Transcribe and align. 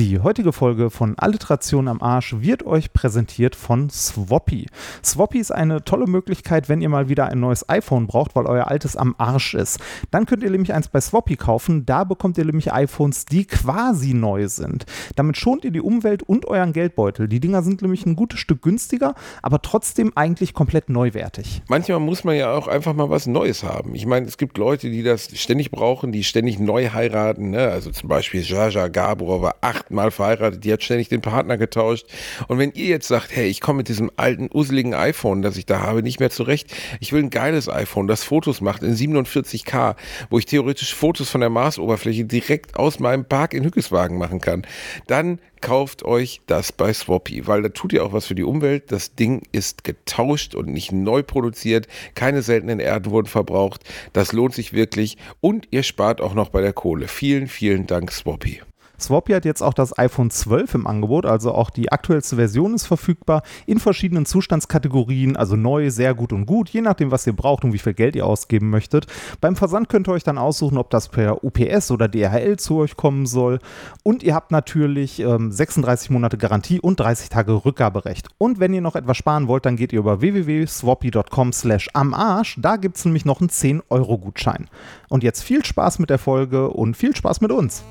Die 0.00 0.18
heutige 0.18 0.54
Folge 0.54 0.88
von 0.88 1.18
Alliteration 1.18 1.86
am 1.86 2.00
Arsch 2.00 2.34
wird 2.38 2.64
euch 2.64 2.94
präsentiert 2.94 3.54
von 3.54 3.90
Swappy. 3.90 4.66
Swappy 5.04 5.38
ist 5.38 5.50
eine 5.50 5.84
tolle 5.84 6.06
Möglichkeit, 6.06 6.70
wenn 6.70 6.80
ihr 6.80 6.88
mal 6.88 7.10
wieder 7.10 7.26
ein 7.26 7.38
neues 7.38 7.68
iPhone 7.68 8.06
braucht, 8.06 8.34
weil 8.34 8.46
euer 8.46 8.68
altes 8.68 8.96
am 8.96 9.14
Arsch 9.18 9.52
ist. 9.52 9.78
Dann 10.10 10.24
könnt 10.24 10.42
ihr 10.42 10.48
nämlich 10.48 10.72
eins 10.72 10.88
bei 10.88 11.02
Swappy 11.02 11.36
kaufen. 11.36 11.84
Da 11.84 12.04
bekommt 12.04 12.38
ihr 12.38 12.46
nämlich 12.46 12.72
iPhones, 12.72 13.26
die 13.26 13.44
quasi 13.44 14.14
neu 14.14 14.48
sind. 14.48 14.86
Damit 15.16 15.36
schont 15.36 15.66
ihr 15.66 15.70
die 15.70 15.82
Umwelt 15.82 16.22
und 16.22 16.46
euren 16.46 16.72
Geldbeutel. 16.72 17.28
Die 17.28 17.40
Dinger 17.40 17.62
sind 17.62 17.82
nämlich 17.82 18.06
ein 18.06 18.16
gutes 18.16 18.40
Stück 18.40 18.62
günstiger, 18.62 19.14
aber 19.42 19.60
trotzdem 19.60 20.12
eigentlich 20.14 20.54
komplett 20.54 20.88
neuwertig. 20.88 21.60
Manchmal 21.68 22.00
muss 22.00 22.24
man 22.24 22.36
ja 22.36 22.54
auch 22.54 22.68
einfach 22.68 22.94
mal 22.94 23.10
was 23.10 23.26
Neues 23.26 23.64
haben. 23.64 23.94
Ich 23.94 24.06
meine, 24.06 24.26
es 24.26 24.38
gibt 24.38 24.56
Leute, 24.56 24.88
die 24.88 25.02
das 25.02 25.28
ständig 25.38 25.70
brauchen, 25.70 26.10
die 26.10 26.24
ständig 26.24 26.58
neu 26.58 26.88
heiraten. 26.88 27.50
Ne? 27.50 27.68
Also 27.68 27.90
zum 27.90 28.08
Beispiel 28.08 28.40
Jaja 28.40 28.88
Gabor 28.88 29.42
war 29.42 29.56
acht 29.60 29.89
achtmal 29.90 30.10
verheiratet, 30.12 30.64
die 30.64 30.72
hat 30.72 30.84
ständig 30.84 31.08
den 31.08 31.20
Partner 31.20 31.58
getauscht. 31.58 32.06
Und 32.46 32.58
wenn 32.58 32.72
ihr 32.72 32.86
jetzt 32.86 33.08
sagt, 33.08 33.34
hey, 33.34 33.48
ich 33.48 33.60
komme 33.60 33.78
mit 33.78 33.88
diesem 33.88 34.10
alten, 34.16 34.48
useligen 34.52 34.94
iPhone, 34.94 35.42
das 35.42 35.56
ich 35.56 35.66
da 35.66 35.80
habe, 35.80 36.02
nicht 36.02 36.20
mehr 36.20 36.30
zurecht, 36.30 36.72
ich 37.00 37.12
will 37.12 37.24
ein 37.24 37.30
geiles 37.30 37.68
iPhone, 37.68 38.06
das 38.06 38.22
Fotos 38.22 38.60
macht 38.60 38.82
in 38.82 38.94
47K, 38.94 39.96
wo 40.30 40.38
ich 40.38 40.46
theoretisch 40.46 40.94
Fotos 40.94 41.28
von 41.28 41.40
der 41.40 41.50
Marsoberfläche 41.50 42.24
direkt 42.24 42.76
aus 42.76 43.00
meinem 43.00 43.24
Park 43.24 43.52
in 43.52 43.64
Hückeswagen 43.64 44.16
machen 44.16 44.40
kann, 44.40 44.64
dann 45.08 45.40
kauft 45.60 46.04
euch 46.04 46.40
das 46.46 46.72
bei 46.72 46.92
Swappy, 46.92 47.46
weil 47.46 47.62
da 47.62 47.68
tut 47.68 47.92
ihr 47.92 48.04
auch 48.04 48.12
was 48.12 48.26
für 48.26 48.34
die 48.34 48.44
Umwelt. 48.44 48.92
Das 48.92 49.14
Ding 49.14 49.42
ist 49.52 49.84
getauscht 49.84 50.54
und 50.54 50.68
nicht 50.68 50.90
neu 50.92 51.22
produziert. 51.22 51.86
Keine 52.14 52.40
seltenen 52.40 52.80
Erden 52.80 53.10
wurden 53.10 53.26
verbraucht. 53.26 53.82
Das 54.14 54.32
lohnt 54.32 54.54
sich 54.54 54.72
wirklich 54.72 55.18
und 55.40 55.68
ihr 55.70 55.82
spart 55.82 56.20
auch 56.22 56.32
noch 56.32 56.48
bei 56.48 56.62
der 56.62 56.72
Kohle. 56.72 57.08
Vielen, 57.08 57.46
vielen 57.48 57.86
Dank, 57.86 58.10
Swappy. 58.10 58.62
Swappy 59.00 59.32
hat 59.32 59.44
jetzt 59.44 59.62
auch 59.62 59.74
das 59.74 59.96
iPhone 59.98 60.30
12 60.30 60.74
im 60.74 60.86
Angebot, 60.86 61.26
also 61.26 61.52
auch 61.52 61.70
die 61.70 61.92
aktuellste 61.92 62.36
Version 62.36 62.74
ist 62.74 62.86
verfügbar 62.86 63.42
in 63.66 63.78
verschiedenen 63.78 64.26
Zustandskategorien, 64.26 65.36
also 65.36 65.56
neu, 65.56 65.90
sehr 65.90 66.14
gut 66.14 66.32
und 66.32 66.46
gut, 66.46 66.68
je 66.70 66.80
nachdem, 66.80 67.10
was 67.10 67.26
ihr 67.26 67.32
braucht 67.32 67.64
und 67.64 67.72
wie 67.72 67.78
viel 67.78 67.94
Geld 67.94 68.16
ihr 68.16 68.26
ausgeben 68.26 68.70
möchtet. 68.70 69.06
Beim 69.40 69.56
Versand 69.56 69.88
könnt 69.88 70.08
ihr 70.08 70.12
euch 70.12 70.24
dann 70.24 70.38
aussuchen, 70.38 70.78
ob 70.78 70.90
das 70.90 71.08
per 71.08 71.44
UPS 71.44 71.90
oder 71.90 72.08
DHL 72.08 72.58
zu 72.58 72.76
euch 72.78 72.96
kommen 72.96 73.26
soll. 73.26 73.58
Und 74.02 74.22
ihr 74.22 74.34
habt 74.34 74.50
natürlich 74.50 75.20
ähm, 75.20 75.52
36 75.52 76.10
Monate 76.10 76.38
Garantie 76.38 76.80
und 76.80 77.00
30 77.00 77.28
Tage 77.28 77.64
Rückgaberecht. 77.64 78.28
Und 78.38 78.60
wenn 78.60 78.72
ihr 78.72 78.80
noch 78.80 78.96
etwas 78.96 79.16
sparen 79.16 79.48
wollt, 79.48 79.66
dann 79.66 79.76
geht 79.76 79.92
ihr 79.92 80.00
über 80.00 80.20
www.swappy.com 80.20 81.52
slash 81.52 81.88
am 81.94 82.14
Arsch. 82.14 82.56
Da 82.60 82.76
gibt 82.76 82.96
es 82.96 83.04
nämlich 83.04 83.24
noch 83.24 83.40
einen 83.40 83.50
10-Euro-Gutschein. 83.50 84.68
Und 85.08 85.22
jetzt 85.22 85.42
viel 85.42 85.64
Spaß 85.64 85.98
mit 85.98 86.10
der 86.10 86.18
Folge 86.18 86.70
und 86.70 86.96
viel 86.96 87.14
Spaß 87.14 87.40
mit 87.40 87.52
uns. 87.52 87.82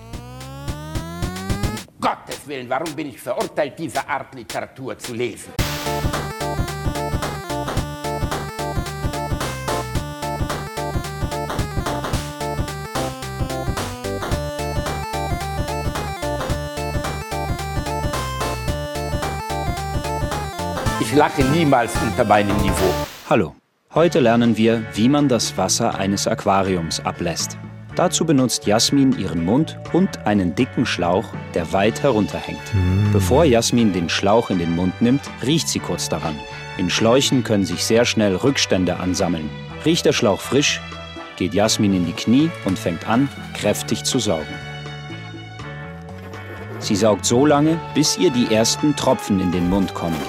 Gottes 2.01 2.47
Willen, 2.47 2.69
warum 2.69 2.95
bin 2.95 3.09
ich 3.09 3.19
verurteilt, 3.19 3.77
diese 3.77 4.07
Art 4.07 4.33
Literatur 4.33 4.97
zu 4.97 5.13
lesen? 5.13 5.51
Ich 21.01 21.13
lache 21.15 21.43
niemals 21.43 21.93
unter 22.01 22.23
meinem 22.23 22.55
Niveau. 22.61 22.93
Hallo, 23.29 23.55
heute 23.93 24.21
lernen 24.21 24.55
wir, 24.55 24.85
wie 24.93 25.09
man 25.09 25.27
das 25.27 25.57
Wasser 25.57 25.95
eines 25.95 26.27
Aquariums 26.27 27.01
ablässt. 27.01 27.57
Dazu 27.95 28.25
benutzt 28.25 28.65
Jasmin 28.65 29.17
ihren 29.17 29.43
Mund 29.43 29.77
und 29.93 30.25
einen 30.25 30.55
dicken 30.55 30.85
Schlauch, 30.85 31.25
der 31.53 31.73
weit 31.73 32.01
herunterhängt. 32.03 32.61
Mm. 32.73 33.11
Bevor 33.11 33.43
Jasmin 33.43 33.93
den 33.93 34.09
Schlauch 34.09 34.49
in 34.49 34.59
den 34.59 34.75
Mund 34.75 35.01
nimmt, 35.01 35.21
riecht 35.45 35.67
sie 35.67 35.79
kurz 35.79 36.07
daran. 36.07 36.35
In 36.77 36.89
Schläuchen 36.89 37.43
können 37.43 37.65
sich 37.65 37.83
sehr 37.83 38.05
schnell 38.05 38.35
Rückstände 38.35 38.97
ansammeln. 38.99 39.49
Riecht 39.85 40.05
der 40.05 40.13
Schlauch 40.13 40.39
frisch, 40.39 40.79
geht 41.35 41.53
Jasmin 41.53 41.93
in 41.93 42.05
die 42.05 42.13
Knie 42.13 42.49
und 42.65 42.77
fängt 42.77 43.07
an, 43.07 43.27
kräftig 43.53 44.03
zu 44.03 44.19
saugen. 44.19 44.55
Sie 46.79 46.95
saugt 46.95 47.25
so 47.25 47.45
lange, 47.45 47.79
bis 47.93 48.17
ihr 48.17 48.29
die 48.29 48.53
ersten 48.53 48.95
Tropfen 48.95 49.39
in 49.39 49.51
den 49.51 49.69
Mund 49.69 49.93
kommen. 49.93 50.19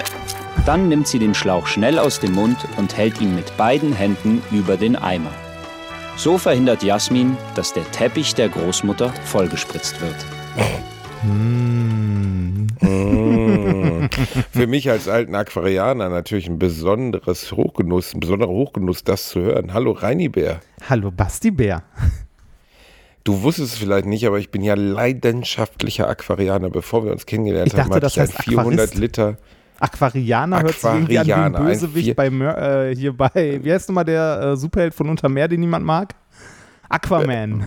Dann 0.65 0.89
nimmt 0.89 1.07
sie 1.07 1.19
den 1.19 1.33
Schlauch 1.33 1.67
schnell 1.67 1.97
aus 1.97 2.19
dem 2.19 2.33
Mund 2.33 2.57
und 2.77 2.97
hält 2.97 3.21
ihn 3.21 3.33
mit 3.33 3.55
beiden 3.57 3.93
Händen 3.93 4.43
über 4.51 4.77
den 4.77 4.95
Eimer. 4.95 5.31
So 6.21 6.37
verhindert 6.37 6.83
Jasmin, 6.83 7.35
dass 7.55 7.73
der 7.73 7.89
Teppich 7.89 8.35
der 8.35 8.47
Großmutter 8.47 9.09
vollgespritzt 9.25 9.99
wird. 10.01 10.15
Mm. 11.23 12.67
Für 14.51 14.67
mich 14.67 14.91
als 14.91 15.07
alten 15.07 15.33
Aquarianer 15.33 16.09
natürlich 16.09 16.47
ein 16.47 16.59
besonderes 16.59 17.51
Hochgenuss, 17.51 18.13
ein 18.13 18.19
besonderer 18.19 18.51
Hochgenuss, 18.51 19.03
das 19.03 19.29
zu 19.29 19.39
hören. 19.39 19.73
Hallo 19.73 19.93
Reini 19.93 20.29
Bär. 20.29 20.59
Hallo 20.87 21.09
Basti 21.09 21.49
Bär. 21.49 21.81
Du 23.23 23.41
wusstest 23.41 23.73
es 23.73 23.79
vielleicht 23.79 24.05
nicht, 24.05 24.27
aber 24.27 24.37
ich 24.37 24.51
bin 24.51 24.61
ja 24.61 24.75
leidenschaftlicher 24.75 26.07
Aquarianer. 26.07 26.69
Bevor 26.69 27.03
wir 27.03 27.13
uns 27.13 27.25
kennengelernt 27.25 27.69
ich 27.69 27.73
dachte, 27.73 27.85
haben, 27.85 27.95
hatte 27.95 28.01
das 28.01 28.13
ich 28.13 28.19
heißt 28.19 28.37
ein 28.37 28.43
400 28.43 28.73
Aquarist. 28.73 28.95
Liter. 28.95 29.37
Aquarianer 29.81 30.61
hört 30.61 30.75
sich 30.75 30.83
irgendwie 30.83 31.17
an 31.19 31.27
wie 31.27 31.33
ein 31.33 31.51
Bösewicht 31.53 32.15
bei 32.15 32.29
Mör 32.29 32.89
äh, 32.89 32.95
hier 32.95 33.17
bei, 33.17 33.59
wie 33.63 33.73
heißt 33.73 33.89
nochmal 33.89 34.05
der 34.05 34.41
äh, 34.41 34.55
Superheld 34.55 34.93
von 34.93 35.09
Untermeer, 35.09 35.47
den 35.47 35.61
niemand 35.61 35.83
mag? 35.85 36.13
Aquaman. 36.89 37.61
Äh, 37.61 37.65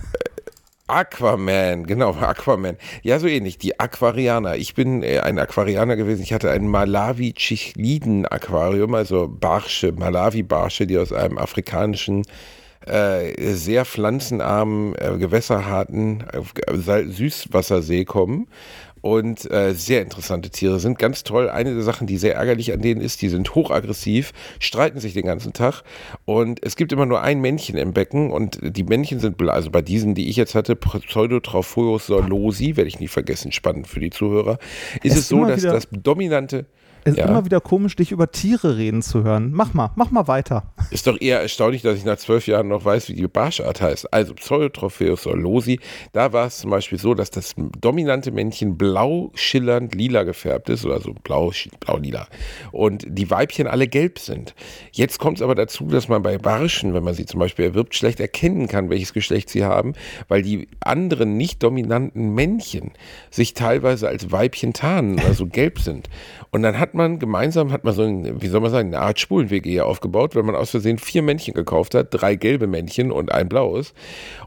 Aquaman, 0.87 1.85
genau, 1.85 2.13
Aquaman. 2.13 2.77
Ja, 3.01 3.19
so 3.19 3.27
ähnlich, 3.27 3.57
die 3.57 3.77
Aquarianer. 3.79 4.55
Ich 4.55 4.75
bin 4.75 5.01
äh, 5.03 5.19
ein 5.19 5.37
Aquarianer 5.39 5.97
gewesen. 5.97 6.21
Ich 6.21 6.31
hatte 6.31 6.51
ein 6.51 6.67
Malawi-Chichliden-Aquarium, 6.67 8.93
also 8.93 9.27
Barsche, 9.27 9.91
Malawi-Barsche, 9.91 10.87
die 10.87 10.97
aus 10.97 11.11
einem 11.11 11.37
afrikanischen 11.37 12.23
äh, 12.85 13.53
sehr 13.53 13.83
pflanzenarmen, 13.83 14.95
äh, 14.95 15.17
gewässerharten 15.17 16.23
Süßwassersee 17.07 18.05
kommen 18.05 18.47
und 19.05 19.51
äh, 19.51 19.75
sehr 19.75 20.01
interessante 20.01 20.49
Tiere 20.49 20.79
sind. 20.79 20.97
Ganz 20.97 21.23
toll. 21.23 21.47
Eine 21.47 21.75
der 21.75 21.83
Sachen, 21.83 22.07
die 22.07 22.17
sehr 22.17 22.33
ärgerlich 22.33 22.73
an 22.73 22.81
denen 22.81 23.01
ist, 23.01 23.21
die 23.21 23.29
sind 23.29 23.53
hochaggressiv, 23.53 24.33
streiten 24.59 24.99
sich 24.99 25.13
den 25.13 25.27
ganzen 25.27 25.53
Tag 25.53 25.83
und 26.25 26.65
es 26.65 26.75
gibt 26.75 26.91
immer 26.91 27.05
nur 27.05 27.21
ein 27.21 27.39
Männchen 27.39 27.77
im 27.77 27.93
Becken 27.93 28.31
und 28.31 28.57
die 28.63 28.83
Männchen 28.83 29.19
sind, 29.19 29.39
also 29.47 29.69
bei 29.69 29.83
diesen, 29.83 30.15
die 30.15 30.27
ich 30.27 30.37
jetzt 30.37 30.55
hatte, 30.55 30.75
Pseudotrophoeus 30.75 32.07
solosi, 32.07 32.77
werde 32.77 32.87
ich 32.87 32.99
nicht 32.99 33.11
vergessen, 33.11 33.51
spannend 33.51 33.85
für 33.85 33.99
die 33.99 34.09
Zuhörer, 34.09 34.57
ist 35.03 35.13
es, 35.13 35.19
es 35.19 35.27
so, 35.27 35.45
dass 35.45 35.61
das 35.61 35.87
dominante 35.91 36.65
es 37.07 37.13
ist 37.13 37.19
ja. 37.19 37.27
immer 37.27 37.45
wieder 37.45 37.61
komisch, 37.61 37.95
dich 37.95 38.11
über 38.11 38.31
Tiere 38.31 38.77
reden 38.77 39.03
zu 39.03 39.23
hören. 39.23 39.51
Mach 39.53 39.75
mal, 39.75 39.91
mach 39.95 40.09
mal 40.09 40.27
weiter. 40.27 40.63
Ist 40.89 41.05
doch 41.05 41.21
eher 41.21 41.39
erstaunlich, 41.39 41.83
dass 41.83 41.99
ich 41.99 42.03
nach 42.03 42.17
zwölf 42.17 42.47
Jahren 42.47 42.67
noch 42.67 42.83
weiß, 42.83 43.09
wie 43.09 43.13
die 43.13 43.27
Barschart 43.27 43.79
heißt. 43.79 44.11
Also 44.11 44.33
Pseudotropheus 44.33 45.27
orlosi. 45.27 45.79
Da 46.13 46.33
war 46.33 46.47
es 46.47 46.57
zum 46.57 46.71
Beispiel 46.71 46.97
so, 46.97 47.13
dass 47.13 47.29
das 47.29 47.53
dominante 47.79 48.31
Männchen 48.31 48.75
blau 48.75 49.31
schillernd 49.35 49.93
lila 49.93 50.23
gefärbt 50.23 50.67
ist 50.69 50.83
oder 50.83 50.99
so 50.99 51.13
blau, 51.13 51.51
blau 51.79 51.97
lila. 51.97 52.27
Und 52.71 53.05
die 53.07 53.29
Weibchen 53.29 53.67
alle 53.67 53.87
gelb 53.87 54.17
sind. 54.17 54.55
Jetzt 54.91 55.19
kommt 55.19 55.37
es 55.37 55.43
aber 55.43 55.53
dazu, 55.53 55.85
dass 55.85 56.07
man 56.07 56.23
bei 56.23 56.39
Barschen, 56.39 56.95
wenn 56.95 57.03
man 57.03 57.13
sie 57.13 57.27
zum 57.27 57.39
Beispiel 57.39 57.65
erwirbt, 57.65 57.93
schlecht 57.93 58.19
erkennen 58.19 58.67
kann, 58.67 58.89
welches 58.89 59.13
Geschlecht 59.13 59.51
sie 59.51 59.63
haben, 59.63 59.93
weil 60.27 60.41
die 60.41 60.69
anderen 60.79 61.37
nicht 61.37 61.61
dominanten 61.61 62.33
Männchen 62.33 62.93
sich 63.29 63.53
teilweise 63.53 64.07
als 64.07 64.31
Weibchen 64.31 64.73
tarnen, 64.73 65.19
also 65.19 65.45
gelb 65.45 65.77
sind. 65.77 66.09
Und 66.55 66.63
dann 66.63 66.79
hat 66.79 66.93
man 66.93 67.19
gemeinsam, 67.19 67.73
hat 67.73 67.83
man 67.83 67.93
so 67.93 68.03
ein, 68.03 68.41
wie 68.41 68.47
soll 68.47 68.61
man 68.61 68.71
sagen, 68.71 68.87
eine 68.87 69.01
Art 69.01 69.19
Spulenweg 69.19 69.65
hier 69.65 69.85
aufgebaut, 69.85 70.37
weil 70.37 70.43
man 70.43 70.55
aus 70.55 70.69
Versehen 70.69 70.97
vier 70.97 71.21
Männchen 71.21 71.53
gekauft 71.53 71.93
hat, 71.93 72.07
drei 72.11 72.35
gelbe 72.35 72.65
Männchen 72.65 73.11
und 73.11 73.29
ein 73.29 73.49
blaues. 73.49 73.93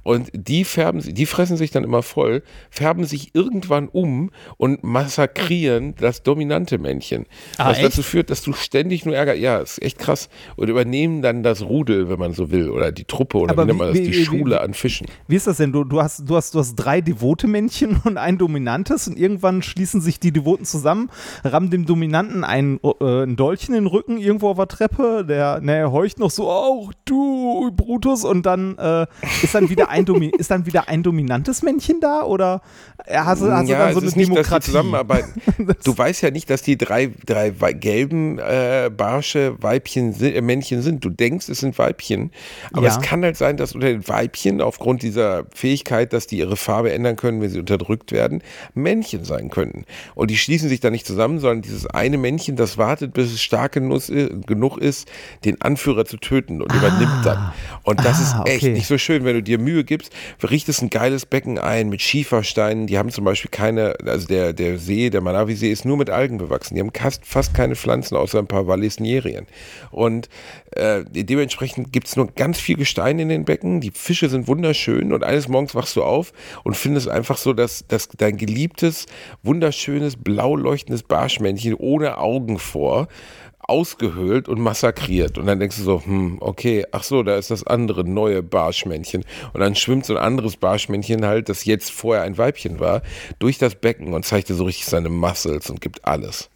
Und 0.04 0.30
die 0.32 0.64
färben, 0.64 1.02
die 1.02 1.26
fressen 1.26 1.58
sich 1.58 1.70
dann 1.70 1.84
immer 1.84 2.02
voll, 2.02 2.42
färben 2.70 3.04
sich 3.04 3.34
irgendwann 3.34 3.88
um 3.88 4.30
und 4.56 4.82
massakrieren 4.84 5.96
das 6.00 6.22
dominante 6.22 6.78
Männchen. 6.78 7.26
Ah, 7.58 7.68
was 7.68 7.76
echt? 7.76 7.88
dazu 7.88 8.02
führt, 8.02 8.30
dass 8.30 8.40
du 8.40 8.54
ständig 8.54 9.04
nur 9.04 9.14
Ärger, 9.14 9.34
ja, 9.34 9.58
ist 9.58 9.82
echt 9.82 9.98
krass, 9.98 10.30
und 10.56 10.70
übernehmen 10.70 11.20
dann 11.20 11.42
das 11.42 11.60
Rudel, 11.60 12.08
wenn 12.08 12.18
man 12.18 12.32
so 12.32 12.50
will, 12.50 12.70
oder 12.70 12.90
die 12.90 13.04
Truppe, 13.04 13.36
oder 13.36 13.52
Aber 13.52 13.64
wie 13.64 13.66
nennt 13.66 13.80
man 13.80 13.88
das, 13.88 13.98
die 13.98 14.14
wie, 14.14 14.24
Schule 14.24 14.54
wie, 14.56 14.60
an 14.60 14.72
Fischen. 14.72 15.08
Wie 15.26 15.36
ist 15.36 15.46
das 15.46 15.58
denn? 15.58 15.72
Du, 15.72 15.84
du, 15.84 16.00
hast, 16.00 16.20
du, 16.26 16.36
hast, 16.36 16.54
du 16.54 16.60
hast 16.60 16.74
drei 16.74 17.02
devote 17.02 17.46
Männchen 17.46 18.00
und 18.04 18.16
ein 18.16 18.38
dominantes 18.38 19.08
und 19.08 19.18
irgendwann 19.18 19.60
schließen 19.60 20.00
sich 20.00 20.18
die 20.18 20.32
Devoten 20.32 20.64
zusammen, 20.64 21.10
rammen 21.44 21.68
dem 21.68 21.84
Dominanten 21.84 21.97
ein, 22.02 22.80
äh, 22.82 23.22
ein 23.24 23.36
Dolch 23.36 23.68
in 23.68 23.74
den 23.74 23.86
Rücken 23.86 24.18
irgendwo 24.18 24.48
auf 24.50 24.56
der 24.56 24.68
Treppe, 24.68 25.24
der, 25.26 25.60
ne, 25.60 25.90
heucht 25.90 26.18
noch 26.18 26.30
so, 26.30 26.48
auch 26.50 26.92
du, 27.04 27.70
Brutus, 27.72 28.24
und 28.24 28.46
dann 28.46 28.76
äh, 28.78 29.06
ist 29.42 29.54
dann 29.54 29.68
wieder 29.70 29.88
ein 29.88 30.04
Domi 30.04 30.26
ist 30.38 30.50
dann 30.50 30.66
wieder 30.66 30.88
ein 30.88 31.02
dominantes 31.02 31.62
Männchen 31.62 32.00
da 32.00 32.22
oder 32.22 32.62
hast, 33.08 33.42
du, 33.42 33.50
hast 33.50 33.68
ja, 33.68 33.78
dann 33.78 33.94
so 33.94 34.00
eine 34.00 34.10
nicht, 34.10 34.28
Demokratie? 34.28 34.66
zusammenarbeiten. 34.66 35.40
du 35.84 35.96
weißt 35.96 36.22
ja 36.22 36.30
nicht, 36.30 36.50
dass 36.50 36.62
die 36.62 36.76
drei, 36.76 37.10
drei 37.26 37.50
gelben 37.72 38.38
äh, 38.38 38.90
barsche 38.94 39.56
Weibchen 39.62 40.14
äh, 40.20 40.40
Männchen 40.40 40.82
sind. 40.82 41.04
Du 41.04 41.10
denkst, 41.10 41.48
es 41.48 41.60
sind 41.60 41.78
Weibchen. 41.78 42.30
Aber 42.72 42.86
Ja. 42.86 42.92
es 42.96 43.00
kann 43.00 43.22
halt 43.24 43.36
sein, 43.36 43.56
dass 43.56 43.74
unter 43.74 43.88
den 43.88 44.06
Weibchen 44.08 44.60
aufgrund 44.60 45.02
dieser 45.02 45.44
Fähigkeit, 45.54 46.12
dass 46.12 46.26
die 46.26 46.38
ihre 46.38 46.56
Farbe 46.56 46.92
ändern 46.92 47.16
können, 47.16 47.40
wenn 47.40 47.50
sie 47.50 47.58
unterdrückt 47.60 48.12
werden, 48.12 48.42
Männchen 48.74 49.24
sein 49.24 49.50
könnten. 49.50 49.84
Und 50.14 50.30
die 50.30 50.36
schließen 50.36 50.68
sich 50.68 50.80
da 50.80 50.90
nicht 50.90 51.06
zusammen, 51.06 51.38
sondern 51.38 51.62
dieses 51.62 51.86
eine 51.94 52.18
Männchen, 52.18 52.56
das 52.56 52.78
wartet, 52.78 53.12
bis 53.12 53.32
es 53.32 53.42
stark 53.42 53.72
genug 53.72 54.78
ist, 54.78 55.08
den 55.44 55.60
Anführer 55.60 56.04
zu 56.04 56.16
töten 56.16 56.62
und 56.62 56.72
übernimmt 56.72 57.24
dann. 57.24 57.52
Und 57.82 58.04
das 58.04 58.18
Ah, 58.18 58.42
ist 58.42 58.50
echt 58.50 58.62
okay. 58.64 58.72
nicht 58.72 58.86
so 58.86 58.98
schön, 58.98 59.24
wenn 59.24 59.34
du 59.34 59.42
dir 59.42 59.58
Mühe 59.58 59.84
gibst, 59.84 60.12
richtest 60.42 60.82
ein 60.82 60.90
geiles 60.90 61.26
Becken 61.26 61.58
ein 61.58 61.88
mit 61.88 62.02
Schiefersteinen. 62.02 62.86
Die 62.86 62.98
haben 62.98 63.10
zum 63.10 63.24
Beispiel 63.24 63.50
keine, 63.50 63.94
also 64.04 64.26
der, 64.26 64.52
der 64.52 64.78
See, 64.78 65.10
der 65.10 65.20
Malawisee 65.20 65.70
ist 65.70 65.84
nur 65.84 65.96
mit 65.96 66.10
Algen 66.10 66.38
bewachsen. 66.38 66.74
Die 66.74 66.80
haben 66.80 66.92
fast, 67.22 67.54
keine 67.54 67.76
Pflanzen, 67.76 68.16
außer 68.16 68.38
ein 68.38 68.46
paar 68.46 68.66
Vallisnerien. 68.66 69.46
Und 69.90 70.28
äh, 70.78 71.04
dementsprechend 71.04 71.92
gibt 71.92 72.06
es 72.06 72.16
nur 72.16 72.28
ganz 72.28 72.58
viel 72.58 72.76
Gestein 72.76 73.18
in 73.18 73.28
den 73.28 73.44
Becken. 73.44 73.80
Die 73.80 73.90
Fische 73.90 74.28
sind 74.28 74.48
wunderschön 74.48 75.12
und 75.12 75.24
eines 75.24 75.48
Morgens 75.48 75.74
wachst 75.74 75.96
du 75.96 76.02
auf 76.02 76.32
und 76.64 76.76
findest 76.76 77.08
einfach 77.08 77.36
so, 77.36 77.52
dass, 77.52 77.86
dass 77.88 78.08
dein 78.08 78.36
geliebtes, 78.36 79.06
wunderschönes, 79.42 80.16
blau 80.16 80.56
leuchtendes 80.56 81.02
Barschmännchen 81.02 81.74
ohne 81.74 82.18
Augen 82.18 82.58
vor 82.58 83.08
ausgehöhlt 83.68 84.48
und 84.48 84.60
massakriert. 84.60 85.36
Und 85.36 85.46
dann 85.46 85.60
denkst 85.60 85.76
du 85.76 85.82
so, 85.82 86.02
hm, 86.04 86.38
okay, 86.40 86.86
ach 86.90 87.02
so, 87.02 87.22
da 87.22 87.36
ist 87.36 87.50
das 87.50 87.66
andere 87.66 88.02
neue 88.02 88.42
Barschmännchen. 88.42 89.24
Und 89.52 89.60
dann 89.60 89.74
schwimmt 89.74 90.06
so 90.06 90.16
ein 90.16 90.22
anderes 90.22 90.56
Barschmännchen 90.56 91.26
halt, 91.26 91.48
das 91.50 91.66
jetzt 91.66 91.90
vorher 91.90 92.24
ein 92.24 92.38
Weibchen 92.38 92.80
war, 92.80 93.02
durch 93.38 93.58
das 93.58 93.74
Becken 93.74 94.14
und 94.14 94.24
zeigt 94.24 94.48
dir 94.48 94.54
so 94.54 94.64
richtig 94.64 94.86
seine 94.86 95.10
Muscles 95.10 95.68
und 95.68 95.82
gibt 95.82 96.04
alles. 96.06 96.48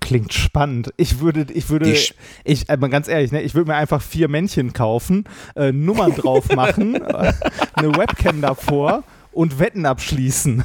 Klingt 0.00 0.34
spannend. 0.34 0.92
Ich 0.98 1.20
würde, 1.20 1.46
ich 1.52 1.70
würde, 1.70 1.86
Die 1.86 1.96
Sch- 1.96 2.12
ich, 2.44 2.68
äh, 2.68 2.76
ganz 2.76 3.08
ehrlich, 3.08 3.32
ne, 3.32 3.40
ich 3.42 3.54
würde 3.54 3.70
mir 3.70 3.76
einfach 3.76 4.02
vier 4.02 4.28
Männchen 4.28 4.72
kaufen, 4.74 5.24
äh, 5.56 5.72
Nummern 5.72 6.14
drauf 6.14 6.54
machen, 6.54 6.94
äh, 7.02 7.32
eine 7.74 7.96
Webcam 7.96 8.40
davor 8.42 9.02
und 9.32 9.58
Wetten 9.58 9.86
abschließen. 9.86 10.62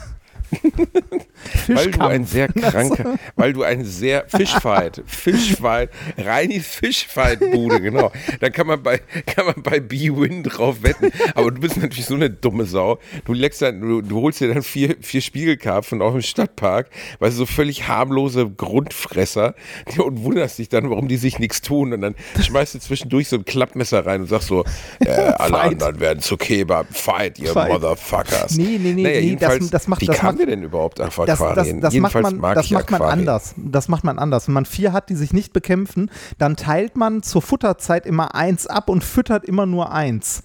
Weil 1.67 1.91
du 1.91 2.01
ein 2.01 2.25
sehr 2.25 2.47
kranker, 2.53 3.15
weil 3.35 3.53
du 3.53 3.63
ein 3.63 3.83
sehr 3.85 4.25
Fischfight, 4.27 5.01
Fischfight, 5.05 5.89
Reinis 6.17 6.67
Fischfight-Bude, 6.67 7.81
genau. 7.81 8.11
Da 8.39 8.49
kann 8.49 8.67
man 8.67 8.81
bei, 8.83 8.99
kann 9.25 9.45
man 9.45 9.61
bei 9.63 9.79
B-Win 9.79 10.43
drauf 10.43 10.83
wetten. 10.83 11.11
Aber 11.35 11.51
du 11.51 11.61
bist 11.61 11.77
natürlich 11.77 12.05
so 12.05 12.15
eine 12.15 12.29
dumme 12.29 12.65
Sau. 12.65 12.99
Du 13.25 13.33
leckst 13.33 13.61
dann, 13.61 13.81
du, 13.81 14.01
du 14.01 14.21
holst 14.21 14.41
dir 14.41 14.53
dann 14.53 14.63
vier, 14.63 14.95
vier 15.01 15.21
Spiegelkarpfen 15.21 16.01
aus 16.01 16.13
dem 16.13 16.21
Stadtpark, 16.21 16.89
weißt 17.19 17.33
du, 17.33 17.39
so 17.39 17.45
völlig 17.45 17.87
harmlose 17.87 18.49
Grundfresser 18.49 19.55
und 19.97 20.23
wunderst 20.23 20.59
dich 20.59 20.69
dann, 20.69 20.89
warum 20.89 21.07
die 21.07 21.17
sich 21.17 21.39
nichts 21.39 21.61
tun. 21.61 21.93
Und 21.93 22.01
dann 22.01 22.15
schmeißt 22.41 22.75
du 22.75 22.79
zwischendurch 22.79 23.27
so 23.29 23.37
ein 23.37 23.45
Klappmesser 23.45 24.05
rein 24.05 24.21
und 24.21 24.27
sagst 24.27 24.47
so, 24.47 24.63
äh, 24.99 25.09
alle 25.09 25.59
anderen 25.59 25.99
werden 25.99 26.19
zu 26.19 26.37
Kebab. 26.37 26.87
Fight, 26.91 27.39
ihr 27.39 27.51
Fight. 27.51 27.71
Motherfuckers. 27.71 28.57
Nee, 28.57 28.77
nee, 28.79 28.93
nee, 28.93 29.03
naja, 29.03 29.21
nee, 29.21 29.35
das- 29.39 29.69
das 29.69 29.87
macht- 29.87 30.01
das 30.07 30.21
macht- 30.21 30.39
wir 30.47 30.55
denn 30.55 30.63
überhaupt 30.63 30.99
auf 31.01 31.15
Das, 31.15 31.25
das, 31.27 31.41
Aquarien? 31.41 31.81
das 31.81 31.93
macht 31.95 32.13
man, 32.15 32.41
das 32.41 32.69
macht 32.69 32.91
man 32.91 33.01
Aquarien. 33.01 33.19
anders. 33.19 33.55
Das 33.57 33.87
macht 33.87 34.03
man 34.03 34.19
anders. 34.19 34.47
Wenn 34.47 34.53
man 34.53 34.65
vier 34.65 34.93
hat, 34.93 35.09
die 35.09 35.15
sich 35.15 35.33
nicht 35.33 35.53
bekämpfen, 35.53 36.11
dann 36.37 36.55
teilt 36.55 36.95
man 36.95 37.23
zur 37.23 37.41
Futterzeit 37.41 38.05
immer 38.05 38.35
eins 38.35 38.67
ab 38.67 38.89
und 38.89 39.03
füttert 39.03 39.45
immer 39.45 39.65
nur 39.65 39.91
eins. 39.91 40.43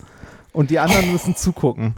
Und 0.52 0.70
die 0.70 0.78
anderen 0.78 1.12
müssen 1.12 1.36
zugucken. 1.36 1.94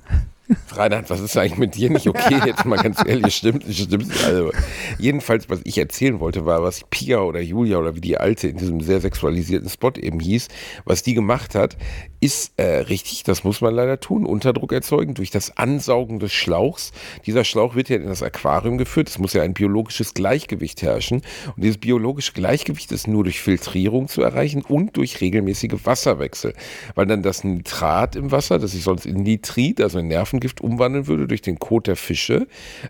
Reinhard, 0.72 1.08
was 1.10 1.20
ist 1.20 1.36
eigentlich 1.36 1.58
mit 1.58 1.76
dir 1.76 1.90
nicht 1.90 2.08
okay? 2.08 2.40
Jetzt 2.46 2.64
mal 2.64 2.76
ganz 2.76 3.00
ehrlich, 3.06 3.36
stimmt, 3.36 3.64
stimmt. 3.70 4.12
Also, 4.24 4.50
jedenfalls, 4.98 5.48
was 5.48 5.60
ich 5.62 5.78
erzählen 5.78 6.18
wollte, 6.18 6.44
war, 6.44 6.62
was 6.64 6.82
Pia 6.90 7.20
oder 7.20 7.40
Julia 7.40 7.78
oder 7.78 7.94
wie 7.94 8.00
die 8.00 8.18
Alte 8.18 8.48
in 8.48 8.56
diesem 8.56 8.80
sehr 8.80 9.00
sexualisierten 9.00 9.68
Spot 9.68 9.92
eben 9.94 10.18
hieß, 10.18 10.48
was 10.84 11.04
die 11.04 11.14
gemacht 11.14 11.54
hat, 11.54 11.76
ist 12.20 12.52
äh, 12.58 12.62
richtig, 12.62 13.24
das 13.24 13.44
muss 13.44 13.60
man 13.60 13.74
leider 13.74 13.98
tun, 13.98 14.26
Unterdruck 14.26 14.72
erzeugen 14.72 15.14
durch 15.14 15.30
das 15.30 15.56
Ansaugen 15.56 16.18
des 16.18 16.32
Schlauchs. 16.32 16.92
Dieser 17.26 17.44
Schlauch 17.44 17.74
wird 17.74 17.88
ja 17.88 17.96
in 17.96 18.06
das 18.06 18.22
Aquarium 18.22 18.76
geführt, 18.76 19.08
es 19.08 19.18
muss 19.18 19.32
ja 19.32 19.42
ein 19.42 19.54
biologisches 19.54 20.12
Gleichgewicht 20.12 20.82
herrschen. 20.82 21.22
Und 21.56 21.64
dieses 21.64 21.78
biologische 21.78 22.32
Gleichgewicht 22.32 22.92
ist 22.92 23.08
nur 23.08 23.24
durch 23.24 23.40
Filtrierung 23.40 24.08
zu 24.08 24.22
erreichen 24.22 24.62
und 24.62 24.96
durch 24.96 25.20
regelmäßige 25.20 25.84
Wasserwechsel. 25.84 26.52
Weil 26.94 27.06
dann 27.06 27.22
das 27.22 27.42
Nitrat 27.42 28.16
im 28.16 28.30
Wasser, 28.30 28.58
das 28.58 28.72
sich 28.72 28.84
sonst 28.84 29.06
in 29.06 29.22
Nitrit, 29.22 29.80
also 29.80 29.98
in 29.98 30.08
Nervengift, 30.08 30.60
umwandeln 30.60 31.06
würde 31.06 31.26
durch 31.26 31.42
den 31.42 31.58
Kot 31.58 31.86
der 31.86 31.96
Fische, 31.96 32.46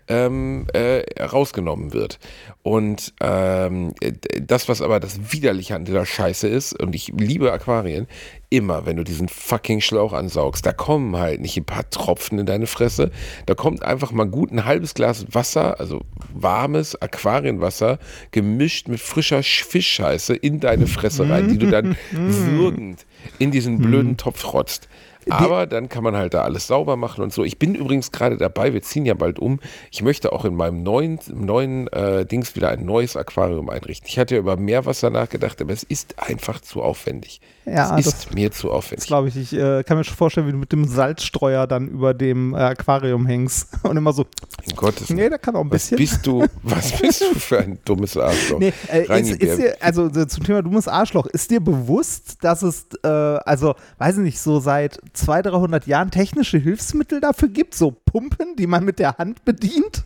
ähm, 0.09 0.67
äh, 0.73 1.03
rausgenommen 1.23 1.93
wird. 1.93 2.19
Und 2.63 3.13
ähm, 3.21 3.93
äh, 4.01 4.11
das, 4.39 4.69
was 4.69 4.83
aber 4.83 4.99
das 4.99 5.31
Widerliche 5.33 5.75
an 5.75 5.83
dieser 5.85 6.05
Scheiße 6.05 6.47
ist, 6.47 6.79
und 6.79 6.93
ich 6.93 7.11
liebe 7.17 7.51
Aquarien, 7.51 8.07
immer, 8.51 8.85
wenn 8.85 8.97
du 8.97 9.03
diesen 9.03 9.29
fucking 9.29 9.81
Schlauch 9.81 10.13
ansaugst, 10.13 10.63
da 10.65 10.71
kommen 10.71 11.17
halt 11.17 11.41
nicht 11.41 11.57
ein 11.57 11.65
paar 11.65 11.89
Tropfen 11.89 12.37
in 12.37 12.45
deine 12.45 12.67
Fresse, 12.67 13.09
da 13.47 13.55
kommt 13.55 13.81
einfach 13.83 14.11
mal 14.11 14.27
gut 14.27 14.51
ein 14.51 14.65
halbes 14.65 14.93
Glas 14.93 15.25
Wasser, 15.31 15.79
also 15.79 16.01
warmes 16.33 17.01
Aquarienwasser, 17.01 17.97
gemischt 18.29 18.87
mit 18.87 18.99
frischer 18.99 19.39
Sch- 19.39 19.65
Fischscheiße 19.65 20.35
in 20.35 20.59
deine 20.59 20.85
Fresse 20.85 21.27
rein, 21.27 21.47
die 21.47 21.57
du 21.57 21.67
dann 21.71 21.95
würgend 22.11 23.05
in 23.39 23.49
diesen 23.49 23.79
blöden 23.79 24.17
Topf 24.17 24.53
rotzt. 24.53 24.87
Aber 25.29 25.67
dann 25.67 25.89
kann 25.89 26.03
man 26.03 26.15
halt 26.15 26.33
da 26.33 26.43
alles 26.43 26.67
sauber 26.67 26.95
machen 26.95 27.23
und 27.23 27.33
so. 27.33 27.43
Ich 27.43 27.59
bin 27.59 27.75
übrigens 27.75 28.11
gerade 28.11 28.37
dabei, 28.37 28.73
wir 28.73 28.81
ziehen 28.81 29.05
ja 29.05 29.13
bald 29.13 29.39
um. 29.39 29.59
Ich 29.91 30.01
möchte 30.01 30.33
auch 30.33 30.45
in 30.45 30.55
meinem 30.55 30.83
neuen, 30.83 31.19
neuen 31.27 31.87
äh, 31.87 32.25
Dings 32.25 32.55
wieder 32.55 32.69
ein 32.69 32.85
neues 32.85 33.15
Aquarium 33.15 33.69
einrichten. 33.69 34.07
Ich 34.07 34.17
hatte 34.17 34.35
ja 34.35 34.39
über 34.39 34.57
Meerwasser 34.57 35.09
nachgedacht, 35.09 35.61
aber 35.61 35.73
es 35.73 35.83
ist 35.83 36.15
einfach 36.17 36.61
zu 36.61 36.81
aufwendig. 36.81 37.41
Ja, 37.65 37.95
das- 37.95 38.07
ist 38.07 38.33
mir 38.33 38.51
zu 38.51 38.71
aufwendig. 38.71 39.05
glaube 39.05 39.27
ich. 39.27 39.37
Ich 39.37 39.53
äh, 39.53 39.83
kann 39.83 39.97
mir 39.97 40.03
schon 40.03 40.15
vorstellen, 40.15 40.47
wie 40.47 40.51
du 40.51 40.57
mit 40.57 40.71
dem 40.71 40.85
Salzstreuer 40.87 41.67
dann 41.67 41.87
über 41.87 42.13
dem 42.13 42.55
äh, 42.55 42.57
Aquarium 42.57 43.25
hängst 43.27 43.67
und 43.83 43.97
immer 43.97 44.13
so, 44.13 44.25
In 44.63 44.75
Gottes 44.75 45.09
nee, 45.11 45.29
da 45.29 45.37
kann 45.37 45.55
auch 45.55 45.61
ein 45.61 45.69
was 45.69 45.89
bisschen. 45.89 45.97
bist 45.97 46.25
du, 46.25 46.45
was 46.63 46.99
bist 46.99 47.21
du 47.21 47.39
für 47.39 47.59
ein 47.59 47.77
dummes 47.85 48.17
Arschloch? 48.17 48.59
Nee, 48.59 48.73
äh, 48.91 49.21
ist, 49.21 49.31
ist 49.41 49.59
dir, 49.59 49.75
also 49.79 50.11
so 50.11 50.25
zum 50.25 50.43
Thema 50.43 50.63
dummes 50.63 50.87
Arschloch, 50.87 51.27
ist 51.27 51.51
dir 51.51 51.59
bewusst, 51.59 52.37
dass 52.43 52.63
es, 52.63 52.87
äh, 53.03 53.07
also, 53.07 53.75
weiß 53.99 54.17
ich 54.17 54.23
nicht, 54.23 54.39
so 54.39 54.59
seit 54.59 54.99
200, 55.13 55.53
300 55.53 55.87
Jahren 55.87 56.09
technische 56.09 56.57
Hilfsmittel 56.57 57.21
dafür 57.21 57.49
gibt, 57.49 57.75
so 57.75 57.91
Pumpen, 57.91 58.55
die 58.57 58.65
man 58.67 58.83
mit 58.83 58.97
der 58.99 59.17
Hand 59.17 59.45
bedient? 59.45 60.03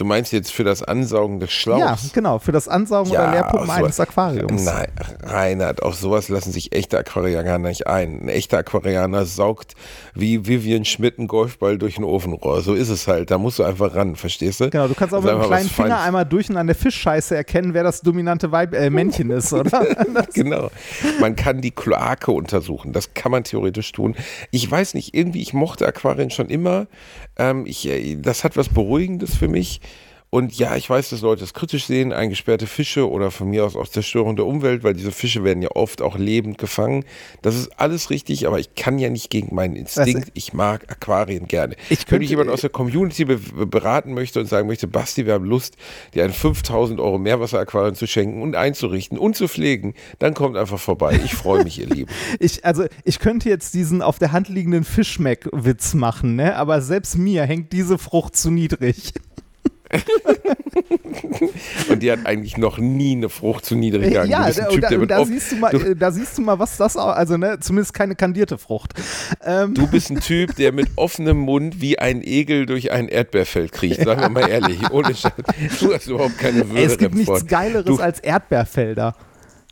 Du 0.00 0.06
meinst 0.06 0.32
jetzt 0.32 0.50
für 0.50 0.64
das 0.64 0.82
Ansaugen 0.82 1.40
des 1.40 1.52
Schlauchs? 1.52 1.80
Ja, 1.80 1.98
genau, 2.14 2.38
für 2.38 2.52
das 2.52 2.68
Ansaugen 2.68 3.12
Ja, 3.12 3.24
oder 3.24 3.32
Leerpumpen 3.32 3.70
eines 3.70 4.00
Aquariums. 4.00 4.64
Nein, 4.64 4.88
Reinhard, 5.22 5.82
auf 5.82 5.94
sowas 5.94 6.30
lassen 6.30 6.52
sich 6.52 6.74
echte 6.74 6.98
Aquarianer 6.98 7.58
nicht 7.58 7.86
ein. 7.86 8.22
Ein 8.22 8.28
echter 8.28 8.58
Aquarianer 8.58 9.26
saugt 9.26 9.74
wie 10.14 10.46
Vivian 10.46 10.86
Schmidt 10.86 11.18
einen 11.18 11.28
Golfball 11.28 11.76
durch 11.76 11.98
ein 11.98 12.04
Ofenrohr. 12.04 12.62
So 12.62 12.74
ist 12.74 12.88
es 12.88 13.06
halt. 13.06 13.30
Da 13.30 13.36
musst 13.36 13.58
du 13.58 13.64
einfach 13.64 13.94
ran, 13.94 14.16
verstehst 14.16 14.60
du? 14.60 14.70
Genau, 14.70 14.88
du 14.88 14.94
kannst 14.94 15.14
auch 15.14 15.22
mit 15.22 15.30
einem 15.30 15.42
kleinen 15.42 15.68
Finger 15.68 16.00
einmal 16.00 16.24
durch 16.24 16.48
und 16.48 16.56
an 16.56 16.66
der 16.66 16.76
Fischscheiße 16.76 17.36
erkennen, 17.36 17.74
wer 17.74 17.82
das 17.82 18.00
dominante 18.00 18.50
Weib 18.50 18.74
äh, 18.74 18.88
Männchen 18.88 19.30
ist, 19.30 19.52
oder? 19.52 19.86
Genau. 20.32 20.70
Man 21.20 21.36
kann 21.36 21.60
die 21.60 21.72
Kloake 21.72 22.32
untersuchen. 22.32 22.92
Das 22.92 23.12
kann 23.12 23.32
man 23.32 23.44
theoretisch 23.44 23.92
tun. 23.92 24.16
Ich 24.50 24.68
weiß 24.70 24.94
nicht, 24.94 25.14
irgendwie, 25.14 25.42
ich 25.42 25.52
mochte 25.52 25.86
Aquarien 25.86 26.30
schon 26.30 26.48
immer. 26.48 26.86
Ähm, 27.36 27.66
ich, 27.66 27.86
äh, 27.86 28.16
das 28.16 28.44
hat 28.44 28.56
was 28.56 28.70
Beruhigendes 28.70 29.34
für 29.36 29.48
mich. 29.48 29.80
Und 30.32 30.56
ja, 30.56 30.76
ich 30.76 30.88
weiß, 30.88 31.10
dass 31.10 31.22
Leute 31.22 31.42
es 31.42 31.54
kritisch 31.54 31.86
sehen, 31.86 32.12
eingesperrte 32.12 32.68
Fische 32.68 33.10
oder 33.10 33.32
von 33.32 33.50
mir 33.50 33.64
aus 33.64 33.74
auch 33.74 33.88
Zerstörung 33.88 34.36
der 34.36 34.46
Umwelt, 34.46 34.84
weil 34.84 34.94
diese 34.94 35.10
Fische 35.10 35.42
werden 35.42 35.60
ja 35.60 35.70
oft 35.74 36.00
auch 36.02 36.16
lebend 36.16 36.56
gefangen. 36.56 37.04
Das 37.42 37.56
ist 37.56 37.80
alles 37.80 38.10
richtig, 38.10 38.46
aber 38.46 38.60
ich 38.60 38.76
kann 38.76 39.00
ja 39.00 39.10
nicht 39.10 39.30
gegen 39.30 39.52
meinen 39.56 39.74
Instinkt. 39.74 40.30
Ich 40.34 40.52
mag 40.52 40.88
Aquarien 40.88 41.48
gerne. 41.48 41.74
Ich 41.88 41.98
Wenn 42.02 42.06
könnte- 42.06 42.18
mich 42.20 42.30
jemand 42.30 42.50
aus 42.50 42.60
der 42.60 42.70
Community 42.70 43.24
be 43.24 43.38
beraten 43.66 44.14
möchte 44.14 44.38
und 44.38 44.46
sagen 44.46 44.68
möchte, 44.68 44.86
Basti, 44.86 45.26
wir 45.26 45.32
haben 45.34 45.46
Lust, 45.46 45.76
dir 46.14 46.22
ein 46.22 46.32
5000 46.32 47.00
Euro 47.00 47.18
Meerwasseraquarium 47.18 47.96
zu 47.96 48.06
schenken 48.06 48.40
und 48.42 48.54
einzurichten 48.54 49.18
und 49.18 49.34
zu 49.34 49.48
pflegen, 49.48 49.94
dann 50.20 50.34
kommt 50.34 50.56
einfach 50.56 50.78
vorbei. 50.78 51.18
Ich 51.24 51.34
freue 51.34 51.64
mich, 51.64 51.80
ihr 51.80 51.86
Lieben. 51.92 52.10
ich, 52.38 52.64
also, 52.64 52.84
ich 53.04 53.18
könnte 53.18 53.48
jetzt 53.48 53.74
diesen 53.74 54.00
auf 54.00 54.20
der 54.20 54.30
Hand 54.30 54.48
liegenden 54.48 54.84
Fischmeck-Witz 54.84 55.94
machen, 55.94 56.36
ne? 56.36 56.54
aber 56.54 56.80
selbst 56.82 57.18
mir 57.18 57.42
hängt 57.42 57.72
diese 57.72 57.98
Frucht 57.98 58.36
zu 58.36 58.52
niedrig. 58.52 59.12
Und 61.88 62.02
die 62.02 62.10
hat 62.12 62.24
eigentlich 62.24 62.56
noch 62.56 62.78
nie 62.78 63.12
eine 63.16 63.28
Frucht 63.28 63.64
zu 63.64 63.74
niedrig 63.74 64.08
gegangen. 64.08 64.30
Ja, 64.30 64.50
da, 64.50 64.64
Typ, 64.68 64.82
da, 64.82 64.96
da, 64.96 65.24
siehst 65.24 65.52
du 65.52 65.56
mal, 65.56 65.94
da 65.94 66.12
siehst 66.12 66.38
du 66.38 66.42
mal, 66.42 66.58
was 66.58 66.76
das 66.76 66.96
auch, 66.96 67.08
also 67.08 67.36
ne, 67.36 67.58
zumindest 67.60 67.94
keine 67.94 68.14
kandierte 68.14 68.58
Frucht. 68.58 68.94
Ähm, 69.44 69.74
du 69.74 69.86
bist 69.88 70.10
ein 70.10 70.20
Typ, 70.20 70.54
der 70.56 70.72
mit 70.72 70.88
offenem 70.96 71.38
Mund 71.38 71.80
wie 71.80 71.98
ein 71.98 72.22
Egel 72.22 72.66
durch 72.66 72.92
ein 72.92 73.08
Erdbeerfeld 73.08 73.72
kriecht. 73.72 74.02
Sagen 74.02 74.20
wir 74.20 74.28
mal 74.28 74.48
ehrlich. 74.48 74.90
Ohne 74.90 75.14
Scheiß. 75.14 75.32
Du 75.80 75.92
hast 75.94 76.06
überhaupt 76.06 76.38
keine 76.38 76.68
Würde. 76.68 76.80
ey, 76.80 76.84
es 76.86 76.98
gibt 76.98 77.14
nichts. 77.14 77.46
Geileres 77.46 77.84
Du- 77.86 77.98
als 77.98 78.20
Erdbeerfelder. 78.20 79.14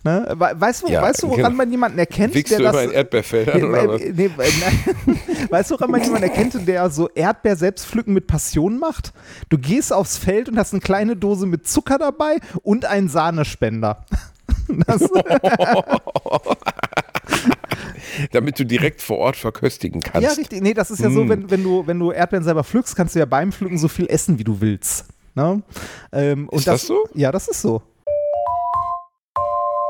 Ne? 0.09 0.27
We- 0.39 0.55
Weißt 0.61 0.83
du, 0.83 0.89
Ja, 0.89 1.03
weißt 1.03 1.23
du, 1.23 1.27
woran 1.29 1.37
genau. 1.45 1.57
man 1.57 1.71
jemanden 1.71 1.99
erkennt, 1.99 2.35
Wickst 2.35 2.53
der 2.53 2.59
du 2.59 2.65
das. 2.65 2.73
über 2.73 2.81
ein 2.83 2.91
Erdbeerfeld 2.93 3.49
an, 3.51 3.63
oder 3.71 3.89
was? 3.89 4.01
Nee, 4.01 4.31
weißt 5.51 5.71
du, 5.71 5.75
woran 5.75 5.91
man 5.91 6.03
jemanden 6.03 6.23
erkennt, 6.29 6.67
der 6.67 6.89
so 6.91 7.09
Erdbeer 7.11 7.57
selbst 7.57 7.87
pflücken 7.87 8.15
mit 8.15 8.27
Passion 8.27 8.79
macht? 8.79 9.13
Du 9.51 9.59
gehst 9.59 9.93
aufs 9.93 10.17
Feld 10.17 10.49
und 10.49 10.59
hast 10.59 10.73
eine 10.73 10.81
kleine 10.81 11.15
Dose 11.17 11.47
mit 11.47 11.69
Zucker 11.69 11.99
dabei 11.99 12.37
und 12.63 12.85
einen 12.87 13.09
Sahnespender. 13.09 14.05
Das, 14.87 15.01
damit 18.33 18.59
du 18.59 18.65
direkt 18.65 19.01
vor 19.03 19.19
Ort 19.19 19.37
verköstigen 19.37 20.01
kannst. 20.01 20.27
Ja, 20.29 20.33
richtig. 20.35 20.63
Nee, 20.63 20.75
das 20.75 20.91
ist 20.91 21.01
ja 21.01 21.11
so, 21.11 21.25
Mm. 21.25 21.29
wenn, 21.29 21.51
wenn, 21.51 21.63
du, 21.63 21.87
wenn 21.87 21.99
du 21.99 22.13
Erdbeeren 22.13 22.45
selber 22.45 22.65
pflückst, 22.65 22.97
kannst 22.97 23.15
du 23.15 23.19
ja 23.19 23.25
beim 23.27 23.53
Pflücken 23.53 23.79
so 23.79 23.89
viel 23.89 24.07
essen, 24.09 24.39
wie 24.39 24.45
du 24.45 24.61
willst. 24.61 25.07
Ne? 25.35 25.63
Ähm, 26.13 26.49
und 26.49 26.59
Ist 26.59 26.67
das 26.69 26.87
so? 26.87 27.07
Ja, 27.15 27.31
das 27.33 27.49
ist 27.49 27.61
so. 27.63 27.83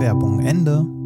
Werbung 0.00 0.40
Ende. 0.40 0.97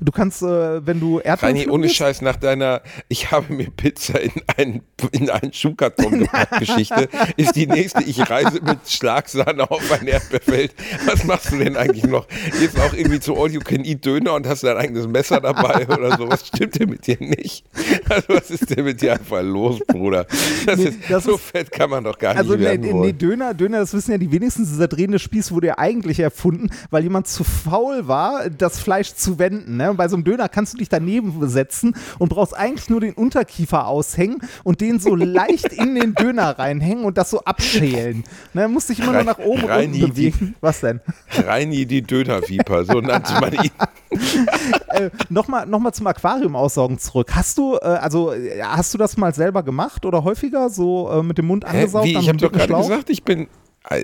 Du 0.00 0.12
kannst, 0.12 0.42
äh, 0.42 0.86
wenn 0.86 1.00
du 1.00 1.18
Erdbeeren 1.18 1.56
Reini, 1.56 1.68
ohne 1.70 1.88
Scheiß 1.88 2.22
nach 2.22 2.36
deiner 2.36 2.82
Ich 3.08 3.30
habe 3.32 3.52
mir 3.52 3.68
Pizza 3.70 4.20
in 4.20 4.30
einen, 4.56 4.82
in 5.12 5.28
einen 5.28 5.52
Schuhkarton 5.52 6.18
gepackt 6.20 6.58
Geschichte, 6.60 7.08
ist 7.36 7.56
die 7.56 7.66
nächste, 7.66 8.02
ich 8.04 8.30
reise 8.30 8.60
mit 8.62 8.78
Schlagsahne 8.88 9.68
auf 9.70 9.90
ein 9.92 10.06
Erdbeerfeld. 10.06 10.74
Was 11.06 11.24
machst 11.24 11.50
du 11.52 11.58
denn 11.58 11.76
eigentlich 11.76 12.04
noch? 12.04 12.26
Gehst 12.60 12.78
auch 12.78 12.92
irgendwie 12.94 13.18
zu 13.20 13.36
All 13.36 13.50
You 13.50 13.60
Can 13.60 13.84
Eat 13.84 14.04
Döner 14.06 14.34
und 14.34 14.46
hast 14.46 14.62
dein 14.62 14.76
eigenes 14.76 15.08
Messer 15.08 15.40
dabei 15.40 15.86
oder 15.88 16.16
so. 16.16 16.28
Was 16.28 16.46
stimmt 16.46 16.78
denn 16.78 16.90
mit 16.90 17.06
dir 17.06 17.16
nicht? 17.20 17.64
Also 18.08 18.24
was 18.28 18.50
ist 18.50 18.70
denn 18.70 18.84
mit 18.84 19.02
dir 19.02 19.14
einfach 19.14 19.42
los, 19.42 19.80
Bruder? 19.86 20.26
Das 20.66 20.76
Nee, 20.78 20.84
ist, 20.84 20.98
das 21.08 21.24
so 21.24 21.34
ist- 21.34 21.42
fett 21.42 21.72
kann 21.72 21.90
man 21.90 22.04
doch 22.04 22.18
gar 22.18 22.36
Also 22.36 22.52
nicht 22.54 22.60
werden 22.62 22.80
nee, 22.82 22.92
wollen. 22.92 23.06
nee, 23.06 23.12
Döner, 23.12 23.52
Döner, 23.54 23.78
das 23.80 23.92
wissen 23.94 24.12
ja 24.12 24.18
die 24.18 24.30
wenigsten, 24.30 24.62
dieser 24.64 24.86
drehende 24.88 25.18
Spieß 25.18 25.50
wurde 25.52 25.68
ja 25.68 25.78
eigentlich 25.78 26.20
erfunden, 26.20 26.70
weil 26.90 27.02
jemand 27.02 27.26
zu 27.26 27.42
faul 27.44 28.06
war, 28.06 28.48
das 28.48 28.78
Fleisch 28.78 29.14
zu 29.14 29.38
wenden. 29.38 29.76
Ne? 29.76 29.87
Und 29.90 29.96
bei 29.96 30.08
so 30.08 30.16
einem 30.16 30.24
Döner 30.24 30.48
kannst 30.48 30.74
du 30.74 30.78
dich 30.78 30.88
daneben 30.88 31.48
setzen 31.48 31.94
und 32.18 32.28
brauchst 32.28 32.56
eigentlich 32.56 32.88
nur 32.88 33.00
den 33.00 33.14
Unterkiefer 33.14 33.86
aushängen 33.86 34.38
und 34.64 34.80
den 34.80 35.00
so 35.00 35.14
leicht 35.16 35.72
in 35.72 35.94
den 35.94 36.14
Döner 36.14 36.58
reinhängen 36.58 37.04
und 37.04 37.18
das 37.18 37.30
so 37.30 37.40
abschälen. 37.44 38.24
Ne? 38.54 38.68
Musst 38.68 38.88
dich 38.88 39.00
immer 39.00 39.12
nur 39.12 39.24
nach 39.24 39.38
oben 39.38 39.62
und 39.62 39.68
Reini, 39.70 40.02
unten 40.02 40.14
bewegen. 40.14 40.54
Was 40.60 40.80
denn? 40.80 41.00
Reini 41.30 41.86
die 41.86 42.02
Dönerviper, 42.02 42.84
so 42.84 43.00
nannte 43.00 43.32
man 43.34 43.52
ihn. 43.52 43.70
äh, 44.88 45.10
Nochmal 45.28 45.66
noch 45.66 45.80
mal 45.80 45.92
zum 45.92 46.06
Aquarium 46.06 46.56
aussaugen 46.56 46.98
zurück. 46.98 47.30
Hast 47.34 47.58
du, 47.58 47.76
äh, 47.76 47.84
also 47.84 48.32
äh, 48.32 48.62
hast 48.62 48.94
du 48.94 48.98
das 48.98 49.16
mal 49.16 49.34
selber 49.34 49.62
gemacht 49.62 50.04
oder 50.06 50.24
häufiger 50.24 50.70
so 50.70 51.10
äh, 51.10 51.22
mit 51.22 51.38
dem 51.38 51.46
Mund 51.46 51.64
Hä, 51.64 51.78
angesaugt? 51.78 52.06
wie? 52.06 52.16
an 52.16 52.22
Ich 52.22 52.28
habe 52.28 52.38
doch 52.38 52.52
gerade 52.52 52.72
gesagt, 52.72 53.10
ich 53.10 53.22
bin. 53.22 53.48
Äh, 53.90 54.02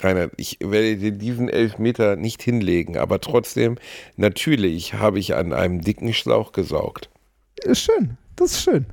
Rainer, 0.00 0.30
ich 0.36 0.58
werde 0.60 0.96
dir 0.96 1.12
diesen 1.12 1.48
Elfmeter 1.48 2.16
nicht 2.16 2.42
hinlegen, 2.42 2.96
aber 2.96 3.20
trotzdem, 3.20 3.76
natürlich 4.16 4.94
habe 4.94 5.18
ich 5.18 5.34
an 5.34 5.52
einem 5.52 5.80
dicken 5.80 6.12
Schlauch 6.12 6.52
gesaugt. 6.52 7.10
Ist 7.62 7.82
schön. 7.82 8.18
Das 8.36 8.52
ist 8.52 8.62
schön. 8.62 8.86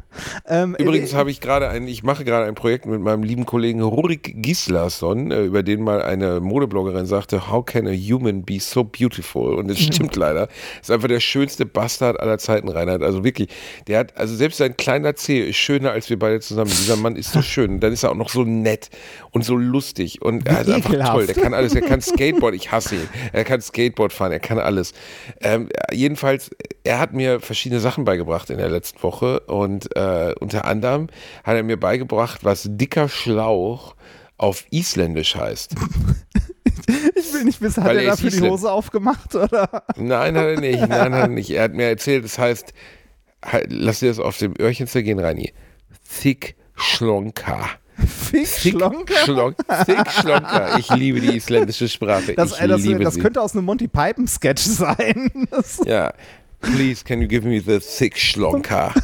Ähm, 0.47 0.75
Übrigens 0.77 1.13
äh, 1.13 1.15
habe 1.15 1.31
ich 1.31 1.41
gerade 1.41 1.69
ein, 1.69 1.87
ich 1.87 2.03
mache 2.03 2.23
gerade 2.23 2.45
ein 2.45 2.53
Projekt 2.53 2.85
mit 2.85 3.01
meinem 3.01 3.23
lieben 3.23 3.45
Kollegen 3.45 3.81
Rurik 3.81 4.33
Gislason, 4.41 5.31
äh, 5.31 5.43
über 5.43 5.63
den 5.63 5.81
mal 5.81 6.01
eine 6.01 6.39
Modebloggerin 6.41 7.05
sagte, 7.05 7.49
how 7.49 7.65
can 7.65 7.87
a 7.87 7.91
human 7.91 8.43
be 8.43 8.59
so 8.59 8.83
beautiful? 8.83 9.55
Und 9.55 9.71
es 9.71 9.79
stimmt 9.83 10.15
leider. 10.15 10.47
Ist 10.79 10.91
einfach 10.91 11.07
der 11.07 11.21
schönste 11.21 11.65
Bastard 11.65 12.19
aller 12.19 12.37
Zeiten, 12.37 12.69
Reinhard. 12.69 13.01
Also 13.01 13.23
wirklich, 13.23 13.49
der 13.87 13.99
hat, 13.99 14.17
also 14.17 14.35
selbst 14.35 14.57
sein 14.57 14.77
kleiner 14.77 15.15
Zeh 15.15 15.39
ist 15.49 15.55
schöner 15.55 15.91
als 15.91 16.09
wir 16.09 16.19
beide 16.19 16.39
zusammen. 16.39 16.69
Dieser 16.69 16.97
Mann 16.97 17.15
ist 17.15 17.31
so 17.31 17.41
schön. 17.41 17.71
Und 17.71 17.79
dann 17.79 17.93
ist 17.93 18.03
er 18.03 18.11
auch 18.11 18.15
noch 18.15 18.29
so 18.29 18.43
nett 18.43 18.89
und 19.31 19.43
so 19.43 19.55
lustig 19.55 20.21
und 20.21 20.47
er 20.47 20.61
ist 20.61 20.69
einfach 20.69 20.91
ekelhaft. 20.91 21.13
toll. 21.13 21.25
Der 21.25 21.35
kann 21.35 21.53
alles. 21.53 21.73
Er 21.73 21.81
kann 21.81 22.01
Skateboard. 22.01 22.53
Ich 22.53 22.71
hasse 22.71 22.95
ihn. 22.95 23.09
Er 23.33 23.43
kann 23.43 23.61
Skateboard 23.61 24.13
fahren. 24.13 24.33
Er 24.33 24.39
kann 24.39 24.59
alles. 24.59 24.93
Ähm, 25.39 25.69
jedenfalls, 25.91 26.51
er 26.83 26.99
hat 26.99 27.13
mir 27.13 27.39
verschiedene 27.39 27.79
Sachen 27.79 28.03
beigebracht 28.03 28.49
in 28.49 28.57
der 28.57 28.69
letzten 28.69 29.01
Woche 29.01 29.30
und 29.39 29.95
äh, 29.95 30.33
unter 30.39 30.65
anderem 30.65 31.07
hat 31.43 31.55
er 31.55 31.63
mir 31.63 31.79
beigebracht, 31.79 32.43
was 32.43 32.67
dicker 32.69 33.09
Schlauch 33.09 33.95
auf 34.37 34.65
Isländisch 34.71 35.35
heißt. 35.35 35.75
ich 37.15 37.33
will 37.33 37.43
nicht 37.45 37.61
wissen, 37.61 37.83
hat 37.83 37.89
weil 37.89 37.97
er 37.97 38.03
er 38.03 38.09
dafür 38.11 38.29
die 38.29 38.35
Isländer. 38.35 38.51
Hose 38.53 38.71
aufgemacht 38.71 39.35
oder? 39.35 39.83
Nein, 39.97 40.35
hat 40.37 40.45
er 40.45 40.59
nicht. 40.59 40.79
Nein, 40.79 41.13
hat 41.13 41.21
er 41.21 41.27
nicht. 41.27 41.49
Er 41.51 41.63
hat 41.63 41.73
mir 41.73 41.85
erzählt, 41.87 42.23
das 42.25 42.37
heißt, 42.37 42.73
halt, 43.43 43.67
lass 43.69 43.99
dir 43.99 44.09
das 44.09 44.19
auf 44.19 44.37
dem 44.37 44.53
Öhrchen 44.59 44.87
zergehen, 44.87 45.19
Reini. 45.19 45.53
Thick 46.21 46.55
Schlonka. 46.75 47.69
Thick 48.31 48.47
Schlonker? 48.47 49.13
Schlon 49.25 49.55
Thick 49.85 50.09
Schlonka. 50.11 50.77
Ich 50.79 50.89
liebe 50.89 51.21
die 51.21 51.35
isländische 51.37 51.87
Sprache. 51.87 52.33
Das, 52.33 52.53
ich 52.59 52.67
das, 52.67 52.81
liebe 52.81 53.03
das 53.03 53.13
sie. 53.15 53.19
könnte 53.19 53.41
aus 53.41 53.53
einem 53.53 53.65
Monty 53.65 53.87
Python 53.87 54.27
Sketch 54.27 54.63
sein. 54.65 55.29
Das, 55.51 55.81
Ja. 55.85 56.11
Please, 56.61 57.03
can 57.03 57.21
you 57.21 57.27
give 57.27 57.47
me 57.47 57.59
the 57.59 57.79
thick 57.79 58.17
Schlonka? 58.17 58.93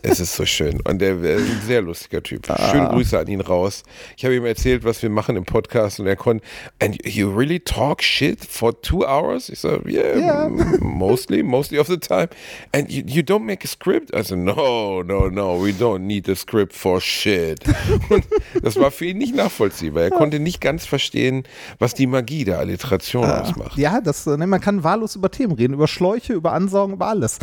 Es 0.03 0.19
ist 0.19 0.35
so 0.35 0.45
schön. 0.45 0.79
Und 0.81 0.99
der 0.99 1.19
ist 1.21 1.49
ein 1.51 1.61
sehr 1.65 1.81
lustiger 1.81 2.23
Typ. 2.23 2.47
Schöne 2.71 2.89
Grüße 2.89 3.19
an 3.19 3.27
ihn 3.27 3.41
raus. 3.41 3.83
Ich 4.17 4.25
habe 4.25 4.35
ihm 4.35 4.45
erzählt, 4.45 4.83
was 4.83 5.01
wir 5.03 5.09
machen 5.09 5.35
im 5.35 5.43
Podcast 5.45 5.99
und 5.99 6.07
er 6.07 6.15
konnte, 6.15 6.43
and 6.79 6.97
you 7.05 7.29
really 7.29 7.59
talk 7.59 8.01
shit 8.01 8.43
for 8.43 8.79
two 8.81 9.05
hours? 9.05 9.49
Ich 9.49 9.59
sage, 9.59 9.83
yeah, 9.87 10.45
m- 10.45 10.77
mostly, 10.81 11.43
mostly 11.43 11.77
of 11.77 11.87
the 11.87 11.97
time. 11.97 12.29
And 12.73 12.89
you, 12.89 13.03
you 13.05 13.21
don't 13.21 13.43
make 13.43 13.63
a 13.63 13.67
script? 13.67 14.11
I 14.15 14.23
said, 14.23 14.39
no, 14.39 15.03
no, 15.03 15.29
no, 15.29 15.61
we 15.63 15.71
don't 15.71 15.99
need 16.07 16.27
a 16.29 16.35
script 16.35 16.73
for 16.73 16.99
shit. 16.99 17.59
Und 18.09 18.25
das 18.63 18.77
war 18.77 18.89
für 18.91 19.05
ihn 19.05 19.17
nicht 19.19 19.35
nachvollziehbar. 19.35 20.03
Er 20.03 20.09
konnte 20.11 20.39
nicht 20.39 20.61
ganz 20.61 20.85
verstehen, 20.85 21.43
was 21.77 21.93
die 21.93 22.07
Magie 22.07 22.43
der 22.43 22.57
Alliteration 22.59 23.25
ausmacht. 23.25 23.77
ja, 23.77 24.01
das, 24.01 24.25
äh, 24.25 24.35
ne, 24.37 24.47
man 24.47 24.61
kann 24.61 24.83
wahllos 24.83 25.15
über 25.15 25.29
Themen 25.29 25.53
reden, 25.53 25.73
über 25.73 25.87
Schläuche, 25.87 26.33
über 26.33 26.53
Ansaugen, 26.53 26.95
über 26.95 27.07
alles. 27.07 27.37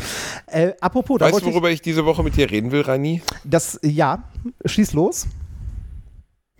Äh, 0.47 0.73
apropos, 0.81 1.19
da 1.19 1.27
Weißt 1.27 1.33
du, 1.33 1.35
wollte 1.37 1.49
ich, 1.49 1.55
worüber 1.55 1.71
ich 1.71 1.83
diese 1.83 2.05
Woche 2.05 2.23
mit 2.25 2.37
dir 2.37 2.48
reden 2.50 2.71
will, 2.73 2.83
Rani? 2.83 3.23
das, 3.45 3.78
ja, 3.83 4.25
schieß 4.64 4.93
los. 4.93 5.26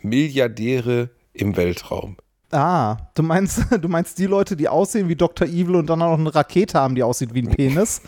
Milliardäre 0.02 1.11
im 1.33 1.57
Weltraum. 1.57 2.16
Ah, 2.50 2.97
du 3.14 3.23
meinst, 3.23 3.61
du 3.83 3.88
meinst 3.88 4.19
die 4.19 4.25
Leute, 4.25 4.57
die 4.57 4.69
aussehen 4.69 5.07
wie 5.11 5.17
Dr. 5.17 5.47
Evil 5.47 5.76
und 5.76 5.87
dann 5.90 6.00
auch 6.00 6.12
noch 6.12 6.19
eine 6.19 6.35
Rakete 6.35 6.78
haben, 6.78 6.95
die 6.95 7.02
aussieht 7.02 7.35
wie 7.35 7.43
ein 7.43 7.50
Penis? 7.50 8.00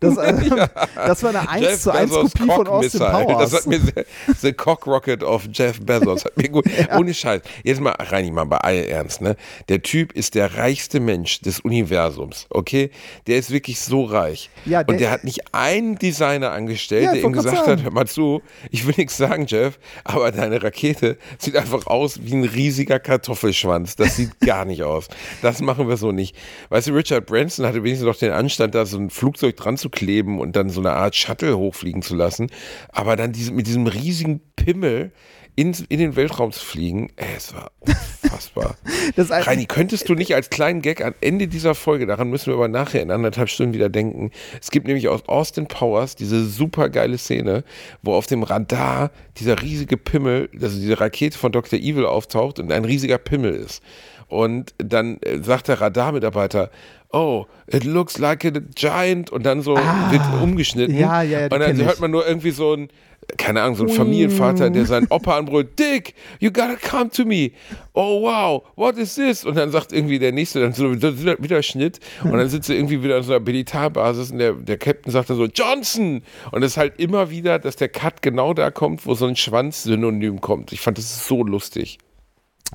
Das, 0.00 0.18
äh, 0.18 0.34
das 0.94 1.22
war 1.22 1.30
eine 1.30 1.48
1 1.48 1.80
zu 1.82 1.90
1 1.92 2.10
Bezos 2.10 2.32
Kopie 2.34 2.46
von 2.52 2.66
Austin 2.68 3.00
Missile. 3.00 3.24
Powers. 3.24 3.50
Das 3.50 3.60
hat 3.60 3.66
mir 3.66 3.80
sehr, 3.80 4.04
The 4.42 4.52
Cock 4.52 4.86
Rocket 4.86 5.22
of 5.22 5.48
Jeff 5.50 5.80
Bezos 5.80 6.26
hat 6.26 6.36
mir 6.36 6.50
gut. 6.50 6.66
Ohne 6.94 7.14
Scheiß. 7.14 7.40
Jetzt 7.64 7.80
mal, 7.80 7.92
Reini, 7.98 8.30
mal 8.30 8.44
bei 8.44 8.58
all 8.58 8.76
Ernst, 8.84 9.22
ne? 9.22 9.34
Der 9.70 9.80
Typ 9.80 10.12
ist 10.12 10.34
der 10.34 10.56
reichste 10.58 11.00
Mensch 11.00 11.40
des 11.40 11.60
Universums, 11.60 12.46
okay? 12.50 12.90
Der 13.26 13.38
ist 13.38 13.50
wirklich 13.50 13.80
so 13.80 14.04
reich. 14.04 14.50
Ja, 14.66 14.84
der- 14.84 14.92
Und 14.92 15.00
der 15.00 15.10
hat 15.10 15.24
nicht 15.24 15.40
einen 15.54 15.96
Designer 15.98 16.52
angestellt, 16.52 17.04
Ja, 17.04 17.12
der 17.14 17.22
ihm 17.22 17.32
gesagt 17.32 17.56
sagen. 17.56 17.70
hat, 17.70 17.82
hör 17.82 17.92
mal 17.92 18.06
zu, 18.06 18.42
ich 18.70 18.86
will 18.86 18.94
nichts 18.98 19.16
sagen, 19.16 19.46
Jeff, 19.46 19.78
aber 20.04 20.32
deine 20.32 20.62
Rakete 20.62 21.16
sieht 21.38 21.56
einfach 21.56 21.86
aus 21.86 22.18
wie 22.22 22.34
ein 22.34 22.44
riesiger 22.44 22.98
Kartoffelschwanz. 22.98 23.85
Das 23.94 24.16
sieht 24.16 24.40
gar 24.40 24.64
nicht 24.64 24.82
aus. 24.82 25.08
Das 25.42 25.60
machen 25.60 25.88
wir 25.88 25.96
so 25.96 26.10
nicht. 26.10 26.36
Weißt 26.70 26.88
du, 26.88 26.92
Richard 26.92 27.26
Branson 27.26 27.64
hatte 27.66 27.84
wenigstens 27.84 28.06
noch 28.06 28.16
den 28.16 28.32
Anstand, 28.32 28.74
da 28.74 28.84
so 28.86 28.98
ein 28.98 29.10
Flugzeug 29.10 29.56
dran 29.56 29.76
zu 29.76 29.90
kleben 29.90 30.40
und 30.40 30.56
dann 30.56 30.70
so 30.70 30.80
eine 30.80 30.92
Art 30.92 31.14
Shuttle 31.14 31.56
hochfliegen 31.56 32.02
zu 32.02 32.16
lassen. 32.16 32.50
Aber 32.88 33.14
dann 33.16 33.32
diese, 33.32 33.52
mit 33.52 33.66
diesem 33.66 33.86
riesigen 33.86 34.40
Pimmel 34.56 35.12
in, 35.56 35.74
in 35.88 35.98
den 35.98 36.16
Weltraum 36.16 36.52
zu 36.52 36.64
fliegen, 36.64 37.10
ey, 37.16 37.26
es 37.36 37.54
war 37.54 37.70
unfassbar. 37.80 38.76
Das 39.16 39.30
ein- 39.30 39.42
Reini, 39.44 39.66
könntest 39.66 40.08
du 40.08 40.14
nicht 40.14 40.34
als 40.34 40.50
kleinen 40.50 40.82
Gag 40.82 41.02
am 41.04 41.14
Ende 41.20 41.48
dieser 41.48 41.74
Folge, 41.74 42.06
daran 42.06 42.28
müssen 42.28 42.46
wir 42.48 42.54
aber 42.54 42.68
nachher 42.68 43.00
in 43.02 43.10
anderthalb 43.10 43.48
Stunden 43.48 43.72
wieder 43.72 43.88
denken, 43.88 44.30
es 44.60 44.70
gibt 44.70 44.86
nämlich 44.86 45.08
aus 45.08 45.26
Austin 45.28 45.66
Powers 45.66 46.16
diese 46.16 46.44
super 46.44 46.88
geile 46.90 47.16
Szene, 47.18 47.64
wo 48.02 48.14
auf 48.14 48.26
dem 48.26 48.42
Radar 48.42 49.10
dieser 49.38 49.62
riesige 49.62 49.96
Pimmel, 49.96 50.48
also 50.60 50.78
diese 50.78 51.00
Rakete 51.00 51.38
von 51.38 51.52
Dr. 51.52 51.78
Evil 51.78 52.04
auftaucht 52.04 52.58
und 52.58 52.70
ein 52.72 52.84
riesiger 52.84 53.18
Pimmel 53.18 53.54
ist. 53.54 53.82
Und 54.28 54.74
dann 54.78 55.18
äh, 55.22 55.38
sagt 55.40 55.68
der 55.68 55.80
Radarmitarbeiter, 55.80 56.70
oh, 57.12 57.46
it 57.68 57.84
looks 57.84 58.18
like 58.18 58.44
a 58.44 58.50
giant 58.74 59.30
und 59.30 59.46
dann 59.46 59.62
so 59.62 59.76
wird 59.76 60.42
umgeschnitten. 60.42 60.98
Ja, 60.98 61.22
ja, 61.22 61.44
Und 61.44 61.60
dann 61.60 61.76
hört 61.82 62.00
man 62.00 62.10
nur 62.10 62.26
irgendwie 62.26 62.50
so 62.50 62.74
ein, 62.74 62.88
keine 63.36 63.62
Ahnung, 63.62 63.76
so 63.76 63.84
ein 63.84 63.88
Familienvater, 63.88 64.70
der 64.70 64.86
seinen 64.86 65.06
Opa 65.08 65.36
anbrüllt, 65.36 65.78
Dick, 65.78 66.14
you 66.38 66.50
gotta 66.50 66.76
come 66.76 67.10
to 67.10 67.24
me. 67.24 67.50
Oh 67.92 68.22
wow, 68.22 68.62
what 68.76 68.96
is 68.96 69.14
this? 69.16 69.44
Und 69.44 69.56
dann 69.56 69.70
sagt 69.70 69.92
irgendwie 69.92 70.18
der 70.18 70.32
Nächste, 70.32 70.60
dann 70.60 70.72
so 70.72 70.92
wieder, 70.92 71.42
wieder 71.42 71.62
Schnitt 71.62 71.98
und 72.24 72.32
dann 72.32 72.48
sitzt 72.48 72.70
er 72.70 72.76
irgendwie 72.76 73.02
wieder 73.02 73.16
an 73.16 73.22
so 73.22 73.32
einer 73.34 73.44
Militarbasis 73.44 74.30
und 74.30 74.38
der, 74.38 74.52
der 74.52 74.78
Captain 74.78 75.12
sagt 75.12 75.30
dann 75.30 75.36
so, 75.36 75.46
Johnson! 75.46 76.22
Und 76.52 76.62
es 76.62 76.72
ist 76.72 76.76
halt 76.76 76.98
immer 76.98 77.30
wieder, 77.30 77.58
dass 77.58 77.76
der 77.76 77.88
Cut 77.88 78.22
genau 78.22 78.54
da 78.54 78.70
kommt, 78.70 79.06
wo 79.06 79.14
so 79.14 79.26
ein 79.26 79.36
Schwanz-Synonym 79.36 80.40
kommt. 80.40 80.72
Ich 80.72 80.80
fand 80.80 80.98
das 80.98 81.26
so 81.26 81.42
lustig. 81.42 81.98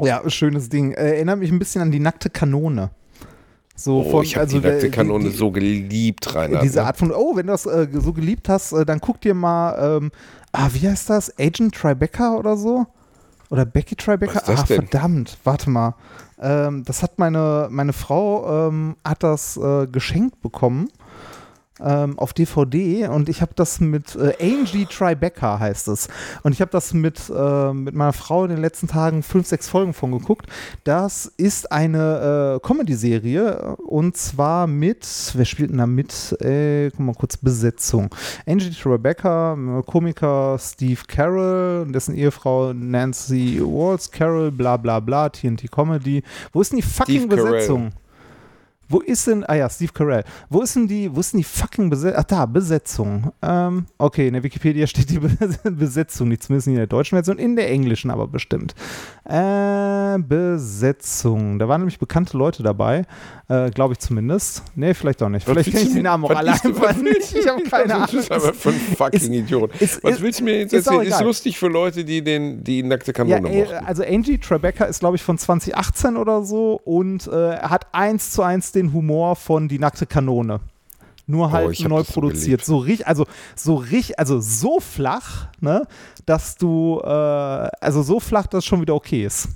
Ja, 0.02 0.22
schönes 0.30 0.70
Ding. 0.70 0.92
Äh, 0.94 1.16
erinnert 1.16 1.40
mich 1.40 1.52
ein 1.52 1.60
bisschen 1.60 1.82
an 1.82 1.92
die 1.92 2.00
nackte 2.00 2.30
Kanone. 2.30 2.92
So 3.76 4.02
Oh, 4.06 4.12
von, 4.12 4.24
ich 4.24 4.36
habe 4.36 4.46
also 4.46 4.60
die 4.60 4.66
nackte 4.68 4.82
der- 4.82 4.92
Kanone 4.92 5.24
die, 5.26 5.30
die, 5.32 5.36
so 5.38 5.52
geliebt, 5.52 6.36
Reinhard. 6.36 6.64
Diese 6.64 6.80
ne? 6.80 6.86
Art 6.86 6.98
von, 6.98 7.12
oh, 7.12 7.36
wenn 7.36 7.48
du 7.48 7.54
das 7.54 7.66
äh, 7.66 7.88
so 7.92 8.14
geliebt 8.14 8.48
hast, 8.48 8.74
äh, 8.74 8.86
dann 8.86 9.00
guck 9.00 9.22
dir 9.22 9.34
mal, 9.34 9.98
ähm, 9.98 10.12
ah, 10.52 10.70
wie 10.72 10.88
heißt 10.88 11.10
das? 11.10 11.38
Agent 11.40 11.76
Tribeca 11.76 12.36
oder 12.36 12.58
so? 12.58 12.86
Oder 13.50 13.66
Becky 13.66 13.96
Tribeca? 13.96 14.42
Was 14.46 14.62
ah, 14.62 14.66
verdammt, 14.66 15.38
warte 15.44 15.70
mal. 15.70 15.96
Ähm, 16.40 16.84
das 16.86 17.04
hat 17.04 17.20
meine, 17.20 17.68
meine 17.70 17.94
Frau, 17.94 18.70
ähm, 18.70 18.96
hat 19.04 19.24
das 19.24 19.58
äh, 19.58 19.88
geschenkt 19.88 20.42
bekommen. 20.42 20.90
Ähm, 21.84 22.20
auf 22.20 22.34
DVD 22.34 23.08
und 23.08 23.30
ich 23.30 23.42
habe 23.42 23.54
das 23.56 23.80
mit 23.80 24.16
äh, 24.16 24.34
Angie 24.40 24.86
Tribeca 24.86 25.60
heißt 25.60 25.88
es. 25.88 26.08
Und 26.44 26.54
ich 26.54 26.62
habe 26.62 26.72
das 26.72 26.94
mit, 26.94 27.20
äh, 27.30 27.74
mit 27.74 27.96
meiner 27.96 28.14
Frau 28.14 28.44
in 28.44 28.52
den 28.52 28.62
letzten 28.62 28.88
Tagen 28.88 29.24
fünf, 29.24 29.48
sechs 29.48 29.68
Folgen 29.68 29.94
von 29.94 30.12
geguckt. 30.12 30.48
Das 30.84 31.26
ist 31.38 31.72
eine 31.72 32.60
äh, 32.62 32.68
Comedy-Serie 32.68 33.78
und 33.78 34.16
zwar 34.18 34.68
mit, 34.68 35.08
wer 35.34 35.46
spielt 35.46 35.72
denn 35.72 35.80
da 35.80 35.88
mit? 35.88 36.36
Äh, 36.42 36.92
guck 36.92 37.00
mal 37.00 37.16
kurz, 37.16 37.38
Besetzung. 37.38 38.14
Angie 38.46 38.72
Tribeca, 38.72 39.54
äh, 39.54 39.84
Komiker 39.84 40.58
Steve 40.60 41.02
Carroll, 41.08 41.88
dessen 41.92 42.16
Ehefrau 42.16 42.74
Nancy 42.74 43.60
Walls, 43.62 44.12
Carroll, 44.12 44.52
bla 44.52 44.78
bla 44.78 45.00
bla, 45.00 45.30
TNT 45.30 45.72
Comedy. 45.72 46.24
Wo 46.54 46.62
ist 46.62 46.72
denn 46.72 46.78
die 46.78 46.84
fucking 46.84 47.22
Steve 47.22 47.36
Carell. 47.36 47.92
Wo 48.92 49.00
ist 49.00 49.26
denn, 49.28 49.44
ah 49.46 49.56
ja, 49.56 49.70
Steve 49.70 49.92
Carell. 49.94 50.24
Wo 50.50 50.62
ist 50.62 50.76
denn 50.76 50.88
die, 50.88 51.14
wo 51.16 51.20
ist 51.22 51.34
denn 51.34 51.40
die 51.40 51.44
fucking 51.46 51.90
Besetzung? 51.90 52.20
Ach 52.20 52.24
da, 52.26 52.46
Besetzung. 52.46 53.32
Ähm, 53.42 53.86
okay, 53.98 54.28
in 54.28 54.34
der 54.34 54.44
Wikipedia 54.44 54.86
steht 54.88 55.10
die 55.10 55.20
Be 55.20 55.30
Besetzung, 55.72 56.28
nicht 56.28 56.44
zumindest 56.44 56.68
nicht 56.68 56.74
in 56.76 56.80
der 56.80 56.88
deutschen 56.88 57.16
Version, 57.16 57.40
in 57.40 57.56
der 57.56 57.70
englischen 57.70 58.12
aber 58.12 58.28
bestimmt. 58.28 58.76
Äh, 59.26 60.18
Besetzung. 60.20 61.58
Da 61.60 61.68
waren 61.68 61.82
nämlich 61.82 62.00
bekannte 62.00 62.38
Leute 62.38 62.64
dabei, 62.64 63.06
äh, 63.48 63.70
glaube 63.72 63.94
ich 63.94 64.00
zumindest. 64.00 64.64
Nee, 64.76 64.94
vielleicht 64.94 65.22
auch 65.24 65.30
nicht. 65.30 65.48
Was 65.48 65.54
Vielleicht 65.54 65.72
kenne 65.72 65.88
ich 65.90 65.94
mir- 65.94 66.04
Namen 66.04 66.26
auch 66.26 66.32
alle 66.32 66.52
einfach 66.52 66.96
nicht. 66.98 67.36
Ich 67.36 67.48
habe 67.48 67.62
keine 67.64 67.88
Das 67.88 68.14
ist 68.14 68.32
Ahnung. 68.32 68.44
aber 68.46 68.54
für 68.54 68.72
fucking 68.72 69.34
Idiot. 69.34 69.72
Was 70.04 70.22
willst 70.22 70.40
du 70.40 70.44
mir 70.44 70.60
jetzt 70.60 70.74
erzählen? 70.74 71.02
Ist 71.04 71.22
lustig 71.22 71.58
für 71.58 71.68
Leute, 71.68 72.04
die 72.04 72.24
den, 72.24 72.64
die 72.64 72.84
nackte 72.84 73.12
Ja, 73.12 73.14
Kanone 73.14 73.50
ey, 73.50 73.62
mochten. 73.64 73.86
also 73.86 74.04
Angie 74.04 74.38
Tribeca 74.38 74.86
ist, 74.86 75.00
glaube 75.00 75.16
ich, 75.16 75.24
von 75.24 75.38
2018 75.38 76.18
oder 76.18 76.44
so 76.44 76.80
und 76.84 77.28
äh, 77.28 77.58
hat 77.58 77.88
eins 77.94 78.32
zu 78.32 78.42
eins 78.42 78.72
den 78.72 78.81
Humor 78.90 79.36
von 79.36 79.68
Die 79.68 79.80
nackte 79.80 80.06
Kanone. 80.06 80.60
Nur 81.28 81.48
Oh, 81.48 81.52
halt 81.52 81.80
hab 81.80 81.88
neu 81.88 82.04
produziert. 82.04 82.66
So 82.66 82.78
richtig, 82.78 83.08
also 83.08 83.26
so 83.56 83.76
richtig, 83.76 84.20
also 84.20 84.40
so 84.42 84.80
flach, 84.80 85.48
ne, 85.60 85.88
dass 86.26 86.56
du, 86.56 87.00
äh, 87.04 87.08
also 87.08 88.02
so 88.02 88.20
flach, 88.20 88.48
dass 88.48 88.60
es 88.60 88.66
schon 88.66 88.82
wieder 88.82 88.96
okay 88.96 89.26
ist. 89.26 89.48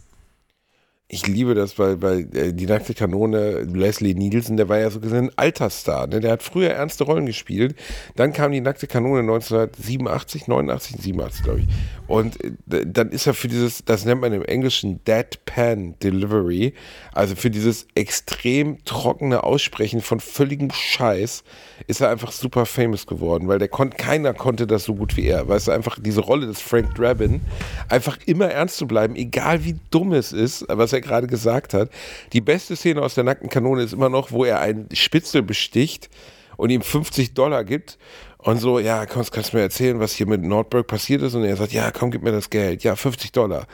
Ich 1.07 1.27
liebe 1.27 1.53
das, 1.53 1.77
weil, 1.77 2.01
weil 2.01 2.35
äh, 2.35 2.51
die 2.51 2.65
nackte 2.65 2.95
Kanone, 2.95 3.61
Leslie 3.61 4.15
Nielsen, 4.15 4.57
der 4.57 4.69
war 4.69 4.79
ja 4.79 4.89
so 4.89 4.99
gesehen 4.99 5.29
ein 5.29 5.31
Altersstar. 5.35 6.07
Ne? 6.07 6.19
Der 6.19 6.31
hat 6.31 6.41
früher 6.41 6.71
ernste 6.71 7.03
Rollen 7.03 7.27
gespielt. 7.27 7.75
Dann 8.15 8.33
kam 8.33 8.51
die 8.51 8.59
nackte 8.59 8.87
Kanone 8.87 9.19
1987, 9.19 10.47
89, 10.47 10.97
87, 10.99 11.43
glaube 11.43 11.59
ich. 11.59 11.67
Und 12.07 12.43
äh, 12.43 12.85
dann 12.87 13.09
ist 13.09 13.27
er 13.27 13.35
für 13.35 13.47
dieses, 13.47 13.85
das 13.85 14.05
nennt 14.05 14.21
man 14.21 14.33
im 14.33 14.43
Englischen 14.43 15.03
Deadpan 15.03 15.93
Delivery, 15.99 16.73
also 17.13 17.35
für 17.35 17.51
dieses 17.51 17.85
extrem 17.93 18.83
trockene 18.85 19.43
Aussprechen 19.43 20.01
von 20.01 20.19
völligem 20.19 20.71
Scheiß, 20.71 21.43
ist 21.85 22.01
er 22.01 22.09
einfach 22.09 22.31
super 22.31 22.65
famous 22.65 23.05
geworden, 23.05 23.47
weil 23.47 23.59
der 23.59 23.67
kon 23.67 23.91
keiner 23.91 24.33
konnte 24.33 24.65
das 24.65 24.85
so 24.85 24.95
gut 24.95 25.17
wie 25.17 25.27
er. 25.27 25.47
Weißt 25.47 25.67
du, 25.67 25.71
einfach 25.71 25.99
diese 25.99 26.21
Rolle 26.21 26.47
des 26.47 26.61
Frank 26.61 26.95
Drabin, 26.95 27.41
einfach 27.89 28.17
immer 28.25 28.47
ernst 28.47 28.77
zu 28.77 28.87
bleiben, 28.87 29.15
egal 29.15 29.63
wie 29.65 29.75
dumm 29.91 30.13
es 30.13 30.33
ist, 30.33 30.65
was 30.67 30.94
er 30.95 31.01
gerade 31.01 31.27
gesagt 31.27 31.73
hat. 31.75 31.89
Die 32.33 32.41
beste 32.41 32.75
Szene 32.75 33.01
aus 33.03 33.13
der 33.15 33.23
nackten 33.23 33.49
Kanone 33.49 33.83
ist 33.83 33.93
immer 33.93 34.09
noch, 34.09 34.31
wo 34.31 34.43
er 34.45 34.59
einen 34.59 34.87
Spitzel 34.93 35.43
besticht 35.43 36.09
und 36.57 36.71
ihm 36.71 36.81
50 36.81 37.33
Dollar 37.33 37.63
gibt 37.63 37.97
und 38.39 38.59
so, 38.59 38.79
ja, 38.79 39.05
komm, 39.05 39.23
kannst 39.31 39.53
du 39.53 39.57
mir 39.57 39.63
erzählen, 39.63 39.99
was 39.99 40.13
hier 40.13 40.27
mit 40.27 40.41
Nordberg 40.43 40.87
passiert 40.87 41.21
ist? 41.21 41.33
Und 41.35 41.43
er 41.43 41.55
sagt, 41.55 41.71
ja, 41.73 41.91
komm, 41.91 42.11
gib 42.11 42.23
mir 42.23 42.31
das 42.31 42.49
Geld. 42.49 42.83
Ja, 42.83 42.95
50 42.95 43.31
Dollar. 43.31 43.65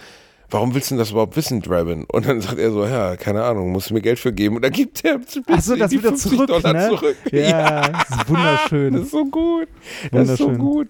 Warum 0.54 0.74
willst 0.74 0.92
du 0.92 0.96
denn 0.96 1.00
das 1.00 1.12
überhaupt 1.12 1.38
wissen, 1.38 1.62
Drabin? 1.62 2.04
Und 2.12 2.28
dann 2.28 2.42
sagt 2.42 2.58
er 2.60 2.72
so, 2.72 2.86
ja, 2.86 3.16
keine 3.16 3.42
Ahnung, 3.44 3.72
musst 3.72 3.90
du 3.90 3.94
mir 3.94 4.02
Geld 4.02 4.20
für 4.20 4.34
geben. 4.34 4.58
Und 4.58 4.64
dann 4.64 4.74
gibt 4.74 5.04
er 5.06 5.22
zu 5.26 5.40
Achso, 5.48 5.78
das 5.78 5.92
die 5.92 6.00
wieder 6.00 6.10
50 6.10 6.32
zurück, 6.32 6.48
Dollar 6.48 6.74
ne? 6.74 6.90
zurück. 6.90 7.16
Ja, 7.32 7.88
das 7.88 8.10
ist 8.10 8.30
wunderschön. 8.30 8.94
Das 8.94 9.02
ist 9.04 9.12
so 9.12 9.26
gut. 9.26 9.68
Das 10.12 10.30
ist 10.30 10.38
so 10.40 10.50
gut. 10.52 10.90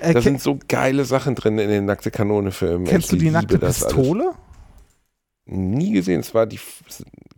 Äh, 0.00 0.14
Da 0.14 0.22
sind 0.22 0.40
so 0.40 0.58
geile 0.68 1.04
Sachen 1.04 1.34
drin 1.34 1.58
in 1.58 1.68
den 1.68 1.84
Nackte 1.84 2.10
Kanone-Filmen. 2.10 2.86
Kennst 2.86 3.12
du 3.12 3.16
Ich 3.16 3.20
die 3.20 3.26
liebe 3.28 3.38
nackte. 3.38 3.58
Pistole? 3.58 4.32
Nie 5.46 5.92
gesehen. 5.92 6.20
Es 6.20 6.34
war 6.34 6.46
die 6.46 6.60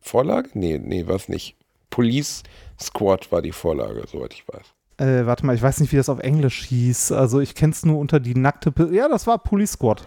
Vorlage? 0.01 0.51
Nee, 0.55 0.79
nee, 0.79 1.07
war 1.07 1.17
es 1.17 1.29
nicht. 1.29 1.57
Police 1.91 2.43
Squad 2.81 3.31
war 3.33 3.43
die 3.43 3.53
Vorlage, 3.53 4.05
soweit 4.07 4.35
ich 4.35 4.45
weiß. 4.47 4.67
Äh, 4.99 5.27
warte 5.27 5.45
mal, 5.45 5.55
ich 5.55 5.63
weiß 5.63 5.81
nicht, 5.81 5.93
wie 5.93 5.97
das 5.97 6.09
auf 6.09 6.21
Englisch 6.21 6.65
hieß. 6.67 7.13
Also 7.13 7.41
ich 7.41 7.55
kenne 7.55 7.73
es 7.73 7.85
nur 7.85 7.99
unter 7.99 8.21
die 8.21 8.35
nackte 8.35 8.73
Pistole. 8.73 8.97
Ja, 8.97 9.09
das 9.09 9.27
war 9.27 9.39
Police 9.39 9.73
Squad. 9.73 10.07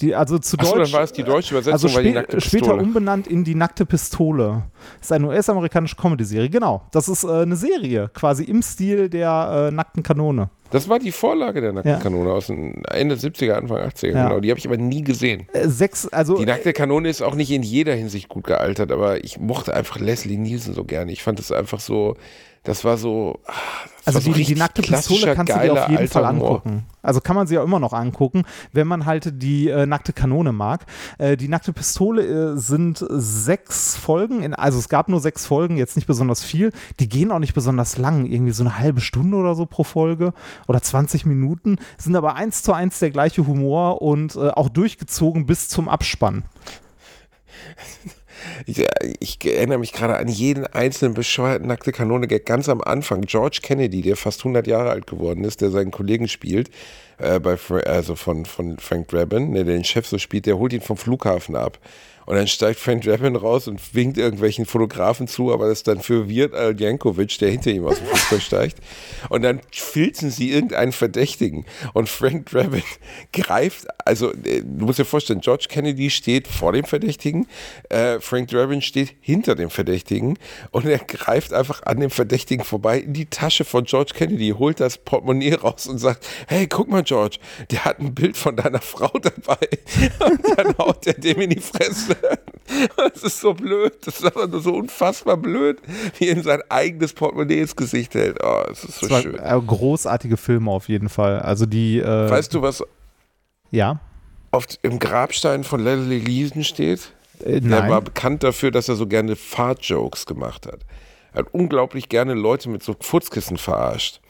Die, 0.00 0.14
also 0.14 0.38
zu 0.38 0.58
Achso, 0.58 0.74
Deutsch. 0.74 0.90
dann 0.90 0.98
war 0.98 1.04
es 1.04 1.12
die 1.12 1.22
deutsche 1.22 1.54
Übersetzung, 1.54 1.72
also 1.72 1.88
spä 1.88 2.10
nackte 2.12 2.40
später 2.40 2.74
umbenannt 2.74 3.28
in 3.28 3.44
die 3.44 3.54
nackte 3.54 3.86
Pistole. 3.86 4.64
Ist 5.00 5.12
eine 5.12 5.28
US-amerikanische 5.28 5.94
Comedy-Serie, 5.94 6.50
genau. 6.50 6.82
Das 6.90 7.08
ist 7.08 7.22
äh, 7.22 7.28
eine 7.42 7.54
Serie, 7.54 8.10
quasi 8.12 8.42
im 8.44 8.60
Stil 8.62 9.08
der 9.08 9.68
äh, 9.68 9.74
nackten 9.74 10.02
Kanone. 10.02 10.50
Das 10.70 10.88
war 10.88 10.98
die 10.98 11.12
Vorlage 11.12 11.60
der 11.60 11.72
nackten 11.72 11.92
Ja. 11.92 11.98
Kanone 12.00 12.32
aus 12.32 12.48
den 12.48 12.84
Ende 12.86 13.14
70er, 13.14 13.52
Anfang 13.52 13.78
80er, 13.78 14.08
Ja. 14.08 14.28
genau. 14.28 14.40
Die 14.40 14.50
habe 14.50 14.58
ich 14.58 14.66
aber 14.66 14.76
nie 14.78 15.02
gesehen. 15.04 15.46
Äh, 15.52 15.68
sechs, 15.68 16.08
also 16.08 16.36
Die 16.38 16.46
nackte 16.46 16.72
Kanone 16.72 17.08
ist 17.08 17.22
auch 17.22 17.36
nicht 17.36 17.52
in 17.52 17.62
jeder 17.62 17.94
Hinsicht 17.94 18.28
gut 18.28 18.44
gealtert, 18.48 18.90
aber 18.90 19.22
ich 19.22 19.38
mochte 19.38 19.74
einfach 19.74 20.00
Leslie 20.00 20.38
Nielsen 20.38 20.74
so 20.74 20.82
gerne. 20.82 21.12
Ich 21.12 21.22
fand 21.22 21.38
es 21.38 21.52
einfach 21.52 21.78
so, 21.78 22.16
das 22.64 22.84
war 22.84 22.96
so. 22.96 23.38
ah, 23.46 23.52
das 24.04 24.16
Also 24.16 24.16
war 24.16 24.22
so 24.22 24.38
die, 24.38 24.44
die 24.44 24.54
nackte 24.54 24.82
Pistole 24.82 25.34
kannst 25.34 25.54
du 25.54 25.60
dir 25.60 25.72
auf 25.72 25.88
jeden 25.88 26.08
Fall 26.08 26.28
Humor. 26.28 26.50
angucken. 26.50 26.86
Also 27.02 27.20
kann 27.20 27.36
man 27.36 27.46
sie 27.46 27.54
ja 27.54 27.62
immer 27.62 27.78
noch 27.78 27.92
angucken, 27.92 28.44
wenn 28.72 28.86
man 28.86 29.04
halt 29.06 29.42
die 29.42 29.68
äh, 29.68 29.86
nackte 29.86 30.12
Kanone 30.12 30.52
mag. 30.52 30.84
Äh, 31.18 31.36
die 31.36 31.48
nackte 31.48 31.72
Pistole 31.72 32.54
äh, 32.54 32.56
sind 32.58 33.04
sechs 33.08 33.96
Folgen, 33.96 34.42
in, 34.42 34.54
also 34.54 34.78
es 34.78 34.88
gab 34.88 35.08
nur 35.08 35.20
sechs 35.20 35.46
Folgen, 35.46 35.76
jetzt 35.76 35.96
nicht 35.96 36.06
besonders 36.06 36.42
viel. 36.42 36.72
Die 37.00 37.08
gehen 37.08 37.30
auch 37.32 37.38
nicht 37.38 37.54
besonders 37.54 37.96
lang, 37.98 38.26
irgendwie 38.26 38.52
so 38.52 38.62
eine 38.62 38.78
halbe 38.78 39.00
Stunde 39.00 39.36
oder 39.36 39.54
so 39.54 39.66
pro 39.66 39.84
Folge 39.84 40.32
oder 40.66 40.80
20 40.82 41.26
Minuten, 41.26 41.76
sind 41.98 42.16
aber 42.16 42.34
eins 42.34 42.62
zu 42.62 42.72
eins 42.72 42.98
der 42.98 43.10
gleiche 43.10 43.46
Humor 43.46 44.02
und 44.02 44.36
äh, 44.36 44.48
auch 44.50 44.68
durchgezogen 44.70 45.46
bis 45.46 45.68
zum 45.68 45.88
Abspann. 45.88 46.44
Ich, 48.66 48.78
äh, 48.78 48.86
ich 49.20 49.38
erinnere 49.44 49.78
mich 49.78 49.92
gerade 49.92 50.16
an 50.16 50.28
jeden 50.28 50.66
einzelnen 50.66 51.14
bescheuerten 51.14 51.68
nackte 51.68 51.92
Kanone-Gag 51.92 52.46
ganz 52.46 52.68
am 52.68 52.80
Anfang. 52.80 53.22
George 53.22 53.60
Kennedy, 53.62 54.02
der 54.02 54.16
fast 54.16 54.40
100 54.40 54.66
Jahre 54.66 54.90
alt 54.90 55.06
geworden 55.06 55.44
ist, 55.44 55.60
der 55.60 55.70
seinen 55.70 55.90
Kollegen 55.90 56.28
spielt, 56.28 56.70
äh, 57.18 57.38
bei, 57.40 57.56
also 57.86 58.14
von, 58.14 58.44
von 58.44 58.78
Frank 58.78 59.08
Drabin, 59.08 59.54
der 59.54 59.64
den 59.64 59.84
Chef 59.84 60.06
so 60.06 60.18
spielt, 60.18 60.46
der 60.46 60.58
holt 60.58 60.72
ihn 60.72 60.80
vom 60.80 60.96
Flughafen 60.96 61.56
ab. 61.56 61.78
Und 62.26 62.36
dann 62.36 62.46
steigt 62.46 62.80
Frank 62.80 63.02
Drabin 63.02 63.36
raus 63.36 63.68
und 63.68 63.94
winkt 63.94 64.18
irgendwelchen 64.18 64.66
Fotografen 64.66 65.28
zu, 65.28 65.52
aber 65.52 65.68
das 65.68 65.78
ist 65.78 65.88
dann 65.88 66.00
für 66.00 66.28
Wirt 66.28 66.54
Al 66.54 66.78
Jankovic, 66.80 67.38
der 67.38 67.50
hinter 67.50 67.70
ihm 67.70 67.86
aus 67.86 67.98
dem 67.98 68.06
Flugzeug 68.06 68.42
steigt. 68.42 68.78
Und 69.28 69.42
dann 69.42 69.60
filzen 69.70 70.30
sie 70.30 70.50
irgendeinen 70.50 70.92
Verdächtigen. 70.92 71.64
Und 71.92 72.08
Frank 72.08 72.46
Drabin 72.50 72.82
greift, 73.32 73.86
also 74.04 74.32
äh, 74.32 74.62
du 74.64 74.86
musst 74.86 74.98
dir 74.98 75.04
vorstellen, 75.04 75.40
George 75.40 75.66
Kennedy 75.68 76.10
steht 76.10 76.48
vor 76.48 76.72
dem 76.72 76.84
Verdächtigen, 76.84 77.46
äh, 77.90 78.20
Frank 78.20 78.48
Drabin 78.48 78.82
steht 78.82 79.14
hinter 79.20 79.54
dem 79.54 79.70
Verdächtigen 79.70 80.38
und 80.70 80.86
er 80.86 80.98
greift 80.98 81.52
einfach 81.52 81.82
an 81.84 82.00
dem 82.00 82.10
Verdächtigen 82.10 82.64
vorbei 82.64 82.98
in 82.98 83.12
die 83.12 83.26
Tasche 83.26 83.64
von 83.64 83.84
George 83.84 84.12
Kennedy, 84.14 84.54
holt 84.58 84.80
das 84.80 84.98
Portemonnaie 84.98 85.54
raus 85.54 85.86
und 85.86 85.98
sagt, 85.98 86.26
hey, 86.46 86.66
guck 86.66 86.88
mal 86.88 87.02
George, 87.02 87.38
der 87.70 87.84
hat 87.84 88.00
ein 88.00 88.14
Bild 88.14 88.36
von 88.36 88.56
deiner 88.56 88.80
Frau 88.80 89.10
dabei. 89.18 89.68
Und 90.24 90.40
dann 90.56 90.78
haut 90.78 91.06
er 91.06 91.14
dem 91.14 91.40
in 91.40 91.50
die 91.50 91.60
Fresse. 91.60 92.13
Das 92.96 93.22
ist 93.22 93.40
so 93.40 93.52
blöd, 93.52 93.92
das 94.06 94.18
ist 94.20 94.24
einfach 94.24 94.48
nur 94.48 94.60
so 94.60 94.74
unfassbar 94.74 95.36
blöd, 95.36 95.78
wie 96.18 96.28
er 96.28 96.42
sein 96.42 96.62
eigenes 96.70 97.12
Portemonnaie 97.12 97.60
ins 97.60 97.76
Gesicht 97.76 98.14
hält. 98.14 98.38
Oh, 98.42 98.62
es 98.72 98.84
ist 98.84 99.00
so 99.00 99.06
Das 99.06 99.22
schön. 99.22 99.38
äh, 99.38 99.60
großartige 99.64 100.38
Filme 100.38 100.70
auf 100.70 100.88
jeden 100.88 101.10
Fall. 101.10 101.40
Also 101.40 101.66
die, 101.66 101.98
äh, 102.00 102.30
Weißt 102.30 102.54
du, 102.54 102.62
was 102.62 102.82
ja, 103.70 104.00
auf, 104.50 104.66
im 104.82 104.98
Grabstein 104.98 105.62
von 105.62 105.84
Leslie 105.84 106.18
Leeson 106.18 106.64
steht? 106.64 107.12
äh, 107.44 107.60
Der 107.60 107.88
war 107.88 108.00
bekannt 108.00 108.42
dafür, 108.42 108.70
dass 108.70 108.88
er 108.88 108.96
so 108.96 109.06
gerne 109.06 109.36
Fart-Jokes 109.36 110.24
gemacht 110.26 110.66
hat. 110.66 110.80
Er 111.34 111.40
hat 111.40 111.52
unglaublich 111.52 112.08
gerne 112.08 112.32
Leute 112.34 112.70
mit 112.70 112.82
so 112.82 112.96
Furzkissen 112.98 113.58
verarscht. 113.58 114.20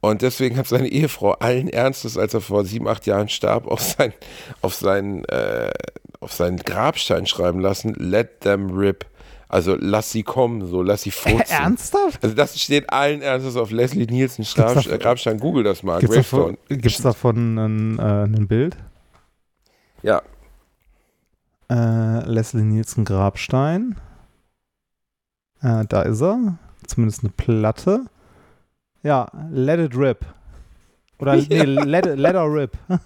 Und 0.00 0.22
deswegen 0.22 0.56
hat 0.56 0.66
seine 0.66 0.88
Ehefrau 0.88 1.32
allen 1.32 1.68
Ernstes, 1.68 2.16
als 2.18 2.34
er 2.34 2.40
vor 2.40 2.64
sieben, 2.64 2.88
acht 2.88 3.06
Jahren 3.06 3.28
starb, 3.28 3.66
auf, 3.66 3.80
sein, 3.82 4.12
auf, 4.62 4.74
seinen, 4.74 5.24
äh, 5.26 5.70
auf 6.24 6.32
seinen 6.32 6.56
Grabstein 6.58 7.26
schreiben 7.26 7.60
lassen, 7.60 7.94
let 7.94 8.40
them 8.40 8.70
rip. 8.76 9.06
Also 9.48 9.76
lass 9.78 10.10
sie 10.10 10.22
kommen, 10.24 10.66
so 10.66 10.82
lass 10.82 11.02
sie 11.02 11.10
furzen. 11.12 11.38
Ernsthaft? 11.48 12.22
Also 12.24 12.34
das 12.34 12.58
steht 12.60 12.90
allen 12.92 13.22
Ernstes 13.22 13.56
auf 13.56 13.70
Leslie 13.70 14.06
Nielsen 14.06 14.44
Grab, 14.44 14.82
Grabstein. 15.00 15.38
Google 15.38 15.62
das 15.62 15.82
mal. 15.84 16.00
Gibt 16.00 16.86
es 16.86 16.98
davon, 17.02 17.56
ein, 17.58 17.98
äh, 17.98 18.24
ein 18.24 18.48
Bild? 18.48 18.76
Ja, 20.02 20.22
Äh, 21.70 22.20
Leslie 22.28 22.62
Nielsen 22.62 23.04
Grabstein. 23.04 23.96
Äh, 25.62 25.84
da 25.88 26.02
ist 26.02 26.20
er. 26.20 26.58
Zumindest 26.86 27.20
eine 27.22 27.30
Platte. 27.30 28.04
Ja, 29.02 29.28
Let 29.50 29.80
It 29.80 29.96
Rip. 29.96 30.26
Oder 31.18 31.36
nee, 31.48 31.62
let, 31.62 32.06
it- 32.06 32.18
let 32.18 32.34
Her 32.34 32.52
Rip. 32.52 32.76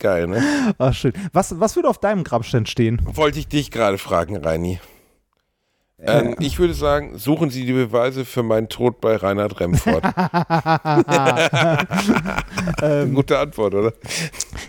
geil, 0.00 0.26
ne? 0.26 0.42
Ach, 0.78 0.94
schön. 0.94 1.12
Was, 1.32 1.60
was 1.60 1.76
würde 1.76 1.88
auf 1.88 1.98
deinem 1.98 2.24
Grabstein 2.24 2.66
stehen? 2.66 3.00
Wollte 3.04 3.38
ich 3.38 3.46
dich 3.46 3.70
gerade 3.70 3.98
fragen, 3.98 4.36
Reini. 4.36 4.80
Äh. 6.00 6.20
Ähm, 6.20 6.36
ich 6.40 6.58
würde 6.58 6.74
sagen, 6.74 7.18
suchen 7.18 7.50
Sie 7.50 7.66
die 7.66 7.72
Beweise 7.72 8.24
für 8.24 8.42
meinen 8.42 8.68
Tod 8.68 9.00
bei 9.00 9.16
Reinhard 9.16 9.60
Remford. 9.60 10.02
Ähm, 12.82 13.14
Gute 13.14 13.38
Antwort, 13.38 13.74
oder? 13.74 13.92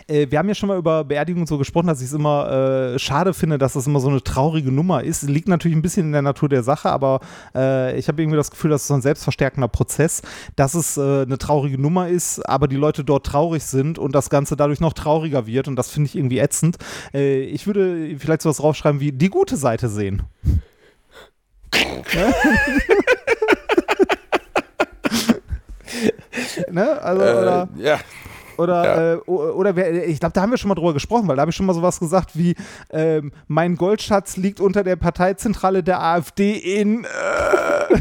äh, 0.08 0.28
wir 0.30 0.39
haben 0.39 0.48
ja 0.48 0.56
schon 0.56 0.67
mal 0.67 0.78
über 0.78 1.04
Beerdigungen 1.04 1.48
so 1.48 1.58
gesprochen, 1.58 1.88
dass 1.88 2.02
ich 2.02 2.08
es 2.08 2.13
immer 2.13 2.94
äh, 2.94 3.00
schade 3.00 3.34
finde, 3.34 3.58
dass 3.58 3.74
das 3.74 3.88
immer 3.88 4.00
so 4.00 4.10
eine 4.10 4.22
traurige 4.22 4.72
Nummer 4.72 5.04
ist. 5.04 5.24
Liegt 5.24 5.48
natürlich 5.48 5.78
ein 5.78 5.82
bisschen 5.82 6.08
in 6.08 6.12
der 6.12 6.22
Natur 6.22 6.50
der 6.50 6.63
Sache, 6.63 6.89
aber 6.89 7.20
äh, 7.56 7.98
ich 7.98 8.08
habe 8.08 8.22
irgendwie 8.22 8.38
das 8.38 8.52
Gefühl, 8.52 8.72
dass 8.72 8.82
es 8.82 8.88
so 8.88 8.94
ein 8.94 9.02
selbstverstärkender 9.02 9.67
Prozess, 9.67 10.22
dass 10.56 10.74
es 10.74 10.98
äh, 10.98 11.22
eine 11.22 11.38
traurige 11.38 11.78
Nummer 11.78 12.08
ist, 12.08 12.39
aber 12.48 12.67
die 12.67 12.76
Leute 12.76 13.04
dort 13.04 13.26
traurig 13.26 13.63
sind 13.63 14.00
und 14.00 14.13
das 14.13 14.30
Ganze 14.30 14.56
dadurch 14.56 14.80
noch 14.80 14.94
trauriger 14.94 15.48
wird 15.48 15.67
und 15.67 15.76
das 15.76 15.89
finde 15.89 16.08
ich 16.08 16.15
irgendwie 16.15 16.39
ätzend. 16.39 16.78
Äh, 17.13 17.44
ich 17.44 17.67
würde 17.67 18.15
vielleicht 18.17 18.41
sowas 18.41 18.58
draufschreiben 18.58 19.00
wie 19.00 19.12
die 19.12 19.30
gute 19.30 19.58
Seite 19.58 19.89
sehen. 19.89 20.24
ne? 26.72 27.02
Also, 27.02 27.22
oder, 27.22 27.70
Äh, 27.78 27.84
ja, 27.84 28.00
oder, 28.58 28.84
Ja. 28.86 29.13
äh, 29.13 29.17
oder 29.28 29.76
wer, 29.76 30.08
ich 30.08 30.20
glaube, 30.20 30.34
da 30.34 30.41
haben 30.41 30.52
wir 30.52 30.58
schon 30.58 30.70
mal 30.70 30.76
drüber 30.76 30.94
gesprochen, 30.94 31.28
weil 31.28 31.36
da 31.36 31.41
habe 31.41 31.52
ich 31.52 31.56
schon 31.56 31.65
mal 31.65 31.74
sowas 31.74 32.00
gesagt 32.00 32.38
wie, 32.38 32.56
ähm, 32.91 33.32
mein 33.48 33.76
Goldschatz 33.76 34.38
liegt 34.38 34.60
unter 34.60 34.84
der 34.84 34.96
Parteizentrale 34.96 35.84
der 35.84 36.02
AfD 36.02 36.54
in. 36.54 37.06
Äh 37.06 37.08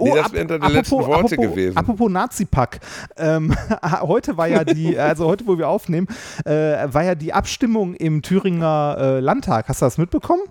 Nee, 0.00 0.12
das 0.14 0.32
wären 0.32 0.48
dann 0.48 0.60
die 0.60 0.72
letzten 0.72 0.96
Worte 0.96 1.12
apropos, 1.14 1.30
gewesen. 1.36 1.76
Apropos 1.76 2.10
Nazi-Pack. 2.10 2.80
Ähm, 3.16 3.54
heute 4.02 4.36
war 4.36 4.46
ja 4.46 4.64
die, 4.64 4.98
also 4.98 5.26
heute, 5.26 5.46
wo 5.46 5.58
wir 5.58 5.68
aufnehmen, 5.68 6.06
äh, 6.44 6.86
war 6.92 7.04
ja 7.04 7.14
die 7.14 7.32
Abstimmung 7.32 7.94
im 7.94 8.22
Thüringer 8.22 8.96
äh, 8.98 9.20
Landtag. 9.20 9.68
Hast 9.68 9.82
du 9.82 9.86
das 9.86 9.98
mitbekommen? 9.98 10.42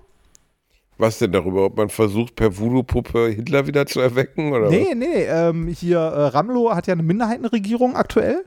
Was 0.98 1.20
denn 1.20 1.32
darüber, 1.32 1.66
ob 1.66 1.78
man 1.78 1.90
versucht, 1.90 2.36
per 2.36 2.58
Voodoo-Puppe 2.58 3.30
Hitler 3.30 3.68
wieder 3.68 3.86
zu 3.86 4.00
erwecken? 4.00 4.52
Oder 4.54 4.70
Nee, 4.70 4.94
nee, 4.96 5.24
ähm, 5.26 5.68
hier 5.68 6.00
äh, 6.00 6.28
Ramlo 6.28 6.74
hat 6.74 6.88
ja 6.88 6.94
eine 6.94 7.04
Minderheitenregierung 7.04 7.96
aktuell. 7.96 8.44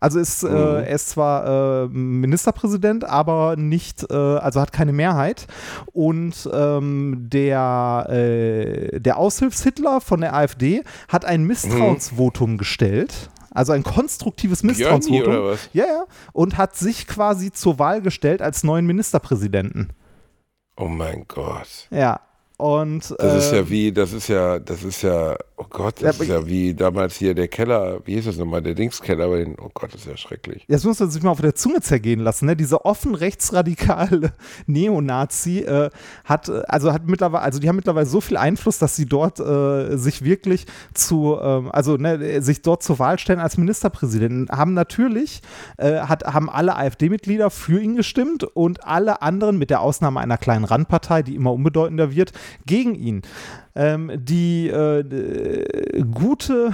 Also 0.00 0.18
ist, 0.18 0.42
äh, 0.42 0.48
er 0.48 0.88
ist 0.88 1.10
zwar 1.10 1.84
äh, 1.84 1.88
Ministerpräsident, 1.88 3.04
aber 3.04 3.56
nicht, 3.56 4.04
äh, 4.10 4.14
also 4.14 4.60
hat 4.60 4.72
keine 4.72 4.92
Mehrheit. 4.92 5.46
Und 5.92 6.48
ähm, 6.52 7.26
der, 7.30 8.06
äh, 8.10 9.00
der 9.00 9.16
Aushilfs-Hitler 9.16 10.00
von 10.00 10.20
der 10.20 10.34
AfD 10.34 10.82
hat 11.08 11.24
ein 11.24 11.44
Misstrauensvotum 11.44 12.58
gestellt. 12.58 13.30
Also 13.50 13.72
ein 13.72 13.84
konstruktives 13.84 14.62
Misstrauensvotum. 14.64 15.44
was? 15.44 15.70
Ja, 15.72 15.84
ja. 15.84 16.04
Und 16.32 16.58
hat 16.58 16.76
sich 16.76 17.06
quasi 17.06 17.52
zur 17.52 17.78
Wahl 17.78 18.02
gestellt 18.02 18.42
als 18.42 18.64
neuen 18.64 18.84
Ministerpräsidenten. 18.84 19.90
Oh 20.76 20.88
mein 20.88 21.24
Gott. 21.28 21.88
Ja. 21.90 22.20
Und, 22.56 23.14
Das 23.18 23.46
ist 23.46 23.52
äh, 23.52 23.56
ja 23.56 23.68
wie, 23.68 23.92
das 23.92 24.12
ist 24.12 24.28
ja, 24.28 24.58
das 24.58 24.84
ist 24.84 25.02
ja, 25.02 25.36
oh 25.56 25.66
Gott, 25.70 26.00
Ja, 26.00 26.08
das 26.08 26.16
aber- 26.16 26.24
ist 26.24 26.30
ja 26.30 26.46
wie 26.46 26.74
damals 26.74 27.16
hier 27.16 27.34
der 27.34 27.48
Keller, 27.48 28.00
wie 28.04 28.14
hieß 28.14 28.24
das 28.26 28.36
nochmal, 28.36 28.62
der 28.62 28.74
Dingskeller, 28.74 29.24
aber 29.24 29.38
den, 29.38 29.56
oh 29.58 29.70
Gott, 29.72 29.92
das 29.94 30.02
ist 30.02 30.06
ja 30.08 30.16
schrecklich. 30.16 30.64
Das 30.68 30.84
muss 30.84 30.98
man 31.00 31.10
sich 31.10 31.22
mal 31.22 31.30
auf 31.30 31.40
der 31.40 31.54
Zunge 31.54 31.80
zergehen 31.80 32.20
lassen. 32.20 32.46
Ne? 32.46 32.56
Dieser 32.56 32.84
offen 32.84 33.14
rechtsradikale 33.14 34.32
Neonazi 34.66 35.60
äh, 35.60 35.90
hat, 36.24 36.48
äh, 36.48 36.62
also 36.68 36.92
hat 36.92 37.06
mittlerweile, 37.06 37.42
also 37.44 37.58
die 37.60 37.68
haben 37.68 37.76
mittlerweile 37.76 38.06
so 38.06 38.20
viel 38.20 38.36
Einfluss, 38.36 38.78
dass 38.78 38.96
sie 38.96 39.06
dort 39.06 39.40
äh, 39.40 39.96
sich 39.96 40.22
wirklich 40.24 40.66
zu, 40.94 41.38
ähm, 41.40 41.70
also 41.72 41.96
ne, 41.96 42.42
sich 42.42 42.62
dort 42.62 42.82
zur 42.82 42.98
Wahl 42.98 43.18
stellen 43.18 43.40
als 43.40 43.56
Ministerpräsidenten. 43.56 44.48
Haben 44.56 44.74
natürlich, 44.74 45.40
äh, 45.78 46.00
hat, 46.00 46.24
haben 46.24 46.50
alle 46.50 46.76
AfD-Mitglieder 46.76 47.50
für 47.50 47.80
ihn 47.80 47.96
gestimmt 47.96 48.44
und 48.44 48.84
alle 48.84 49.22
anderen, 49.22 49.58
mit 49.58 49.70
der 49.70 49.80
Ausnahme 49.80 50.20
einer 50.20 50.38
kleinen 50.38 50.64
Randpartei, 50.64 51.22
die 51.22 51.34
immer 51.34 51.52
unbedeutender 51.52 52.14
wird, 52.14 52.32
gegen 52.66 52.94
ihn. 52.94 53.22
Ähm, 53.76 54.12
die 54.14 54.68
äh, 54.68 55.00
äh, 55.00 56.04
gute 56.12 56.72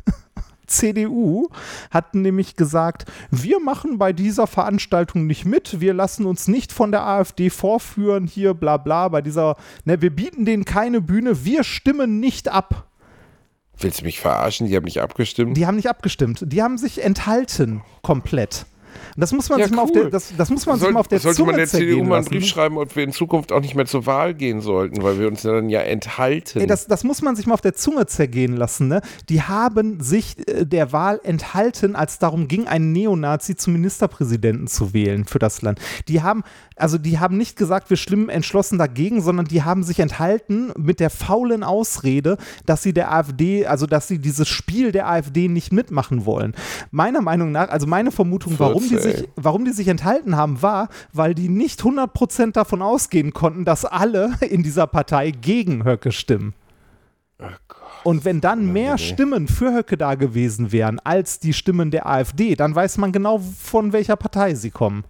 CDU 0.66 1.48
hat 1.90 2.14
nämlich 2.14 2.56
gesagt, 2.56 3.10
wir 3.30 3.60
machen 3.60 3.98
bei 3.98 4.12
dieser 4.12 4.46
Veranstaltung 4.46 5.26
nicht 5.26 5.46
mit, 5.46 5.80
wir 5.80 5.94
lassen 5.94 6.26
uns 6.26 6.48
nicht 6.48 6.72
von 6.72 6.90
der 6.90 7.06
AfD 7.06 7.48
vorführen, 7.48 8.26
hier 8.26 8.52
bla 8.52 8.76
bla, 8.76 9.08
bei 9.08 9.22
dieser, 9.22 9.56
ne, 9.84 10.02
wir 10.02 10.14
bieten 10.14 10.44
denen 10.44 10.64
keine 10.64 11.00
Bühne, 11.00 11.44
wir 11.44 11.64
stimmen 11.64 12.20
nicht 12.20 12.48
ab. 12.48 12.86
Willst 13.78 14.00
du 14.00 14.04
mich 14.04 14.20
verarschen? 14.20 14.66
Die 14.66 14.76
haben 14.76 14.84
nicht 14.84 15.00
abgestimmt? 15.00 15.56
Die 15.56 15.66
haben 15.66 15.76
nicht 15.76 15.88
abgestimmt, 15.88 16.44
die 16.44 16.62
haben 16.62 16.76
sich 16.76 17.02
enthalten 17.02 17.82
komplett. 18.02 18.66
Das 19.16 19.32
muss 19.32 19.48
man 19.48 19.58
Ja, 19.58 19.66
sich 19.66 19.74
mal 19.76 19.82
auf 19.82 19.90
cool. 19.94 20.02
der, 20.02 20.10
das, 20.10 20.32
das 20.36 20.50
muss 20.50 20.66
man 20.66 20.78
Soll, 20.78 20.88
sich 20.88 20.94
mal 20.94 21.00
auf 21.00 21.08
der 21.08 21.18
sollte 21.20 21.36
Zunge 21.36 21.50
man 21.52 21.56
der 21.58 21.66
CDU 21.66 21.78
zergehen 21.78 22.08
mal 22.08 22.16
einen 22.16 22.24
lassen. 22.24 22.28
Brief 22.30 22.46
schreiben, 22.46 22.78
ob 22.78 22.94
wir 22.96 23.04
in 23.04 23.12
Zukunft 23.12 23.52
auch 23.52 23.60
nicht 23.60 23.74
mehr 23.74 23.86
zur 23.86 24.06
Wahl 24.06 24.34
gehen 24.34 24.60
sollten, 24.60 25.02
weil 25.02 25.18
wir 25.18 25.28
uns 25.28 25.42
dann 25.42 25.68
ja 25.68 25.80
enthalten. 25.80 26.60
Ey, 26.60 26.66
das, 26.66 26.86
das 26.86 27.04
muss 27.04 27.22
man 27.22 27.36
sich 27.36 27.46
mal 27.46 27.54
auf 27.54 27.60
der 27.60 27.74
Zunge 27.74 28.06
zergehen 28.06 28.56
lassen. 28.56 28.88
Ne? 28.88 29.00
Die 29.28 29.42
haben 29.42 30.00
sich 30.00 30.36
äh, 30.48 30.64
der 30.64 30.92
Wahl 30.92 31.20
enthalten, 31.22 31.96
als 31.96 32.12
es 32.14 32.18
darum 32.18 32.48
ging, 32.48 32.66
einen 32.66 32.92
Neonazi 32.92 33.56
zum 33.56 33.72
Ministerpräsidenten 33.74 34.66
zu 34.66 34.92
wählen 34.92 35.24
für 35.24 35.38
das 35.38 35.62
Land. 35.62 35.80
Die 36.08 36.22
haben, 36.22 36.42
also 36.76 36.98
die 36.98 37.18
haben 37.18 37.38
nicht 37.38 37.56
gesagt, 37.56 37.88
wir 37.88 37.96
schlimm 37.96 38.28
entschlossen 38.28 38.78
dagegen, 38.78 39.22
sondern 39.22 39.46
die 39.46 39.62
haben 39.62 39.82
sich 39.82 39.98
enthalten 39.98 40.72
mit 40.76 41.00
der 41.00 41.08
faulen 41.08 41.64
Ausrede, 41.64 42.36
dass 42.66 42.82
sie 42.82 42.92
der 42.92 43.12
AfD, 43.12 43.66
also 43.66 43.86
dass 43.86 44.08
sie 44.08 44.18
dieses 44.18 44.46
Spiel 44.46 44.92
der 44.92 45.08
AfD 45.08 45.48
nicht 45.48 45.72
mitmachen 45.72 46.26
wollen. 46.26 46.54
Meiner 46.90 47.22
Meinung 47.22 47.50
nach, 47.50 47.70
also 47.70 47.86
meine 47.86 48.12
Vermutung, 48.12 48.54
warum 48.58 48.86
die, 48.86 48.98
sich, 48.98 49.26
warum 49.36 49.64
die 49.64 49.72
sich 49.72 49.88
enthalten 49.88 50.36
haben, 50.36 50.60
war, 50.60 50.90
weil 51.12 51.34
die 51.34 51.48
nicht 51.48 51.80
100% 51.80 52.52
davon 52.52 52.82
ausgehen 52.82 53.32
konnten, 53.32 53.64
dass 53.64 53.86
alle 53.86 54.34
in 54.40 54.62
dieser 54.62 54.86
Partei 54.86 55.30
gegen 55.30 55.84
Höcke 55.84 56.12
stimmen. 56.12 56.52
Und 58.04 58.24
wenn 58.24 58.40
dann 58.40 58.72
mehr. 58.72 58.98
Stimmen 58.98 59.48
für 59.48 59.74
Höcke 59.74 59.96
da 59.96 60.14
gewesen 60.14 60.72
wären 60.72 61.00
als 61.00 61.40
die 61.40 61.52
Stimmen 61.52 61.90
der 61.90 62.06
AfD, 62.06 62.54
dann 62.54 62.74
weiß 62.74 62.98
man 62.98 63.12
genau, 63.12 63.38
von 63.38 63.92
welcher 63.92 64.16
Partei 64.16 64.54
sie 64.54 64.70
kommen. 64.70 65.04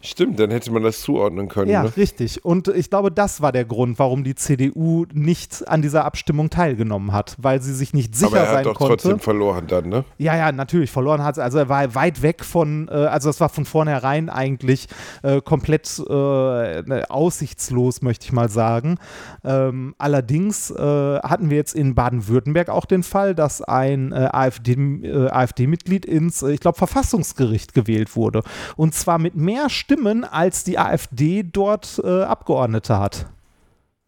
Stimmt, 0.00 0.38
dann 0.38 0.52
hätte 0.52 0.70
man 0.70 0.84
das 0.84 1.00
zuordnen 1.00 1.48
können. 1.48 1.72
Ja, 1.72 1.82
ne? 1.82 1.96
richtig. 1.96 2.44
Und 2.44 2.68
ich 2.68 2.88
glaube, 2.88 3.10
das 3.10 3.42
war 3.42 3.50
der 3.50 3.64
Grund, 3.64 3.98
warum 3.98 4.22
die 4.22 4.36
CDU 4.36 5.06
nicht 5.12 5.66
an 5.66 5.82
dieser 5.82 6.04
Abstimmung 6.04 6.50
teilgenommen 6.50 7.12
hat, 7.12 7.34
weil 7.36 7.60
sie 7.60 7.74
sich 7.74 7.92
nicht 7.94 8.14
sicher 8.14 8.28
Aber 8.28 8.38
er 8.38 8.46
sein 8.46 8.56
hat 8.58 8.66
doch 8.66 8.74
konnte. 8.74 8.96
trotzdem 8.96 9.18
verloren 9.18 9.66
dann, 9.66 9.88
ne? 9.88 10.04
Ja, 10.16 10.36
ja, 10.36 10.52
natürlich 10.52 10.92
verloren 10.92 11.24
hat. 11.24 11.40
Also 11.40 11.58
er 11.58 11.68
war 11.68 11.96
weit 11.96 12.22
weg 12.22 12.44
von, 12.44 12.86
äh, 12.86 12.92
also 12.92 13.28
es 13.28 13.40
war 13.40 13.48
von 13.48 13.64
vornherein 13.64 14.30
eigentlich 14.30 14.86
äh, 15.24 15.40
komplett 15.40 15.98
äh, 16.08 17.02
aussichtslos, 17.08 18.00
möchte 18.00 18.24
ich 18.24 18.32
mal 18.32 18.48
sagen. 18.48 18.98
Ähm, 19.44 19.96
allerdings 19.98 20.70
äh, 20.70 20.76
hatten 20.76 21.50
wir 21.50 21.56
jetzt 21.56 21.74
in 21.74 21.96
Baden-Württemberg 21.96 22.68
auch 22.68 22.84
den 22.84 23.02
Fall, 23.02 23.34
dass 23.34 23.62
ein 23.62 24.12
äh, 24.12 24.28
AfD, 24.30 24.74
äh, 24.74 25.28
AfD-Mitglied 25.28 26.06
ins, 26.06 26.42
ich 26.42 26.60
glaube, 26.60 26.78
Verfassungsgericht 26.78 27.74
gewählt 27.74 28.14
wurde. 28.14 28.44
Und 28.76 28.94
zwar 28.94 29.18
mit 29.18 29.34
mehr 29.34 29.68
Stimmen, 29.68 29.87
als 30.24 30.64
die 30.64 30.78
AfD 30.78 31.42
dort 31.44 32.00
äh, 32.04 32.22
Abgeordnete 32.22 32.98
hat. 32.98 33.26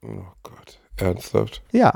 Oh 0.02 0.24
Gott, 0.42 0.78
ernsthaft? 0.96 1.62
Ja. 1.72 1.92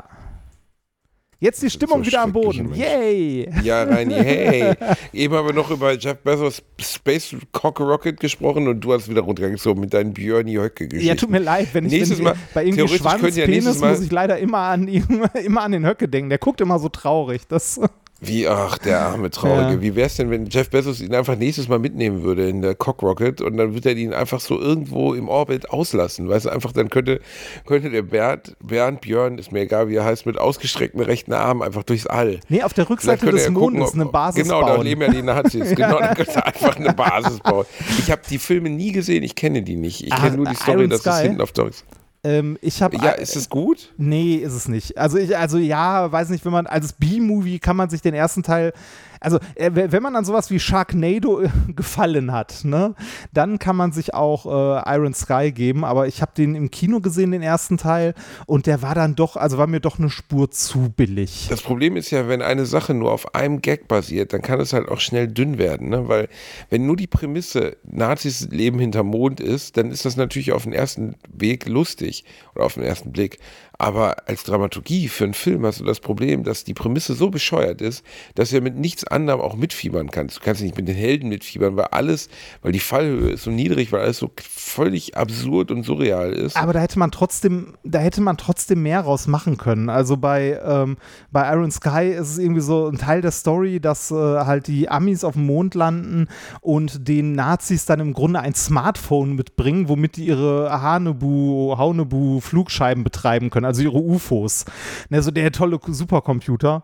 Jetzt 1.39 1.61
die 1.61 1.69
Stimmung 1.69 1.99
so 2.03 2.07
wieder 2.07 2.21
am 2.21 2.31
Boden. 2.31 2.73
Yay! 2.73 3.49
Ja, 3.61 3.83
Reini, 3.83 4.13
hey. 4.15 4.73
Eben 5.13 5.35
haben 5.35 5.47
wir 5.47 5.53
noch 5.53 5.69
über 5.69 5.93
Jeff 5.95 6.17
Bezos 6.19 6.63
Space 6.79 7.35
Cock 7.51 7.81
Rocket 7.81 8.19
gesprochen 8.19 8.67
und 8.67 8.79
du 8.81 8.93
hast 8.93 9.09
wieder 9.09 9.21
runtergezogen 9.21 9.81
mit 9.81 9.93
deinen 9.93 10.13
Björni 10.13 10.53
höcke 10.55 10.87
geschichten 10.87 11.07
Ja, 11.07 11.15
tut 11.15 11.29
mir 11.29 11.39
leid, 11.39 11.67
wenn 11.73 11.85
ich 11.85 12.09
wenn 12.09 12.23
Mal- 12.23 12.35
bei 12.53 12.63
irgendwie 12.63 12.85
theoretisch 12.85 13.01
Schwanz, 13.01 13.37
ihr 13.37 13.45
Penis, 13.45 13.79
Mal- 13.79 13.91
muss 13.91 14.01
ich 14.01 14.11
leider 14.11 14.39
immer 14.39 14.59
an 14.59 14.87
ihn, 14.87 15.05
immer 15.43 15.61
an 15.61 15.73
den 15.73 15.85
Höcke 15.85 16.07
denken. 16.07 16.29
Der 16.29 16.39
guckt 16.39 16.61
immer 16.61 16.79
so 16.79 16.89
traurig. 16.89 17.47
Das, 17.47 17.79
Wie, 18.21 18.47
ach, 18.47 18.77
der 18.77 19.01
arme 19.01 19.29
Traurige. 19.29 19.73
Ja. 19.73 19.81
Wie 19.81 19.95
wäre 19.95 20.07
es 20.07 20.15
denn, 20.15 20.31
wenn 20.31 20.45
Jeff 20.47 20.69
Bezos 20.69 21.01
ihn 21.01 21.13
einfach 21.13 21.35
nächstes 21.35 21.67
Mal 21.67 21.79
mitnehmen 21.79 22.23
würde 22.23 22.47
in 22.49 22.61
der 22.61 22.73
Cock 22.73 23.03
Rocket 23.03 23.41
und 23.41 23.57
dann 23.57 23.73
würde 23.73 23.89
er 23.89 23.95
ihn 23.97 24.13
einfach 24.13 24.39
so 24.39 24.57
irgendwo 24.59 25.13
im 25.13 25.27
Orbit 25.27 25.69
auslassen? 25.69 26.29
Weißt 26.29 26.45
du, 26.45 26.49
einfach 26.49 26.71
dann 26.71 26.89
könnte, 26.89 27.19
könnte 27.65 27.89
der 27.89 28.03
Bernd, 28.03 28.55
Bernd 28.63 29.01
Björn, 29.01 29.37
ist 29.37 29.51
mir 29.51 29.59
egal, 29.61 29.89
wie 29.89 29.95
er 29.95 30.05
heißt, 30.05 30.25
mit 30.25 30.37
ausgestreckten 30.39 31.01
rechten 31.01 31.33
Armen 31.33 31.61
einfach 31.61 31.83
durchs 31.83 32.07
All. 32.07 32.39
nee, 32.47 32.63
auf 32.63 32.73
der 32.73 32.89
Rückseite 32.89 33.19
könnte 33.19 33.35
des 33.35 33.45
er 33.47 33.51
gucken, 33.51 33.73
Mondes 33.79 33.89
ob- 33.89 33.95
eine 33.95 34.05
Basis 34.05 34.43
Genau, 34.43 34.61
da 34.61 34.75
bauen. 34.75 34.85
leben 34.85 35.01
ja 35.01 35.09
die 35.09 35.21
Nazis. 35.21 35.69
Genau, 35.75 35.99
da 35.99 36.15
könnte 36.15 36.31
er 36.35 36.45
einfach 36.47 36.75
eine 36.77 36.93
Basis 36.93 37.39
bauen. 37.41 37.65
Ich 37.99 38.09
habe 38.09 38.21
die 38.29 38.39
Filme 38.39 38.69
nie 38.69 38.93
gesehen, 38.93 39.23
ich 39.23 39.35
kenne 39.35 39.61
die 39.61 39.75
nicht. 39.75 40.05
Ich 40.05 40.13
Ah, 40.13 40.21
kenne 40.21 40.37
nur 40.37 40.45
die 40.47 40.55
Story, 40.55 40.87
dass 40.87 41.05
es 41.05 41.19
hinten 41.19 41.41
auf 41.41 41.51
Dogs. 41.51 41.83
Ähm, 42.25 42.57
ich 42.61 42.81
habe 42.81 42.97
Ja, 42.97 43.11
ist 43.11 43.35
es 43.35 43.49
gut? 43.49 43.93
Nee, 43.97 44.35
ist 44.37 44.53
es 44.53 44.67
nicht. 44.67 44.97
Also 44.97 45.17
ich, 45.17 45.37
also 45.37 45.59
ja, 45.59 46.11
weiß 46.11 46.29
nicht, 46.29 46.43
wenn 46.43 46.51
man 46.51 46.65
als 46.65 46.93
B-Movie 46.93 47.59
kann 47.59 47.75
man 47.75 47.89
sich 47.89 48.01
den 48.01 48.15
ersten 48.15 48.41
Teil, 48.41 48.73
also 49.19 49.39
äh, 49.55 49.71
wenn 49.73 50.03
man 50.03 50.15
an 50.15 50.25
sowas 50.25 50.51
wie 50.51 50.59
Sharknado 50.59 51.41
äh, 51.41 51.49
gefallen 51.75 52.31
hat, 52.31 52.63
ne, 52.63 52.95
dann 53.33 53.59
kann 53.59 53.75
man 53.75 53.91
sich 53.91 54.13
auch 54.13 54.45
äh, 54.45 54.95
Iron 54.95 55.13
Sky 55.13 55.51
geben. 55.51 55.85
Aber 55.85 56.07
ich 56.07 56.21
habe 56.21 56.31
den 56.37 56.55
im 56.55 56.71
Kino 56.71 56.99
gesehen, 56.99 57.31
den 57.31 57.41
ersten 57.41 57.77
Teil, 57.77 58.13
und 58.45 58.67
der 58.67 58.81
war 58.81 58.95
dann 58.95 59.15
doch, 59.15 59.35
also 59.35 59.57
war 59.57 59.67
mir 59.67 59.79
doch 59.79 59.99
eine 59.99 60.09
Spur 60.09 60.51
zu 60.51 60.89
billig. 60.95 61.47
Das 61.49 61.61
Problem 61.61 61.97
ist 61.97 62.11
ja, 62.11 62.27
wenn 62.27 62.41
eine 62.41 62.65
Sache 62.65 62.93
nur 62.93 63.11
auf 63.11 63.35
einem 63.35 63.61
Gag 63.61 63.87
basiert, 63.87 64.33
dann 64.33 64.41
kann 64.41 64.59
es 64.59 64.73
halt 64.73 64.89
auch 64.89 64.99
schnell 64.99 65.27
dünn 65.27 65.57
werden, 65.57 65.89
ne? 65.89 66.07
Weil 66.07 66.29
wenn 66.69 66.85
nur 66.85 66.95
die 66.95 67.07
Prämisse 67.07 67.77
Nazis 67.83 68.47
leben 68.51 68.79
hinterm 68.79 69.07
Mond 69.07 69.39
ist, 69.39 69.77
dann 69.77 69.91
ist 69.91 70.05
das 70.05 70.17
natürlich 70.17 70.51
auf 70.51 70.63
den 70.63 70.73
ersten 70.73 71.15
Weg 71.31 71.67
lustig 71.67 72.25
oder 72.53 72.65
auf 72.65 72.75
den 72.75 72.83
ersten 72.83 73.11
Blick. 73.11 73.39
Aber 73.85 74.15
als 74.25 74.43
Dramaturgie 74.43 75.07
für 75.09 75.25
einen 75.25 75.35
Film 75.35 75.63
hast 75.63 75.79
du 75.79 75.83
das 75.83 75.99
Problem, 75.99 76.43
dass 76.43 76.63
die 76.63 76.73
Prämisse 76.73 77.13
so 77.13 77.29
bescheuert 77.29 77.83
ist, 77.83 78.03
dass 78.33 78.49
du 78.49 78.55
ja 78.55 78.61
mit 78.61 78.75
nichts 78.75 79.05
anderem 79.05 79.41
auch 79.41 79.55
mitfiebern 79.55 80.09
kannst. 80.09 80.37
Du 80.37 80.41
kannst 80.41 80.63
nicht 80.63 80.75
mit 80.75 80.87
den 80.87 80.95
Helden 80.95 81.29
mitfiebern, 81.29 81.75
weil 81.75 81.85
alles, 81.91 82.27
weil 82.63 82.71
die 82.71 82.79
Fallhöhe 82.79 83.33
ist 83.33 83.43
so 83.43 83.51
niedrig, 83.51 83.91
weil 83.91 84.01
alles 84.01 84.17
so 84.17 84.31
völlig 84.35 85.15
absurd 85.15 85.69
und 85.69 85.83
surreal 85.83 86.33
ist. 86.33 86.57
Aber 86.57 86.73
da 86.73 86.79
hätte 86.79 86.97
man 86.97 87.11
trotzdem, 87.11 87.75
da 87.83 87.99
hätte 87.99 88.21
man 88.21 88.37
trotzdem 88.37 88.81
mehr 88.81 89.01
raus 89.01 89.27
machen 89.27 89.57
können. 89.57 89.89
Also 89.89 90.17
bei, 90.17 90.59
ähm, 90.65 90.97
bei 91.29 91.47
Iron 91.53 91.69
Sky 91.69 92.07
ist 92.07 92.31
es 92.31 92.37
irgendwie 92.39 92.61
so 92.61 92.87
ein 92.87 92.97
Teil 92.97 93.21
der 93.21 93.29
Story, 93.29 93.79
dass 93.79 94.09
äh, 94.09 94.15
halt 94.15 94.65
die 94.65 94.89
Amis 94.89 95.23
auf 95.23 95.33
dem 95.33 95.45
Mond 95.45 95.75
landen 95.75 96.27
und 96.61 97.07
den 97.07 97.33
Nazis 97.33 97.85
dann 97.85 97.99
im 97.99 98.13
Grunde 98.13 98.39
ein 98.39 98.55
Smartphone 98.55 99.35
mitbringen, 99.35 99.89
womit 99.89 100.15
die 100.15 100.25
ihre 100.25 100.71
Hanebu, 100.81 101.77
Haunebu 101.77 102.39
Flugscheiben 102.39 103.03
betreiben 103.03 103.51
können, 103.51 103.65
also 103.65 103.74
ihre 103.81 103.97
UFOs. 103.97 104.65
Ne, 105.09 105.21
so 105.21 105.31
der 105.31 105.51
tolle 105.51 105.79
Supercomputer. 105.85 106.83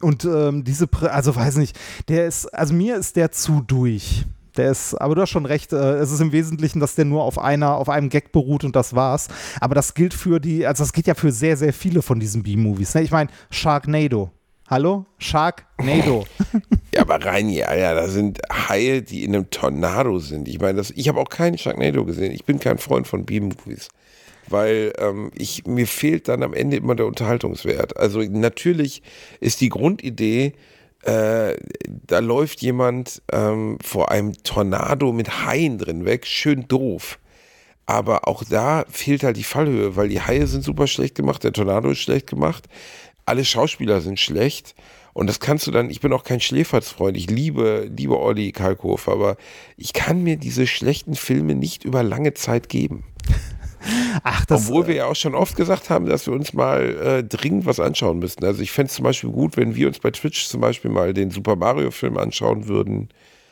Und 0.00 0.24
ähm, 0.24 0.64
diese, 0.64 0.86
Prä 0.86 1.06
also 1.06 1.34
weiß 1.34 1.56
nicht, 1.56 1.78
der 2.08 2.26
ist, 2.26 2.46
also 2.46 2.74
mir 2.74 2.96
ist 2.96 3.16
der 3.16 3.30
zu 3.30 3.62
durch. 3.66 4.26
Der 4.56 4.70
ist, 4.70 4.94
aber 4.94 5.14
du 5.14 5.22
hast 5.22 5.30
schon 5.30 5.46
recht, 5.46 5.72
äh, 5.72 5.94
es 5.94 6.10
ist 6.10 6.20
im 6.20 6.32
Wesentlichen, 6.32 6.80
dass 6.80 6.94
der 6.94 7.04
nur 7.04 7.22
auf 7.22 7.38
einer, 7.38 7.76
auf 7.76 7.88
einem 7.88 8.10
Gag 8.10 8.32
beruht 8.32 8.64
und 8.64 8.76
das 8.76 8.94
war's. 8.94 9.28
Aber 9.60 9.74
das 9.74 9.94
gilt 9.94 10.12
für 10.12 10.40
die, 10.40 10.66
also 10.66 10.82
das 10.82 10.92
gilt 10.92 11.06
ja 11.06 11.14
für 11.14 11.32
sehr, 11.32 11.56
sehr 11.56 11.72
viele 11.72 12.02
von 12.02 12.20
diesen 12.20 12.42
B-Movies. 12.42 12.94
Ne? 12.94 13.02
Ich 13.02 13.10
meine, 13.10 13.30
Sharknado. 13.50 14.30
Hallo? 14.68 15.06
Sharknado. 15.18 16.24
Ja, 16.94 17.02
aber 17.02 17.24
rein, 17.24 17.48
ja, 17.48 17.74
ja, 17.74 17.94
da 17.94 18.06
sind 18.06 18.40
Haie, 18.50 19.00
die 19.00 19.24
in 19.24 19.34
einem 19.34 19.48
Tornado 19.48 20.18
sind. 20.18 20.46
Ich 20.46 20.60
meine, 20.60 20.82
ich 20.94 21.08
habe 21.08 21.20
auch 21.20 21.28
keinen 21.30 21.56
Sharknado 21.56 22.04
gesehen. 22.04 22.32
Ich 22.32 22.44
bin 22.44 22.58
kein 22.58 22.76
Freund 22.76 23.06
von 23.06 23.24
B-Movies. 23.24 23.88
Weil 24.48 24.92
ähm, 24.98 25.30
ich, 25.36 25.66
mir 25.66 25.86
fehlt 25.86 26.28
dann 26.28 26.42
am 26.42 26.54
Ende 26.54 26.76
immer 26.76 26.94
der 26.94 27.06
Unterhaltungswert. 27.06 27.96
Also 27.96 28.20
natürlich 28.20 29.02
ist 29.40 29.60
die 29.60 29.68
Grundidee, 29.68 30.54
äh, 31.02 31.56
da 32.06 32.18
läuft 32.20 32.62
jemand 32.62 33.22
ähm, 33.32 33.78
vor 33.82 34.10
einem 34.10 34.34
Tornado 34.44 35.12
mit 35.12 35.44
Haien 35.44 35.78
drin 35.78 36.04
weg, 36.04 36.26
schön 36.26 36.66
doof. 36.68 37.18
Aber 37.86 38.28
auch 38.28 38.44
da 38.44 38.84
fehlt 38.88 39.24
halt 39.24 39.36
die 39.36 39.44
Fallhöhe, 39.44 39.96
weil 39.96 40.08
die 40.08 40.20
Haie 40.20 40.46
sind 40.46 40.62
super 40.62 40.86
schlecht 40.86 41.16
gemacht, 41.16 41.42
der 41.42 41.52
Tornado 41.52 41.90
ist 41.90 41.98
schlecht 41.98 42.28
gemacht, 42.28 42.68
alle 43.26 43.44
Schauspieler 43.44 44.00
sind 44.00 44.20
schlecht. 44.20 44.74
Und 45.14 45.26
das 45.26 45.40
kannst 45.40 45.66
du 45.66 45.70
dann, 45.72 45.90
ich 45.90 46.00
bin 46.00 46.12
auch 46.12 46.24
kein 46.24 46.40
Schläferzfreund, 46.40 47.16
ich 47.16 47.28
liebe, 47.28 47.90
liebe 47.94 48.18
Olli 48.18 48.52
Kalkofe, 48.52 49.10
aber 49.10 49.36
ich 49.76 49.92
kann 49.92 50.22
mir 50.22 50.36
diese 50.36 50.66
schlechten 50.66 51.14
Filme 51.14 51.54
nicht 51.54 51.84
über 51.84 52.02
lange 52.02 52.32
Zeit 52.34 52.68
geben. 52.68 53.04
Ach, 54.22 54.44
das, 54.46 54.68
Obwohl 54.68 54.86
wir 54.86 54.94
ja 54.94 55.06
auch 55.06 55.16
schon 55.16 55.34
oft 55.34 55.56
gesagt 55.56 55.90
haben, 55.90 56.06
dass 56.06 56.26
wir 56.26 56.32
uns 56.34 56.52
mal 56.52 56.82
äh, 56.82 57.24
dringend 57.24 57.66
was 57.66 57.80
anschauen 57.80 58.18
müssten. 58.18 58.44
Also 58.44 58.62
ich 58.62 58.72
fände 58.72 58.88
es 58.90 58.94
zum 58.94 59.04
Beispiel 59.04 59.30
gut, 59.30 59.56
wenn 59.56 59.74
wir 59.74 59.88
uns 59.88 59.98
bei 59.98 60.10
Twitch 60.10 60.46
zum 60.46 60.60
Beispiel 60.60 60.90
mal 60.90 61.12
den 61.14 61.30
Super 61.30 61.56
Mario-Film 61.56 62.16
anschauen 62.18 62.68
würden. 62.68 63.08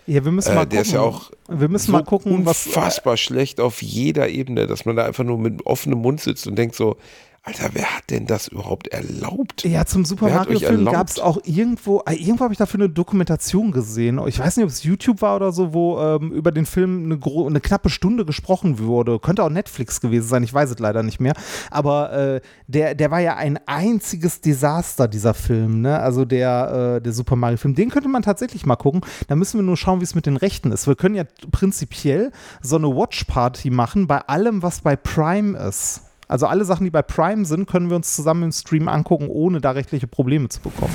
ja, 0.07 0.25
wir 0.25 0.33
müssen 0.33 0.53
Äh, 0.53 0.55
mal 0.55 0.66
der 0.66 0.81
gucken. 0.81 0.83
ist 0.83 0.93
ja 0.93 1.01
auch 1.01 1.31
wir 1.49 1.69
müssen 1.69 1.87
so 1.87 1.93
mal 1.93 2.05
gucken, 2.05 2.47
was. 2.47 2.66
unfassbar 2.66 3.16
schlecht 3.16 3.61
auf 3.61 3.83
jeder 3.83 4.29
Ebene, 4.29 4.66
dass 4.66 4.85
man 4.85 4.97
da 4.97 5.05
einfach 5.05 5.25
nur 5.25 5.38
mit 5.38 5.66
offenem 5.66 5.99
Mund 6.01 6.21
sitzt 6.21 6.47
und 6.47 6.57
denkt 6.57 6.75
so, 6.77 6.97
Alter, 7.42 7.70
wer 7.72 7.96
hat 7.96 8.11
denn 8.11 8.26
das 8.26 8.48
überhaupt 8.48 8.88
erlaubt? 8.88 9.64
Ja, 9.64 9.87
zum 9.87 10.05
Super 10.05 10.29
Mario-Film 10.29 10.85
gab 10.85 11.09
es 11.09 11.18
auch 11.18 11.38
irgendwo, 11.44 12.03
äh, 12.05 12.12
irgendwo 12.12 12.44
habe 12.44 12.53
ich 12.53 12.59
dafür 12.59 12.81
eine 12.81 12.90
Dokumentation 12.90 13.72
gesehen. 13.72 14.20
Ich 14.26 14.38
weiß 14.38 14.59
nicht, 14.59 14.64
ob 14.64 14.70
es 14.70 14.83
YouTube 14.83 15.22
war 15.22 15.37
oder 15.37 15.50
so, 15.50 15.72
wo 15.72 15.98
ähm, 16.00 16.33
über 16.33 16.53
den 16.53 16.66
Film 16.66 17.05
eine, 17.05 17.46
eine 17.46 17.61
knappe 17.61 17.88
Stunde 17.88 18.26
gesprochen 18.26 18.79
wurde. 18.79 19.18
Könnte 19.18 19.42
auch 19.42 19.48
Netflix 19.48 20.03
gewesen 20.03 20.29
sein, 20.29 20.42
ich 20.42 20.53
weiß 20.53 20.70
es 20.70 20.79
leider 20.81 21.03
nicht 21.03 21.18
mehr. 21.18 21.33
Aber 21.70 22.12
äh, 22.12 22.40
der, 22.66 22.94
der 22.94 23.11
war 23.11 23.20
ja 23.20 23.37
ein 23.37 23.59
einziges 23.64 24.42
Desaster, 24.42 25.09
dieser 25.09 25.33
Film, 25.33 25.81
ne? 25.81 25.98
Also 25.98 26.26
der, 26.26 26.96
äh, 26.96 27.00
der 27.00 27.14
Super 27.14 27.37
Mario-Film. 27.37 27.74
Den 27.74 27.88
könnte 27.88 28.11
man 28.11 28.20
tatsächlich 28.20 28.66
mal 28.66 28.76
gucken. 28.76 29.00
Da 29.29 29.35
müssen 29.35 29.59
wir 29.59 29.64
nur 29.64 29.79
schauen, 29.79 30.00
wie 30.00 30.05
es 30.05 30.14
mit 30.14 30.26
den 30.26 30.37
Rechten 30.37 30.72
ist. 30.72 30.87
Wir 30.87 30.94
können 30.94 31.14
ja 31.14 31.24
prinzipiell 31.50 32.33
so 32.61 32.76
eine 32.76 32.94
Watch-Party 32.94 33.70
machen 33.70 34.07
bei 34.07 34.18
allem, 34.18 34.62
was 34.62 34.83
bei 34.83 34.94
Prime 34.94 35.59
ist. 35.59 36.03
Also 36.31 36.47
alle 36.47 36.64
Sachen, 36.64 36.85
die 36.85 36.90
bei 36.90 37.03
Prime 37.03 37.45
sind, 37.45 37.66
können 37.66 37.90
wir 37.90 37.97
uns 37.97 38.14
zusammen 38.14 38.45
im 38.45 38.53
Stream 38.53 38.88
angucken, 38.88 39.27
ohne 39.29 39.61
da 39.61 39.73
rechtliche 39.73 40.07
Probleme 40.07 40.49
zu 40.49 40.61
bekommen. 40.61 40.95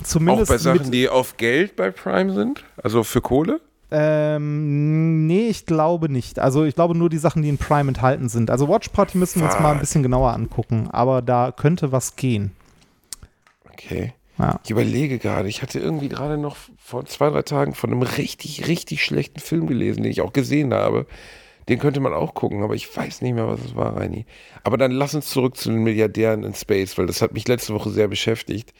Auch 0.00 0.04
Zumindest 0.04 0.50
bei 0.50 0.58
Sachen, 0.58 0.90
die 0.90 1.08
auf 1.08 1.36
Geld 1.36 1.76
bei 1.76 1.92
Prime 1.92 2.34
sind? 2.34 2.64
Also 2.82 3.04
für 3.04 3.20
Kohle? 3.20 3.60
ähm, 3.92 5.26
nee, 5.26 5.48
ich 5.48 5.66
glaube 5.66 6.08
nicht. 6.08 6.40
Also 6.40 6.64
ich 6.64 6.74
glaube 6.74 6.96
nur 6.96 7.10
die 7.10 7.18
Sachen, 7.18 7.42
die 7.42 7.48
in 7.48 7.58
Prime 7.58 7.88
enthalten 7.88 8.28
sind. 8.28 8.50
Also 8.50 8.68
Watch 8.68 8.88
Party 8.88 9.18
müssen 9.18 9.40
wir 9.40 9.46
uns 9.46 9.60
mal 9.60 9.72
ein 9.72 9.80
bisschen 9.80 10.02
genauer 10.02 10.32
angucken, 10.32 10.88
aber 10.90 11.22
da 11.22 11.52
könnte 11.52 11.92
was 11.92 12.16
gehen. 12.16 12.50
Okay. 13.70 14.14
Ja. 14.38 14.58
Ich 14.64 14.70
überlege 14.70 15.18
gerade, 15.18 15.48
ich 15.48 15.62
hatte 15.62 15.78
irgendwie 15.78 16.08
gerade 16.08 16.38
noch 16.38 16.56
vor 16.78 17.04
zwei, 17.04 17.30
drei 17.30 17.42
Tagen 17.42 17.74
von 17.74 17.92
einem 17.92 18.02
richtig, 18.02 18.66
richtig 18.66 19.04
schlechten 19.04 19.38
Film 19.38 19.66
gelesen, 19.68 20.02
den 20.02 20.10
ich 20.10 20.22
auch 20.22 20.32
gesehen 20.32 20.74
habe. 20.74 21.06
Den 21.68 21.78
könnte 21.78 22.00
man 22.00 22.12
auch 22.12 22.34
gucken, 22.34 22.62
aber 22.62 22.74
ich 22.74 22.94
weiß 22.94 23.22
nicht 23.22 23.34
mehr, 23.34 23.46
was 23.46 23.60
es 23.60 23.76
war, 23.76 23.96
Reini. 23.96 24.26
Aber 24.64 24.76
dann 24.76 24.90
lass 24.90 25.14
uns 25.14 25.28
zurück 25.28 25.56
zu 25.56 25.70
den 25.70 25.82
Milliardären 25.82 26.44
in 26.44 26.54
Space, 26.54 26.98
weil 26.98 27.06
das 27.06 27.22
hat 27.22 27.32
mich 27.32 27.46
letzte 27.48 27.74
Woche 27.74 27.90
sehr 27.90 28.08
beschäftigt. 28.08 28.72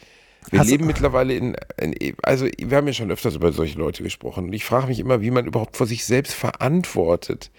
Wir 0.50 0.58
Hast 0.58 0.70
leben 0.70 0.86
mittlerweile 0.86 1.34
in, 1.34 1.56
in, 1.76 2.16
also 2.22 2.46
wir 2.58 2.76
haben 2.76 2.86
ja 2.86 2.92
schon 2.92 3.10
öfters 3.10 3.36
über 3.36 3.52
solche 3.52 3.78
Leute 3.78 4.02
gesprochen 4.02 4.46
und 4.46 4.52
ich 4.52 4.64
frage 4.64 4.88
mich 4.88 4.98
immer, 4.98 5.20
wie 5.20 5.30
man 5.30 5.46
überhaupt 5.46 5.76
vor 5.76 5.86
sich 5.86 6.04
selbst 6.04 6.34
verantwortet, 6.34 7.50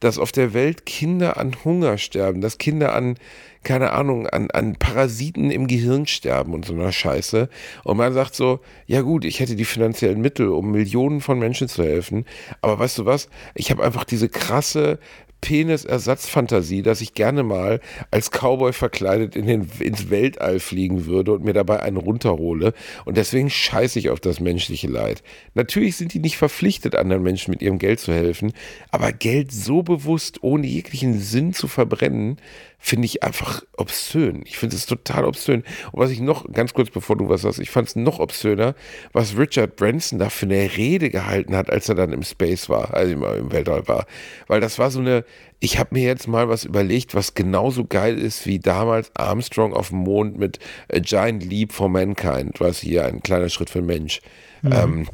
dass 0.00 0.18
auf 0.18 0.32
der 0.32 0.54
Welt 0.54 0.86
Kinder 0.86 1.36
an 1.36 1.56
Hunger 1.64 1.98
sterben, 1.98 2.40
dass 2.40 2.58
Kinder 2.58 2.94
an, 2.94 3.16
keine 3.62 3.92
Ahnung, 3.92 4.26
an, 4.26 4.50
an 4.50 4.76
Parasiten 4.76 5.50
im 5.50 5.66
Gehirn 5.66 6.06
sterben 6.06 6.54
und 6.54 6.64
so 6.64 6.72
einer 6.72 6.92
Scheiße. 6.92 7.48
Und 7.84 7.96
man 7.96 8.12
sagt 8.12 8.34
so, 8.34 8.60
ja 8.86 9.02
gut, 9.02 9.24
ich 9.24 9.40
hätte 9.40 9.56
die 9.56 9.64
finanziellen 9.64 10.20
Mittel, 10.20 10.48
um 10.48 10.72
Millionen 10.72 11.20
von 11.20 11.38
Menschen 11.38 11.68
zu 11.68 11.82
helfen. 11.82 12.24
Aber 12.62 12.78
weißt 12.78 12.98
du 12.98 13.06
was? 13.06 13.28
Ich 13.54 13.70
habe 13.70 13.82
einfach 13.84 14.04
diese 14.04 14.28
krasse 14.28 14.98
Penis-Ersatzfantasie, 15.40 16.82
dass 16.82 17.00
ich 17.00 17.14
gerne 17.14 17.42
mal 17.42 17.80
als 18.10 18.30
Cowboy 18.30 18.72
verkleidet 18.72 19.36
in 19.36 19.46
den, 19.46 19.68
ins 19.80 20.10
Weltall 20.10 20.60
fliegen 20.60 21.06
würde 21.06 21.32
und 21.32 21.44
mir 21.44 21.52
dabei 21.52 21.80
einen 21.80 21.96
runterhole. 21.96 22.74
Und 23.04 23.16
deswegen 23.16 23.50
scheiße 23.50 23.98
ich 23.98 24.10
auf 24.10 24.20
das 24.20 24.40
menschliche 24.40 24.88
Leid. 24.88 25.22
Natürlich 25.54 25.96
sind 25.96 26.14
die 26.14 26.20
nicht 26.20 26.36
verpflichtet, 26.36 26.94
anderen 26.94 27.22
Menschen 27.22 27.50
mit 27.50 27.62
ihrem 27.62 27.78
Geld 27.78 28.00
zu 28.00 28.12
helfen, 28.12 28.52
aber 28.90 29.12
Geld 29.12 29.52
so 29.52 29.82
bewusst, 29.82 30.42
ohne 30.42 30.66
jeglichen 30.66 31.18
Sinn 31.18 31.52
zu 31.52 31.68
verbrennen, 31.68 32.36
finde 32.82 33.04
ich 33.04 33.22
einfach 33.22 33.62
obszön. 33.76 34.42
Ich 34.46 34.56
finde 34.56 34.74
es 34.74 34.86
total 34.86 35.26
obszön. 35.26 35.62
Und 35.92 36.00
was 36.00 36.10
ich 36.10 36.20
noch, 36.20 36.50
ganz 36.50 36.72
kurz 36.72 36.90
bevor 36.90 37.14
du 37.16 37.28
was 37.28 37.42
sagst, 37.42 37.60
ich 37.60 37.70
fand 37.70 37.88
es 37.88 37.94
noch 37.94 38.18
obszöner, 38.18 38.74
was 39.12 39.36
Richard 39.36 39.76
Branson 39.76 40.18
da 40.18 40.30
für 40.30 40.46
eine 40.46 40.76
Rede 40.76 41.10
gehalten 41.10 41.54
hat, 41.54 41.70
als 41.70 41.90
er 41.90 41.94
dann 41.94 42.12
im 42.12 42.22
Space 42.22 42.70
war, 42.70 42.94
also 42.94 43.12
im 43.12 43.52
Weltall 43.52 43.86
war. 43.86 44.06
Weil 44.48 44.60
das 44.60 44.78
war 44.78 44.90
so 44.90 44.98
eine, 44.98 45.24
ich 45.60 45.78
habe 45.78 45.90
mir 45.92 46.04
jetzt 46.04 46.26
mal 46.26 46.48
was 46.48 46.64
überlegt, 46.64 47.14
was 47.14 47.34
genauso 47.34 47.84
geil 47.84 48.18
ist 48.18 48.46
wie 48.46 48.58
damals 48.58 49.14
Armstrong 49.14 49.74
auf 49.74 49.90
dem 49.90 49.98
Mond 49.98 50.38
mit 50.38 50.58
A 50.90 50.98
Giant 51.00 51.44
Leap 51.44 51.72
for 51.72 51.90
Mankind, 51.90 52.60
was 52.60 52.80
hier 52.80 53.04
ein 53.04 53.22
kleiner 53.22 53.50
Schritt 53.50 53.68
für 53.68 53.80
den 53.80 53.86
Mensch. 53.86 54.20
Mhm. 54.62 54.72
Ähm, 54.72 55.06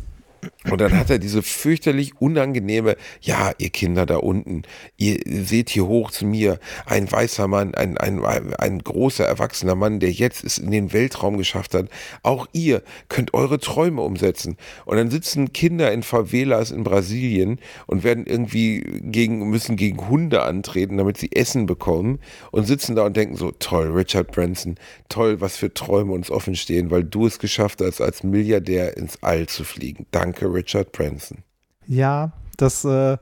und 0.70 0.80
dann 0.80 0.96
hat 0.96 1.10
er 1.10 1.18
diese 1.18 1.42
fürchterlich 1.42 2.20
unangenehme, 2.20 2.96
ja, 3.20 3.52
ihr 3.58 3.70
Kinder 3.70 4.06
da 4.06 4.16
unten, 4.16 4.62
ihr 4.96 5.20
seht 5.24 5.70
hier 5.70 5.86
hoch 5.86 6.10
zu 6.10 6.26
mir, 6.26 6.58
ein 6.86 7.10
weißer 7.10 7.46
Mann, 7.48 7.74
ein, 7.74 7.96
ein, 7.98 8.24
ein 8.24 8.78
großer, 8.80 9.24
erwachsener 9.24 9.74
Mann, 9.74 10.00
der 10.00 10.10
jetzt 10.10 10.44
es 10.44 10.58
in 10.58 10.70
den 10.70 10.92
Weltraum 10.92 11.38
geschafft 11.38 11.74
hat. 11.74 11.88
Auch 12.22 12.46
ihr 12.52 12.82
könnt 13.08 13.34
eure 13.34 13.58
Träume 13.58 14.02
umsetzen. 14.02 14.56
Und 14.84 14.96
dann 14.96 15.10
sitzen 15.10 15.52
Kinder 15.52 15.92
in 15.92 16.02
Favelas 16.02 16.70
in 16.70 16.84
Brasilien 16.84 17.60
und 17.86 18.04
werden 18.04 18.26
irgendwie 18.26 18.80
gegen, 19.02 19.48
müssen 19.48 19.76
gegen 19.76 20.08
Hunde 20.08 20.42
antreten, 20.42 20.96
damit 20.96 21.16
sie 21.16 21.32
Essen 21.32 21.66
bekommen 21.66 22.18
und 22.50 22.66
sitzen 22.66 22.96
da 22.96 23.06
und 23.06 23.16
denken 23.16 23.36
so, 23.36 23.52
toll, 23.52 23.92
Richard 23.92 24.32
Branson, 24.32 24.76
toll, 25.08 25.40
was 25.40 25.56
für 25.56 25.72
Träume 25.72 26.12
uns 26.12 26.30
offen 26.30 26.56
stehen, 26.56 26.90
weil 26.90 27.04
du 27.04 27.26
es 27.26 27.38
geschafft 27.38 27.80
hast, 27.80 28.00
als 28.00 28.22
Milliardär 28.22 28.96
ins 28.96 29.22
All 29.22 29.46
zu 29.46 29.64
fliegen. 29.64 30.06
Danke, 30.10 30.25
Richard 30.34 30.92
Branson. 30.92 31.38
Ja, 31.86 32.32
das, 32.56 32.84
äh, 32.84 33.16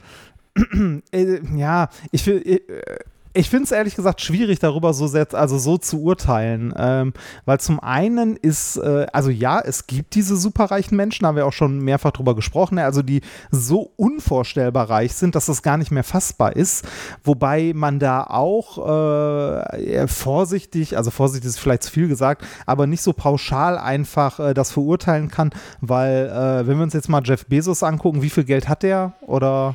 äh, 1.13 1.41
ja, 1.57 1.89
ich 2.13 2.27
will, 2.27 2.43
äh, 2.47 2.99
ich 3.37 3.51
finde 3.51 3.65
es 3.65 3.73
ehrlich 3.73 3.97
gesagt 3.97 4.21
schwierig, 4.21 4.61
darüber 4.61 4.95
so 4.95 5.09
sehr, 5.09 5.27
also 5.35 5.59
so 5.59 5.77
zu 5.77 6.01
urteilen. 6.01 6.73
Ähm, 6.77 7.13
weil 7.45 7.59
zum 7.59 7.81
einen 7.81 8.37
ist, 8.37 8.77
äh, 8.77 9.07
also 9.13 9.29
ja, 9.29 9.61
es 9.61 9.89
gibt 9.89 10.15
diese 10.15 10.37
superreichen 10.37 10.97
Menschen, 10.97 11.27
haben 11.27 11.35
wir 11.35 11.47
auch 11.47 11.53
schon 11.53 11.81
mehrfach 11.81 12.13
drüber 12.13 12.37
gesprochen, 12.37 12.79
also 12.79 13.03
die 13.03 13.23
so 13.51 13.91
unvorstellbar 13.97 14.89
reich 14.89 15.15
sind, 15.15 15.35
dass 15.35 15.47
das 15.47 15.63
gar 15.63 15.77
nicht 15.77 15.91
mehr 15.91 16.05
fassbar 16.05 16.55
ist. 16.55 16.87
Wobei 17.25 17.73
man 17.75 17.99
da 17.99 18.23
auch 18.23 18.79
äh, 18.79 20.07
vorsichtig, 20.07 20.97
also 20.97 21.11
vorsichtig 21.11 21.49
ist 21.49 21.59
vielleicht 21.59 21.83
zu 21.83 21.91
viel 21.91 22.07
gesagt, 22.07 22.45
aber 22.67 22.87
nicht 22.87 23.03
so 23.03 23.13
pauschal 23.13 23.79
einfach 23.79 24.39
äh, 24.39 24.55
das 24.55 24.71
verurteilen 24.71 25.29
kann, 25.29 25.51
weil 25.81 26.27
äh, 26.29 26.67
wenn 26.69 26.77
wir 26.77 26.85
uns 26.85 26.95
jetzt 26.95 27.09
mal 27.09 27.23
Jeff 27.25 27.47
Bezos 27.47 27.83
angucken, 27.83 28.23
wie 28.23 28.31
viel 28.31 28.45
Geld 28.45 28.69
hat 28.69 28.85
der 28.85 29.15
oder 29.23 29.75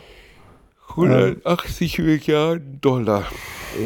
180 1.08 2.00
Milliarden 2.00 2.82
Dollar. 2.82 3.26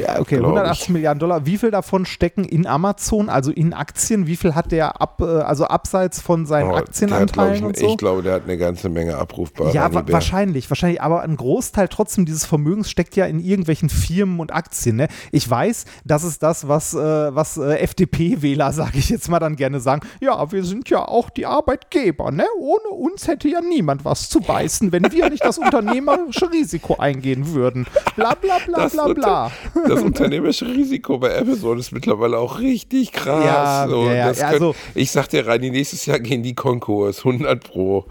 Ja, 0.02 0.20
okay, 0.20 0.38
180 0.38 0.84
ich. 0.84 0.90
Milliarden 0.90 1.20
Dollar. 1.20 1.46
Wie 1.46 1.58
viel 1.58 1.72
davon 1.72 2.06
stecken 2.06 2.46
in 2.46 2.66
Amazon, 2.68 3.30
also 3.30 3.52
in 3.52 3.74
Aktien? 3.74 4.28
Wie 4.28 4.36
viel 4.36 4.56
hat 4.56 4.72
der 4.72 5.02
ab, 5.02 5.22
äh, 5.22 5.26
also 5.26 5.66
abseits 5.66 6.22
von 6.22 6.46
seinen 6.46 6.72
oh, 6.72 6.76
Aktienanteilen 6.76 7.56
ich, 7.56 7.64
und 7.64 7.78
so? 7.78 7.88
Ich 7.88 7.98
glaube, 7.98 8.24
der 8.24 8.34
hat 8.34 8.44
eine 8.44 8.58
ganze 8.58 8.90
Menge 8.90 9.18
abrufbar. 9.18 9.74
Ja, 9.74 9.94
wa 9.94 10.04
wahrscheinlich, 10.08 10.70
wahrscheinlich. 10.70 11.02
Aber 11.02 11.22
ein 11.22 11.36
Großteil 11.36 11.88
trotzdem 11.90 12.26
dieses 12.26 12.46
Vermögens 12.46 12.90
steckt 12.90 13.16
ja 13.16 13.26
in 13.26 13.40
irgendwelchen 13.40 13.90
Firmen 13.90 14.40
und 14.40 14.54
Aktien. 14.54 14.96
Ne? 14.96 15.08
Ich 15.32 15.50
weiß, 15.50 15.86
das 16.06 16.24
ist 16.24 16.42
das, 16.44 16.68
was, 16.68 16.94
äh, 16.94 17.36
was 17.36 17.58
äh, 17.58 17.78
FDP-Wähler, 17.80 18.72
sage 18.74 18.98
ich 18.98 19.10
jetzt 19.10 19.30
mal 19.30 19.40
dann 19.40 19.56
gerne 19.56 19.80
sagen. 19.80 20.02
Ja, 20.22 20.52
wir 20.52 20.64
sind 20.64 20.90
ja 20.90 21.06
auch 21.06 21.30
die 21.30 21.46
Arbeitgeber. 21.46 22.32
Ne? 22.32 22.46
Ohne 22.60 22.88
uns 22.90 23.28
hätte 23.28 23.50
ja 23.50 23.62
niemand 23.62 24.06
was 24.06 24.30
zu 24.30 24.40
beißen, 24.40 24.92
wenn 24.92 25.12
wir 25.12 25.30
nicht 25.30 25.44
das 25.44 25.58
unternehmerische 25.64 26.50
Risiko 26.52 26.96
eingehen 27.04 27.54
würden. 27.54 27.86
Bla 28.16 28.34
bla 28.34 28.58
bla 28.66 28.88
bla 28.88 29.08
bla 29.08 29.52
das 29.88 30.02
unternehmerische 30.04 30.66
Risiko 30.66 31.18
bei 31.18 31.38
Amazon 31.38 31.78
ist 31.78 31.92
mittlerweile 31.92 32.38
auch 32.38 32.60
richtig 32.60 33.12
krass. 33.12 33.46
Ja, 33.46 33.88
so, 33.90 34.06
ja, 34.06 34.14
ja. 34.14 34.34
Können, 34.34 34.44
also, 34.44 34.76
ich 34.96 35.12
sag 35.12 35.28
dir, 35.28 35.46
Reini, 35.46 35.70
nächstes 35.70 36.06
Jahr 36.06 36.20
gehen 36.20 36.44
die 36.44 36.56
Konkurs, 36.56 37.20
100 37.20 37.64
pro. 37.64 38.06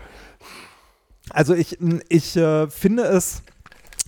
Also 1.31 1.55
ich, 1.55 1.78
ich 2.09 2.37
äh, 2.37 2.68
finde 2.68 3.05
es 3.05 3.42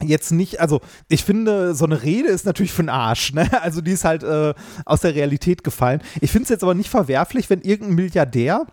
jetzt 0.03 0.33
nicht, 0.33 0.61
also 0.61 0.81
ich 1.09 1.25
finde, 1.25 1.75
so 1.75 1.85
eine 1.85 2.03
Rede 2.03 2.29
ist 2.29 2.45
natürlich 2.45 2.73
für 2.73 2.83
den 2.83 2.91
Arsch, 2.91 3.33
ne? 3.33 3.49
Also 3.63 3.81
die 3.81 3.93
ist 3.93 4.05
halt 4.05 4.23
äh, 4.23 4.55
aus 4.85 5.01
der 5.01 5.15
Realität 5.15 5.65
gefallen. 5.65 6.03
Ich 6.21 6.31
finde 6.31 6.45
es 6.45 6.51
jetzt 6.51 6.63
aber 6.63 6.75
nicht 6.75 6.91
verwerflich, 6.91 7.49
wenn 7.49 7.63
irgendein 7.63 7.95
Milliardär 7.95 8.67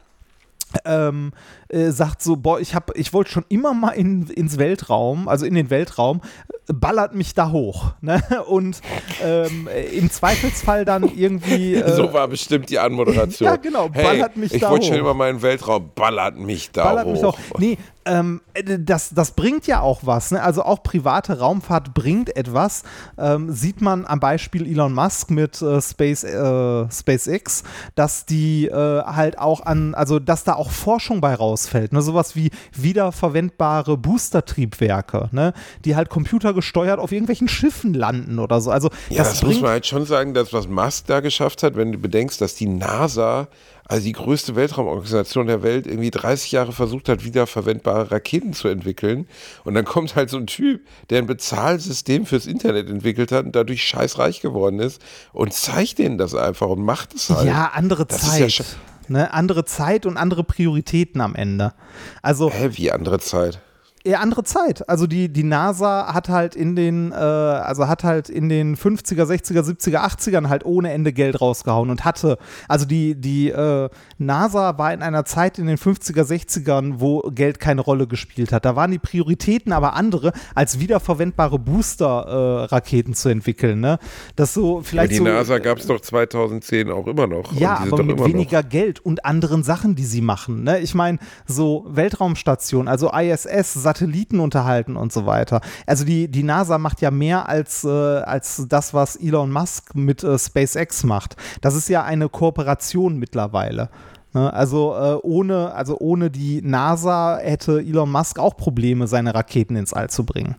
ähm, 0.85 1.31
äh, 1.71 1.91
sagt 1.91 2.21
so, 2.21 2.35
boah, 2.35 2.59
ich 2.59 2.75
habe, 2.75 2.93
ich 2.95 3.13
wollte 3.13 3.31
schon 3.31 3.45
immer 3.49 3.73
mal 3.73 3.91
in, 3.91 4.27
ins 4.27 4.57
Weltraum, 4.57 5.27
also 5.27 5.45
in 5.45 5.55
den 5.55 5.69
Weltraum, 5.69 6.21
ballert 6.67 7.15
mich 7.15 7.33
da 7.33 7.51
hoch. 7.51 7.93
Ne? 8.03 8.19
Und 8.47 8.81
ähm, 9.23 9.69
im 9.93 10.09
Zweifelsfall 10.09 10.85
dann 10.85 11.03
irgendwie. 11.03 11.75
Äh, 11.81 11.95
so 11.95 12.11
war 12.13 12.27
bestimmt 12.27 12.69
die 12.69 12.79
Anmoderation. 12.79 13.45
ja, 13.49 13.55
genau, 13.55 13.89
ballert 13.89 14.33
hey, 14.33 14.39
mich 14.39 14.51
da 14.51 14.55
hoch. 14.55 14.61
Ich 14.61 14.69
wollte 14.69 14.85
schon 14.87 14.97
immer 14.97 15.13
mal 15.13 15.29
in 15.29 15.37
den 15.37 15.41
Weltraum, 15.41 15.91
ballert 15.95 16.37
mich 16.37 16.71
da 16.71 16.83
ballert 16.83 17.05
hoch. 17.05 17.11
Mich 17.11 17.23
hoch. 17.23 17.59
Nee, 17.59 17.77
ähm, 18.05 18.41
äh, 18.53 18.79
das, 18.79 19.11
das 19.11 19.31
bringt 19.31 19.67
ja 19.67 19.81
auch 19.81 20.01
was. 20.03 20.31
Ne? 20.31 20.41
Also 20.41 20.63
auch 20.63 20.83
private 20.83 21.39
Raumfahrt 21.39 21.93
bringt 21.93 22.35
etwas. 22.35 22.83
Ähm, 23.17 23.51
sieht 23.51 23.81
man 23.81 24.05
am 24.05 24.19
Beispiel 24.19 24.65
Elon 24.65 24.93
Musk 24.93 25.29
mit 25.29 25.61
äh, 25.61 25.81
Space, 25.81 26.23
äh, 26.23 26.91
SpaceX, 26.91 27.63
dass 27.95 28.25
die 28.25 28.67
äh, 28.67 29.03
halt 29.03 29.37
auch 29.37 29.65
an, 29.65 29.93
also 29.93 30.19
dass 30.19 30.43
da 30.43 30.53
auch 30.53 30.71
Forschung 30.71 31.21
bei 31.21 31.35
rausfällt. 31.61 31.93
Ne? 31.93 32.01
Sowas 32.01 32.35
wie 32.35 32.49
wiederverwendbare 32.73 33.97
Booster-Triebwerke, 33.97 35.29
ne? 35.31 35.53
die 35.85 35.95
halt 35.95 36.09
computergesteuert 36.09 36.99
auf 36.99 37.11
irgendwelchen 37.11 37.47
Schiffen 37.47 37.93
landen 37.93 38.39
oder 38.39 38.61
so. 38.61 38.71
Also, 38.71 38.89
ja, 39.09 39.19
das, 39.19 39.39
das 39.39 39.43
muss 39.43 39.61
man 39.61 39.71
halt 39.71 39.85
schon 39.85 40.05
sagen, 40.05 40.33
dass 40.33 40.53
was 40.53 40.67
Musk 40.67 41.07
da 41.07 41.19
geschafft 41.19 41.63
hat, 41.63 41.75
wenn 41.75 41.91
du 41.91 41.97
bedenkst, 41.97 42.41
dass 42.41 42.55
die 42.55 42.67
NASA 42.67 43.47
also 43.85 44.05
die 44.05 44.13
größte 44.13 44.55
Weltraumorganisation 44.55 45.47
der 45.47 45.63
Welt, 45.63 45.85
irgendwie 45.85 46.11
30 46.11 46.53
Jahre 46.53 46.71
versucht 46.71 47.09
hat, 47.09 47.25
wiederverwendbare 47.25 48.09
Raketen 48.09 48.53
zu 48.53 48.69
entwickeln. 48.69 49.27
Und 49.65 49.73
dann 49.73 49.83
kommt 49.83 50.15
halt 50.15 50.29
so 50.29 50.37
ein 50.37 50.47
Typ, 50.47 50.87
der 51.09 51.17
ein 51.17 51.25
Bezahlsystem 51.25 52.25
fürs 52.25 52.45
Internet 52.45 52.89
entwickelt 52.89 53.33
hat 53.33 53.43
und 53.43 53.53
dadurch 53.53 53.83
scheißreich 53.83 54.39
geworden 54.39 54.79
ist 54.79 55.01
und 55.33 55.51
zeigt 55.51 55.97
denen 55.97 56.17
das 56.17 56.35
einfach 56.35 56.69
und 56.69 56.85
macht 56.85 57.13
es 57.15 57.31
halt. 57.31 57.47
Ja, 57.47 57.71
andere 57.73 58.05
das 58.05 58.21
Zeit. 58.21 58.59
Ja 58.59 58.65
ne? 59.11 59.33
Andere 59.33 59.65
Zeit 59.65 60.05
und 60.05 60.17
andere 60.17 60.43
Prioritäten 60.43 61.21
am 61.21 61.35
Ende. 61.35 61.73
Also, 62.21 62.49
Hä, 62.51 62.69
wie 62.73 62.91
andere 62.91 63.19
Zeit? 63.19 63.61
Eher 64.03 64.19
andere 64.19 64.43
Zeit. 64.43 64.87
Also 64.89 65.07
die, 65.07 65.29
die 65.29 65.43
NASA 65.43 66.13
hat 66.13 66.29
halt 66.29 66.55
in 66.55 66.75
den, 66.75 67.11
äh, 67.11 67.15
also 67.15 67.87
hat 67.87 68.03
halt 68.03 68.29
in 68.29 68.49
den 68.49 68.75
50er, 68.75 69.23
60er, 69.23 69.61
70er, 69.61 69.99
80ern 69.99 70.49
halt 70.49 70.65
ohne 70.65 70.91
Ende 70.91 71.13
Geld 71.13 71.39
rausgehauen 71.39 71.89
und 71.89 72.03
hatte, 72.05 72.37
also 72.67 72.85
die, 72.85 73.15
die 73.15 73.49
äh, 73.49 73.89
NASA 74.17 74.77
war 74.77 74.93
in 74.93 75.01
einer 75.01 75.25
Zeit 75.25 75.59
in 75.59 75.67
den 75.67 75.77
50er, 75.77 76.23
60ern, 76.23 76.95
wo 76.97 77.21
Geld 77.33 77.59
keine 77.59 77.81
Rolle 77.81 78.07
gespielt 78.07 78.51
hat. 78.51 78.65
Da 78.65 78.75
waren 78.75 78.91
die 78.91 78.99
Prioritäten 78.99 79.71
aber 79.71 79.93
andere, 79.93 80.31
als 80.55 80.79
wiederverwendbare 80.79 81.59
Booster-Raketen 81.59 83.11
äh, 83.11 83.15
zu 83.15 83.29
entwickeln. 83.29 83.79
Ne? 83.79 83.99
Das 84.35 84.53
so 84.53 84.81
vielleicht. 84.81 85.11
Ja, 85.11 85.19
die 85.19 85.25
so, 85.25 85.31
NASA 85.31 85.57
gab 85.59 85.77
es 85.77 85.87
doch 85.87 85.99
2010 85.99 86.89
auch 86.89 87.07
immer 87.07 87.27
noch. 87.27 87.53
Ja, 87.53 87.77
aber 87.77 88.03
mit 88.03 88.23
weniger 88.23 88.63
noch. 88.63 88.69
Geld 88.69 88.99
und 88.99 89.25
anderen 89.25 89.63
Sachen, 89.63 89.95
die 89.95 90.05
sie 90.05 90.21
machen. 90.21 90.63
Ne? 90.63 90.79
Ich 90.79 90.93
meine, 90.93 91.19
so 91.45 91.85
Weltraumstation, 91.87 92.87
also 92.87 93.11
ISS, 93.11 93.73
Satelliten 93.91 94.39
unterhalten 94.39 94.95
und 94.95 95.11
so 95.11 95.25
weiter. 95.25 95.61
Also 95.85 96.05
die, 96.05 96.29
die 96.29 96.43
NASA 96.43 96.77
macht 96.77 97.01
ja 97.01 97.11
mehr 97.11 97.49
als, 97.49 97.83
äh, 97.83 97.89
als 97.89 98.65
das, 98.69 98.93
was 98.93 99.17
Elon 99.17 99.51
Musk 99.51 99.95
mit 99.95 100.23
äh, 100.23 100.39
SpaceX 100.39 101.03
macht. 101.03 101.35
Das 101.61 101.75
ist 101.75 101.89
ja 101.89 102.03
eine 102.03 102.29
Kooperation 102.29 103.17
mittlerweile. 103.17 103.89
Ne? 104.33 104.51
Also, 104.53 104.95
äh, 104.95 105.17
ohne, 105.23 105.73
also 105.73 105.97
ohne 105.99 106.29
die 106.29 106.61
NASA 106.61 107.37
hätte 107.37 107.79
Elon 107.79 108.09
Musk 108.11 108.39
auch 108.39 108.55
Probleme, 108.55 109.07
seine 109.07 109.35
Raketen 109.35 109.75
ins 109.75 109.93
All 109.93 110.09
zu 110.09 110.25
bringen. 110.25 110.55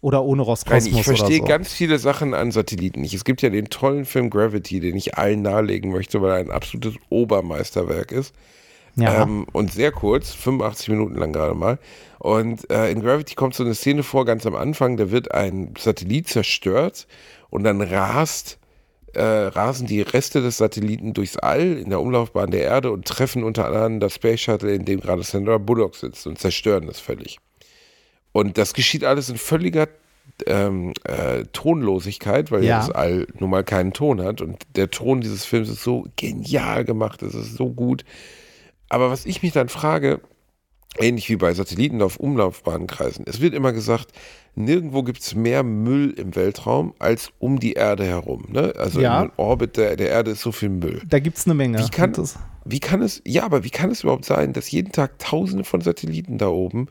Oder 0.00 0.24
ohne 0.24 0.42
Roskosmos 0.42 0.86
Ich 0.86 1.04
verstehe 1.04 1.38
so. 1.38 1.44
ganz 1.44 1.72
viele 1.72 1.98
Sachen 1.98 2.34
an 2.34 2.50
Satelliten 2.50 3.02
nicht. 3.02 3.14
Es 3.14 3.24
gibt 3.24 3.42
ja 3.42 3.50
den 3.50 3.66
tollen 3.66 4.04
Film 4.04 4.30
Gravity, 4.30 4.80
den 4.80 4.96
ich 4.96 5.16
allen 5.16 5.42
nahelegen 5.42 5.92
möchte, 5.92 6.20
weil 6.22 6.30
er 6.30 6.36
ein 6.38 6.50
absolutes 6.50 6.94
Obermeisterwerk 7.10 8.10
ist. 8.10 8.34
Ja. 8.96 9.22
Ähm, 9.22 9.46
und 9.52 9.72
sehr 9.72 9.90
kurz, 9.90 10.32
85 10.32 10.88
Minuten 10.90 11.14
lang 11.16 11.32
gerade 11.32 11.54
mal. 11.54 11.78
Und 12.18 12.70
äh, 12.70 12.90
in 12.90 13.00
Gravity 13.00 13.34
kommt 13.34 13.54
so 13.54 13.64
eine 13.64 13.74
Szene 13.74 14.02
vor, 14.02 14.24
ganz 14.24 14.46
am 14.46 14.54
Anfang, 14.54 14.96
da 14.96 15.10
wird 15.10 15.32
ein 15.32 15.74
Satellit 15.78 16.28
zerstört 16.28 17.06
und 17.50 17.64
dann 17.64 17.80
rast, 17.80 18.58
äh, 19.14 19.22
rasen 19.22 19.86
die 19.86 20.02
Reste 20.02 20.42
des 20.42 20.58
Satelliten 20.58 21.14
durchs 21.14 21.36
All 21.36 21.78
in 21.78 21.90
der 21.90 22.00
Umlaufbahn 22.00 22.50
der 22.50 22.62
Erde 22.62 22.92
und 22.92 23.06
treffen 23.06 23.44
unter 23.44 23.66
anderem 23.66 23.98
das 23.98 24.14
Space 24.14 24.40
Shuttle, 24.40 24.74
in 24.74 24.84
dem 24.84 25.00
gerade 25.00 25.22
Sandra 25.22 25.58
Bullock 25.58 25.96
sitzt 25.96 26.26
und 26.26 26.38
zerstören 26.38 26.88
es 26.88 27.00
völlig. 27.00 27.38
Und 28.32 28.56
das 28.56 28.74
geschieht 28.74 29.04
alles 29.04 29.28
in 29.28 29.36
völliger 29.36 29.88
ähm, 30.46 30.92
äh, 31.04 31.44
Tonlosigkeit, 31.52 32.50
weil. 32.50 32.64
Ja. 32.64 32.78
das 32.78 32.90
All 32.90 33.26
nun 33.38 33.50
mal 33.50 33.64
keinen 33.64 33.92
Ton 33.92 34.22
hat. 34.22 34.40
Und 34.40 34.62
der 34.76 34.90
Ton 34.90 35.20
dieses 35.20 35.44
Films 35.44 35.68
ist 35.68 35.82
so 35.82 36.06
genial 36.16 36.84
gemacht, 36.84 37.22
es 37.22 37.34
ist 37.34 37.56
so 37.56 37.70
gut. 37.70 38.04
Aber 38.92 39.10
was 39.10 39.24
ich 39.24 39.42
mich 39.42 39.52
dann 39.52 39.70
frage, 39.70 40.20
ähnlich 40.98 41.30
wie 41.30 41.36
bei 41.36 41.54
Satelliten 41.54 42.02
auf 42.02 42.18
Umlaufbahnkreisen, 42.18 43.24
es 43.26 43.40
wird 43.40 43.54
immer 43.54 43.72
gesagt, 43.72 44.12
nirgendwo 44.54 45.02
gibt 45.02 45.20
es 45.22 45.34
mehr 45.34 45.62
Müll 45.62 46.10
im 46.10 46.36
Weltraum 46.36 46.92
als 46.98 47.32
um 47.38 47.58
die 47.58 47.72
Erde 47.72 48.04
herum. 48.04 48.44
Ne? 48.50 48.74
Also 48.76 49.00
Ja. 49.00 49.22
im 49.22 49.32
Orbit 49.38 49.78
der, 49.78 49.96
der 49.96 50.10
Erde 50.10 50.32
ist 50.32 50.42
so 50.42 50.52
viel 50.52 50.68
Müll. 50.68 51.00
Da 51.08 51.20
gibt 51.20 51.38
es 51.38 51.46
eine 51.46 51.54
Menge. 51.54 51.78
Wie 51.78 51.88
kann, 51.88 52.12
wie 52.66 52.80
kann 52.80 53.00
es, 53.00 53.22
ja, 53.24 53.44
aber 53.44 53.64
wie 53.64 53.70
kann 53.70 53.90
es 53.90 54.02
überhaupt 54.02 54.26
sein, 54.26 54.52
dass 54.52 54.70
jeden 54.70 54.92
Tag 54.92 55.18
tausende 55.18 55.64
von 55.64 55.80
Satelliten 55.80 56.36
da 56.36 56.48
oben 56.48 56.88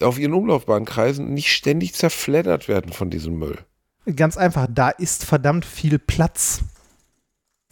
auf 0.00 0.18
ihren 0.18 0.32
Umlaufbahnen 0.32 0.86
kreisen 0.86 1.26
und 1.26 1.34
nicht 1.34 1.52
ständig 1.52 1.92
zerfleddert 1.92 2.66
werden 2.66 2.94
von 2.94 3.10
diesem 3.10 3.38
Müll? 3.38 3.58
ganz 4.16 4.36
einfach, 4.36 4.66
da 4.68 4.88
ist 4.88 5.24
verdammt 5.24 5.64
viel 5.64 5.98
Platz. 5.98 6.62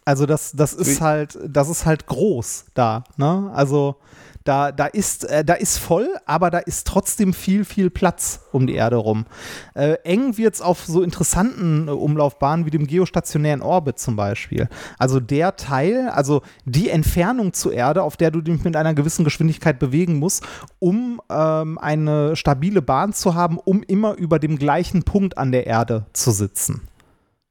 Also 0.05 0.27
das, 0.27 0.53
das 0.53 0.73
ist 0.73 1.01
halt, 1.01 1.39
das 1.47 1.69
ist 1.69 1.87
halt 1.87 2.07
groß 2.07 2.67
da, 2.75 3.05
ne? 3.17 3.51
Also 3.55 3.97
da, 4.45 4.73
da 4.73 4.87
ist, 4.87 5.25
äh, 5.25 5.45
da 5.45 5.55
ist 5.55 5.79
voll, 5.79 6.09
aber 6.25 6.51
da 6.51 6.59
ist 6.59 6.87
trotzdem 6.87 7.35
viel, 7.35 7.65
viel 7.65 7.91
Platz 7.91 8.41
um 8.53 8.67
die 8.67 8.75
Erde 8.75 8.97
rum. 8.97 9.27
Äh, 9.75 9.97
eng 10.05 10.39
wird 10.39 10.55
es 10.55 10.63
auf 10.63 10.85
so 10.87 11.03
interessanten 11.03 11.89
äh, 11.89 11.91
Umlaufbahnen 11.91 12.65
wie 12.65 12.71
dem 12.71 12.87
geostationären 12.87 13.61
Orbit 13.61 13.99
zum 13.99 14.17
Beispiel. 14.17 14.69
Also 14.99 15.21
der 15.21 15.57
Teil, 15.57 16.09
also 16.09 16.43
die 16.65 16.89
Entfernung 16.89 17.53
zur 17.53 17.75
Erde, 17.75 18.03
auf 18.03 18.17
der 18.17 18.31
du 18.31 18.41
dich 18.41 18.65
mit 18.65 18.77
einer 18.77 18.95
gewissen 18.95 19.25
Geschwindigkeit 19.25 19.79
bewegen 19.79 20.19
musst, 20.19 20.43
um 20.79 21.21
ähm, 21.31 21.79
eine 21.79 22.35
stabile 22.35 22.81
Bahn 22.81 23.13
zu 23.13 23.35
haben, 23.35 23.59
um 23.59 23.83
immer 23.83 24.15
über 24.15 24.39
dem 24.39 24.59
gleichen 24.59 25.03
Punkt 25.03 25.37
an 25.37 25.53
der 25.53 25.67
Erde 25.67 26.07
zu 26.13 26.31
sitzen. 26.31 26.89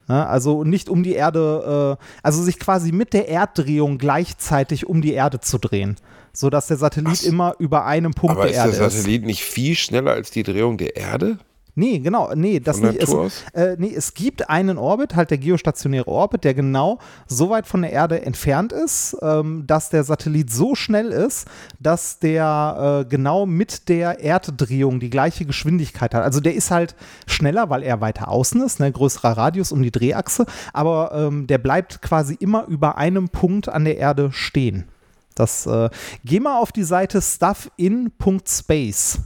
Ja, 0.10 0.26
also 0.26 0.64
nicht 0.64 0.90
um 0.90 1.04
die 1.04 1.14
Erde, 1.14 1.98
äh, 2.00 2.04
also 2.24 2.42
sich 2.42 2.60
quasi 2.60 2.92
mit 2.92 3.14
der 3.14 3.30
Erddrehung 3.30 4.00
gleichzeitig 4.00 4.88
um 4.88 5.02
die 5.02 5.14
Erde 5.14 5.40
zu 5.40 5.60
drehen, 5.60 5.98
sodass 6.34 6.68
der 6.68 6.78
Satellit 6.78 7.20
Ach 7.22 7.28
immer 7.28 7.56
über 7.60 7.86
einem 7.86 8.14
Punkt 8.14 8.36
Aber 8.36 8.44
der 8.46 8.52
ist 8.52 8.58
Erde 8.58 8.72
der 8.78 8.88
ist. 8.88 8.96
Satellit 8.96 9.24
nicht 9.24 9.44
viel 9.44 9.76
schneller 9.76 10.12
als 10.12 10.32
die 10.32 10.44
Drehung 10.44 10.78
der 10.78 10.96
Erde? 10.96 11.38
Nee, 11.80 12.00
genau, 12.00 12.34
nee, 12.36 12.60
das 12.60 12.80
Von 12.80 12.90
nicht. 12.90 13.02
Es, 13.02 13.44
äh, 13.54 13.78
nee, 13.80 13.94
es 13.96 14.14
gibt 14.14 14.50
einen 14.50 14.78
Orbit, 14.78 15.16
halt 15.16 15.32
der 15.32 15.38
geostationäre 15.38 16.10
Orbit, 16.10 16.44
der 16.44 16.54
genau 16.54 17.00
so 17.26 17.50
weit 17.50 17.68
von 17.68 17.84
der 17.84 17.94
Erde 17.94 18.22
entfernt 18.26 18.74
ist, 18.74 19.16
ähm, 19.22 19.64
dass 19.66 19.90
der 19.90 20.04
Satellit 20.04 20.52
so 20.52 20.76
schnell 20.76 21.08
ist, 21.08 21.48
dass 21.80 22.20
der 22.20 23.06
äh, 23.06 23.10
genau 23.10 23.46
mit 23.46 23.88
der 23.88 24.20
Erddrehung 24.20 25.00
die 25.00 25.10
gleiche 25.10 25.46
Geschwindigkeit 25.46 26.14
hat. 26.14 26.22
Also 26.22 26.42
der 26.42 26.54
ist 26.54 26.70
halt 26.70 26.96
schneller, 27.28 27.70
weil 27.70 27.84
er 27.84 28.02
weiter 28.02 28.28
außen 28.28 28.62
ist, 28.62 28.82
ne, 28.82 28.92
größerer 28.92 29.38
Radius 29.38 29.72
um 29.72 29.82
die 29.82 29.92
Drehachse, 29.92 30.46
aber 30.74 31.14
ähm, 31.14 31.48
der 31.48 31.60
bleibt 31.60 32.02
quasi 32.02 32.36
immer 32.38 32.66
über 32.68 32.98
einem 32.98 33.30
Punkt 33.30 33.70
an 33.70 33.86
der 33.86 33.98
Erde 33.98 34.34
stehen. 34.34 34.84
Das, 35.34 35.66
äh, 35.66 35.90
geh 36.26 36.42
mal 36.42 36.60
auf 36.60 36.74
die 36.74 36.84
Seite 36.84 37.22
stuffin.space. 37.22 39.20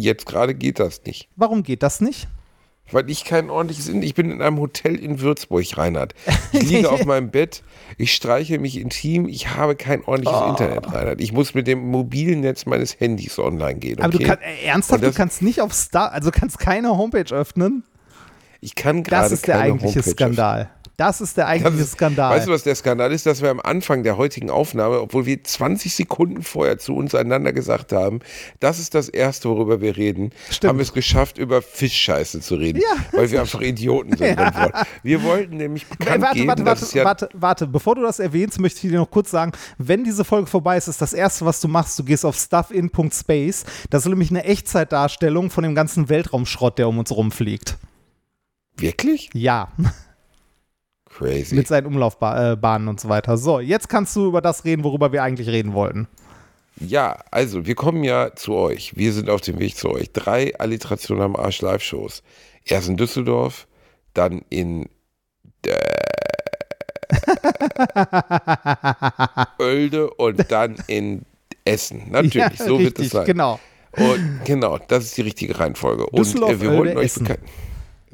Jetzt 0.00 0.26
gerade 0.26 0.54
geht 0.54 0.78
das 0.78 1.02
nicht. 1.04 1.28
Warum 1.36 1.62
geht 1.62 1.82
das 1.82 2.00
nicht? 2.00 2.28
Weil 2.92 3.10
ich 3.10 3.24
kein 3.24 3.50
ordentliches 3.50 3.86
Internet. 3.88 4.04
Ich 4.08 4.14
bin 4.14 4.30
in 4.30 4.40
einem 4.40 4.60
Hotel 4.60 4.94
in 4.94 5.20
Würzburg, 5.20 5.64
Reinhard. 5.76 6.14
Ich 6.52 6.62
liege 6.70 6.88
auf 6.90 7.04
meinem 7.04 7.30
Bett, 7.30 7.64
ich 7.98 8.14
streiche 8.14 8.60
mich 8.60 8.78
intim, 8.78 9.26
ich 9.26 9.48
habe 9.56 9.74
kein 9.74 10.04
ordentliches 10.04 10.40
Oh. 10.40 10.50
Internet, 10.50 10.92
Reinhard. 10.92 11.20
Ich 11.20 11.32
muss 11.32 11.54
mit 11.54 11.66
dem 11.66 11.80
mobilen 11.90 12.40
Netz 12.42 12.64
meines 12.66 13.00
Handys 13.00 13.38
online 13.40 13.80
gehen. 13.80 13.94
Okay? 13.98 14.04
Aber 14.04 14.12
du 14.18 14.24
kannst, 14.24 14.42
äh, 14.44 14.66
ernsthaft, 14.66 14.98
Und 14.98 15.02
du 15.02 15.06
das- 15.08 15.16
kannst 15.16 15.42
nicht 15.42 15.60
auf 15.60 15.72
Star, 15.74 16.12
also 16.12 16.30
kannst 16.30 16.58
keine 16.60 16.96
Homepage 16.96 17.34
öffnen. 17.34 17.82
ich 18.60 18.74
kann 18.76 19.02
gerade 19.02 19.24
Das 19.24 19.32
ist 19.32 19.48
der 19.48 19.58
eigentliche 19.58 19.96
Homepage 20.00 20.10
Skandal. 20.12 20.70
Das 20.96 21.20
ist 21.20 21.36
der 21.36 21.46
eigentliche 21.46 21.82
ist- 21.84 21.92
Skandal. 21.92 22.34
Weißt 22.34 22.46
du, 22.46 22.52
was 22.52 22.62
der 22.62 22.74
Skandal 22.74 23.12
ist? 23.12 23.26
Dass 23.26 23.42
wir 23.42 23.50
am 23.50 23.60
Anfang 23.60 24.02
der 24.02 24.16
heutigen 24.16 24.48
Aufnahme, 24.50 25.00
obwohl 25.00 25.26
wir 25.26 25.44
20 25.44 25.94
Sekunden 25.94 26.42
vorher 26.42 26.78
zu 26.78 26.94
uns 26.96 27.14
einander 27.14 27.52
gesagt 27.52 27.92
haben, 27.92 28.20
das 28.60 28.78
ist 28.78 28.94
das 28.94 29.08
Erste, 29.10 29.50
worüber 29.50 29.82
wir 29.82 29.96
reden, 29.98 30.30
Stimmt. 30.50 30.70
haben 30.70 30.78
wir 30.78 30.84
es 30.84 30.94
geschafft, 30.94 31.36
über 31.36 31.60
Fischscheiße 31.60 32.40
zu 32.40 32.54
reden. 32.54 32.80
Ja. 32.80 32.96
Weil 33.12 33.30
wir 33.30 33.40
einfach 33.40 33.60
Idioten 33.60 34.16
sind. 34.16 34.36
Ja. 34.46 34.84
Wir 35.02 35.22
wollten 35.22 35.56
nämlich 35.58 35.86
bekannt 35.86 36.22
warte, 36.22 36.34
geben, 36.36 36.48
warte, 36.48 36.64
dass 36.64 36.80
warte, 36.82 36.98
ja 36.98 37.04
warte, 37.04 37.28
warte, 37.34 37.66
bevor 37.66 37.94
du 37.94 38.02
das 38.02 38.18
erwähnst, 38.18 38.58
möchte 38.58 38.86
ich 38.86 38.90
dir 38.92 38.98
noch 38.98 39.10
kurz 39.10 39.30
sagen, 39.30 39.52
wenn 39.78 40.02
diese 40.04 40.24
Folge 40.24 40.46
vorbei 40.46 40.76
ist, 40.76 40.88
ist 40.88 41.02
das 41.02 41.12
erste, 41.12 41.44
was 41.44 41.60
du 41.60 41.68
machst, 41.68 41.98
du 41.98 42.04
gehst 42.04 42.24
auf 42.24 42.36
stuffin.space. 42.36 43.64
Das 43.90 44.04
ist 44.04 44.08
nämlich 44.08 44.30
eine 44.30 44.44
Echtzeitdarstellung 44.44 45.50
von 45.50 45.62
dem 45.64 45.74
ganzen 45.74 46.08
Weltraumschrott, 46.08 46.78
der 46.78 46.88
um 46.88 46.98
uns 46.98 47.10
rumfliegt. 47.10 47.76
wirklich 48.76 49.30
Ja, 49.34 49.68
crazy. 51.16 51.54
mit 51.54 51.66
seinen 51.66 51.86
Umlaufbahnen 51.86 52.88
und 52.88 53.00
so 53.00 53.08
weiter. 53.08 53.36
So, 53.36 53.60
jetzt 53.60 53.88
kannst 53.88 54.14
du 54.16 54.26
über 54.26 54.40
das 54.40 54.64
reden, 54.64 54.84
worüber 54.84 55.12
wir 55.12 55.22
eigentlich 55.22 55.48
reden 55.48 55.72
wollten. 55.72 56.08
Ja, 56.78 57.18
also 57.30 57.66
wir 57.66 57.74
kommen 57.74 58.04
ja 58.04 58.34
zu 58.34 58.54
euch. 58.54 58.96
Wir 58.96 59.12
sind 59.12 59.30
auf 59.30 59.40
dem 59.40 59.58
Weg 59.58 59.76
zu 59.76 59.90
euch. 59.90 60.12
Drei 60.12 60.54
Alliterationen 60.58 61.22
am 61.22 61.36
Arsch 61.36 61.62
Live-Shows. 61.62 62.22
Erst 62.64 62.88
in 62.88 62.96
Düsseldorf, 62.96 63.66
dann 64.12 64.42
in 64.50 64.88
Oelde 69.58 70.10
und 70.10 70.50
dann 70.50 70.76
in 70.86 71.22
Essen. 71.64 72.10
Natürlich, 72.10 72.58
so 72.58 72.78
wird 72.78 72.98
es 72.98 73.10
sein. 73.10 73.24
Genau. 73.24 73.58
Und 73.96 74.40
genau, 74.44 74.78
das 74.88 75.04
ist 75.04 75.16
die 75.16 75.22
richtige 75.22 75.58
Reihenfolge. 75.58 76.06
Und 76.06 76.18
Düsseldorf, 76.18 76.52
äh, 76.52 76.60
wir 76.60 76.68
wollten 76.70 76.88
Oelde, 76.88 76.98
euch 76.98 77.06
Essen. 77.06 77.24
bekannt. 77.24 77.48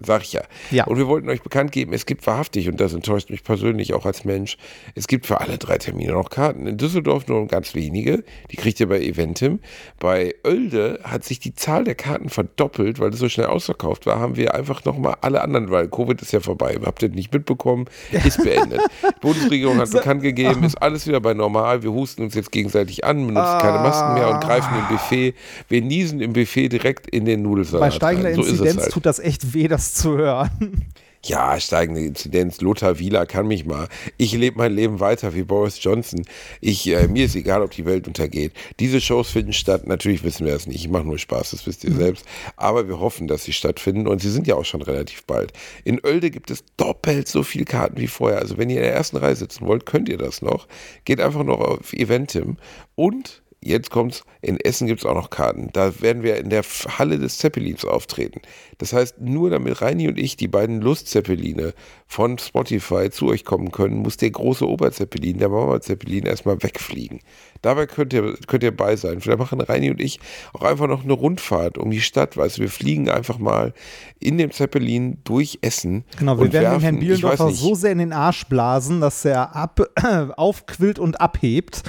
Sag 0.04 0.22
ich 0.22 0.32
ja. 0.32 0.42
Ja. 0.70 0.84
Und 0.84 0.98
wir 0.98 1.06
wollten 1.06 1.28
euch 1.28 1.42
bekannt 1.42 1.72
geben, 1.72 1.92
es 1.92 2.06
gibt 2.06 2.26
wahrhaftig, 2.26 2.68
und 2.68 2.80
das 2.80 2.92
enttäuscht 2.92 3.30
mich 3.30 3.44
persönlich 3.44 3.94
auch 3.94 4.06
als 4.06 4.24
Mensch, 4.24 4.56
es 4.94 5.06
gibt 5.06 5.26
für 5.26 5.40
alle 5.40 5.58
drei 5.58 5.78
Termine 5.78 6.12
noch 6.12 6.30
Karten. 6.30 6.66
In 6.66 6.76
Düsseldorf 6.76 7.26
nur 7.28 7.46
ganz 7.46 7.74
wenige, 7.74 8.24
die 8.50 8.56
kriegt 8.56 8.80
ihr 8.80 8.88
bei 8.88 9.00
Eventim. 9.00 9.60
Bei 9.98 10.34
Oelde 10.44 11.00
hat 11.04 11.24
sich 11.24 11.38
die 11.38 11.54
Zahl 11.54 11.84
der 11.84 11.94
Karten 11.94 12.28
verdoppelt, 12.28 12.98
weil 13.00 13.10
es 13.10 13.18
so 13.18 13.28
schnell 13.28 13.46
ausverkauft 13.46 14.06
war, 14.06 14.20
haben 14.20 14.36
wir 14.36 14.54
einfach 14.54 14.84
nochmal 14.84 15.16
alle 15.20 15.42
anderen, 15.42 15.70
weil 15.70 15.88
Covid 15.88 16.20
ist 16.22 16.32
ja 16.32 16.40
vorbei, 16.40 16.78
habt 16.84 17.02
ihr 17.02 17.08
nicht 17.08 17.32
mitbekommen, 17.32 17.86
ist 18.24 18.42
beendet. 18.42 18.80
Die 19.02 19.20
Bundesregierung 19.20 19.78
hat 19.78 19.90
bekannt 19.90 20.22
gegeben, 20.22 20.64
ist 20.64 20.80
alles 20.80 21.06
wieder 21.06 21.20
bei 21.20 21.34
normal, 21.34 21.82
wir 21.82 21.92
husten 21.92 22.22
uns 22.22 22.34
jetzt 22.34 22.50
gegenseitig 22.52 23.04
an, 23.04 23.26
benutzen 23.26 23.58
keine 23.58 23.78
Masken 23.78 24.14
mehr 24.14 24.30
und 24.30 24.40
greifen 24.40 24.74
im 24.78 24.88
Buffet, 24.88 25.34
wir 25.68 25.82
niesen 25.82 26.20
im 26.20 26.32
Buffet 26.32 26.68
direkt 26.68 27.06
in 27.08 27.24
den 27.24 27.42
Nudelsalat 27.42 27.80
Bei 27.80 27.90
steigender 27.90 28.30
rein. 28.30 28.36
So 28.36 28.42
Inzidenz 28.42 28.82
halt. 28.82 28.92
tut 28.92 29.06
das 29.06 29.18
echt 29.18 29.54
weh, 29.54 29.68
das 29.68 29.91
zu 29.94 30.16
hören. 30.16 30.86
Ja, 31.24 31.60
steigende 31.60 32.00
Inzidenz. 32.00 32.60
Lothar 32.60 32.98
Wieler 32.98 33.26
kann 33.26 33.46
mich 33.46 33.64
mal. 33.64 33.88
Ich 34.16 34.32
lebe 34.32 34.58
mein 34.58 34.74
Leben 34.74 34.98
weiter 34.98 35.34
wie 35.34 35.44
Boris 35.44 35.80
Johnson. 35.80 36.24
Ich, 36.60 36.84
äh, 36.88 37.06
mir 37.06 37.26
ist 37.26 37.36
egal, 37.36 37.62
ob 37.62 37.70
die 37.70 37.84
Welt 37.84 38.08
untergeht. 38.08 38.52
Diese 38.80 39.00
Shows 39.00 39.30
finden 39.30 39.52
statt. 39.52 39.86
Natürlich 39.86 40.24
wissen 40.24 40.46
wir 40.46 40.52
das 40.52 40.66
nicht. 40.66 40.80
Ich 40.80 40.88
mache 40.88 41.04
nur 41.04 41.18
Spaß, 41.18 41.52
das 41.52 41.64
wisst 41.64 41.84
ihr 41.84 41.92
selbst. 41.92 42.26
Aber 42.56 42.88
wir 42.88 42.98
hoffen, 42.98 43.28
dass 43.28 43.44
sie 43.44 43.52
stattfinden 43.52 44.08
und 44.08 44.20
sie 44.20 44.30
sind 44.30 44.48
ja 44.48 44.56
auch 44.56 44.64
schon 44.64 44.82
relativ 44.82 45.22
bald. 45.24 45.52
In 45.84 46.00
Oelde 46.04 46.32
gibt 46.32 46.50
es 46.50 46.64
doppelt 46.76 47.28
so 47.28 47.44
viele 47.44 47.66
Karten 47.66 47.98
wie 47.98 48.08
vorher. 48.08 48.40
Also 48.40 48.58
wenn 48.58 48.68
ihr 48.68 48.78
in 48.78 48.82
der 48.82 48.94
ersten 48.94 49.16
Reihe 49.16 49.36
sitzen 49.36 49.64
wollt, 49.64 49.86
könnt 49.86 50.08
ihr 50.08 50.18
das 50.18 50.42
noch. 50.42 50.66
Geht 51.04 51.20
einfach 51.20 51.44
noch 51.44 51.60
auf 51.60 51.92
Eventim 51.92 52.56
und 52.96 53.41
Jetzt 53.64 53.90
kommt's, 53.90 54.24
in 54.40 54.58
Essen 54.58 54.88
gibt's 54.88 55.06
auch 55.06 55.14
noch 55.14 55.30
Karten. 55.30 55.70
Da 55.72 56.00
werden 56.00 56.24
wir 56.24 56.36
in 56.36 56.50
der 56.50 56.64
Halle 56.64 57.20
des 57.20 57.38
Zeppelins 57.38 57.84
auftreten. 57.84 58.40
Das 58.78 58.92
heißt, 58.92 59.20
nur 59.20 59.50
damit 59.50 59.80
Reini 59.80 60.08
und 60.08 60.18
ich, 60.18 60.36
die 60.36 60.48
beiden 60.48 60.80
Lustzeppeline 60.80 61.72
von 62.08 62.38
Spotify 62.38 63.08
zu 63.10 63.28
euch 63.28 63.44
kommen 63.44 63.70
können, 63.70 63.98
muss 63.98 64.16
der 64.16 64.32
große 64.32 64.68
Oberzeppelin, 64.68 65.38
der 65.38 65.48
Mama-Zeppelin, 65.48 66.26
erstmal 66.26 66.60
wegfliegen. 66.60 67.20
Dabei 67.62 67.86
könnt 67.86 68.12
ihr, 68.12 68.36
könnt 68.46 68.62
ihr 68.64 68.76
bei 68.76 68.96
sein. 68.96 69.20
Vielleicht 69.20 69.38
machen 69.38 69.60
Reini 69.60 69.90
und 69.90 70.00
ich 70.00 70.18
auch 70.52 70.62
einfach 70.62 70.88
noch 70.88 71.04
eine 71.04 71.12
Rundfahrt 71.12 71.78
um 71.78 71.90
die 71.90 72.00
Stadt. 72.00 72.36
Weißt 72.36 72.58
du, 72.58 72.62
wir 72.62 72.68
fliegen 72.68 73.08
einfach 73.08 73.38
mal 73.38 73.72
in 74.18 74.36
dem 74.36 74.50
Zeppelin 74.50 75.18
durch 75.24 75.60
Essen. 75.62 76.04
Genau, 76.18 76.38
wir 76.38 76.52
werden 76.52 76.64
werfen, 76.64 76.74
den 76.74 76.80
Herrn 76.82 76.98
Bielendorfer 76.98 77.50
so 77.50 77.74
sehr 77.74 77.92
in 77.92 77.98
den 77.98 78.12
Arsch 78.12 78.44
blasen, 78.46 79.00
dass 79.00 79.24
er 79.24 79.54
ab, 79.54 79.80
aufquillt 80.36 80.98
und 80.98 81.20
abhebt 81.20 81.82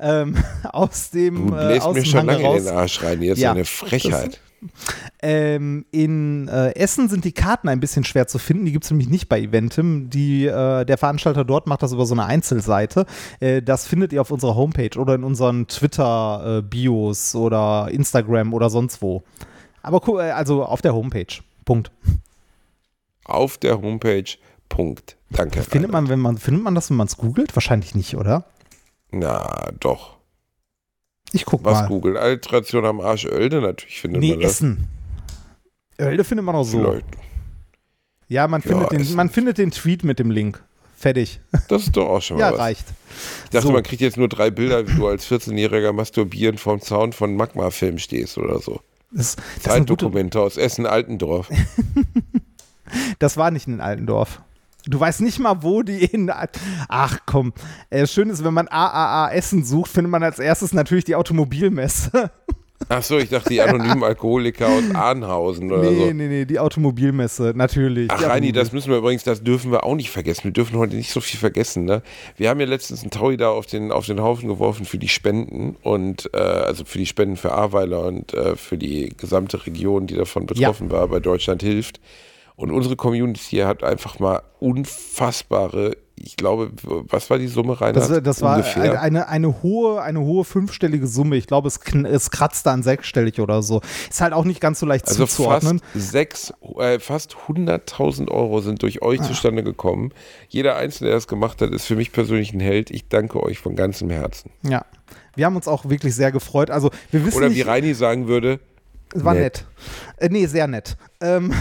ähm, 0.00 0.36
aus 0.72 1.10
dem, 1.10 1.48
Du 1.48 1.54
äh, 1.56 1.66
bläst 1.66 1.86
aus 1.86 1.94
mir 1.94 2.04
schon 2.04 2.26
lange 2.26 2.42
raus. 2.44 2.58
in 2.60 2.64
den 2.64 2.74
Arsch 2.74 3.02
rein. 3.02 3.22
Jetzt 3.22 3.38
Ja, 3.38 3.52
eine 3.52 3.64
Frechheit. 3.64 4.40
Ähm, 5.22 5.84
in 5.90 6.48
äh, 6.48 6.70
Essen 6.74 7.08
sind 7.08 7.24
die 7.24 7.32
Karten 7.32 7.68
ein 7.68 7.80
bisschen 7.80 8.04
schwer 8.04 8.26
zu 8.26 8.38
finden. 8.38 8.64
Die 8.66 8.72
gibt 8.72 8.84
es 8.84 8.90
nämlich 8.90 9.08
nicht 9.08 9.28
bei 9.28 9.40
Eventim. 9.40 10.10
Die, 10.10 10.46
äh, 10.46 10.84
der 10.84 10.98
Veranstalter 10.98 11.44
dort 11.44 11.66
macht 11.66 11.82
das 11.82 11.92
über 11.92 12.06
so 12.06 12.14
eine 12.14 12.24
Einzelseite. 12.26 13.06
Äh, 13.40 13.62
das 13.62 13.86
findet 13.86 14.12
ihr 14.12 14.20
auf 14.20 14.30
unserer 14.30 14.54
Homepage 14.56 14.98
oder 14.98 15.14
in 15.14 15.24
unseren 15.24 15.66
Twitter-Bios 15.68 17.34
oder 17.34 17.88
Instagram 17.90 18.54
oder 18.54 18.70
sonst 18.70 19.02
wo. 19.02 19.22
Aber 19.82 20.00
gu- 20.00 20.18
äh, 20.18 20.30
also 20.30 20.64
auf 20.64 20.82
der 20.82 20.94
Homepage. 20.94 21.42
Punkt. 21.64 21.90
Auf 23.24 23.58
der 23.58 23.80
Homepage. 23.80 24.36
Punkt. 24.68 25.16
Danke. 25.30 25.62
Findet 25.62 25.90
man, 25.90 26.08
wenn 26.08 26.18
man, 26.20 26.36
findet 26.38 26.62
man 26.62 26.74
das, 26.74 26.90
wenn 26.90 26.96
man 26.98 27.06
es 27.06 27.16
googelt? 27.16 27.54
Wahrscheinlich 27.56 27.94
nicht, 27.94 28.16
oder? 28.16 28.44
Na, 29.10 29.70
doch. 29.80 30.17
Ich 31.32 31.44
guck 31.44 31.64
Was 31.64 31.80
mal. 31.82 31.88
Google? 31.88 32.16
Alteration 32.16 32.84
am 32.86 33.00
Arsch 33.00 33.26
Oelde, 33.26 33.60
natürlich 33.60 34.00
findet 34.00 34.20
Nee, 34.20 34.30
man 34.30 34.40
das. 34.40 34.52
Essen. 34.52 34.88
Oelde 36.00 36.24
findet 36.24 36.44
man 36.44 36.54
auch 36.54 36.64
so. 36.64 36.78
Vielleicht. 36.80 37.06
Ja, 38.28 38.46
man, 38.48 38.60
Ja, 38.62 38.68
findet 38.68 38.92
den, 38.92 39.16
man 39.16 39.30
findet 39.30 39.58
den 39.58 39.70
Tweet 39.70 40.04
mit 40.04 40.18
dem 40.18 40.30
Link. 40.30 40.62
Fertig. 40.96 41.40
Das 41.68 41.82
ist 41.84 41.96
doch 41.96 42.08
auch 42.08 42.22
schon 42.22 42.38
mal 42.38 42.44
Ja, 42.46 42.52
was. 42.52 42.58
reicht. 42.58 42.84
Ich 43.44 43.50
dachte, 43.50 43.66
So. 43.68 43.72
man 43.72 43.82
kriegt 43.82 44.00
jetzt 44.02 44.16
nur 44.16 44.28
drei 44.28 44.50
Bilder, 44.50 44.86
wie 44.88 44.94
du 44.94 45.06
als 45.06 45.26
14-Jähriger 45.30 45.92
masturbierend 45.92 46.60
vorm 46.60 46.80
Zaun 46.80 47.12
von 47.12 47.36
Magma-Film 47.36 47.98
stehst 47.98 48.36
oder 48.38 48.58
so. 48.58 48.80
Das, 49.10 49.36
das, 49.36 49.44
ist 49.44 49.68
eine 49.68 49.80
gute, 49.86 50.04
Zeitdokumente 50.04 50.40
aus 50.40 50.56
Essen-Altendorf. 50.56 51.48
das 53.18 53.36
war 53.36 53.50
nicht 53.50 53.66
in 53.66 53.80
Altendorf. 53.80 54.40
Du 54.88 54.98
weißt 54.98 55.20
nicht 55.20 55.38
mal, 55.38 55.62
wo 55.62 55.82
die 55.82 56.02
in. 56.04 56.32
Ach 56.88 57.18
komm. 57.26 57.52
Äh, 57.90 58.06
schön 58.06 58.30
ist, 58.30 58.42
wenn 58.42 58.54
man 58.54 58.68
AAA 58.68 59.32
Essen 59.32 59.62
sucht, 59.62 59.90
findet 59.90 60.10
man 60.10 60.22
als 60.22 60.38
erstes 60.38 60.72
natürlich 60.72 61.04
die 61.04 61.14
Automobilmesse. 61.14 62.30
Ach 62.88 63.02
so, 63.02 63.18
ich 63.18 63.28
dachte, 63.28 63.50
die 63.50 63.60
anonymen 63.60 64.04
Alkoholiker 64.04 64.68
aus 64.68 64.94
Arnhausen 64.94 65.70
oder 65.70 65.90
nee, 65.90 65.98
so. 65.98 66.12
nee, 66.12 66.28
nee, 66.28 66.44
die 66.44 66.60
Automobilmesse, 66.60 67.52
natürlich. 67.54 68.08
Ach, 68.10 68.22
Reini, 68.22 68.52
das 68.52 68.72
müssen 68.72 68.90
wir 68.90 68.98
übrigens, 68.98 69.24
das 69.24 69.42
dürfen 69.42 69.72
wir 69.72 69.84
auch 69.84 69.96
nicht 69.96 70.10
vergessen. 70.10 70.44
Wir 70.44 70.52
dürfen 70.52 70.78
heute 70.78 70.94
nicht 70.94 71.10
so 71.10 71.20
viel 71.20 71.40
vergessen. 71.40 71.84
Ne? 71.84 72.02
Wir 72.36 72.48
haben 72.48 72.60
ja 72.60 72.66
letztens 72.66 73.02
einen 73.02 73.10
Taui 73.10 73.36
da 73.36 73.50
auf 73.50 73.66
den, 73.66 73.90
auf 73.90 74.06
den 74.06 74.22
Haufen 74.22 74.48
geworfen 74.48 74.86
für 74.86 74.96
die 74.96 75.08
Spenden 75.08 75.76
und 75.82 76.30
äh, 76.32 76.38
also 76.38 76.84
für 76.84 76.98
die 76.98 77.06
Spenden 77.06 77.36
für 77.36 77.52
Ahrweiler 77.52 78.06
und 78.06 78.32
äh, 78.32 78.54
für 78.54 78.78
die 78.78 79.12
gesamte 79.14 79.66
Region, 79.66 80.06
die 80.06 80.14
davon 80.14 80.46
betroffen 80.46 80.90
war, 80.90 81.08
bei 81.08 81.18
Deutschland 81.18 81.62
hilft. 81.62 82.00
Und 82.58 82.72
unsere 82.72 82.96
Community 82.96 83.40
hier 83.50 83.68
hat 83.68 83.84
einfach 83.84 84.18
mal 84.18 84.42
unfassbare, 84.58 85.96
ich 86.16 86.36
glaube, 86.36 86.72
was 86.82 87.30
war 87.30 87.38
die 87.38 87.46
Summe, 87.46 87.80
Rainer? 87.80 87.92
Das, 87.92 88.20
das 88.22 88.42
war 88.42 88.56
Ungefähr. 88.56 89.00
eine, 89.00 89.28
eine, 89.28 89.62
hohe, 89.62 90.02
eine 90.02 90.20
hohe 90.20 90.44
fünfstellige 90.44 91.06
Summe. 91.06 91.36
Ich 91.36 91.46
glaube, 91.46 91.68
es, 91.68 91.78
es 92.10 92.30
kratzt 92.32 92.66
an 92.66 92.82
sechsstellig 92.82 93.38
oder 93.40 93.62
so. 93.62 93.80
Ist 94.10 94.20
halt 94.20 94.32
auch 94.32 94.44
nicht 94.44 94.60
ganz 94.60 94.80
so 94.80 94.86
leicht 94.86 95.06
Also 95.06 95.26
zuzuordnen. 95.26 95.78
fast 95.92 96.10
sechs, 96.10 96.52
äh, 96.78 96.98
fast 96.98 97.36
100.000 97.46 98.28
Euro 98.32 98.60
sind 98.60 98.82
durch 98.82 99.02
Ah. 99.02 99.06
euch 99.06 99.22
zustande 99.22 99.62
gekommen. 99.62 100.10
Jeder 100.48 100.74
Einzelne, 100.74 101.10
der 101.10 101.16
das 101.18 101.28
gemacht 101.28 101.62
hat, 101.62 101.70
ist 101.70 101.86
für 101.86 101.94
mich 101.94 102.10
persönlich 102.10 102.52
ein 102.52 102.58
Held. 102.60 102.90
Ich 102.90 103.06
danke 103.06 103.40
euch 103.40 103.60
von 103.60 103.76
ganzem 103.76 104.10
Herzen. 104.10 104.50
Ja. 104.64 104.84
Wir 105.36 105.46
haben 105.46 105.54
uns 105.54 105.68
auch 105.68 105.88
wirklich 105.88 106.16
sehr 106.16 106.32
gefreut. 106.32 106.70
Also, 106.70 106.90
wir 107.12 107.24
wissen 107.24 107.38
Oder 107.38 107.50
wie 107.50 107.54
nicht, 107.58 107.66
Reini 107.68 107.94
sagen 107.94 108.26
würde, 108.26 108.58
war 109.14 109.34
Nett. 109.34 109.42
nett. 109.42 109.66
Äh, 110.16 110.28
nee, 110.30 110.46
sehr 110.46 110.66
nett. 110.66 110.96
Ähm, 111.20 111.52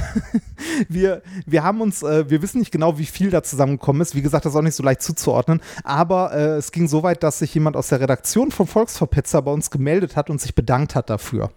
wir, 0.89 1.21
wir 1.45 1.63
haben 1.63 1.81
uns, 1.81 2.03
äh, 2.03 2.29
wir 2.29 2.41
wissen 2.41 2.59
nicht 2.59 2.71
genau, 2.71 2.97
wie 2.97 3.05
viel 3.05 3.29
da 3.29 3.43
zusammengekommen 3.43 4.01
ist. 4.01 4.15
Wie 4.15 4.21
gesagt, 4.21 4.45
das 4.45 4.53
ist 4.53 4.57
auch 4.57 4.63
nicht 4.63 4.75
so 4.75 4.83
leicht 4.83 5.01
zuzuordnen. 5.01 5.61
Aber 5.83 6.33
äh, 6.33 6.57
es 6.57 6.71
ging 6.71 6.87
so 6.87 7.03
weit, 7.03 7.23
dass 7.23 7.39
sich 7.39 7.53
jemand 7.53 7.75
aus 7.75 7.87
der 7.87 7.99
Redaktion 7.99 8.51
von 8.51 8.67
Volksverpetzer 8.67 9.41
bei 9.41 9.51
uns 9.51 9.71
gemeldet 9.71 10.15
hat 10.15 10.29
und 10.29 10.41
sich 10.41 10.55
bedankt 10.55 10.95
hat 10.95 11.09
dafür, 11.09 11.51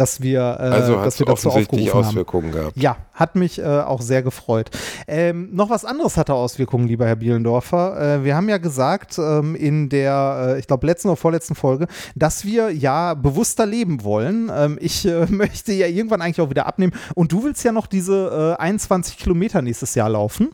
dass 0.00 0.22
wir, 0.22 0.40
äh, 0.40 0.62
also 0.62 0.96
dass 0.96 1.18
wir 1.18 1.26
dazu 1.26 1.50
aufgerufen 1.50 1.92
haben. 1.92 2.06
Auswirkungen 2.06 2.52
gehabt. 2.52 2.76
Ja, 2.76 2.96
hat 3.12 3.36
mich 3.36 3.58
äh, 3.58 3.64
auch 3.64 4.00
sehr 4.00 4.22
gefreut. 4.22 4.70
Ähm, 5.06 5.50
noch 5.52 5.68
was 5.68 5.84
anderes 5.84 6.16
hatte 6.16 6.32
Auswirkungen, 6.32 6.88
lieber 6.88 7.06
Herr 7.06 7.16
Bielendorfer. 7.16 8.16
Äh, 8.20 8.24
wir 8.24 8.34
haben 8.34 8.48
ja 8.48 8.56
gesagt 8.56 9.18
ähm, 9.18 9.54
in 9.54 9.90
der, 9.90 10.54
äh, 10.56 10.58
ich 10.58 10.66
glaube, 10.66 10.86
letzten 10.86 11.08
oder 11.08 11.16
vorletzten 11.16 11.54
Folge, 11.54 11.86
dass 12.14 12.46
wir 12.46 12.70
ja 12.70 13.12
bewusster 13.12 13.66
leben 13.66 14.02
wollen. 14.02 14.50
Ähm, 14.54 14.78
ich 14.80 15.04
äh, 15.06 15.26
möchte 15.28 15.72
ja 15.74 15.86
irgendwann 15.86 16.22
eigentlich 16.22 16.40
auch 16.40 16.50
wieder 16.50 16.66
abnehmen. 16.66 16.94
Und 17.14 17.32
du 17.32 17.44
willst 17.44 17.62
ja 17.62 17.72
noch 17.72 17.86
diese 17.86 18.56
äh, 18.58 18.62
21 18.62 19.18
Kilometer 19.18 19.60
nächstes 19.60 19.94
Jahr 19.94 20.08
laufen. 20.08 20.48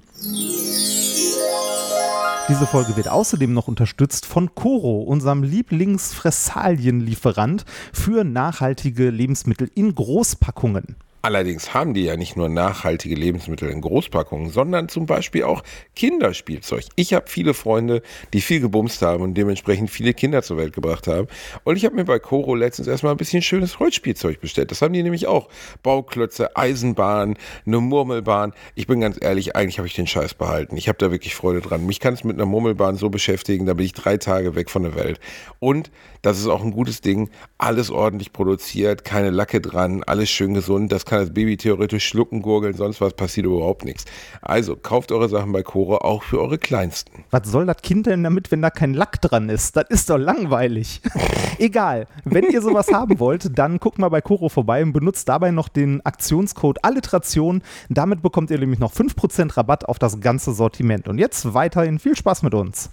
Diese 2.49 2.65
Folge 2.65 2.97
wird 2.97 3.09
außerdem 3.09 3.53
noch 3.53 3.67
unterstützt 3.67 4.25
von 4.25 4.55
Coro, 4.55 5.03
unserem 5.03 5.43
Lieblingsfressalienlieferant 5.43 7.65
für 7.93 8.23
nachhaltige 8.23 9.11
Lebensmittel 9.11 9.69
in 9.75 9.93
Großpackungen. 9.93 10.95
Allerdings 11.23 11.75
haben 11.75 11.95
die 11.95 12.05
ja 12.05 12.17
nicht 12.17 12.37
nur 12.37 12.49
nachhaltige 12.49 13.15
Lebensmittel 13.15 13.69
in 13.69 13.81
Großpackungen, 13.81 14.51
sondern 14.51 14.89
zum 14.89 15.07
Beispiel 15.07 15.43
auch 15.43 15.63
Kinderspielzeug. 15.97 16.85
Ich 16.95 17.15
habe 17.15 17.27
viele 17.29 17.55
Freunde, 17.55 18.03
die 18.33 18.41
viel 18.41 18.61
gebumst 18.61 19.03
haben 19.03 19.23
und 19.23 19.35
dementsprechend 19.35 19.91
viele 19.91 20.15
Kinder 20.15 20.43
zur 20.43 20.57
Welt 20.57 20.73
gebracht 20.73 21.07
haben. 21.07 21.27
Und 21.65 21.77
ich 21.77 21.85
habe 21.85 21.97
mir 21.97 22.05
bei 22.05 22.19
Coro 22.19 22.55
letztens 22.55 22.87
erstmal 22.89 23.13
ein 23.13 23.19
bisschen 23.19 23.43
schönes 23.43 23.79
Holzspielzeug 23.81 24.41
bestellt. 24.41 24.71
Das 24.71 24.83
haben 24.83 24.93
die 24.93 25.03
nämlich 25.03 25.27
auch. 25.27 25.49
Bauklötze, 25.83 26.57
Eisenbahn, 26.57 27.37
eine 27.67 27.81
Murmelbahn. 27.81 28.53
Ich 28.75 28.87
bin 28.87 29.01
ganz 29.01 29.19
ehrlich, 29.21 29.57
eigentlich 29.57 29.79
habe 29.79 29.89
ich 29.89 29.95
den 29.95 30.07
Scheiß 30.07 30.35
behalten. 30.35 30.77
Ich 30.77 30.89
habe 30.89 30.99
da 30.99 31.11
wirklich 31.11 31.35
Freude 31.35 31.61
dran. 31.61 31.87
Mich 31.87 32.01
kann 32.01 32.15
es 32.15 32.25
mit 32.25 32.37
einer 32.37 32.47
Murmelbahn 32.47 32.97
so 32.97 33.11
beschäftigen, 33.11 33.67
da 33.67 33.75
bin 33.75 33.87
ich 33.87 33.95
drei 33.95 34.17
Tage 34.17 34.55
weg 34.55 34.71
von 34.71 34.83
der 34.83 34.95
Welt. 34.95 35.19
Und 35.59 35.91
das 36.23 36.39
ist 36.39 36.47
auch 36.47 36.63
ein 36.63 36.73
gutes 36.73 37.01
Ding. 37.01 37.31
Alles 37.57 37.91
ordentlich 37.91 38.33
produziert, 38.33 39.05
keine 39.05 39.31
Lacke 39.31 39.61
dran, 39.61 40.03
alles 40.05 40.29
schön 40.29 40.55
gesund. 40.55 40.93
Das 40.93 41.06
kann 41.07 41.21
das 41.21 41.33
Baby 41.33 41.57
theoretisch 41.57 42.07
schlucken, 42.07 42.43
gurgeln, 42.43 42.75
sonst 42.75 43.01
was 43.01 43.15
passiert 43.15 43.47
überhaupt 43.47 43.85
nichts. 43.85 44.05
Also 44.43 44.77
kauft 44.77 45.11
eure 45.13 45.29
Sachen 45.29 45.53
bei 45.53 45.63
Coro 45.63 45.97
auch 45.99 46.23
für 46.23 46.41
eure 46.41 46.59
Kleinsten. 46.59 47.25
Was 47.31 47.49
soll 47.49 47.65
das 47.67 47.79
Kind 47.83 48.07
denn 48.07 48.23
damit, 48.23 48.51
wenn 48.51 48.61
da 48.61 48.71
kein 48.71 48.93
Lack 48.93 49.21
dran 49.23 49.49
ist? 49.49 49.77
Das 49.77 49.85
ist 49.89 50.11
doch 50.11 50.19
langweilig. 50.19 51.01
Egal. 51.59 52.07
Wenn 52.25 52.45
ihr 52.51 52.61
sowas 52.61 52.89
haben 52.93 53.19
wollt, 53.19 53.59
dann 53.59 53.79
guckt 53.79 53.99
mal 53.99 54.09
bei 54.11 54.21
Coro 54.21 54.49
vorbei 54.49 54.83
und 54.83 54.93
benutzt 54.93 55.29
dabei 55.29 55.51
noch 55.53 55.69
den 55.69 56.05
Aktionscode 56.05 56.85
Alliteration. 56.85 57.63
Damit 57.89 58.21
bekommt 58.23 58.51
ihr 58.51 58.59
nämlich 58.59 58.79
noch 58.81 58.93
5% 58.93 59.57
Rabatt 59.57 59.87
auf 59.87 59.99
das 59.99 60.21
ganze 60.21 60.53
Sortiment. 60.53 61.09
Und 61.09 61.19
jetzt 61.19 61.55
weiterhin 61.55 61.99
viel 61.99 62.17
Spaß 62.17 62.43
mit 62.43 62.53
uns. 62.55 62.91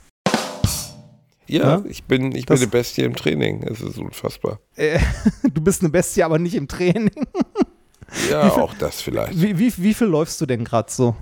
Ja, 1.46 1.62
Ja? 1.80 1.84
ich 1.90 2.06
bin, 2.06 2.34
ich 2.34 2.46
Das- 2.46 2.60
bin 2.62 2.68
eine 2.70 2.72
Bestie 2.72 3.02
im 3.02 3.16
Training. 3.16 3.64
Es 3.64 3.82
ist 3.82 3.98
unfassbar. 3.98 4.60
Äh, 4.76 4.98
du 5.54 5.62
bist 5.62 5.82
eine 5.82 5.90
Bestie, 5.90 6.24
aber 6.24 6.40
nicht 6.40 6.56
im 6.56 6.68
Training. 6.70 7.12
Ja, 8.30 8.44
auch 8.52 8.74
das 8.76 9.02
vielleicht. 9.02 9.40
Wie, 9.42 9.58
wie, 9.60 9.74
wie 9.78 9.94
viel 9.94 10.08
läufst 10.08 10.40
du 10.42 10.46
denn 10.46 10.64
gerade 10.64 10.92
so? 10.92 11.16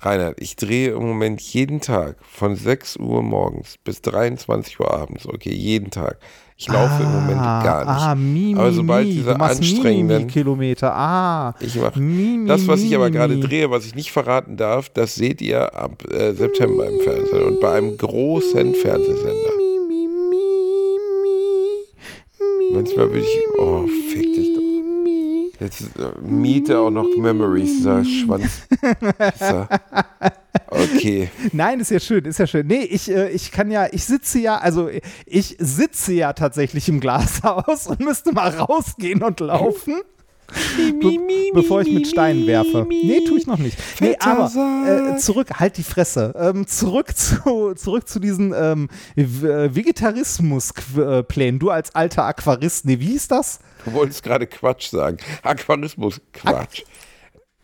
Reinhard, 0.00 0.40
ich 0.40 0.56
drehe 0.56 0.92
im 0.92 1.02
Moment 1.06 1.40
jeden 1.40 1.80
Tag 1.80 2.16
von 2.28 2.56
6 2.56 2.96
Uhr 2.96 3.22
morgens 3.22 3.76
bis 3.84 4.02
23 4.02 4.80
Uhr 4.80 4.92
abends. 4.92 5.26
Okay, 5.26 5.54
jeden 5.54 5.90
Tag. 5.90 6.18
Ich 6.56 6.66
laufe 6.68 7.02
im 7.02 7.10
Moment 7.12 7.40
gar 7.40 7.80
nicht. 7.84 8.02
Ah, 8.04 8.14
mi, 8.14 8.52
mi, 8.54 8.58
Aber 8.58 8.72
sobald 8.72 9.06
mi. 9.06 9.14
diese 9.14 9.32
du 9.32 9.38
machst 9.38 9.60
mi, 9.60 9.66
mi, 9.66 9.72
anstrengenden- 9.78 10.26
Kilometer. 10.28 10.92
Ah. 10.94 11.54
Ich 11.60 11.76
mache 11.76 12.00
das, 12.46 12.66
was 12.66 12.80
ich 12.82 12.94
aber 12.94 13.10
gerade 13.10 13.38
drehe, 13.38 13.70
was 13.70 13.86
ich 13.86 13.94
nicht 13.94 14.10
verraten 14.12 14.56
darf, 14.56 14.88
das 14.88 15.14
seht 15.14 15.40
ihr 15.40 15.74
ab 15.74 16.02
äh, 16.12 16.32
September 16.32 16.88
im 16.88 17.00
Fernsehen 17.00 17.42
und 17.44 17.60
bei 17.60 17.72
einem 17.78 17.96
großen 17.96 18.74
Fernsehsender. 18.74 19.52
Mi, 19.58 19.78
mi, 19.88 20.08
mi, 22.38 22.74
Manchmal 22.74 23.12
will 23.12 23.22
ich, 23.22 23.38
oh, 23.58 23.86
fick 24.12 24.34
dich 24.34 24.54
doch. 24.54 24.61
Jetzt 25.60 25.82
äh, 25.98 26.20
miete 26.20 26.78
auch 26.78 26.90
noch 26.90 27.06
Memories, 27.16 27.76
dieser 27.78 28.04
Schwanz. 28.04 28.62
Okay. 30.68 31.30
Nein, 31.52 31.80
ist 31.80 31.90
ja 31.90 32.00
schön, 32.00 32.24
ist 32.24 32.38
ja 32.38 32.46
schön. 32.46 32.66
Nee, 32.66 32.82
ich, 32.82 33.10
äh, 33.10 33.30
ich 33.30 33.52
kann 33.52 33.70
ja, 33.70 33.88
ich 33.92 34.04
sitze 34.04 34.38
ja, 34.38 34.56
also 34.56 34.88
ich 35.26 35.56
sitze 35.58 36.14
ja 36.14 36.32
tatsächlich 36.32 36.88
im 36.88 37.00
Glashaus 37.00 37.86
und 37.86 38.00
müsste 38.00 38.32
mal 38.32 38.48
rausgehen 38.48 39.22
und 39.22 39.40
laufen. 39.40 40.00
Be 41.00 41.18
bevor 41.54 41.82
ich 41.82 41.92
mit 41.92 42.06
Steinen 42.06 42.46
werfe. 42.46 42.86
Nee, 42.88 43.24
tue 43.26 43.38
ich 43.38 43.46
noch 43.46 43.58
nicht. 43.58 43.78
Nee, 44.00 44.16
aber 44.18 45.14
äh, 45.14 45.16
zurück, 45.18 45.48
halt 45.58 45.76
die 45.76 45.82
Fresse. 45.82 46.34
Ähm, 46.36 46.66
zurück 46.66 47.16
zu, 47.16 47.74
zurück 47.74 48.08
zu 48.08 48.20
diesen 48.20 48.54
ähm, 48.56 48.88
äh, 49.16 49.24
Vegetarismus-Plänen. 49.74 51.58
Du 51.58 51.70
als 51.70 51.94
alter 51.94 52.24
Aquarist, 52.24 52.84
nee, 52.84 52.98
wie 53.00 53.06
hieß 53.08 53.28
das? 53.28 53.60
Du 53.84 53.92
wolltest 53.92 54.22
gerade 54.22 54.46
Quatsch 54.46 54.90
sagen. 54.90 55.18
Aquarismus, 55.42 56.20
Quatsch. 56.32 56.82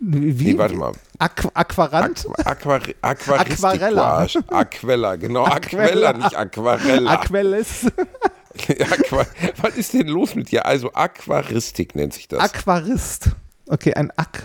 Wie? 0.01 0.53
Nee, 0.53 0.59
warte 0.59 0.77
mal. 0.77 0.93
Aqu 1.19 1.51
Aquarant? 1.55 2.25
Aquar 2.45 2.83
Aquaristik 3.03 3.65
Aquarella. 3.65 4.27
Aquella, 4.47 5.17
genau. 5.17 5.45
Aquella, 5.45 6.13
nicht 6.13 6.37
Aquarella. 6.37 7.11
Aquelles. 7.11 7.87
Aqua 8.81 9.27
Was 9.61 9.77
ist 9.77 9.93
denn 9.95 10.09
los 10.09 10.35
mit 10.35 10.51
dir? 10.51 10.67
Also 10.67 10.93
Aquaristik 10.93 11.95
nennt 11.95 12.13
sich 12.15 12.29
das. 12.29 12.41
Aquarist. 12.41 13.31
Okay, 13.69 13.95
ein 13.95 14.11
Aqu. 14.17 14.43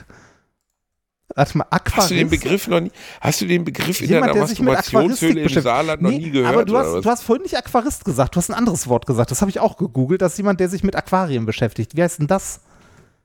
Warte 1.36 1.58
mal, 1.58 1.66
Aquarist. 1.72 1.98
Hast 1.98 2.12
du 2.12 2.16
den 2.16 2.30
Begriff 2.30 2.68
noch 2.68 2.80
nie? 2.80 2.92
Hast 3.22 3.42
du 3.42 3.46
den 3.48 3.64
Begriff 3.66 4.02
in 4.02 4.10
Jemand, 4.10 4.36
der 4.36 4.44
Aquaristik 4.44 4.66
Masturbationshöhle 4.66 5.42
im. 5.42 5.62
Saarland 5.62 6.02
noch 6.02 6.10
Nee, 6.12 6.18
nie 6.20 6.32
gehört? 6.32 6.54
Aber 6.54 6.66
du 6.66 6.78
hast, 6.78 7.04
du 7.06 7.10
hast 7.10 7.24
vorhin 7.24 7.44
nicht 7.44 7.58
Aquarist 7.58 8.06
gesagt, 8.06 8.36
du 8.36 8.38
hast 8.38 8.50
ein 8.50 8.54
anderes 8.54 8.88
Wort 8.88 9.06
gesagt. 9.08 9.32
Das 9.32 9.42
habe 9.42 9.50
ich 9.50 9.60
auch 9.60 9.78
gegoogelt. 9.78 10.22
Das 10.22 10.34
ist 10.34 10.38
jemand, 10.38 10.60
der 10.60 10.70
sich 10.70 10.84
mit 10.84 10.96
Aquarien 10.96 11.46
beschäftigt. 11.46 11.96
Wie 11.96 12.04
heißt 12.04 12.20
denn 12.20 12.28
das? 12.28 12.62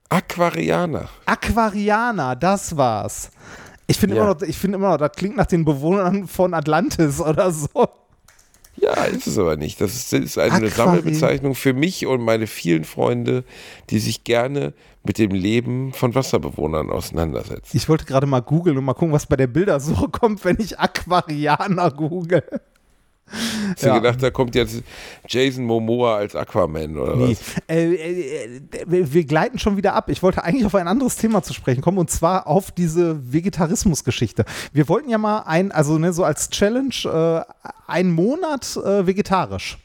Aquarianer. 0.09 1.07
Aquarianer, 1.27 2.35
das 2.35 2.75
war's. 2.77 3.29
Ich 3.85 3.99
finde 3.99 4.15
Ja. 4.15 4.23
immer, 4.23 4.33
noch- 4.33 4.41
ich 4.41 4.57
finde 4.57 4.77
immer 4.77 4.89
noch, 4.89 4.97
das 4.97 5.11
klingt 5.15 5.35
nach 5.37 5.45
den 5.45 5.65
Bewohnern 5.65 6.27
von 6.27 6.53
Atlantis 6.55 7.19
oder 7.21 7.51
so. 7.51 7.69
Ja, 8.81 9.03
ist 9.05 9.27
es 9.27 9.37
aber 9.37 9.55
nicht. 9.57 9.81
Das 9.81 10.11
ist, 10.13 10.37
eine 10.37 10.51
Aquari- 10.51 10.69
Sammelbezeichnung 10.69 11.55
für 11.55 11.73
mich 11.73 12.05
und 12.05 12.21
meine 12.21 12.47
vielen 12.47 12.83
Freunde, 12.83 13.43
die 13.89 13.99
sich 13.99 14.23
gerne 14.23 14.73
mit 15.03 15.17
dem 15.17 15.31
Leben 15.31 15.93
von 15.93 16.13
Wasserbewohnern 16.15 16.89
auseinandersetzen. 16.89 17.75
Ich 17.75 17.87
wollte 17.89 18.05
gerade 18.05 18.27
mal 18.27 18.41
googeln 18.41 18.77
und 18.77 18.83
mal 18.85 18.93
gucken, 18.93 19.13
was 19.13 19.25
bei 19.25 19.35
der 19.35 19.47
Bildersuche 19.47 20.09
kommt, 20.11 20.43
wenn 20.45 20.57
ich 20.59 20.79
Aquarianer 20.79 21.91
google. 21.91 22.43
Hast 23.31 23.83
du 23.83 23.87
Ja. 23.87 23.97
gedacht, 23.99 24.21
da 24.23 24.31
kommt 24.31 24.55
jetzt 24.55 24.81
Jason 25.27 25.63
Momoa 25.65 26.15
als 26.17 26.35
Aquaman 26.35 26.97
oder 26.97 27.15
Nee. 27.15 27.31
was? 27.31 27.39
Äh, 27.67 27.93
äh, 27.93 28.45
äh, 28.45 28.61
wir, 28.87 29.13
wir 29.13 29.23
gleiten 29.25 29.59
schon 29.59 29.77
wieder 29.77 29.93
ab. 29.93 30.09
Ich 30.09 30.23
wollte 30.23 30.43
eigentlich 30.43 30.65
auf 30.65 30.75
ein 30.75 30.87
anderes 30.87 31.15
Thema 31.17 31.43
zu 31.43 31.53
sprechen 31.53 31.81
kommen 31.81 31.97
und 31.97 32.09
zwar 32.09 32.47
auf 32.47 32.71
diese 32.71 33.31
Vegetarismus-Geschichte. 33.33 34.45
Wir 34.73 34.87
wollten 34.89 35.09
ja 35.09 35.17
mal 35.17 35.39
ein, 35.45 35.71
also 35.71 35.97
ne, 35.97 36.13
so 36.13 36.23
als 36.23 36.49
Challenge, 36.49 36.93
äh, 37.05 37.69
einen 37.87 38.11
Monat 38.11 38.77
äh, 38.77 39.05
vegetarisch. 39.07 39.77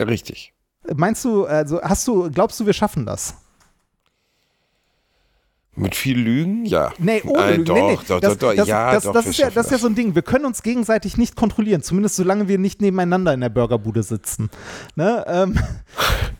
Richtig. 0.00 0.52
Meinst 0.94 1.24
du, 1.24 1.44
also 1.46 1.80
hast 1.82 2.06
du, 2.08 2.30
glaubst 2.30 2.58
du, 2.60 2.66
wir 2.66 2.72
schaffen 2.72 3.06
das? 3.06 3.34
Mit 5.76 5.96
viel 5.96 6.18
Lügen? 6.18 6.64
Ja. 6.66 6.92
Nee, 6.98 7.22
ohne 7.24 7.38
Nein, 7.38 7.50
Lügen. 7.52 7.64
doch, 7.64 7.74
nee, 7.74 7.82
nee. 7.82 7.94
doch, 8.06 8.20
das, 8.20 8.32
doch, 8.38 8.50
doch, 8.50 8.54
das, 8.54 8.68
ja, 8.68 8.92
das, 8.92 9.04
doch, 9.04 9.12
das 9.12 9.26
ist 9.26 9.38
ja, 9.38 9.50
das 9.50 9.66
ist 9.66 9.72
ja 9.72 9.78
so 9.78 9.88
ein 9.88 9.96
Ding. 9.96 10.14
Wir 10.14 10.22
können 10.22 10.44
uns 10.44 10.62
gegenseitig 10.62 11.16
nicht 11.16 11.34
kontrollieren, 11.34 11.82
zumindest 11.82 12.16
solange 12.16 12.46
wir 12.46 12.58
nicht 12.58 12.80
nebeneinander 12.80 13.34
in 13.34 13.40
der 13.40 13.48
Burgerbude 13.48 14.04
sitzen. 14.04 14.50
Ne? 14.94 15.24
Ähm, 15.26 15.58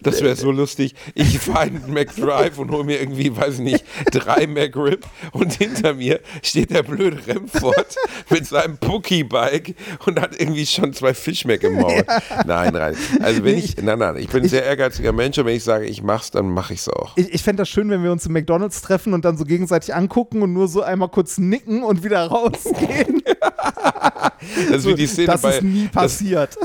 Das 0.04 0.22
wäre 0.22 0.36
so 0.36 0.50
lustig. 0.50 0.94
Ich 1.14 1.38
fahre 1.40 1.66
in 1.66 1.82
den 1.82 1.92
McDrive 1.92 2.58
und 2.58 2.70
hole 2.70 2.84
mir 2.84 3.00
irgendwie, 3.00 3.34
weiß 3.36 3.54
ich 3.54 3.60
nicht, 3.60 3.84
drei 4.10 4.46
McRib 4.46 5.06
und 5.32 5.52
hinter 5.54 5.94
mir 5.94 6.20
steht 6.42 6.70
der 6.70 6.82
blöde 6.82 7.26
Remford 7.26 7.96
mit 8.30 8.46
seinem 8.46 8.78
Pookie-Bike 8.78 9.74
und 10.06 10.20
hat 10.20 10.40
irgendwie 10.40 10.66
schon 10.66 10.92
zwei 10.92 11.14
Fischmeck 11.14 11.62
im 11.62 11.80
Maul. 11.80 12.04
Nein, 12.46 12.72
nein. 12.72 12.96
Also 13.20 13.44
wenn 13.44 13.58
ich, 13.58 13.76
nein, 13.78 13.98
nein, 13.98 14.16
ich 14.16 14.28
bin 14.28 14.42
ein 14.42 14.48
sehr 14.48 14.64
ehrgeiziger 14.64 15.12
Mensch 15.12 15.38
und 15.38 15.46
wenn 15.46 15.56
ich 15.56 15.64
sage, 15.64 15.86
ich 15.86 16.02
mach's, 16.02 16.30
dann 16.30 16.50
mache 16.50 16.74
ich's 16.74 16.88
auch. 16.88 17.16
ich 17.16 17.32
ich 17.32 17.42
fände 17.42 17.62
das 17.62 17.68
schön, 17.68 17.90
wenn 17.90 18.02
wir 18.02 18.12
uns 18.12 18.26
im 18.26 18.32
McDonalds 18.32 18.80
treffen 18.82 19.12
und 19.12 19.24
dann 19.24 19.36
so 19.36 19.44
gegenseitig 19.44 19.94
angucken 19.94 20.42
und 20.42 20.52
nur 20.52 20.68
so 20.68 20.82
einmal 20.82 21.08
kurz 21.08 21.38
nicken 21.38 21.82
und 21.82 22.04
wieder 22.04 22.26
rausgehen. 22.26 23.22
Das 24.70 24.82
Szene 24.82 25.26
das 25.26 25.44
ist 25.44 25.62
nie 25.62 25.84
das, 25.84 25.92
passiert. 25.92 26.56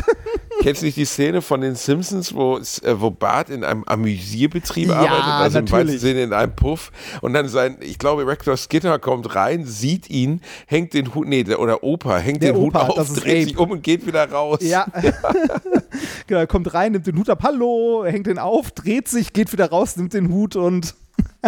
Kennst 0.61 0.81
du 0.81 0.85
nicht 0.85 0.97
die 0.97 1.05
Szene 1.05 1.41
von 1.41 1.61
den 1.61 1.75
Simpsons, 1.75 2.33
wo, 2.33 2.57
äh, 2.57 2.61
wo 2.99 3.11
Bart 3.11 3.49
in 3.49 3.63
einem 3.63 3.83
Amüsierbetrieb 3.85 4.89
Ja, 4.89 4.95
arbeitet, 4.95 5.23
also 5.25 5.59
im 5.59 5.65
natürlich. 5.65 5.87
weitesten 5.87 6.07
Sinne 6.07 6.23
in 6.23 6.33
einem 6.33 6.53
Puff 6.55 6.91
und 7.21 7.33
dann 7.33 7.47
sein, 7.47 7.77
ich 7.79 7.97
glaube, 7.97 8.27
Rector 8.27 8.57
Skinner 8.57 8.99
kommt 8.99 9.35
rein, 9.35 9.65
sieht 9.65 10.09
ihn, 10.09 10.41
hängt 10.67 10.93
den 10.93 11.15
Hut, 11.15 11.27
nee, 11.27 11.43
der, 11.43 11.59
oder 11.59 11.83
Opa, 11.83 12.17
hängt 12.17 12.43
Der 12.43 12.53
den 12.53 12.61
Opa, 12.61 12.87
Hut 12.89 12.97
auf, 12.99 13.13
dreht 13.13 13.47
sich 13.49 13.57
um 13.57 13.71
und 13.71 13.83
geht 13.83 14.05
wieder 14.05 14.29
raus. 14.29 14.59
Ja. 14.61 14.85
genau, 16.27 16.39
er 16.39 16.47
kommt 16.47 16.73
rein, 16.73 16.91
nimmt 16.91 17.07
den 17.07 17.17
Hut 17.17 17.29
ab, 17.29 17.39
hallo, 17.43 18.03
hängt 18.05 18.27
den 18.27 18.39
auf, 18.39 18.71
dreht 18.71 19.07
sich, 19.07 19.33
geht 19.33 19.51
wieder 19.51 19.69
raus, 19.69 19.95
nimmt 19.97 20.13
den 20.13 20.29
Hut 20.29 20.55
und. 20.55 20.95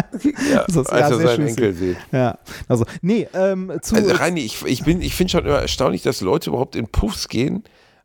ja, 0.54 0.64
Das 0.68 0.76
ist- 0.76 0.90
als 0.90 1.10
ja, 1.10 1.18
er 1.20 1.28
seinen. 1.28 1.48
Enkel 1.48 1.74
sieht. 1.74 1.98
Ja, 2.12 2.38
also, 2.68 2.86
nee, 3.02 3.28
ähm, 3.34 3.72
zu. 3.82 3.96
Also 3.96 4.12
Reini, 4.16 4.42
ich, 4.42 4.66
ich, 4.66 4.84
bin, 4.84 5.02
ich 5.02 5.16
finde 5.16 5.32
schon 5.32 5.46
immer 5.46 5.60
erstaunlich, 5.60 6.02
dass 6.02 6.22
Leute 6.22 6.50
überhaupt 6.50 6.76
in 6.76 6.88
Puffs 6.88 7.28
gehen. 7.28 7.64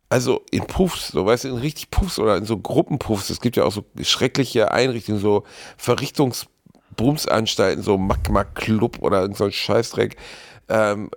Also 0.08 0.42
in 0.50 0.66
Puffs, 0.66 1.08
so 1.08 1.26
weißt 1.26 1.44
du, 1.44 1.48
in 1.48 1.56
richtig 1.56 1.90
Puffs 1.90 2.18
oder 2.18 2.36
in 2.36 2.44
so 2.44 2.58
Gruppenpuffs. 2.58 3.30
Es 3.30 3.40
gibt 3.40 3.56
ja 3.56 3.64
auch 3.64 3.72
so 3.72 3.84
schreckliche 4.02 4.70
Einrichtungen, 4.70 5.20
so 5.20 5.44
Verrichtungsbumsanstalten, 5.76 7.82
so 7.82 7.98
Magma 7.98 8.44
Club 8.44 8.98
oder 9.00 9.22
irgend 9.22 9.36
so 9.36 9.44
ein 9.44 9.52
Scheißdreck. 9.52 10.16
Ähm, 10.68 11.10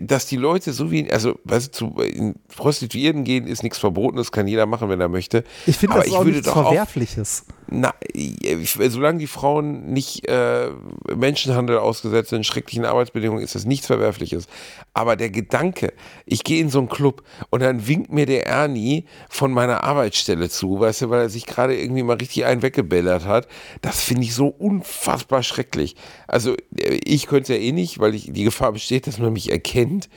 dass 0.00 0.26
die 0.26 0.36
Leute 0.36 0.72
so 0.72 0.92
wie, 0.92 1.10
also 1.10 1.38
weißt 1.44 1.68
du, 1.68 1.72
zu 1.72 2.00
in 2.00 2.36
Prostituierten 2.56 3.24
gehen 3.24 3.46
ist 3.46 3.64
nichts 3.64 3.78
verboten, 3.78 4.16
das 4.16 4.30
kann 4.30 4.46
jeder 4.46 4.66
machen, 4.66 4.88
wenn 4.88 5.00
er 5.00 5.08
möchte. 5.08 5.42
ich 5.66 5.76
finde, 5.76 5.96
das 5.96 6.06
ich 6.06 6.12
auch 6.12 6.24
nichts 6.24 6.46
doch 6.46 6.56
auch 6.56 6.68
Verwerfliches. 6.68 7.44
na, 7.66 7.92
ich, 8.12 8.78
solange 8.88 9.18
die 9.18 9.26
Frauen 9.26 9.92
nicht 9.92 10.28
äh, 10.28 10.70
Menschenhandel 11.14 11.78
ausgesetzt 11.78 12.30
sind, 12.30 12.46
schrecklichen 12.46 12.84
Arbeitsbedingungen, 12.84 13.42
ist 13.42 13.56
das 13.56 13.64
nichts 13.64 13.88
Verwerfliches. 13.88 14.46
Aber 14.92 15.16
der 15.16 15.30
Gedanke, 15.30 15.92
ich 16.26 16.42
gehe 16.42 16.60
in 16.60 16.68
so 16.68 16.78
einen 16.78 16.88
Club 16.88 17.22
und 17.50 17.60
dann 17.60 17.86
winkt 17.86 18.12
mir 18.12 18.26
der 18.26 18.46
Ernie 18.46 19.04
von 19.28 19.52
meiner 19.52 19.84
Arbeitsstelle 19.84 20.48
zu, 20.48 20.80
weißt 20.80 21.02
du, 21.02 21.10
weil 21.10 21.20
er 21.22 21.28
sich 21.28 21.46
gerade 21.46 21.80
irgendwie 21.80 22.02
mal 22.02 22.16
richtig 22.16 22.44
einen 22.44 22.62
weggebellert 22.62 23.24
hat, 23.24 23.46
das 23.82 24.02
finde 24.02 24.24
ich 24.24 24.34
so 24.34 24.48
unfassbar 24.48 25.42
schrecklich. 25.42 25.96
Also 26.26 26.54
äh, 26.76 26.98
ich 27.04 27.26
könnte 27.26 27.52
es 27.52 27.58
ja 27.58 27.64
eh 27.64 27.72
nicht, 27.72 28.00
weil 28.00 28.14
ich, 28.14 28.32
die 28.32 28.44
Gefahr 28.44 28.72
besteht, 28.72 29.06
dass 29.06 29.18
man 29.18 29.32
mich 29.32 29.50
erkennt. 29.50 30.08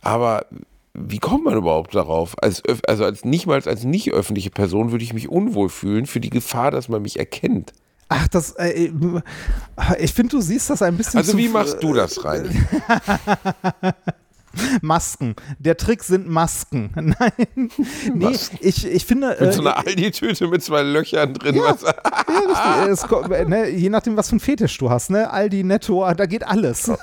Aber 0.00 0.46
wie 0.94 1.18
kommt 1.18 1.44
man 1.44 1.56
überhaupt 1.56 1.94
darauf? 1.94 2.34
Als, 2.42 2.62
also 2.86 3.04
als 3.04 3.24
nicht 3.24 3.46
mal 3.46 3.60
als 3.62 3.84
nicht 3.84 4.10
öffentliche 4.12 4.50
Person 4.50 4.92
würde 4.92 5.04
ich 5.04 5.12
mich 5.12 5.28
unwohl 5.28 5.68
fühlen 5.68 6.06
für 6.06 6.20
die 6.20 6.30
Gefahr, 6.30 6.70
dass 6.70 6.88
man 6.88 7.02
mich 7.02 7.18
erkennt. 7.18 7.72
Ach, 8.12 8.26
das, 8.26 8.50
äh, 8.56 8.90
ich 10.00 10.12
finde, 10.12 10.30
du 10.36 10.40
siehst 10.40 10.68
das 10.68 10.82
ein 10.82 10.96
bisschen 10.96 11.18
Also 11.18 11.38
wie 11.38 11.48
machst 11.48 11.80
du 11.80 11.94
das 11.94 12.24
rein? 12.24 12.66
Masken. 14.82 15.36
Der 15.60 15.76
Trick 15.76 16.02
sind 16.02 16.28
Masken. 16.28 16.90
Nein. 16.96 17.70
Nee, 18.12 18.36
ich, 18.60 18.84
ich 18.84 19.06
finde. 19.06 19.36
Mit 19.38 19.50
äh, 19.50 19.52
so 19.52 19.60
einer 19.60 19.76
Aldi-Tüte 19.76 20.48
mit 20.48 20.60
zwei 20.64 20.82
Löchern 20.82 21.34
drin. 21.34 21.54
Ja. 21.54 21.62
Was, 21.70 21.82
ja, 21.82 22.84
richtig. 22.84 23.10
Es, 23.30 23.48
ne, 23.48 23.68
je 23.68 23.88
nachdem, 23.90 24.16
was 24.16 24.28
für 24.30 24.36
ein 24.36 24.40
Fetisch 24.40 24.76
du 24.78 24.90
hast, 24.90 25.10
ne? 25.10 25.30
Aldi, 25.30 25.62
Netto, 25.62 26.04
da 26.12 26.26
geht 26.26 26.44
alles. 26.44 26.88
oh 26.88 26.96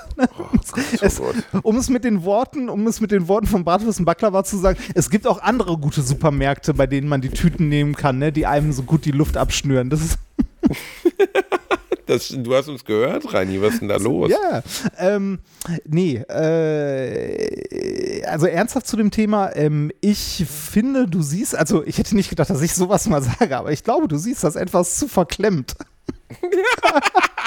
es, 1.00 1.16
Gott. 1.16 1.34
um 1.62 1.76
es 1.78 1.88
mit 1.88 2.04
den 2.04 2.22
Worten, 2.24 2.68
um 2.68 2.86
es 2.86 3.00
mit 3.00 3.12
den 3.12 3.28
Worten 3.28 3.46
von 3.46 3.64
Bratwurst 3.64 3.98
und 3.98 4.04
Baklava 4.04 4.44
zu 4.44 4.58
sagen, 4.58 4.78
es 4.94 5.08
gibt 5.08 5.26
auch 5.26 5.40
andere 5.40 5.78
gute 5.78 6.02
Supermärkte, 6.02 6.74
bei 6.74 6.86
denen 6.86 7.08
man 7.08 7.22
die 7.22 7.30
Tüten 7.30 7.70
nehmen 7.70 7.94
kann, 7.94 8.18
ne? 8.18 8.30
Die 8.30 8.44
einem 8.44 8.72
so 8.72 8.82
gut 8.82 9.06
die 9.06 9.12
Luft 9.12 9.38
abschnüren. 9.38 9.88
Das 9.88 10.02
ist 10.02 10.18
das, 12.06 12.28
du 12.28 12.54
hast 12.54 12.68
uns 12.68 12.84
gehört, 12.84 13.32
Reini, 13.32 13.60
was 13.60 13.74
ist 13.74 13.80
denn 13.80 13.88
da 13.88 13.96
los? 13.96 14.30
Ja, 14.30 14.62
ähm, 14.98 15.40
nee, 15.86 16.16
äh, 16.16 18.24
also 18.24 18.46
ernsthaft 18.46 18.86
zu 18.86 18.96
dem 18.96 19.10
Thema, 19.10 19.54
ähm, 19.54 19.90
ich 20.00 20.44
finde, 20.48 21.06
du 21.06 21.22
siehst, 21.22 21.56
also 21.56 21.84
ich 21.84 21.98
hätte 21.98 22.16
nicht 22.16 22.30
gedacht, 22.30 22.50
dass 22.50 22.62
ich 22.62 22.74
sowas 22.74 23.08
mal 23.08 23.22
sage, 23.22 23.56
aber 23.56 23.72
ich 23.72 23.84
glaube, 23.84 24.08
du 24.08 24.16
siehst 24.16 24.44
das 24.44 24.56
etwas 24.56 24.98
zu 24.98 25.08
verklemmt. 25.08 25.76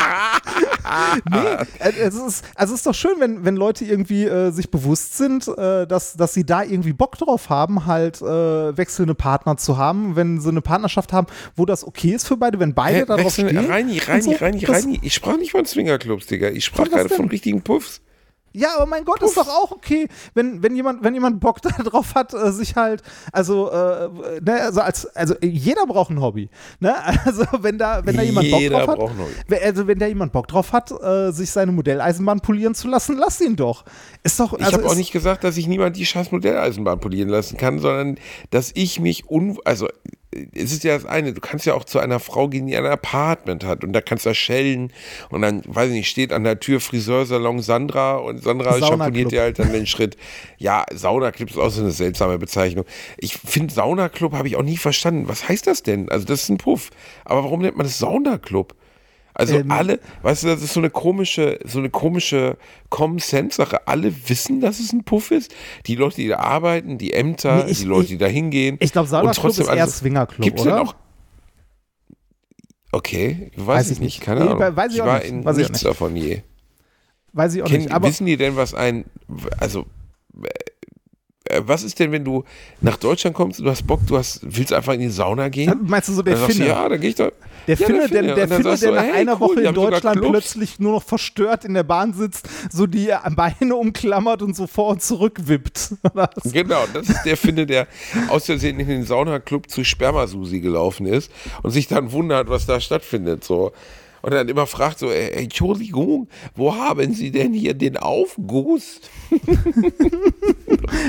nee, 1.30 1.38
äh, 1.80 1.92
es 2.00 2.16
ist, 2.16 2.46
also 2.56 2.74
es 2.74 2.80
ist 2.82 2.88
doch 2.88 2.94
schön, 2.94 3.16
wenn, 3.20 3.46
wenn 3.46 3.56
Leute 3.56 3.86
irgendwie 3.86 4.26
äh, 4.26 4.52
sich 4.52 4.70
bewusst 4.72 5.18
sind, 5.18 5.48
äh, 5.48 5.88
dass, 5.88 6.14
dass 6.14 6.34
sie 6.34 6.46
da 6.46 6.64
irgendwie 6.64 6.94
Bock 6.94 7.18
drauf 7.18 7.50
haben, 7.50 7.86
halt 7.86 8.22
äh, 8.22 8.26
wechselnde 8.78 9.16
Partner 9.16 9.58
zu 9.58 9.78
haben, 9.78 10.16
wenn 10.16 10.40
sie 10.40 10.50
eine 10.50 10.62
Partnerschaft 10.62 11.14
haben, 11.14 11.28
wo 11.56 11.66
das 11.66 11.86
okay 11.86 12.12
ist 12.12 12.28
für 12.28 12.38
beide, 12.38 12.60
wenn 12.60 12.74
beide 12.74 13.00
Hä, 13.00 13.06
darauf 13.06 13.26
wechseln- 13.26 13.50
stehen. 13.50 13.66
Reini, 13.72 14.00
Reini, 14.00 14.22
so. 14.22 14.32
Reini, 14.32 14.66
Reini. 14.66 15.00
Ich 15.02 15.14
sprach 15.14 15.38
nicht 15.38 15.52
von 15.52 15.66
Swingerclubs, 15.66 16.28
Digga. 16.28 16.50
Ich 16.50 16.66
sprach 16.66 16.90
gerade 16.90 17.10
von 17.10 17.28
richtigen 17.30 17.62
Puffs. 17.62 18.02
Ja, 18.54 18.76
aber 18.78 18.86
mein 18.86 19.06
Gott, 19.06 19.22
ist 19.22 19.38
doch 19.38 19.48
auch 19.48 19.72
okay, 19.72 20.08
wenn, 20.34 20.62
wenn, 20.62 20.76
jemand, 20.76 21.04
wenn 21.04 21.14
jemand 21.14 21.40
Bock 21.40 21.62
darauf 21.62 22.16
hat, 22.16 22.34
äh, 22.34 22.52
sich 22.52 22.76
halt, 22.76 23.02
also, 23.32 23.70
äh, 23.72 24.10
ne, 24.42 24.62
also, 24.62 24.82
als, 24.82 25.06
also 25.16 25.36
jeder 25.42 25.86
braucht 25.86 26.10
ein 26.12 26.22
Hobby. 26.22 26.50
Ne? 26.80 26.96
Also 27.26 27.46
wenn 27.62 27.78
da, 27.78 28.06
wenn 28.06 28.16
da 28.18 28.24
jemand 28.24 28.50
Bock 28.52 28.60
Jeder 28.60 28.86
drauf 28.86 28.88
hat, 28.90 29.12
wenn- 29.48 29.64
also 29.64 29.88
wenn 29.88 30.00
da 30.00 30.08
jemand 30.08 30.32
Bock 30.32 30.48
drauf 30.48 30.74
hat, 30.74 30.92
äh, 30.92 31.32
sich 31.32 31.52
seine 31.52 31.72
Modelleisenbahn 31.72 32.40
polieren 32.42 32.74
zu 32.76 32.88
lassen, 32.88 33.18
lass 33.18 33.40
ihn 33.42 33.56
doch. 33.56 33.86
Ist 34.24 34.40
doch, 34.40 34.54
Ich 34.54 34.66
also 34.66 34.78
habe 34.78 34.88
auch 34.88 34.96
nicht 34.96 35.12
gesagt, 35.12 35.44
dass 35.44 35.58
ich 35.58 35.68
niemand 35.68 35.96
die 35.98 36.06
scheiß 36.06 36.32
Modelleisenbahn 36.32 37.00
polieren 37.00 37.30
lassen 37.30 37.58
kann, 37.58 37.80
sondern 37.80 38.18
dass 38.50 38.72
ich 38.74 39.00
mich 39.00 39.30
un... 39.30 39.58
Also, 39.66 39.88
es 40.32 40.72
ist 40.72 40.84
ja 40.84 40.96
das 40.96 41.06
eine, 41.06 41.34
du 41.34 41.42
kannst 41.42 41.66
ja 41.66 41.74
auch 41.74 41.84
zu 41.84 42.00
einer 42.00 42.20
Frau 42.20 42.48
gehen, 42.48 42.68
die 42.68 42.78
ein 42.78 42.86
Apartment 42.86 43.66
hat 43.66 43.84
und 43.84 43.94
da 43.94 44.02
kannst 44.02 44.26
du 44.26 44.34
schellen 44.34 44.94
und 45.30 45.42
dann, 45.42 45.62
weiß 45.66 45.90
ich 45.90 45.96
nicht, 45.96 46.10
steht 46.10 46.32
an 46.32 46.44
der 46.44 46.60
Tür 46.60 46.80
Friseursalon 46.80 47.62
Sandra 47.62 48.16
und 48.16 48.42
Sandra 48.44 48.80
schamponiert 48.80 49.32
dir 49.32 49.42
halt 49.42 49.60
dann 49.60 49.72
den 49.72 49.88
Schritt. 49.88 50.18
Ja, 50.58 50.86
Saunaclub 50.94 51.50
ist 51.50 51.58
auch 51.58 51.70
so 51.70 51.82
eine 51.82 51.92
seltsame 51.92 52.38
Bezeichnung. 52.38 52.86
Ich 53.18 53.36
finde, 53.36 53.74
Saunaclub 53.74 54.34
habe 54.34 54.48
ich 54.48 54.56
auch 54.56 54.64
nie 54.64 54.78
verstanden. 54.78 55.28
Was 55.28 55.50
heißt 55.50 55.68
das 55.68 55.84
denn? 55.84 56.10
Also, 56.10 56.26
das 56.26 56.44
ist 56.44 56.50
ein 56.50 56.58
Puff. 56.58 56.92
Aber 57.26 57.44
warum 57.44 57.62
nennt 57.62 57.78
man 57.78 57.86
das 57.86 57.98
Saunaclub? 57.98 58.76
Also 59.34 59.56
Ähm. 59.56 59.72
alle, 59.72 60.00
weißt 60.24 60.44
du, 60.44 60.48
das 60.48 60.62
ist 60.62 60.74
so 60.74 60.80
eine 60.82 60.90
komische, 60.90 61.60
so 61.64 61.80
eine 61.80 61.90
komische 61.90 62.58
Common 62.90 63.20
Sense 63.20 63.56
Sache. 63.58 63.88
Alle 63.88 64.14
wissen, 64.30 64.60
dass 64.62 64.80
es 64.80 64.92
ein 64.94 65.04
Puff 65.04 65.32
ist. 65.32 65.54
Die 65.88 65.96
Leute, 65.96 66.18
die 66.18 66.28
da 66.28 66.40
arbeiten, 66.40 66.98
die 66.98 67.14
Ämter, 67.14 67.64
Nee, 67.66 67.72
ich- 67.72 67.80
die 67.80 67.86
Leute, 67.86 68.04
ich- 68.04 68.10
die 68.10 68.18
da 68.18 68.28
hingehen. 68.28 68.78
ich 68.80 68.92
glaube, 68.92 69.06
Und 69.06 69.10
Saunaclub 69.12 69.36
trotzdem 69.44 69.64
ist 69.68 69.72
eher 69.74 69.82
alles- 69.84 69.98
Swingerclub, 70.00 70.44
Gibt's 70.44 70.62
oder? 70.64 70.72
denn 70.78 70.88
auch? 70.88 70.96
Okay, 72.92 73.52
weiß, 73.56 73.68
Weiß 73.68 73.86
ich 73.88 73.92
ich 73.94 74.00
nicht, 74.02 74.16
nicht. 74.18 74.22
keine 74.26 74.42
Nee, 74.44 74.52
Ahnung. 74.52 74.76
weiß 74.76 74.90
ich 74.92 74.96
ich 74.96 75.02
auch 75.02 75.06
war 75.06 75.20
nicht. 75.20 75.30
in 75.30 75.46
Weiß 75.46 75.56
nichts 75.58 75.72
nicht. 75.74 75.86
davon 75.86 76.16
je. 76.18 76.42
weiß 77.34 77.56
ich 77.56 77.64
auch 77.64 77.68
Kennen, 77.68 77.84
nicht. 77.86 77.94
Aber 77.94 78.10
wissen 78.10 78.26
die 78.26 78.36
denn, 78.36 78.58
was 78.58 78.74
ein, 78.74 79.06
also, 79.62 79.86
äh, 81.46 81.62
was 81.66 81.84
ist 81.84 81.98
denn, 82.00 82.12
wenn 82.12 82.26
du 82.26 82.44
nach 82.82 82.98
Deutschland 82.98 83.34
kommst, 83.34 83.60
du 83.62 83.70
hast 83.70 83.88
Bock, 83.88 84.02
du 84.08 84.18
hast, 84.18 84.42
willst 84.44 84.74
einfach 84.74 84.94
in 84.94 85.00
die 85.00 85.08
Sauna 85.10 85.48
gehen? 85.48 85.74
meinst 85.84 86.10
du 86.10 86.14
so 86.14 86.22
der 86.22 86.36
Dann 86.36 86.50
Finne? 86.52 86.68
ja, 86.68 86.90
da 86.90 86.98
gehe 86.98 87.12
ich 87.12 87.16
doch. 87.16 87.32
Der 87.68 87.78
Ja, 87.78 87.86
Finne, 87.86 88.08
der 88.08 88.22
der, 88.22 88.48
Finne. 88.48 88.48
der, 88.48 88.48
Finne, 88.48 88.78
der 88.78 88.92
nach 88.92 89.04
hey, 89.04 89.12
einer 89.12 89.34
cool, 89.34 89.40
Woche 89.40 89.62
in 89.62 89.74
Deutschland 89.74 90.22
plötzlich 90.22 90.80
nur 90.80 90.94
noch 90.94 91.04
verstört 91.04 91.66
in 91.66 91.74
der 91.74 91.84
Bahn 91.84 92.14
sitzt, 92.14 92.48
so 92.72 92.88
die 92.88 93.10
Beine 93.36 93.76
umklammert 93.76 94.42
und 94.42 94.56
so 94.56 94.68
vor 94.68 94.88
und 94.90 95.02
zurück 95.04 95.40
wippt. 95.46 95.96
Genau, 96.52 96.84
das 96.94 97.10
ist 97.10 97.24
der 97.24 97.38
Finde, 97.38 97.66
der 97.66 97.88
aus 98.30 98.46
Versehen 98.46 98.80
in 98.80 98.88
den 98.88 99.04
Saunaclub 99.04 99.70
zu 99.70 99.84
Spermasusi 99.84 100.60
gelaufen 100.60 101.06
ist 101.06 101.32
und 101.64 101.72
sich 101.72 101.88
dann 101.88 102.12
wundert, 102.12 102.50
was 102.50 102.66
da 102.66 102.80
stattfindet. 102.80 103.44
So. 103.44 103.72
Und 104.22 104.34
dann 104.34 104.48
immer 104.50 104.68
fragt 104.68 105.00
so, 105.00 105.10
"Äh, 105.10 105.30
Entschuldigung, 105.44 106.28
wo 106.56 106.76
haben 106.76 107.14
Sie 107.14 107.32
denn 107.32 107.54
hier 107.54 107.74
den 107.74 107.98
Aufguss? 107.98 109.02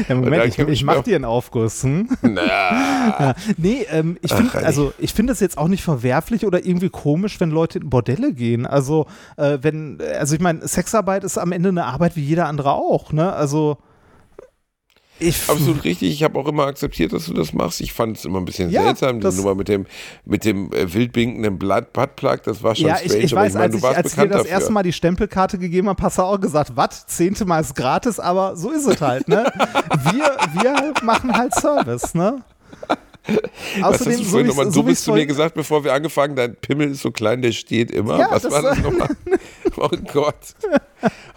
Ja, 0.09 0.15
Moment, 0.15 0.47
ich, 0.47 0.59
ich 0.59 0.85
mach 0.85 1.03
dir 1.03 1.17
einen 1.17 1.25
Aufguss. 1.25 1.83
Hm? 1.83 2.09
Na, 2.23 2.43
Ja, 2.47 3.35
nee, 3.57 3.87
ähm, 3.91 4.17
ich 4.23 4.33
finde 4.33 4.65
also 4.65 4.93
ich 4.99 5.13
finde 5.13 5.33
es 5.33 5.41
jetzt 5.41 5.59
auch 5.59 5.69
nicht 5.69 5.83
verwerflich 5.83 6.47
oder 6.47 6.65
irgendwie 6.65 6.89
komisch, 6.89 7.41
wenn 7.41 7.51
Leute 7.51 7.79
in 7.79 7.91
Bordelle 7.91 8.33
gehen. 8.33 8.67
Also 8.67 9.07
äh, 9.37 9.59
wenn, 9.63 9.99
also 10.19 10.35
ich 10.35 10.41
meine, 10.41 10.67
Sexarbeit 10.67 11.25
ist 11.25 11.39
am 11.39 11.53
Ende 11.53 11.71
eine 11.71 11.85
Arbeit 11.87 12.17
wie 12.17 12.23
jeder 12.23 12.47
andere 12.47 12.73
auch, 12.73 13.13
ne? 13.13 13.33
Also 13.33 13.79
ich 15.23 15.49
absolut 15.49 15.85
richtig. 15.85 16.11
Ich 16.13 16.23
habe 16.23 16.39
auch 16.39 16.47
immer 16.47 16.67
akzeptiert, 16.67 17.13
dass 17.13 17.27
du 17.27 17.35
das 17.35 17.53
machst. 17.53 17.81
Ich 17.81 17.93
fand 17.93 18.17
es 18.17 18.25
immer 18.25 18.39
ein 18.39 18.45
bisschen 18.45 18.71
Ja, 18.71 18.85
seltsam. 18.85 19.21
Die 19.21 19.27
Nummer 19.29 19.55
mit 19.55 19.69
dem, 19.69 19.87
mit 20.25 20.45
dem 20.45 20.73
äh, 20.73 20.93
wildbinkenden 20.93 21.59
Buttplug, 21.59 22.43
das 22.43 22.63
war 22.63 22.75
schon 22.75 22.87
ja, 22.87 22.97
strange. 22.97 23.19
ich, 23.19 23.25
ich 23.25 23.33
aber 23.33 23.43
weiß, 23.43 23.53
ich 23.53 23.55
meine, 23.55 23.65
als 23.65 23.73
du 23.73 23.77
ich, 23.79 23.83
warst 23.83 23.97
als 23.97 24.07
ich 24.09 24.15
dir 24.15 24.29
das 24.29 24.37
dafür. 24.39 24.51
erste 24.51 24.73
Mal 24.73 24.83
die 24.83 24.93
Stempelkarte 24.93 25.59
gegeben 25.59 25.89
habe, 25.89 26.03
hast 26.03 26.19
du 26.19 26.23
auch 26.23 26.41
gesagt, 26.41 26.73
was, 26.77 27.07
zehnte 27.07 27.45
Mal 27.45 27.61
ist 27.61 27.75
gratis, 27.75 28.19
aber 28.21 28.57
so 28.57 28.71
ist 28.71 28.87
es 28.87 29.01
halt, 29.01 29.29
ne? 29.29 29.51
wir, 30.13 30.37
wir 30.63 30.95
machen 31.03 31.33
halt 31.37 31.55
Service, 31.55 32.15
ne? 32.15 32.43
Was 33.81 34.01
hast 34.01 34.07
du 34.07 34.13
so 34.15 34.25
vorhin 34.25 34.47
wie 34.47 34.51
nochmal 34.51 34.73
so 34.73 34.87
wie's 34.87 35.05
zu 35.05 35.13
mir 35.13 35.27
gesagt, 35.27 35.55
bevor 35.55 35.85
wir 35.85 35.93
angefangen 35.93 36.35
dein 36.35 36.57
Pimmel 36.57 36.91
ist 36.91 37.03
so 37.03 37.13
klein, 37.13 37.41
der 37.41 37.53
steht 37.53 37.93
immer. 37.93 38.19
Ja, 38.19 38.29
Was 38.31 38.43
das 38.43 38.53
war 38.53 38.63
das 38.63 38.79
nochmal? 38.83 39.11
Oh 39.77 39.89
Gott. 40.13 40.57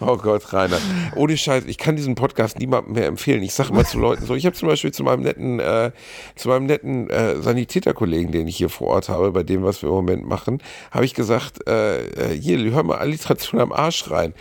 Oh 0.00 0.16
Gott, 0.16 0.52
Rainer. 0.52 0.78
Ohne 1.14 1.36
Scheiß, 1.36 1.64
ich 1.66 1.78
kann 1.78 1.96
diesen 1.96 2.14
Podcast 2.14 2.58
niemandem 2.58 2.94
mehr 2.94 3.06
empfehlen. 3.06 3.42
Ich 3.42 3.54
sage 3.54 3.72
mal 3.72 3.86
zu 3.86 3.98
Leuten 3.98 4.26
so, 4.26 4.34
ich 4.34 4.44
habe 4.46 4.54
zum 4.54 4.68
Beispiel 4.68 4.92
zu 4.92 5.02
meinem 5.04 5.22
netten, 5.22 5.58
äh, 5.60 5.92
zu 6.34 6.48
meinem 6.48 6.66
netten 6.66 7.08
äh, 7.08 7.40
Sanitäterkollegen, 7.40 8.32
den 8.32 8.46
ich 8.46 8.56
hier 8.56 8.68
vor 8.68 8.88
Ort 8.88 9.08
habe, 9.08 9.32
bei 9.32 9.42
dem, 9.42 9.62
was 9.62 9.82
wir 9.82 9.88
im 9.88 9.94
Moment 9.94 10.26
machen, 10.26 10.62
habe 10.90 11.04
ich 11.04 11.14
gesagt, 11.14 11.66
äh, 11.66 12.06
äh, 12.06 12.38
hier, 12.38 12.58
hör 12.72 12.82
mal 12.82 12.98
Alliteration 12.98 13.60
am 13.60 13.72
Arsch 13.72 14.10
rein. 14.10 14.34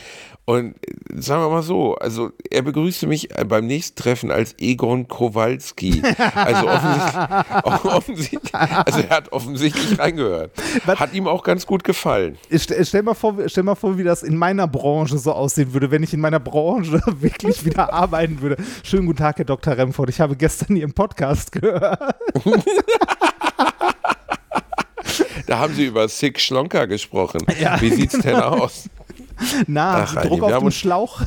Und 0.45 0.75
äh, 0.75 1.21
sagen 1.21 1.41
wir 1.41 1.49
mal 1.49 1.63
so, 1.63 1.95
also 1.95 2.29
er 2.51 2.61
begrüßte 2.61 3.07
mich 3.07 3.35
äh, 3.35 3.43
beim 3.43 3.65
nächsten 3.65 3.95
Treffen 3.95 4.29
als 4.31 4.55
Egon 4.59 5.07
Kowalski. 5.07 6.03
Also 6.35 6.67
offensichtlich, 6.67 8.53
offensichtlich 8.53 8.53
also 8.53 8.99
er 8.99 9.09
hat 9.09 9.31
offensichtlich 9.31 9.99
reingehört. 9.99 10.51
Hat 10.85 11.13
ihm 11.13 11.27
auch 11.27 11.43
ganz 11.43 11.65
gut 11.65 11.83
gefallen. 11.83 12.37
Ich 12.49 12.63
Stell, 12.63 12.85
stell, 12.85 13.03
mal 13.03 13.15
vor, 13.15 13.35
stell 13.47 13.63
mal 13.63 13.75
vor, 13.75 13.97
wie 13.97 14.03
das 14.03 14.21
in 14.21 14.37
meiner 14.37 14.67
Branche 14.67 15.14
so 15.17 15.31
aussehen 15.33 15.73
würde, 15.73 15.91
wenn 15.91 16.03
ich 16.03 16.13
in 16.13 16.19
meiner 16.19 16.39
Branche 16.39 16.99
wirklich 17.19 17.65
wieder 17.65 17.91
arbeiten 17.93 18.41
würde. 18.41 18.57
Schönen 18.83 19.05
guten 19.05 19.19
Tag, 19.19 19.37
Herr 19.37 19.45
Dr. 19.45 19.77
Remford. 19.77 20.09
Ich 20.09 20.19
habe 20.21 20.35
gestern 20.35 20.75
Ihren 20.75 20.93
Podcast 20.93 21.51
gehört. 21.51 22.15
Da 25.47 25.59
haben 25.59 25.73
sie 25.75 25.85
über 25.85 26.07
Sick 26.07 26.39
Schlonker 26.39 26.87
gesprochen. 26.87 27.45
Ja. 27.59 27.79
Wie 27.79 27.89
sieht's 27.91 28.17
denn 28.19 28.35
aus? 28.35 28.89
Na, 29.67 30.03
Ach, 30.03 30.15
Druck 30.23 30.39
wir 30.39 30.43
auf 30.45 30.51
haben 30.53 30.61
dem 30.63 30.65
uns- 30.67 30.75
Schlauch. 30.75 31.21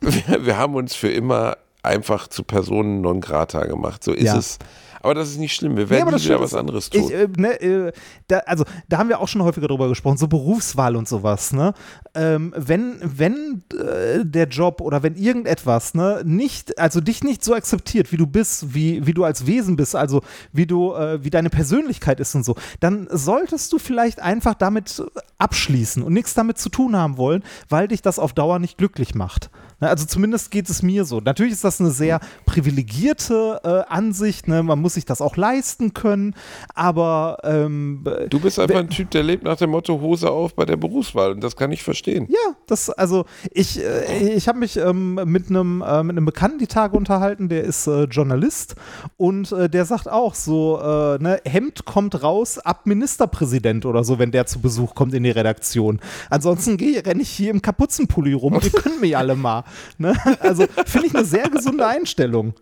Wir, 0.00 0.46
wir 0.46 0.56
haben 0.56 0.74
uns 0.74 0.94
für 0.94 1.10
immer 1.10 1.56
einfach 1.82 2.28
zu 2.28 2.44
Personen 2.44 3.00
non 3.02 3.20
grata 3.20 3.64
gemacht. 3.66 4.02
So 4.02 4.12
ist 4.12 4.24
Ja. 4.24 4.38
es. 4.38 4.58
Aber 5.02 5.14
das 5.14 5.30
ist 5.30 5.38
nicht 5.38 5.54
schlimm. 5.54 5.76
Wir 5.76 5.84
Nee, 5.84 5.90
werden 5.90 6.10
das 6.10 6.24
wieder 6.24 6.40
was 6.40 6.54
anderes 6.54 6.90
tun. 6.90 7.02
Ich, 7.02 7.12
äh, 7.12 7.28
ne, 7.36 7.60
äh, 7.60 7.92
da, 8.26 8.38
also, 8.40 8.64
da 8.88 8.98
haben 8.98 9.08
wir 9.08 9.20
auch 9.20 9.28
schon 9.28 9.42
häufiger 9.42 9.68
drüber 9.68 9.88
gesprochen, 9.88 10.18
so 10.18 10.28
Berufswahl 10.28 10.96
und 10.96 11.08
sowas, 11.08 11.52
ne? 11.52 11.74
Ähm, 12.14 12.52
wenn 12.56 12.98
wenn 13.02 13.62
äh, 13.72 14.24
der 14.24 14.48
Job 14.48 14.80
oder 14.80 15.02
wenn 15.02 15.14
irgendetwas, 15.14 15.94
ne, 15.94 16.22
nicht, 16.24 16.78
also 16.78 17.00
dich 17.00 17.22
nicht 17.22 17.44
so 17.44 17.54
akzeptiert, 17.54 18.12
wie 18.12 18.16
du 18.16 18.26
bist, 18.26 18.74
wie, 18.74 19.06
wie 19.06 19.14
du 19.14 19.24
als 19.24 19.46
Wesen 19.46 19.76
bist, 19.76 19.94
also 19.94 20.22
wie 20.52 20.66
du, 20.66 20.94
äh, 20.94 21.22
wie 21.24 21.30
deine 21.30 21.50
Persönlichkeit 21.50 22.20
ist 22.20 22.34
und 22.34 22.44
so, 22.44 22.56
dann 22.80 23.08
solltest 23.10 23.72
du 23.72 23.78
vielleicht 23.78 24.20
einfach 24.20 24.54
damit 24.54 25.02
abschließen 25.38 26.02
und 26.02 26.12
nichts 26.12 26.34
damit 26.34 26.58
zu 26.58 26.68
tun 26.68 26.96
haben 26.96 27.16
wollen, 27.16 27.42
weil 27.68 27.88
dich 27.88 28.02
das 28.02 28.18
auf 28.18 28.32
Dauer 28.32 28.58
nicht 28.58 28.78
glücklich 28.78 29.14
macht. 29.14 29.50
Ne, 29.80 29.88
Also 29.88 30.06
zumindest 30.06 30.50
geht 30.50 30.68
es 30.68 30.82
mir 30.82 31.04
so. 31.04 31.20
Natürlich 31.20 31.52
ist 31.52 31.64
das 31.64 31.80
eine 31.80 31.90
sehr 31.90 32.20
privilegierte 32.46 33.60
äh, 33.62 33.92
Ansicht. 33.92 34.48
Ne? 34.48 34.62
Man 34.62 34.80
muss 34.80 34.94
sich 34.94 35.04
das 35.04 35.20
auch 35.20 35.36
leisten 35.36 35.94
können. 35.94 36.34
Aber 36.74 37.38
ähm, 37.44 38.04
du 38.28 38.40
bist 38.40 38.58
einfach 38.58 38.78
ein 38.78 38.90
Typ, 38.90 39.10
der 39.10 39.22
lebt 39.22 39.44
nach 39.44 39.56
dem 39.56 39.70
Motto 39.70 40.00
Hose 40.00 40.30
auf 40.30 40.54
bei 40.54 40.64
der 40.64 40.76
Berufswahl. 40.76 41.32
Und 41.32 41.42
das 41.42 41.56
kann 41.56 41.72
ich 41.72 41.82
verstehen. 41.82 42.26
ja, 42.28 42.54
das 42.66 42.90
also 42.90 43.24
ich 43.52 43.80
äh, 43.80 44.34
ich 44.34 44.48
habe 44.48 44.58
mich 44.58 44.76
ähm, 44.76 45.14
mit 45.24 45.48
einem 45.48 45.82
äh, 45.82 46.02
mit 46.02 46.16
einem 46.16 46.24
Bekannten 46.24 46.58
die 46.58 46.66
Tage 46.66 46.96
unterhalten. 46.96 47.48
Der 47.48 47.64
ist 47.64 47.86
äh, 47.86 48.04
Journalist 48.04 48.74
und 49.16 49.52
äh, 49.52 49.68
der 49.68 49.84
sagt 49.84 50.08
auch 50.08 50.34
so 50.34 50.78
äh, 50.80 51.18
ne 51.22 51.40
Hemd 51.44 51.84
kommt 51.84 52.22
raus 52.22 52.58
ab 52.58 52.86
Ministerpräsident 52.86 53.86
oder 53.86 54.04
so, 54.04 54.18
wenn 54.18 54.30
der 54.32 54.46
zu 54.46 54.60
Besuch 54.60 54.94
kommt 54.94 55.14
in 55.14 55.22
die 55.22 55.30
Redaktion. 55.30 56.00
Ansonsten 56.30 56.76
gehe 56.76 57.04
renne 57.04 57.22
ich 57.22 57.30
hier 57.30 57.50
im 57.50 57.62
Kapuzenpulli 57.62 58.32
rum. 58.32 58.54
Ihr 58.54 58.70
könnt 58.72 59.00
mich 59.00 59.16
alle 59.16 59.36
mal. 59.36 59.64
Ne? 59.98 60.14
Also 60.40 60.66
finde 60.86 61.08
ich 61.08 61.14
eine 61.14 61.24
sehr 61.24 61.48
gesunde 61.48 61.86
Einstellung. 61.86 62.54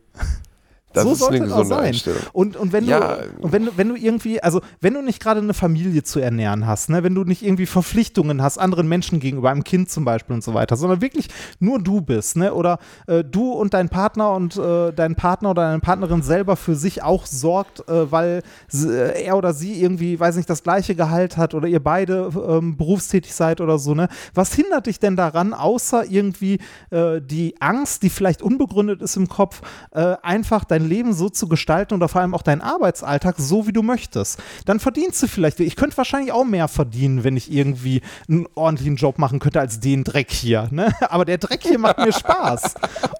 Das 0.97 1.05
so 1.05 1.15
sollte 1.15 1.37
eine 1.37 1.47
es 1.47 1.53
auch 1.53 1.65
sein. 1.65 1.95
Und, 2.33 2.57
und, 2.57 2.73
wenn, 2.73 2.85
Ja. 2.85 3.17
du, 3.17 3.43
und 3.43 3.53
wenn, 3.53 3.67
du- 3.67 3.73
wenn 3.77 3.89
du 3.89 3.95
irgendwie, 3.97 4.43
also 4.43 4.61
wenn 4.81 4.95
du 4.95 5.03
nicht 5.03 5.21
gerade 5.23 5.41
eine 5.41 5.55
Familie 5.55 6.03
zu 6.03 6.21
ernähren 6.21 6.67
hast, 6.67 6.91
ne, 6.91 7.03
wenn 7.05 7.15
du 7.15 7.25
nicht 7.25 7.43
irgendwie 7.43 7.67
Verpflichtungen 7.67 8.43
hast, 8.43 8.59
anderen 8.59 8.89
Menschen 8.89 9.21
gegenüber, 9.21 9.51
einem 9.51 9.65
Kind 9.65 9.91
zum 9.91 10.05
Beispiel 10.05 10.35
und 10.35 10.43
so 10.45 10.55
weiter, 10.55 10.77
sondern 10.77 11.01
wirklich 11.01 11.29
nur 11.61 11.79
du 11.81 12.01
bist, 12.01 12.37
ne, 12.37 12.53
oder 12.55 12.79
äh, 13.07 13.23
du 13.23 13.53
und 13.53 13.75
dein 13.75 13.89
Partner 13.89 14.33
und 14.33 14.57
äh, 14.57 14.93
dein 14.93 15.15
Partner 15.15 15.51
oder 15.51 15.63
deine 15.69 15.81
Partnerin 15.81 16.23
selber 16.23 16.57
für 16.57 16.75
sich 16.75 17.03
auch 17.03 17.27
sorgt, 17.27 17.89
äh, 17.89 18.11
weil 18.11 18.43
äh, 18.75 19.25
er 19.25 19.37
oder 19.37 19.53
sie 19.53 19.81
irgendwie, 19.81 20.19
weiß 20.19 20.37
nicht, 20.37 20.49
das 20.51 20.63
gleiche 20.63 20.95
Gehalt 20.95 21.37
hat 21.37 21.55
oder 21.55 21.69
ihr 21.69 21.81
beide 21.81 22.31
ähm, 22.49 22.77
berufstätig 22.77 23.35
seid 23.35 23.61
oder 23.61 23.79
so, 23.79 23.95
ne, 23.95 24.09
was 24.35 24.55
hindert 24.55 24.87
dich 24.87 24.99
denn 24.99 25.17
daran, 25.17 25.53
außer 25.55 26.05
irgendwie 26.11 26.59
äh, 26.91 27.21
die 27.21 27.55
Angst, 27.61 28.03
die 28.03 28.11
vielleicht 28.11 28.43
unbegründet 28.43 29.03
ist 29.03 29.17
im 29.17 29.29
Kopf, 29.29 29.61
äh, 29.93 30.17
einfach 30.23 30.65
dein 30.65 30.86
Leben 30.87 31.13
so 31.13 31.29
zu 31.29 31.49
gestalten 31.49 31.95
oder 31.95 32.09
vor 32.09 32.21
allem 32.21 32.35
auch 32.35 32.43
deinen 32.43 32.61
Arbeitsalltag 32.63 33.37
so, 33.39 33.67
wie 33.67 33.73
du 33.73 33.83
möchtest. 33.83 34.39
Dann 34.65 34.81
verdienst 34.81 35.23
du 35.23 35.27
vielleicht, 35.29 35.61
ich 35.61 35.77
könnte 35.77 35.97
wahrscheinlich 35.97 36.33
auch 36.33 36.45
mehr 36.45 36.69
verdienen, 36.69 37.25
wenn 37.25 37.37
ich 37.37 37.53
irgendwie 37.53 38.03
einen 38.29 38.47
ordentlichen 38.55 38.97
Job 38.97 39.19
machen 39.19 39.39
könnte 39.39 39.61
als 39.61 39.81
den 39.81 40.05
Dreck 40.05 40.31
hier. 40.31 40.69
Ne? 40.71 40.93
Aber 41.11 41.25
der 41.25 41.39
Dreck 41.39 41.63
hier 41.63 41.79
macht 41.79 41.99
mir 41.99 42.13
Spaß. 42.13 42.75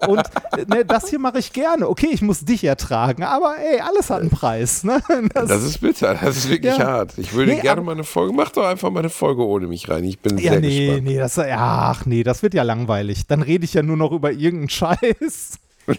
Und 0.07 0.23
ne, 0.67 0.85
das 0.85 1.09
hier 1.09 1.19
mache 1.19 1.39
ich 1.39 1.53
gerne. 1.53 1.87
Okay, 1.89 2.09
ich 2.11 2.21
muss 2.21 2.45
dich 2.45 2.63
ertragen, 2.63 3.23
aber 3.23 3.55
ey, 3.57 3.79
alles 3.81 4.09
hat 4.09 4.21
einen 4.21 4.29
Preis. 4.29 4.83
Ne? 4.83 5.01
Das 5.33 5.63
ist 5.63 5.81
bitter, 5.81 6.15
das 6.15 6.37
ist 6.37 6.49
wirklich 6.49 6.77
Ja. 6.77 6.85
hart. 6.85 7.13
Ich 7.17 7.33
würde 7.33 7.53
Nee, 7.53 7.61
gerne 7.61 7.81
mal 7.81 7.91
eine 7.93 8.03
Folge, 8.03 8.33
mach 8.33 8.49
doch 8.51 8.65
einfach 8.65 8.89
mal 8.89 8.99
eine 8.99 9.09
Folge 9.09 9.45
ohne 9.45 9.67
mich 9.67 9.89
rein. 9.89 10.03
Ich 10.03 10.19
bin 10.19 10.37
ja, 10.37 10.51
sehr 10.51 10.59
nee, 10.61 10.85
gespannt. 10.87 11.03
nee, 11.07 11.17
das, 11.17 11.39
ach 11.39 12.05
nee, 12.05 12.23
das 12.23 12.43
wird 12.43 12.53
ja 12.53 12.63
langweilig. 12.63 13.27
Dann 13.27 13.41
rede 13.41 13.65
ich 13.65 13.73
ja 13.73 13.83
nur 13.83 13.97
noch 13.97 14.11
über 14.11 14.31
irgendeinen 14.31 14.69
Scheiß. 14.69 15.59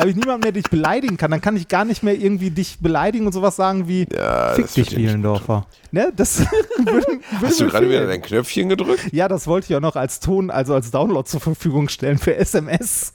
Da 0.00 0.04
habe 0.04 0.12
ich 0.12 0.16
niemanden 0.16 0.40
mehr, 0.44 0.52
den 0.52 0.60
ich 0.60 0.70
beleidigen 0.70 1.18
kann. 1.18 1.30
Dann 1.30 1.42
kann 1.42 1.58
ich 1.58 1.68
gar 1.68 1.84
nicht 1.84 2.02
mehr 2.02 2.14
irgendwie 2.14 2.50
dich 2.50 2.78
beleidigen 2.80 3.26
und 3.26 3.32
sowas 3.32 3.56
sagen 3.56 3.86
wie 3.86 4.06
Ja, 4.10 4.54
Fick 4.54 4.72
dich, 4.72 4.94
Bielendorfer. 4.94 5.66
Ne, 5.90 6.10
das 6.16 6.38
würde, 6.78 7.06
würde 7.06 7.20
Hast 7.42 7.60
du 7.60 7.66
gerade 7.66 7.86
wieder 7.86 8.06
dein 8.06 8.22
Knöpfchen 8.22 8.70
gedrückt? 8.70 9.12
Ja, 9.12 9.28
das 9.28 9.46
wollte 9.46 9.66
ich 9.68 9.76
auch 9.76 9.80
noch 9.82 9.96
als 9.96 10.18
Ton, 10.18 10.50
also 10.50 10.72
als 10.72 10.90
Download 10.90 11.28
zur 11.28 11.40
Verfügung 11.40 11.90
stellen 11.90 12.16
für 12.16 12.34
SMS. 12.34 13.12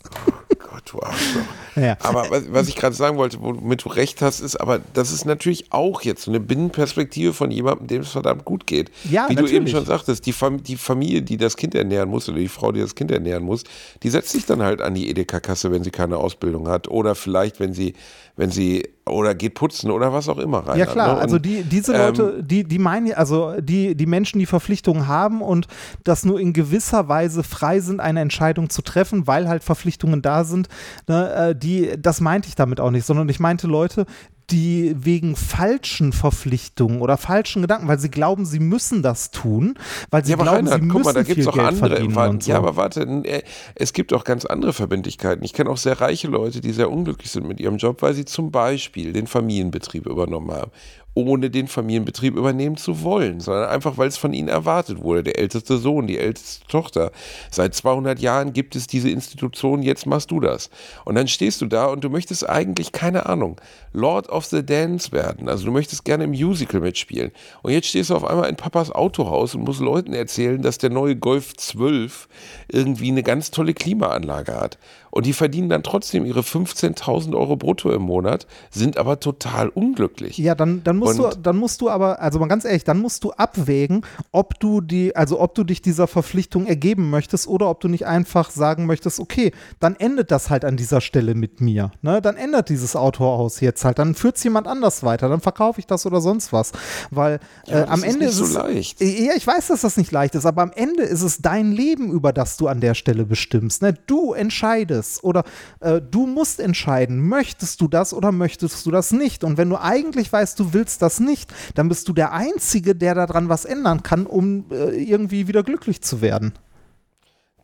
Gott, 0.60 0.84
du 0.92 1.02
Arschloch. 1.02 1.42
Ja. 1.76 1.98
Aber 2.02 2.30
was, 2.30 2.44
was 2.52 2.68
ich 2.68 2.76
gerade 2.76 2.96
sagen 2.96 3.18
wollte, 3.18 3.42
womit 3.42 3.84
du 3.84 3.90
recht 3.90 4.22
hast, 4.22 4.40
ist, 4.40 4.56
aber 4.56 4.80
das 4.94 5.12
ist 5.12 5.26
natürlich 5.26 5.72
auch 5.72 6.02
jetzt 6.02 6.24
so 6.24 6.32
eine 6.32 6.40
Binnenperspektive 6.40 7.34
von 7.34 7.52
jemandem, 7.52 7.88
dem 7.88 8.02
es 8.02 8.10
verdammt 8.10 8.46
gut 8.46 8.68
geht. 8.68 8.92
Ja, 9.04 9.26
Wie 9.30 9.36
du 9.36 9.42
eben 9.42 9.66
natürlich. 9.66 9.72
schon 9.72 9.86
sagtest, 9.86 10.26
die, 10.26 10.34
Fam 10.34 10.64
die 10.64 10.78
Familie, 10.78 11.22
die 11.22 11.38
das 11.38 11.58
Kind 11.58 11.76
ernähren 11.76 12.10
muss 12.10 12.30
oder 12.30 12.40
die 12.40 12.48
Frau, 12.48 12.72
die 12.72 12.80
das 12.80 12.96
Kind 12.96 13.12
ernähren 13.12 13.44
muss, 13.44 13.64
die 14.04 14.10
setzt 14.10 14.30
sich 14.30 14.46
dann 14.46 14.62
halt 14.62 14.82
an 14.82 14.94
die 14.94 15.10
Edeka-Kasse, 15.10 15.72
wenn 15.72 15.84
sie 15.84 15.92
keine 15.92 16.18
Ausbildung 16.18 16.68
hat 16.68 16.88
oder 16.88 17.16
vielleicht, 17.16 17.60
wenn 17.60 17.74
sie, 17.74 17.94
wenn 18.36 18.52
sie, 18.52 18.84
oder 19.08 19.36
geht 19.36 19.54
putzen 19.54 19.92
oder 19.92 20.14
was 20.14 20.28
auch 20.30 20.38
immer 20.38 20.60
rein. 20.60 20.80
Ja 20.80 20.86
klar, 20.86 21.16
ne? 21.16 21.22
also 21.22 21.36
Und, 21.36 21.46
die, 21.46 21.64
diese 21.64 21.94
ähm, 21.94 22.00
Leute, 22.02 22.44
die, 22.44 22.64
die 22.64 22.80
meinen, 22.80 23.14
also 23.14 23.54
die, 23.62 23.96
die 23.96 24.06
Menschen, 24.06 24.40
die 24.40 24.46
Verpflichtungen 24.46 25.08
haben 25.08 25.42
und 25.42 25.68
das 26.04 26.26
nur 26.26 26.40
in 26.40 26.54
gewisser 26.54 27.08
Weise 27.08 27.44
frei 27.44 27.80
sind, 27.80 28.00
eine 28.00 28.22
Entscheidung 28.22 28.70
zu 28.70 28.82
treffen, 28.82 29.28
weil 29.28 29.48
halt 29.48 29.64
Verpflichtungen 29.64 30.22
da 30.22 30.44
sind, 30.44 30.70
ne, 31.08 31.34
äh, 31.52 31.56
die, 31.66 31.94
das 32.00 32.22
meinte 32.22 32.48
ich 32.48 32.56
damit 32.56 32.80
auch 32.80 32.92
nicht, 32.92 33.06
sondern 33.06 33.28
ich 33.30 33.40
meinte 33.40 33.68
Leute, 33.68 34.06
die 34.52 34.94
wegen 34.96 35.36
falschen 35.36 36.14
Verpflichtungen 36.14 37.02
oder 37.02 37.18
falschen 37.18 37.64
Gedanken, 37.64 37.88
weil 37.88 37.98
sie 37.98 38.12
glauben, 38.12 38.46
sie 38.46 38.60
müssen 38.60 39.02
das 39.02 39.32
tun, 39.32 39.74
weil 40.12 40.24
sie 40.24 40.32
Ja, 40.34 40.38
glauben, 40.38 40.68
Reinhard, 40.68 40.82
sie 40.84 40.88
guck 40.88 40.98
müssen 41.00 41.04
mal, 41.06 41.14
da 41.14 41.24
gibt 41.24 41.34
viel 41.36 41.42
es 41.42 41.48
auch 41.48 41.56
Geld 41.56 41.68
andere. 41.68 41.90
verdienen 41.90 42.42
so. 42.42 42.52
Ja, 42.52 42.58
aber 42.58 42.76
warte, 42.76 43.02
äh, 43.24 43.42
es 43.74 43.94
gibt 43.94 44.14
auch 44.14 44.24
ganz 44.24 44.46
andere 44.46 44.74
Verbindlichkeiten. 44.74 45.44
Ich 45.44 45.54
kenne 45.54 45.72
auch 45.72 45.78
sehr 45.78 46.00
reiche 46.00 46.28
Leute, 46.28 46.62
die 46.62 46.74
sehr 46.74 46.92
unglücklich 46.92 47.32
sind 47.32 47.48
mit 47.48 47.60
ihrem 47.60 47.78
Job, 47.78 48.04
weil 48.04 48.14
sie 48.14 48.26
zum 48.26 48.52
Beispiel 48.52 49.14
den 49.14 49.26
Familienbetrieb 49.26 50.06
übernommen 50.06 50.52
haben. 50.52 50.72
Ohne 51.16 51.50
den 51.50 51.68
Familienbetrieb 51.68 52.36
übernehmen 52.36 52.78
zu 52.78 53.02
wollen, 53.02 53.40
sondern 53.40 53.70
einfach, 53.70 53.98
weil 53.98 54.10
es 54.10 54.18
von 54.18 54.34
ihnen 54.34 54.50
erwartet 54.50 55.02
wurde. 55.02 55.24
Der 55.24 55.40
älteste 55.40 55.78
Sohn, 55.78 56.08
die 56.08 56.20
älteste 56.20 56.68
Tochter. 56.68 57.12
Seit 57.50 57.74
200 57.74 58.20
Jahren 58.20 58.54
gibt 58.54 58.76
es 58.76 58.86
diese 58.86 59.10
Institution, 59.10 59.82
jetzt 59.82 60.06
machst 60.06 60.30
du 60.30 60.42
das. 60.42 60.70
Und 61.06 61.16
dann 61.16 61.28
stehst 61.28 61.62
du 61.62 61.66
da 61.66 61.86
und 61.88 62.04
du 62.04 62.10
möchtest 62.10 62.48
eigentlich, 62.48 62.92
keine 62.92 63.26
Ahnung, 63.26 63.60
Lord 63.94 64.30
of 64.30 64.46
the 64.46 64.64
Dance 64.64 65.14
werden. 65.14 65.48
Also 65.48 65.66
du 65.66 65.72
möchtest 65.72 66.04
gerne 66.04 66.26
im 66.26 66.32
Musical 66.32 66.82
mitspielen. 66.82 67.32
Und 67.64 67.72
jetzt 67.72 67.88
stehst 67.88 68.10
du 68.10 68.16
auf 68.16 68.26
einmal 68.26 68.50
in 68.50 68.58
Papas 68.58 68.92
Autohaus 68.92 69.56
und 69.56 69.64
musst 69.64 69.80
Leuten 69.80 70.14
erzählen, 70.14 70.62
dass 70.62 70.78
der 70.78 70.90
neue 70.90 71.16
Golf 71.16 71.56
12 71.56 72.28
irgendwie 72.68 73.10
eine 73.10 73.24
ganz 73.24 73.52
tolle 73.52 73.74
Klimaanlage 73.74 74.54
hat. 74.54 74.78
Und 75.16 75.26
die 75.26 75.32
verdienen 75.32 75.70
dann 75.70 75.82
trotzdem 75.82 76.26
ihre 76.26 76.42
15.000 76.42 77.38
Euro 77.38 77.56
brutto 77.56 77.90
im 77.90 78.02
Monat, 78.02 78.48
sind 78.70 78.98
aber 78.98 79.22
total 79.22 79.70
unglücklich. 79.70 80.38
Ja, 80.38 80.56
dann, 80.56 80.84
dann 80.84 80.98
musst 80.98 81.18
und 81.22 81.36
du, 81.36 81.40
dann 81.40 81.56
musst 81.56 81.80
du 81.80 81.90
aber, 81.90 82.20
also 82.22 82.38
mal 82.38 82.48
ganz 82.48 82.66
ehrlich, 82.66 82.84
dann 82.84 83.00
musst 83.00 83.24
du 83.24 83.32
abwägen, 83.32 84.06
ob 84.34 84.60
du 84.60 84.82
die, 84.82 85.16
also 85.16 85.40
ob 85.40 85.56
du 85.56 85.64
dich 85.64 85.82
dieser 85.82 86.08
Verpflichtung 86.08 86.66
ergeben 86.66 87.10
möchtest 87.12 87.48
oder 87.48 87.70
ob 87.70 87.80
du 87.80 87.88
nicht 87.88 88.06
einfach 88.06 88.50
sagen 88.50 88.88
möchtest, 88.88 89.22
okay, 89.22 89.54
dann 89.80 89.96
endet 89.96 90.32
das 90.32 90.50
halt 90.50 90.66
an 90.66 90.76
dieser 90.76 91.00
Stelle 91.00 91.34
mit 91.34 91.62
mir. 91.62 91.92
Ne? 92.02 92.22
Dann 92.22 92.36
ändert 92.36 92.68
dieses 92.68 92.98
Autohaus 92.98 93.62
jetzt 93.62 93.86
halt, 93.86 94.00
dann 94.00 94.16
führt 94.16 94.36
es 94.36 94.44
jemand 94.44 94.68
anders 94.68 95.02
weiter, 95.04 95.30
dann 95.30 95.40
verkaufe 95.40 95.80
ich 95.80 95.88
das 95.88 96.06
oder 96.06 96.20
sonst 96.20 96.52
was. 96.52 96.74
Weil 97.10 97.40
ja, 97.68 97.84
äh, 97.84 97.88
am 97.88 98.04
Ende 98.04 98.26
ist, 98.26 98.34
ist 98.34 98.42
es. 98.42 98.52
So 98.52 98.60
leicht. 98.60 99.00
Ja, 99.00 99.32
ich 99.38 99.48
weiß, 99.48 99.68
dass 99.68 99.80
das 99.80 99.96
nicht 99.96 100.12
leicht 100.12 100.36
ist, 100.36 100.46
aber 100.46 100.62
am 100.62 100.74
Ende 100.76 101.04
ist 101.04 101.22
es 101.22 101.38
dein 101.38 101.72
Leben, 101.72 102.12
über 102.12 102.34
das 102.34 102.58
du 102.58 102.68
an 102.68 102.82
der 102.82 102.96
Stelle 102.96 103.24
bestimmst. 103.24 103.82
Ne? 103.82 103.94
Du 104.08 104.34
entscheidest 104.34 105.05
es. 105.06 105.24
Oder 105.24 105.44
äh, 105.80 106.02
du 106.02 106.28
musst 106.28 106.60
entscheiden, 106.60 107.28
möchtest 107.28 107.82
du 107.82 107.88
das 107.88 108.14
oder 108.14 108.32
möchtest 108.32 108.86
du 108.86 108.92
das 108.92 109.12
nicht. 109.12 109.44
Und 109.44 109.58
wenn 109.58 109.70
du 109.70 109.78
eigentlich 109.78 110.32
weißt, 110.32 110.60
du 110.60 110.74
willst 110.74 111.02
das 111.02 111.20
nicht, 111.20 111.54
dann 111.76 111.90
bist 111.90 112.08
du 112.08 112.14
der 112.14 112.34
Einzige, 112.34 112.96
der 112.96 113.16
daran 113.16 113.50
was 113.50 113.66
ändern 113.66 114.04
kann, 114.04 114.26
um 114.26 114.66
äh, 114.72 115.02
irgendwie 115.02 115.48
wieder 115.48 115.64
glücklich 115.64 116.02
zu 116.02 116.22
werden. 116.22 116.54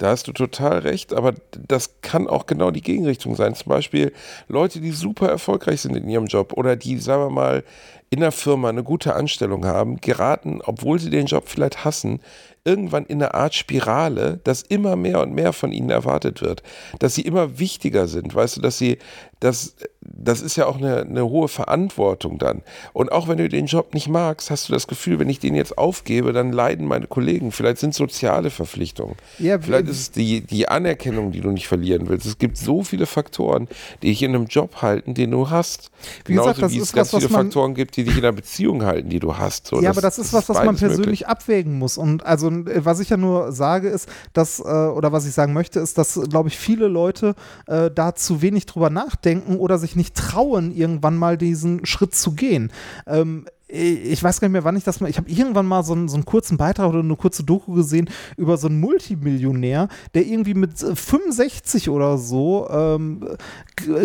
Da 0.01 0.09
hast 0.09 0.27
du 0.27 0.31
total 0.31 0.79
recht, 0.79 1.13
aber 1.13 1.35
das 1.67 2.01
kann 2.01 2.27
auch 2.27 2.47
genau 2.47 2.71
die 2.71 2.81
Gegenrichtung 2.81 3.35
sein. 3.35 3.53
Zum 3.53 3.69
Beispiel 3.69 4.13
Leute, 4.47 4.81
die 4.81 4.89
super 4.89 5.27
erfolgreich 5.27 5.81
sind 5.81 5.95
in 5.95 6.09
ihrem 6.09 6.25
Job 6.25 6.53
oder 6.53 6.75
die, 6.75 6.97
sagen 6.97 7.21
wir 7.21 7.29
mal, 7.29 7.63
in 8.09 8.21
der 8.21 8.31
Firma 8.31 8.69
eine 8.69 8.83
gute 8.83 9.13
Anstellung 9.13 9.63
haben, 9.63 10.01
geraten, 10.01 10.59
obwohl 10.65 10.97
sie 10.97 11.11
den 11.11 11.27
Job 11.27 11.43
vielleicht 11.47 11.85
hassen, 11.85 12.19
irgendwann 12.64 13.05
in 13.05 13.22
eine 13.22 13.34
Art 13.34 13.55
Spirale, 13.55 14.39
dass 14.43 14.62
immer 14.62 14.95
mehr 14.95 15.22
und 15.22 15.34
mehr 15.34 15.53
von 15.53 15.72
ihnen 15.72 15.89
erwartet 15.89 16.41
wird, 16.41 16.62
dass 16.99 17.16
sie 17.16 17.22
immer 17.22 17.59
wichtiger 17.59 18.07
sind, 18.07 18.36
weißt 18.36 18.57
du, 18.57 18.62
dass 18.62 18.78
sie, 18.78 18.99
dass 19.39 19.76
das 20.24 20.41
ist 20.41 20.55
ja 20.55 20.65
auch 20.67 20.78
eine, 20.78 21.01
eine, 21.01 21.30
hohe 21.30 21.47
Verantwortung 21.47 22.38
dann. 22.38 22.61
Und 22.93 23.11
auch 23.11 23.28
wenn 23.28 23.38
du 23.38 23.49
den 23.49 23.65
Job 23.65 23.93
nicht 23.93 24.07
magst, 24.07 24.51
hast 24.51 24.69
du 24.69 24.74
das 24.74 24.88
Gefühl, 24.88 25.19
wenn 25.19 25.30
ich 25.30 25.39
den 25.39 25.55
jetzt 25.55 25.78
aufgebe, 25.78 26.34
dann 26.34 26.51
leiden 26.51 26.88
meine 26.88 27.07
Kollegen. 27.07 27.51
Vielleicht 27.51 27.80
sind 27.80 27.93
soziale 27.93 28.49
Verpflichtungen. 28.49 29.15
Ja, 29.39 29.59
Vielleicht 29.59 29.88
ist 29.88 29.99
es 29.99 30.11
die, 30.11 30.41
die 30.41 30.67
Anerkennung, 30.67 31.32
die 31.32 31.41
du 31.41 31.51
nicht 31.51 31.67
verlieren 31.67 32.09
willst. 32.09 32.26
Es 32.26 32.38
gibt 32.38 32.57
so 32.57 32.84
viele 32.84 33.05
Faktoren, 33.05 33.67
die 34.01 34.07
dich 34.07 34.22
in 34.24 34.36
einem 34.36 34.45
Job 34.45 34.82
halten, 34.82 35.13
den 35.13 35.32
du 35.32 35.49
hast. 35.49 35.91
Wie 36.26 36.34
Genauso 36.34 36.53
gesagt, 36.53 36.74
wie 36.74 36.80
es 36.80 36.93
ganz 36.93 37.13
was, 37.13 37.24
viele 37.24 37.34
Faktoren 37.34 37.74
gibt, 37.74 37.97
die 37.97 38.03
dich 38.03 38.17
in 38.17 38.24
einer 38.24 38.34
Beziehung 38.34 38.84
halten, 38.84 39.09
die 39.09 39.19
du 39.19 39.38
hast. 39.38 39.67
So, 39.67 39.78
ja, 39.78 39.89
das, 39.89 39.97
aber 39.97 40.01
das 40.01 40.19
ist 40.19 40.34
was, 40.34 40.49
was 40.49 40.57
man 40.63 40.76
persönlich 40.76 40.97
möglich. 40.97 41.28
abwägen 41.28 41.78
muss. 41.78 41.97
Und 41.97 42.26
also, 42.26 42.49
äh, 42.49 42.86
was 42.86 42.99
ich 42.99 43.09
ja 43.09 43.17
nur 43.17 43.51
sage, 43.51 43.89
ist, 43.89 44.07
dass, 44.34 44.59
äh, 44.59 44.63
oder 44.63 45.11
was 45.11 45.26
ich 45.26 45.34
sagen 45.34 45.53
möchte, 45.53 45.80
ist, 45.80 45.97
dass, 45.97 46.19
glaube 46.30 46.49
ich, 46.49 46.57
viele 46.57 46.88
Leute 46.88 47.36
äh, 47.67 47.89
da 47.89 48.15
zu 48.15 48.41
wenig 48.41 48.65
drüber 48.65 48.89
nachdenken 48.89 49.57
oder 49.57 49.78
sich 49.78 49.95
nicht 49.95 50.11
trauen, 50.14 50.76
irgendwann 50.76 51.18
mal 51.18 51.38
diesen 51.38 51.86
Schritt 51.86 52.16
zu 52.16 52.34
gehen. 52.34 52.72
Ähm, 53.07 53.45
ich 53.72 54.22
weiß 54.22 54.41
gar 54.41 54.47
nicht 54.47 54.53
mehr, 54.53 54.64
wann 54.66 54.76
ich 54.76 54.84
das 54.84 54.99
mal. 54.99 55.09
Ich 55.09 55.18
habe 55.18 55.30
irgendwann 55.30 55.66
mal 55.66 55.84
so 55.84 55.93
einen, 55.93 56.09
so 56.09 56.16
einen 56.16 56.26
kurzen 56.26 56.57
Beitrag 56.57 56.89
oder 56.89 56.99
eine 56.99 57.16
kurze 57.16 57.43
Doku 57.43 57.74
gesehen 57.74 58.09
über 58.36 58.57
so 58.57 58.68
einen 58.68 58.82
Multimillionär, 58.82 59.88
der 60.14 60.26
irgendwie 60.26 60.53
mit 60.53 60.78
65 60.78 61.89
oder 61.89 62.18
so 62.18 62.68
ähm, 62.70 63.26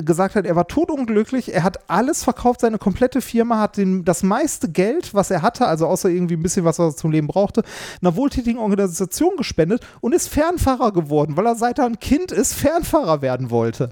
gesagt 0.05 0.37
hat, 0.37 0.47
er 0.47 0.55
war 0.55 0.69
totunglücklich, 0.69 1.53
er 1.53 1.65
hat 1.65 1.91
alles 1.91 2.23
verkauft, 2.23 2.61
seine 2.61 2.79
komplette 2.79 3.21
Firma 3.21 3.59
hat 3.59 3.77
den, 3.77 4.05
das 4.05 4.23
meiste 4.23 4.71
Geld, 4.71 5.15
was 5.15 5.31
er 5.31 5.43
hatte, 5.43 5.67
also 5.67 5.87
außer 5.87 6.09
irgendwie 6.09 6.37
ein 6.37 6.43
bisschen, 6.43 6.65
was 6.65 6.79
er 6.79 6.95
zum 6.95 7.11
Leben 7.11 7.27
brauchte, 7.27 7.63
einer 8.01 8.15
wohltätigen 8.15 8.61
Organisation 8.61 9.37
gespendet 9.37 9.85
und 10.01 10.15
ist 10.15 10.29
Fernfahrer 10.29 10.93
geworden, 10.93 11.37
weil 11.37 11.47
er 11.47 11.57
seit 11.57 11.79
er 11.79 11.87
ein 11.87 11.99
Kind 11.99 12.31
ist, 12.31 12.55
Fernfahrer 12.55 13.21
werden 13.21 13.51
wollte. 13.51 13.91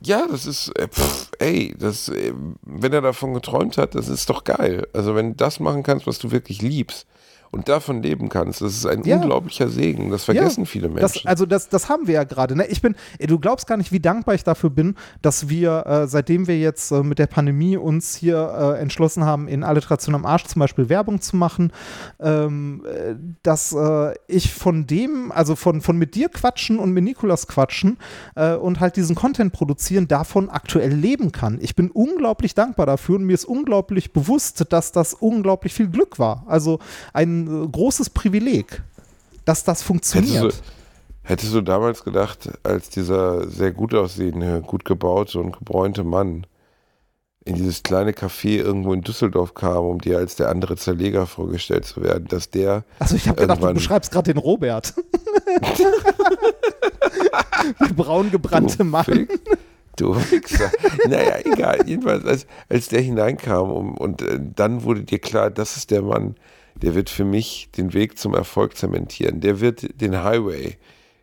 Ja, 0.00 0.26
das 0.28 0.46
ist, 0.46 0.68
äh, 0.78 0.86
pff, 0.88 1.30
ey, 1.40 1.74
das, 1.76 2.08
äh, 2.08 2.32
wenn 2.62 2.92
er 2.92 3.00
davon 3.00 3.34
geträumt 3.34 3.78
hat, 3.78 3.94
das 3.96 4.08
ist 4.08 4.30
doch 4.30 4.44
geil. 4.44 4.86
Also 4.92 5.14
wenn 5.16 5.30
du 5.30 5.36
das 5.36 5.58
machen 5.58 5.82
kannst, 5.82 6.06
was 6.06 6.18
du 6.20 6.30
wirklich 6.30 6.62
liebst, 6.62 7.06
und 7.50 7.68
davon 7.68 8.02
leben 8.02 8.28
kannst. 8.28 8.60
Das 8.60 8.74
ist 8.74 8.86
ein 8.86 9.02
ja. 9.04 9.16
unglaublicher 9.16 9.68
Segen. 9.68 10.10
Das 10.10 10.24
vergessen 10.24 10.60
ja, 10.60 10.66
viele 10.66 10.88
Menschen. 10.88 11.20
Das, 11.22 11.26
also 11.26 11.46
das, 11.46 11.68
das 11.68 11.88
haben 11.88 12.06
wir 12.06 12.14
ja 12.14 12.24
gerade. 12.24 12.56
Ne? 12.56 12.66
Ich 12.66 12.82
bin, 12.82 12.94
du 13.18 13.38
glaubst 13.38 13.66
gar 13.66 13.76
nicht, 13.76 13.92
wie 13.92 14.00
dankbar 14.00 14.34
ich 14.34 14.44
dafür 14.44 14.70
bin, 14.70 14.96
dass 15.22 15.48
wir, 15.48 15.86
äh, 15.86 16.06
seitdem 16.06 16.46
wir 16.46 16.58
jetzt 16.58 16.90
äh, 16.90 17.02
mit 17.02 17.18
der 17.18 17.26
Pandemie 17.26 17.76
uns 17.76 18.14
hier 18.16 18.76
äh, 18.76 18.80
entschlossen 18.80 19.24
haben, 19.24 19.48
in 19.48 19.62
Alliteration 19.62 20.14
am 20.14 20.26
Arsch 20.26 20.44
zum 20.44 20.60
Beispiel 20.60 20.88
Werbung 20.88 21.20
zu 21.20 21.36
machen, 21.36 21.72
ähm, 22.20 22.84
äh, 22.86 23.14
dass 23.42 23.72
äh, 23.72 24.14
ich 24.26 24.52
von 24.52 24.86
dem, 24.86 25.32
also 25.32 25.56
von, 25.56 25.80
von 25.80 25.96
mit 25.96 26.14
dir 26.14 26.28
quatschen 26.28 26.78
und 26.78 26.92
mit 26.92 27.04
Nikolas 27.04 27.46
quatschen 27.46 27.98
äh, 28.34 28.54
und 28.54 28.80
halt 28.80 28.96
diesen 28.96 29.16
Content 29.16 29.52
produzieren, 29.52 30.06
davon 30.06 30.50
aktuell 30.50 30.92
leben 30.92 31.32
kann. 31.32 31.58
Ich 31.60 31.74
bin 31.74 31.90
unglaublich 31.90 32.54
dankbar 32.54 32.86
dafür 32.86 33.16
und 33.16 33.24
mir 33.24 33.34
ist 33.34 33.46
unglaublich 33.46 34.12
bewusst, 34.12 34.66
dass 34.70 34.92
das 34.92 35.14
unglaublich 35.14 35.72
viel 35.72 35.88
Glück 35.88 36.18
war. 36.18 36.44
Also 36.46 36.78
ein 37.12 37.37
ein 37.44 37.72
großes 37.72 38.10
Privileg, 38.10 38.82
dass 39.44 39.64
das 39.64 39.82
funktioniert. 39.82 40.44
Hättest 40.44 40.60
du, 40.60 41.28
hättest 41.28 41.54
du 41.54 41.60
damals 41.60 42.04
gedacht, 42.04 42.50
als 42.62 42.90
dieser 42.90 43.48
sehr 43.48 43.72
gut 43.72 43.94
aussehende, 43.94 44.62
gut 44.62 44.84
gebaute 44.84 45.38
und 45.38 45.58
gebräunte 45.58 46.04
Mann 46.04 46.46
in 47.44 47.54
dieses 47.54 47.82
kleine 47.82 48.12
Café 48.12 48.58
irgendwo 48.58 48.92
in 48.92 49.00
Düsseldorf 49.00 49.54
kam, 49.54 49.84
um 49.84 50.00
dir 50.00 50.18
als 50.18 50.36
der 50.36 50.50
andere 50.50 50.76
Zerleger 50.76 51.26
vorgestellt 51.26 51.86
zu 51.86 52.02
werden, 52.02 52.28
dass 52.28 52.50
der. 52.50 52.84
Also 52.98 53.16
ich 53.16 53.26
habe 53.26 53.40
gedacht, 53.40 53.62
du 53.62 53.72
beschreibst 53.72 54.12
gerade 54.12 54.34
den 54.34 54.40
Robert. 54.40 54.92
der 57.80 57.94
braun 57.94 58.30
gebrannte 58.30 58.84
Mann. 58.84 59.28
Du 59.96 60.14
Wichser. 60.14 60.70
naja, 61.08 61.38
egal. 61.44 61.78
Jedenfalls, 61.86 62.24
als, 62.24 62.46
als 62.68 62.88
der 62.88 63.00
hineinkam 63.00 63.70
um, 63.70 63.96
und 63.96 64.22
äh, 64.22 64.38
dann 64.38 64.84
wurde 64.84 65.02
dir 65.02 65.18
klar, 65.18 65.50
das 65.50 65.76
ist 65.76 65.90
der 65.90 66.02
Mann, 66.02 66.36
der 66.82 66.94
wird 66.94 67.10
für 67.10 67.24
mich 67.24 67.68
den 67.76 67.92
Weg 67.92 68.18
zum 68.18 68.34
Erfolg 68.34 68.76
zementieren. 68.76 69.40
Der 69.40 69.60
wird 69.60 70.00
den 70.00 70.22
Highway 70.22 70.76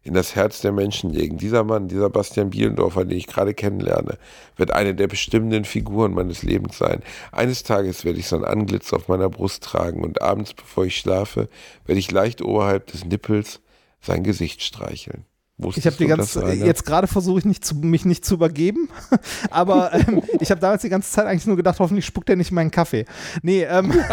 in 0.05 0.13
das 0.13 0.35
Herz 0.35 0.61
der 0.61 0.71
Menschen 0.71 1.09
legen. 1.09 1.37
Dieser 1.37 1.63
Mann, 1.63 1.87
dieser 1.87 2.11
Bastian 2.11 2.51
Bielendorfer, 2.51 3.05
den 3.05 3.17
ich 3.17 3.25
gerade 3.25 3.55
kennenlerne, 3.55 4.19
wird 4.55 4.71
eine 4.71 4.93
der 4.93 5.07
bestimmenden 5.07 5.65
Figuren 5.65 6.13
meines 6.13 6.43
Lebens 6.43 6.77
sein. 6.77 7.01
Eines 7.31 7.63
Tages 7.63 8.05
werde 8.05 8.19
ich 8.19 8.27
sein 8.27 8.45
Anglitz 8.45 8.93
auf 8.93 9.07
meiner 9.07 9.29
Brust 9.29 9.63
tragen 9.63 10.03
und 10.03 10.21
abends, 10.21 10.53
bevor 10.53 10.85
ich 10.85 10.97
schlafe, 10.97 11.49
werde 11.85 11.99
ich 11.99 12.11
leicht 12.11 12.43
oberhalb 12.43 12.85
des 12.87 13.03
Nippels 13.03 13.61
sein 13.99 14.23
Gesicht 14.23 14.61
streicheln. 14.61 15.25
Wusstest 15.57 15.85
ich 15.85 15.91
habe 15.91 16.03
die 16.03 16.07
ganze 16.07 16.53
jetzt 16.53 16.85
gerade 16.85 17.07
versuche 17.07 17.39
ich 17.39 17.45
nicht 17.45 17.63
zu, 17.63 17.75
mich 17.75 18.03
nicht 18.03 18.25
zu 18.25 18.35
übergeben, 18.35 18.89
aber 19.49 19.93
ähm, 19.93 20.21
ich 20.41 20.51
habe 20.51 20.59
damals 20.59 20.81
die 20.81 20.89
ganze 20.89 21.09
Zeit 21.09 21.25
eigentlich 21.25 21.47
nur 21.47 21.55
gedacht, 21.55 21.79
hoffentlich 21.79 22.05
spuckt 22.05 22.29
er 22.29 22.35
nicht 22.35 22.51
meinen 22.51 22.71
Kaffee. 22.71 23.05
Nee, 23.41 23.63
ähm, 23.63 23.93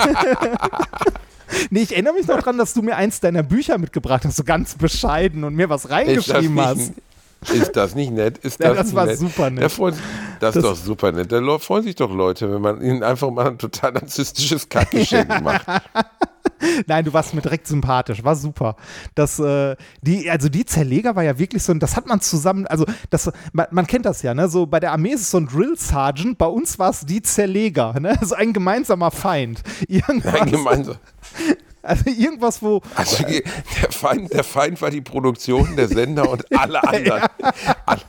nee, 1.70 1.82
ich 1.82 1.92
erinnere 1.92 2.14
mich 2.14 2.26
noch 2.26 2.40
dran, 2.40 2.59
dass 2.59 2.74
du 2.74 2.82
mir 2.82 2.96
eins 2.96 3.20
deiner 3.20 3.42
Bücher 3.42 3.78
mitgebracht 3.78 4.24
hast, 4.24 4.36
so 4.36 4.44
ganz 4.44 4.74
bescheiden 4.74 5.44
und 5.44 5.55
mir 5.55 5.68
was 5.68 5.90
reingeschrieben 5.90 6.61
hast. 6.61 6.92
Ist 7.53 7.72
das 7.76 7.94
nicht 7.94 8.12
nett? 8.12 8.38
Ist 8.38 8.61
das, 8.61 8.68
ja, 8.68 8.74
das 8.74 8.94
war 8.94 9.07
nett? 9.07 9.18
super 9.18 9.50
nett. 9.50 9.72
Freut, 9.72 9.94
das, 10.38 10.55
das, 10.55 10.57
ist 10.57 10.62
doch 10.64 10.76
super 10.76 11.12
nett. 11.12 11.32
Da 11.32 11.59
freuen 11.59 11.82
sich 11.82 11.96
doch 11.96 12.12
Leute, 12.12 12.53
wenn 12.53 12.62
man 12.62 12.80
ihnen 12.80 13.03
einfach 13.03 13.30
mal 13.30 13.48
ein 13.48 13.59
total 13.59 13.92
narzisstisches 13.92 14.68
Kackgeschenk 14.68 15.28
macht. 15.42 15.66
Nein, 16.86 17.05
du 17.05 17.12
warst 17.12 17.34
mir 17.34 17.40
direkt 17.40 17.66
sympathisch, 17.66 18.22
war 18.22 18.36
super. 18.36 18.76
Das, 19.14 19.38
äh, 19.40 19.76
die, 20.00 20.30
also 20.30 20.48
die 20.48 20.64
Zerleger 20.64 21.16
war 21.16 21.24
ja 21.24 21.38
wirklich 21.38 21.62
so, 21.62 21.74
das 21.74 21.96
hat 21.96 22.07
man 22.07 22.20
zusammen, 22.20 22.66
also 22.68 22.84
das, 23.11 23.30
man, 23.53 23.66
man, 23.72 23.86
kennt 23.86 24.07
das 24.07 24.22
ja, 24.22 24.32
ne? 24.32 24.48
So 24.48 24.66
bei 24.66 24.78
der 24.78 24.92
Armee 24.92 25.11
ist 25.11 25.22
es 25.22 25.30
so 25.32 25.38
ein 25.38 25.46
Drill 25.46 25.76
Sergeant, 25.76 26.38
bei 26.38 26.46
uns 26.46 26.78
war 26.78 26.90
es 26.90 27.00
die 27.00 27.22
Zerleger, 27.22 27.98
ne? 27.98 28.18
So 28.22 28.36
ein 28.36 28.53
gemeinsamer 28.53 29.11
Feind. 29.11 29.62
Irgendwas. 29.88 30.34
Ein 30.34 30.50
gemeinsamer. 30.50 30.98
Also 31.85 32.11
irgendwas, 32.11 32.62
wo. 32.62 32.80
Also 32.95 33.24
der 33.24 33.43
Feind, 33.91 34.33
der 34.33 34.45
Feind 34.45 34.80
war 34.80 34.91
die 34.91 35.01
Produktion, 35.01 35.74
der 35.74 35.89
Sender 35.89 36.30
und 36.30 36.45
alle 36.57 36.83
anderen. 36.89 37.07
ja. 37.07 37.55
alle, 37.87 38.03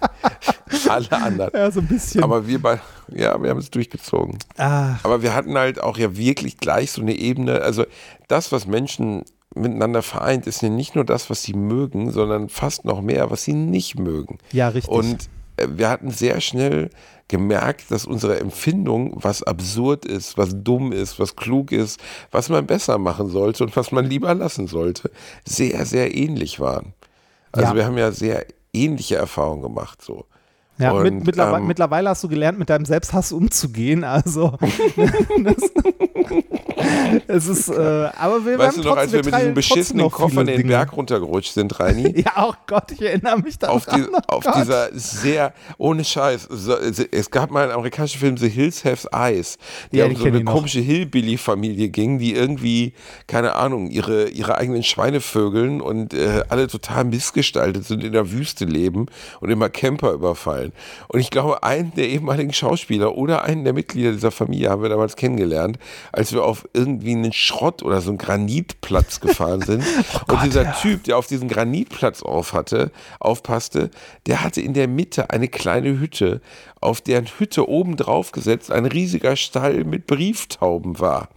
alle, 0.87 1.11
anderen. 1.11 1.51
Ja, 1.55 1.71
so 1.71 1.79
ein 1.79 1.87
bisschen. 1.87 2.23
Aber 2.23 2.47
wir 2.47 2.61
bei, 2.61 2.79
ja, 3.09 3.41
wir 3.41 3.49
haben 3.49 3.57
es 3.57 3.71
durchgezogen. 3.71 4.37
Ach. 4.57 5.03
Aber 5.03 5.23
wir 5.23 5.33
hatten 5.33 5.57
halt 5.57 5.81
auch 5.81 5.97
ja 5.97 6.15
wirklich 6.15 6.57
gleich 6.57 6.91
so 6.91 7.01
eine 7.01 7.15
Ebene. 7.15 7.61
Also 7.61 7.85
das, 8.27 8.51
was 8.51 8.67
Menschen 8.67 9.23
miteinander 9.55 10.03
vereint, 10.03 10.45
ist 10.47 10.61
ja 10.61 10.69
nicht 10.69 10.95
nur 10.95 11.03
das, 11.03 11.29
was 11.29 11.41
sie 11.41 11.53
mögen, 11.53 12.11
sondern 12.11 12.49
fast 12.49 12.85
noch 12.85 13.01
mehr, 13.01 13.31
was 13.31 13.43
sie 13.43 13.53
nicht 13.53 13.97
mögen. 13.97 14.37
Ja, 14.51 14.69
richtig. 14.69 14.91
Und 14.93 15.23
äh, 15.23 15.27
wir 15.57 15.89
hatten 15.89 16.09
sehr 16.11 16.41
schnell 16.41 16.89
gemerkt, 17.27 17.89
dass 17.89 18.05
unsere 18.05 18.39
Empfindung, 18.39 19.13
was 19.15 19.43
absurd 19.43 20.05
ist, 20.05 20.37
was 20.37 20.49
dumm 20.53 20.91
ist, 20.91 21.19
was 21.19 21.35
klug 21.35 21.71
ist, 21.71 21.99
was 22.31 22.49
man 22.49 22.65
besser 22.67 22.97
machen 22.97 23.29
sollte 23.29 23.63
und 23.63 23.75
was 23.75 23.91
man 23.91 24.05
lieber 24.05 24.33
lassen 24.35 24.67
sollte, 24.67 25.09
sehr, 25.45 25.85
sehr 25.85 26.15
ähnlich 26.15 26.59
waren. 26.59 26.93
Also 27.51 27.69
Ja. 27.69 27.75
wir 27.75 27.85
haben 27.85 27.97
ja 27.97 28.11
sehr 28.11 28.45
ähnliche 28.73 29.15
Erfahrungen 29.15 29.61
gemacht. 29.61 30.01
So. 30.01 30.25
Ja, 30.77 30.91
Und, 30.91 31.03
mit, 31.03 31.25
mittlerweile, 31.25 31.61
ähm, 31.61 31.67
mittlerweile 31.67 32.09
hast 32.09 32.23
du 32.23 32.27
gelernt, 32.27 32.57
mit 32.57 32.69
deinem 32.69 32.85
Selbsthass 32.85 33.31
umzugehen. 33.31 34.03
Also, 34.03 34.57
das, 35.43 35.55
es 37.27 37.47
ist, 37.47 37.69
äh, 37.69 38.09
aber 38.17 38.45
wir 38.45 38.57
Weißt 38.57 38.77
du 38.77 38.83
noch, 38.83 38.97
als 38.97 39.11
wir 39.11 39.23
mit 39.23 39.33
diesem 39.33 39.53
beschissenen 39.53 40.09
Koffer 40.09 40.43
den 40.43 40.57
Dinge. 40.57 40.69
Berg 40.69 40.95
runtergerutscht 40.95 41.53
sind, 41.53 41.79
Reini? 41.79 42.13
Ja, 42.23 42.47
oh 42.47 42.53
Gott, 42.67 42.91
ich 42.91 43.01
erinnere 43.01 43.37
mich 43.39 43.57
daran. 43.57 43.75
auf, 43.75 43.85
die, 43.85 44.03
oh 44.05 44.19
auf 44.27 44.45
dieser 44.55 44.89
sehr, 44.93 45.53
ohne 45.77 46.05
Scheiß, 46.05 46.47
so, 46.49 46.75
es 46.77 47.31
gab 47.31 47.51
mal 47.51 47.63
einen 47.63 47.71
amerikanischen 47.71 48.19
Film, 48.19 48.37
The 48.37 48.49
Hills 48.49 48.85
Have 48.85 49.09
Eyes, 49.11 49.57
der 49.91 50.05
Ja, 50.05 50.11
um 50.11 50.15
so 50.15 50.25
eine 50.25 50.43
komische 50.43 50.79
Hillbilly-Familie 50.79 51.89
ging, 51.89 52.19
die 52.19 52.33
irgendwie, 52.33 52.93
keine 53.27 53.55
Ahnung, 53.55 53.89
ihre, 53.89 54.29
ihre 54.29 54.57
eigenen 54.57 54.83
Schweine 54.83 55.19
vögeln 55.19 55.81
und 55.81 56.13
äh, 56.13 56.43
alle 56.49 56.67
total 56.67 57.03
missgestaltet 57.05 57.85
sind, 57.85 58.03
in 58.03 58.13
der 58.13 58.31
Wüste 58.31 58.65
leben 58.65 59.07
und 59.41 59.49
immer 59.49 59.69
Camper 59.69 60.13
überfallen. 60.13 60.62
Und 61.07 61.19
ich 61.19 61.29
glaube, 61.29 61.63
einen 61.63 61.93
der 61.95 62.07
ehemaligen 62.09 62.53
Schauspieler 62.53 63.15
oder 63.17 63.43
einen 63.43 63.63
der 63.63 63.73
Mitglieder 63.73 64.11
dieser 64.11 64.31
Familie 64.31 64.69
haben 64.69 64.81
wir 64.81 64.89
damals 64.89 65.15
kennengelernt, 65.15 65.77
als 66.11 66.31
wir 66.33 66.43
auf 66.43 66.67
irgendwie 66.73 67.11
einen 67.11 67.33
Schrott 67.33 67.83
oder 67.83 68.01
so 68.01 68.09
einen 68.09 68.17
Granitplatz 68.17 69.19
gefahren 69.19 69.61
sind. 69.65 69.83
und 70.27 70.43
dieser 70.43 70.73
Typ, 70.75 71.03
der 71.03 71.17
auf 71.17 71.27
diesen 71.27 71.49
Granitplatz 71.49 72.21
auf 72.23 72.53
hatte, 72.53 72.91
aufpasste, 73.19 73.89
der 74.27 74.43
hatte 74.43 74.61
in 74.61 74.73
der 74.73 74.87
Mitte 74.87 75.29
eine 75.29 75.47
kleine 75.47 75.99
Hütte, 75.99 76.41
auf 76.79 77.01
deren 77.01 77.25
Hütte 77.25 77.67
oben 77.67 77.95
drauf 77.97 78.31
gesetzt 78.31 78.71
ein 78.71 78.85
riesiger 78.85 79.35
Stall 79.35 79.83
mit 79.83 80.07
Brieftauben 80.07 80.99
war. 80.99 81.29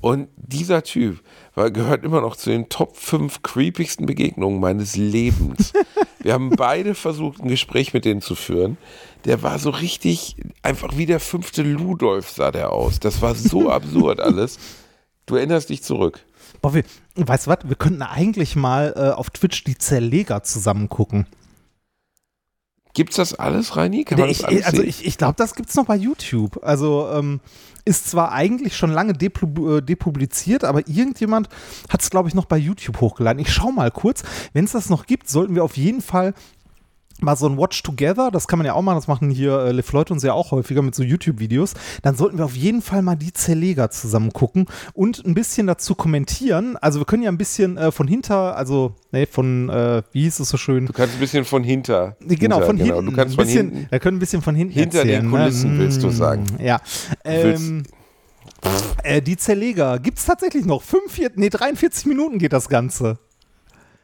Und 0.00 0.28
dieser 0.36 0.82
Typ 0.82 1.20
war, 1.56 1.70
gehört 1.70 2.04
immer 2.04 2.20
noch 2.20 2.36
zu 2.36 2.50
den 2.50 2.68
Top 2.68 2.96
5 2.96 3.42
creepigsten 3.42 4.06
Begegnungen 4.06 4.60
meines 4.60 4.96
Lebens. 4.96 5.72
Wir 6.20 6.34
haben 6.34 6.50
beide 6.50 6.94
versucht, 6.94 7.40
ein 7.40 7.48
Gespräch 7.48 7.94
mit 7.94 8.04
denen 8.04 8.20
zu 8.20 8.34
führen. 8.34 8.76
Der 9.24 9.42
war 9.42 9.58
so 9.58 9.70
richtig, 9.70 10.36
einfach 10.62 10.96
wie 10.96 11.06
der 11.06 11.20
fünfte 11.20 11.62
Ludolf 11.62 12.30
sah 12.30 12.50
der 12.50 12.72
aus. 12.72 13.00
Das 13.00 13.22
war 13.22 13.34
so 13.34 13.70
absurd 13.70 14.20
alles. 14.20 14.58
Du 15.24 15.36
erinnerst 15.36 15.70
dich 15.70 15.82
zurück. 15.82 16.24
Boah, 16.60 16.74
wir, 16.74 16.84
weißt 17.16 17.46
du 17.46 17.50
was? 17.50 17.58
Wir 17.64 17.76
könnten 17.76 18.02
eigentlich 18.02 18.54
mal 18.54 18.94
äh, 18.96 19.10
auf 19.10 19.30
Twitch 19.30 19.64
die 19.64 19.78
Zerleger 19.78 20.42
zusammen 20.42 20.88
gucken. 20.88 21.26
Gibt's 22.94 23.16
das 23.16 23.34
alles, 23.34 23.76
Reini? 23.76 24.04
Kann 24.04 24.18
man 24.18 24.28
das 24.28 24.38
Ich, 24.38 24.46
alles 24.46 24.64
also 24.64 24.78
sehen? 24.78 24.88
ich, 24.88 25.04
ich 25.04 25.18
glaube, 25.18 25.34
das 25.36 25.54
gibt 25.54 25.68
es 25.68 25.74
noch 25.74 25.84
bei 25.84 25.96
YouTube. 25.96 26.58
Also 26.62 27.10
ähm, 27.12 27.40
ist 27.86 28.10
zwar 28.10 28.32
eigentlich 28.32 28.76
schon 28.76 28.90
lange 28.90 29.12
äh, 29.12 29.80
depubliziert, 29.80 30.64
aber 30.64 30.86
irgendjemand 30.88 31.48
hat 31.88 32.02
es, 32.02 32.10
glaube 32.10 32.28
ich, 32.28 32.34
noch 32.34 32.44
bei 32.44 32.58
YouTube 32.58 33.00
hochgeladen. 33.00 33.40
Ich 33.40 33.52
schau 33.52 33.70
mal 33.70 33.90
kurz. 33.90 34.24
Wenn 34.52 34.64
es 34.64 34.72
das 34.72 34.90
noch 34.90 35.06
gibt, 35.06 35.28
sollten 35.30 35.54
wir 35.54 35.64
auf 35.64 35.76
jeden 35.76 36.02
Fall 36.02 36.34
mal 37.20 37.36
so 37.36 37.46
ein 37.48 37.58
Watch 37.58 37.82
Together, 37.82 38.30
das 38.30 38.48
kann 38.48 38.58
man 38.58 38.66
ja 38.66 38.74
auch 38.74 38.82
machen, 38.82 38.96
das 38.96 39.08
machen 39.08 39.30
hier 39.30 39.58
äh, 39.58 39.72
Liv 39.72 39.92
Leute 39.92 40.12
uns 40.12 40.22
ja 40.22 40.32
auch 40.32 40.50
häufiger 40.50 40.82
mit 40.82 40.94
so 40.94 41.02
YouTube-Videos, 41.02 41.74
dann 42.02 42.16
sollten 42.16 42.38
wir 42.38 42.44
auf 42.44 42.56
jeden 42.56 42.82
Fall 42.82 43.02
mal 43.02 43.16
die 43.16 43.32
Zerleger 43.32 43.90
zusammen 43.90 44.32
gucken 44.32 44.66
und 44.92 45.24
ein 45.24 45.34
bisschen 45.34 45.66
dazu 45.66 45.94
kommentieren. 45.94 46.76
Also 46.76 47.00
wir 47.00 47.06
können 47.06 47.22
ja 47.22 47.30
ein 47.30 47.38
bisschen 47.38 47.76
äh, 47.76 47.90
von 47.90 48.06
hinter, 48.08 48.56
also 48.56 48.94
ne, 49.12 49.26
von, 49.26 49.68
äh, 49.68 50.02
wie 50.12 50.22
hieß 50.22 50.40
es 50.40 50.48
so 50.48 50.56
schön? 50.56 50.86
du 50.86 50.92
kannst 50.92 51.14
ein 51.14 51.20
bisschen 51.20 51.44
von 51.44 51.64
hinter. 51.64 52.16
Genau, 52.20 52.56
hinter, 52.56 52.66
von 52.66 52.76
hinten. 52.76 53.06
Du 53.06 53.12
kannst 53.12 53.34
ein 53.34 53.36
von 53.36 53.46
bisschen, 53.46 53.70
hinten. 53.70 53.90
Wir 53.90 53.98
können 53.98 54.16
ein 54.16 54.20
bisschen 54.20 54.42
von 54.42 54.54
hinten 54.54 54.74
Hinter 54.74 55.04
den 55.04 55.10
erzählen, 55.10 55.30
Kulissen, 55.30 55.72
ne? 55.74 55.78
willst 55.80 56.02
du 56.02 56.10
sagen. 56.10 56.44
Ja. 56.60 56.80
Ähm, 57.24 57.84
äh, 59.02 59.22
die 59.22 59.36
Zerleger 59.36 59.98
gibt 59.98 60.18
es 60.18 60.24
tatsächlich 60.24 60.64
noch. 60.64 60.82
45, 60.82 61.36
nee, 61.36 61.48
43 61.48 62.06
Minuten 62.06 62.38
geht 62.38 62.52
das 62.52 62.68
Ganze. 62.68 63.18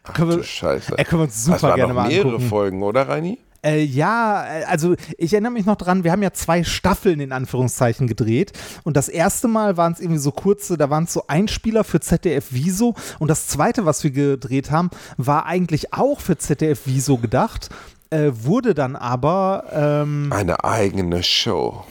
Ach 0.05 0.13
können 0.15 0.31
wir- 0.31 0.43
Scheiße. 0.45 0.99
Äh, 0.99 1.05
können 1.05 1.21
wir 1.21 1.25
uns 1.25 1.35
das 1.35 1.45
super 1.45 1.63
waren 1.71 1.77
gerne 1.77 1.95
noch 1.95 2.03
mal 2.03 2.09
mehrere 2.09 2.29
angucken. 2.29 2.49
Folgen, 2.49 2.83
oder 2.83 3.09
Reini? 3.09 3.39
Äh, 3.65 3.85
ja, 3.85 4.45
äh, 4.45 4.65
also 4.65 4.97
ich 5.19 5.33
erinnere 5.33 5.53
mich 5.53 5.67
noch 5.67 5.77
dran, 5.77 6.03
wir 6.03 6.11
haben 6.11 6.23
ja 6.23 6.33
zwei 6.33 6.65
Staffeln 6.65 7.21
in 7.21 7.31
Anführungszeichen 7.31 8.09
gedreht 8.09 8.53
und 8.83 8.97
das 8.97 9.09
erste 9.09 9.47
Mal 9.47 9.77
waren 9.77 9.93
es 9.93 10.01
irgendwie 10.01 10.19
so 10.19 10.33
kurze, 10.33 10.77
da 10.77 10.91
waren 10.91 11.05
es 11.05 11.13
so 11.13 11.25
Einspieler 11.29 11.85
für 11.85 12.01
ZDF 12.01 12.47
Viso 12.53 12.97
und 13.21 13.29
das 13.29 13.47
zweite, 13.47 13.87
was 13.87 14.03
wir 14.03 14.11
gedreht 14.11 14.73
haben, 14.73 14.91
war 15.17 15.47
eigentlich 15.47 15.95
auch 15.95 16.19
für 16.19 16.37
ZDF 16.37 16.87
Viso 16.89 17.19
gedacht, 17.19 17.69
äh, 18.11 18.33
wurde 18.33 18.75
dann 18.75 18.97
aber 18.97 19.67
ähm, 19.73 20.33
Eine 20.33 20.65
eigene 20.65 21.23
Show. 21.23 21.85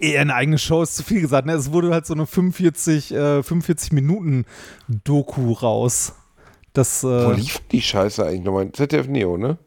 eher 0.00 0.22
eine 0.22 0.34
eigene 0.34 0.58
Show 0.58 0.82
ist 0.82 0.96
zu 0.96 1.04
viel 1.04 1.20
gesagt, 1.20 1.46
ne? 1.46 1.52
es 1.52 1.70
wurde 1.70 1.92
halt 1.92 2.04
so 2.04 2.14
eine 2.14 2.26
45, 2.26 3.14
äh, 3.14 3.42
45 3.44 3.92
Minuten 3.92 4.44
Doku 4.88 5.52
raus. 5.52 6.14
Das, 6.72 7.04
Wo 7.04 7.32
äh, 7.32 7.34
lief 7.34 7.60
die 7.70 7.82
Scheiße 7.82 8.24
eigentlich 8.24 8.42
nochmal? 8.42 8.72
ZDF 8.72 9.06
Neo, 9.08 9.36
ne? 9.36 9.58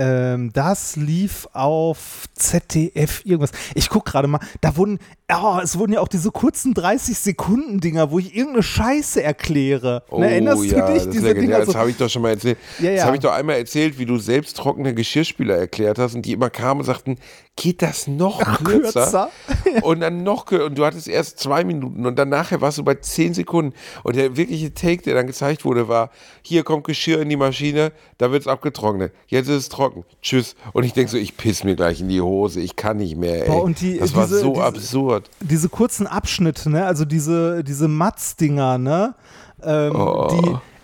Ähm, 0.00 0.52
das 0.52 0.94
lief 0.94 1.48
auf 1.52 2.26
ZDF 2.36 3.22
irgendwas. 3.24 3.50
Ich 3.74 3.88
guck 3.88 4.04
gerade 4.04 4.28
mal, 4.28 4.38
da 4.60 4.76
wurden, 4.76 5.00
oh, 5.32 5.58
es 5.60 5.76
wurden 5.76 5.92
ja 5.92 6.00
auch 6.00 6.06
diese 6.06 6.30
kurzen 6.30 6.72
30-Sekunden-Dinger, 6.72 8.12
wo 8.12 8.20
ich 8.20 8.32
irgendeine 8.32 8.62
Scheiße 8.62 9.20
erkläre. 9.20 10.04
Oh 10.10 10.20
Ne, 10.20 10.30
erinnerst 10.30 10.64
ja, 10.66 10.86
du 10.86 10.92
dich? 10.92 11.02
das, 11.02 11.10
Diese. 11.10 11.34
Dinger 11.34 11.64
das 11.64 11.74
habe 11.74 11.90
ich 11.90 11.96
doch 11.96 12.08
schon 12.08 12.22
mal 12.22 12.30
erzählt. 12.30 12.58
Ja, 12.78 12.90
Das 12.92 12.98
ja. 13.00 13.04
habe 13.06 13.16
ich 13.16 13.22
doch 13.22 13.32
einmal 13.32 13.56
erzählt, 13.56 13.98
wie 13.98 14.06
du 14.06 14.18
selbst 14.18 14.56
trockene 14.56 14.94
Geschirrspüler 14.94 15.56
erklärt 15.56 15.98
hast 15.98 16.14
und 16.14 16.24
die 16.24 16.32
immer 16.32 16.48
kamen 16.48 16.78
und 16.78 16.86
sagten, 16.86 17.16
geht 17.60 17.82
das 17.82 18.06
noch 18.06 18.38
kürzer? 18.62 19.28
kürzer. 19.64 19.82
Und 19.82 20.00
dann 20.00 20.22
noch 20.22 20.46
kürzer. 20.46 20.66
Und 20.66 20.78
du 20.78 20.84
hattest 20.86 21.08
erst 21.08 21.38
zwei 21.40 21.64
Minuten 21.64 22.06
und 22.06 22.16
dann 22.18 22.28
nachher 22.28 22.60
warst 22.60 22.78
du 22.78 22.84
bei 22.84 22.94
zehn 22.94 23.34
Sekunden. 23.34 23.74
Und 24.04 24.14
der 24.16 24.36
wirkliche 24.36 24.72
Take, 24.72 25.02
der 25.02 25.14
dann 25.14 25.26
gezeigt 25.26 25.64
wurde, 25.64 25.88
war, 25.88 26.10
hier 26.42 26.62
kommt 26.62 26.84
Geschirr 26.84 27.20
in 27.20 27.28
die 27.28 27.36
Maschine, 27.36 27.92
da 28.18 28.30
wird 28.30 28.42
es 28.42 28.46
abgetrocknet. 28.48 29.12
Jetzt 29.26 29.48
ist 29.48 29.56
es 29.56 29.68
trocken. 29.68 30.04
Tschüss. 30.22 30.54
Und 30.72 30.84
ich 30.84 30.92
denke 30.92 31.10
so, 31.10 31.16
ich 31.18 31.36
piss 31.36 31.64
mir 31.64 31.74
gleich 31.74 32.00
in 32.00 32.08
die 32.08 32.20
Hose. 32.20 32.60
Ich 32.60 32.76
kann 32.76 32.98
nicht 32.98 33.16
mehr, 33.16 33.42
ey. 33.42 33.48
Boah, 33.50 33.62
und 33.64 33.80
die- 33.80 33.98
das 33.98 34.14
war 34.14 34.26
diese- 34.26 34.40
so 34.40 34.52
diese- 34.52 34.64
absurd. 34.64 35.30
diese 35.40 35.68
kurzen 35.68 36.06
Abschnitte, 36.06 36.70
ne? 36.70 36.86
Also 36.86 37.04
diese, 37.04 37.64
diese 37.64 37.88
Matz-Dinger, 37.88 38.78
ne? 38.78 39.14
Ähm, 39.62 39.94
Oh. 39.96 40.28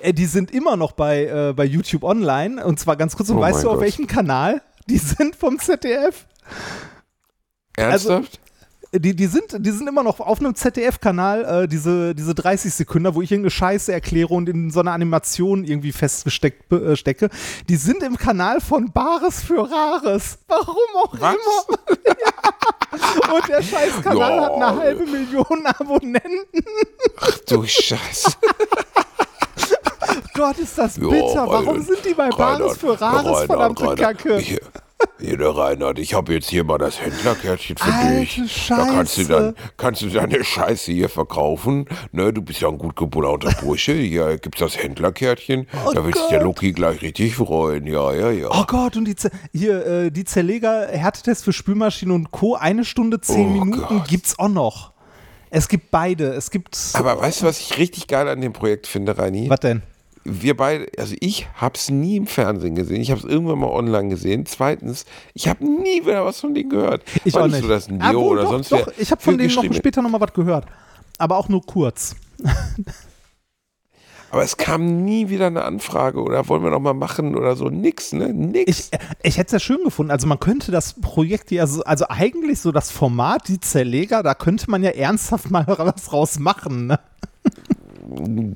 die, 0.00 0.08
äh, 0.08 0.12
die 0.12 0.26
sind 0.26 0.50
immer 0.50 0.76
noch 0.76 0.92
bei, 0.92 1.24
äh, 1.26 1.52
bei 1.54 1.64
YouTube 1.64 2.02
online. 2.02 2.64
Und 2.64 2.80
zwar 2.80 2.96
ganz 2.96 3.16
kurz, 3.16 3.30
und 3.30 3.38
Oh 3.38 3.40
weißt 3.40 3.62
du, 3.64 3.68
auf 3.68 3.74
Gott. 3.76 3.84
welchem 3.84 4.06
Kanal? 4.08 4.60
Die 4.88 4.98
sind 4.98 5.36
vom 5.36 5.58
ZDF. 5.58 6.26
Also, 7.76 8.10
Ernsthaft? 8.10 8.40
Die, 8.96 9.16
die, 9.16 9.26
sind, 9.26 9.56
die 9.58 9.70
sind 9.72 9.88
immer 9.88 10.04
noch 10.04 10.20
auf 10.20 10.38
einem 10.38 10.54
ZDF-Kanal, 10.54 11.64
äh, 11.64 11.68
diese, 11.68 12.14
diese 12.14 12.32
30 12.32 12.72
Sekunden, 12.72 13.12
wo 13.12 13.22
ich 13.22 13.32
irgendeine 13.32 13.50
Scheiße 13.50 13.92
erkläre 13.92 14.28
und 14.28 14.48
in 14.48 14.70
so 14.70 14.78
einer 14.78 14.92
Animation 14.92 15.64
irgendwie 15.64 15.90
festgesteckt 15.90 16.72
äh, 16.72 16.94
stecke. 16.94 17.28
Die 17.68 17.74
sind 17.74 18.04
im 18.04 18.16
Kanal 18.16 18.60
von 18.60 18.92
Bares 18.92 19.42
für 19.42 19.68
Rares. 19.68 20.38
Warum 20.46 20.76
auch 20.94 21.12
Was? 21.18 21.34
immer. 21.34 21.78
ja. 22.06 22.54
Und 23.34 23.48
der 23.48 23.62
Scheiß-Kanal 23.62 24.40
hat 24.40 24.52
eine 24.52 24.76
halbe 24.76 25.06
Million 25.06 25.66
Abonnenten. 25.66 26.64
du 27.48 27.64
Scheiße. 27.66 28.32
Gott, 30.34 30.58
ist 30.58 30.76
das 30.78 30.98
bitter. 30.98 31.46
Warum 31.48 31.82
sind 31.82 32.04
die 32.04 32.14
bei 32.14 32.28
Bares 32.28 32.78
für 32.78 33.00
Rares, 33.00 33.44
verdammte 33.44 33.94
Kacke? 33.94 34.38
Hier, 34.38 34.60
hier 35.20 35.36
der 35.38 35.50
Reinhard, 35.56 35.98
ich 35.98 36.14
habe 36.14 36.32
jetzt 36.32 36.48
hier 36.50 36.64
mal 36.64 36.78
das 36.78 37.00
Händlerkärtchen 37.00 37.76
für 37.76 37.92
Alte 37.92 38.20
dich. 38.20 38.66
Da 38.68 38.76
kannst 38.86 39.16
du, 39.16 39.20
Scheiße. 39.22 39.28
dann, 39.32 39.54
kannst 39.76 40.02
du 40.02 40.08
deine 40.08 40.42
Scheiße 40.44 40.92
hier 40.92 41.08
verkaufen. 41.08 41.86
Ne, 42.12 42.32
du 42.32 42.42
bist 42.42 42.60
ja 42.60 42.68
ein 42.68 42.78
gut 42.78 42.96
gebauter 42.96 43.50
Bursche. 43.62 43.92
Hier 43.94 44.38
gibt's 44.38 44.60
das 44.60 44.76
Händlerkärtchen. 44.76 45.66
da 45.94 46.04
wird 46.04 46.16
sich 46.16 46.26
der 46.28 46.40
Oh. 46.40 46.44
Loki 46.44 46.72
gleich 46.72 47.00
richtig 47.02 47.36
freuen. 47.36 47.86
Ja, 47.86 48.12
ja, 48.12 48.30
ja. 48.30 48.48
Oh 48.50 48.64
Gott, 48.66 48.96
und 48.96 49.06
die, 49.06 49.16
Z 49.16 49.32
hier, 49.52 49.86
äh, 49.86 50.10
die 50.10 50.24
Zerleger, 50.24 50.88
Härtetest 50.88 51.44
für 51.44 51.52
Spülmaschinen 51.52 52.14
und 52.14 52.30
Co. 52.30 52.54
Eine 52.54 52.84
Stunde, 52.84 53.20
zehn 53.20 53.46
Oh 53.46 53.50
Minuten 53.64 53.82
Gott. 53.86 54.08
gibt's 54.08 54.38
auch 54.38 54.48
noch. 54.48 54.92
Es 55.50 55.68
gibt 55.68 55.90
beide. 55.92 56.30
Es 56.34 56.50
gibt. 56.50 56.76
Aber 56.94 57.20
weißt 57.20 57.42
du, 57.42 57.46
was 57.46 57.60
ich 57.60 57.78
richtig 57.78 58.08
geil 58.08 58.26
an 58.28 58.40
dem 58.40 58.52
Projekt 58.52 58.86
finde, 58.88 59.16
Reini? 59.16 59.48
was 59.48 59.60
denn? 59.60 59.82
Wir 60.24 60.56
beide, 60.56 60.88
also 60.98 61.14
ich 61.20 61.46
habe 61.54 61.74
es 61.76 61.90
nie 61.90 62.16
im 62.16 62.26
Fernsehen 62.26 62.74
gesehen, 62.74 63.00
ich 63.00 63.10
habe 63.10 63.20
es 63.20 63.26
irgendwann 63.26 63.58
mal 63.58 63.68
online 63.68 64.08
gesehen. 64.08 64.46
Zweitens, 64.46 65.04
ich 65.34 65.48
habe 65.48 65.64
nie 65.64 66.02
wieder 66.02 66.24
was 66.24 66.40
von 66.40 66.54
denen 66.54 66.70
gehört. 66.70 67.02
Ich 67.24 67.34
War 67.34 67.42
auch 67.42 67.46
nicht 67.48 67.62
so, 67.62 67.68
dass 67.68 67.88
ein 67.88 68.00
Ah, 68.00 68.10
Dio 68.10 68.20
wohl, 68.22 68.32
oder 68.38 68.44
doch, 68.44 68.50
sonst 68.52 68.72
doch. 68.72 68.88
Ich 68.98 69.10
habe 69.10 69.20
von 69.20 69.36
denen 69.38 69.54
noch 69.54 69.74
später 69.74 70.02
noch 70.02 70.10
mal 70.10 70.20
was 70.20 70.32
gehört. 70.32 70.66
Aber 71.18 71.36
auch 71.36 71.48
nur 71.48 71.62
kurz. 71.62 72.16
Aber 74.30 74.42
es 74.42 74.56
kam 74.56 75.04
nie 75.04 75.28
wieder 75.28 75.46
eine 75.46 75.62
Anfrage 75.62 76.20
oder 76.20 76.48
wollen 76.48 76.64
wir 76.64 76.70
noch 76.70 76.80
mal 76.80 76.92
machen 76.92 77.36
oder 77.36 77.54
so. 77.54 77.68
Nix, 77.68 78.12
ne? 78.12 78.34
Nix. 78.34 78.90
Ich, 78.90 78.98
ich 79.22 79.38
hätte 79.38 79.46
es 79.46 79.52
ja 79.52 79.60
schön 79.60 79.84
gefunden. 79.84 80.10
Also 80.10 80.26
man 80.26 80.40
könnte 80.40 80.72
das 80.72 81.00
Projekt 81.00 81.52
ja 81.52 81.68
so, 81.68 81.84
also 81.84 82.06
eigentlich 82.08 82.58
so 82.60 82.72
das 82.72 82.90
Format, 82.90 83.46
die 83.46 83.60
Zerleger, 83.60 84.24
da 84.24 84.34
könnte 84.34 84.68
man 84.68 84.82
ja 84.82 84.90
ernsthaft 84.90 85.52
mal 85.52 85.64
was 85.78 86.12
raus 86.12 86.40
machen. 86.40 86.88
Ne? 86.88 86.98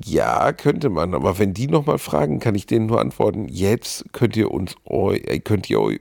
Ja, 0.05 0.51
könnte 0.53 0.89
man. 0.89 1.13
Aber 1.13 1.39
wenn 1.39 1.53
die 1.53 1.67
noch 1.67 1.85
mal 1.85 1.97
fragen, 1.97 2.39
kann 2.39 2.55
ich 2.55 2.65
denen 2.65 2.85
nur 2.87 2.99
antworten, 3.01 3.47
jetzt 3.49 4.05
könnt 4.11 4.35
ihr 4.37 4.51
uns, 4.51 4.75
äh, 4.85 5.39
könnt 5.39 5.69
ihr 5.69 5.79
eu- 5.79 5.97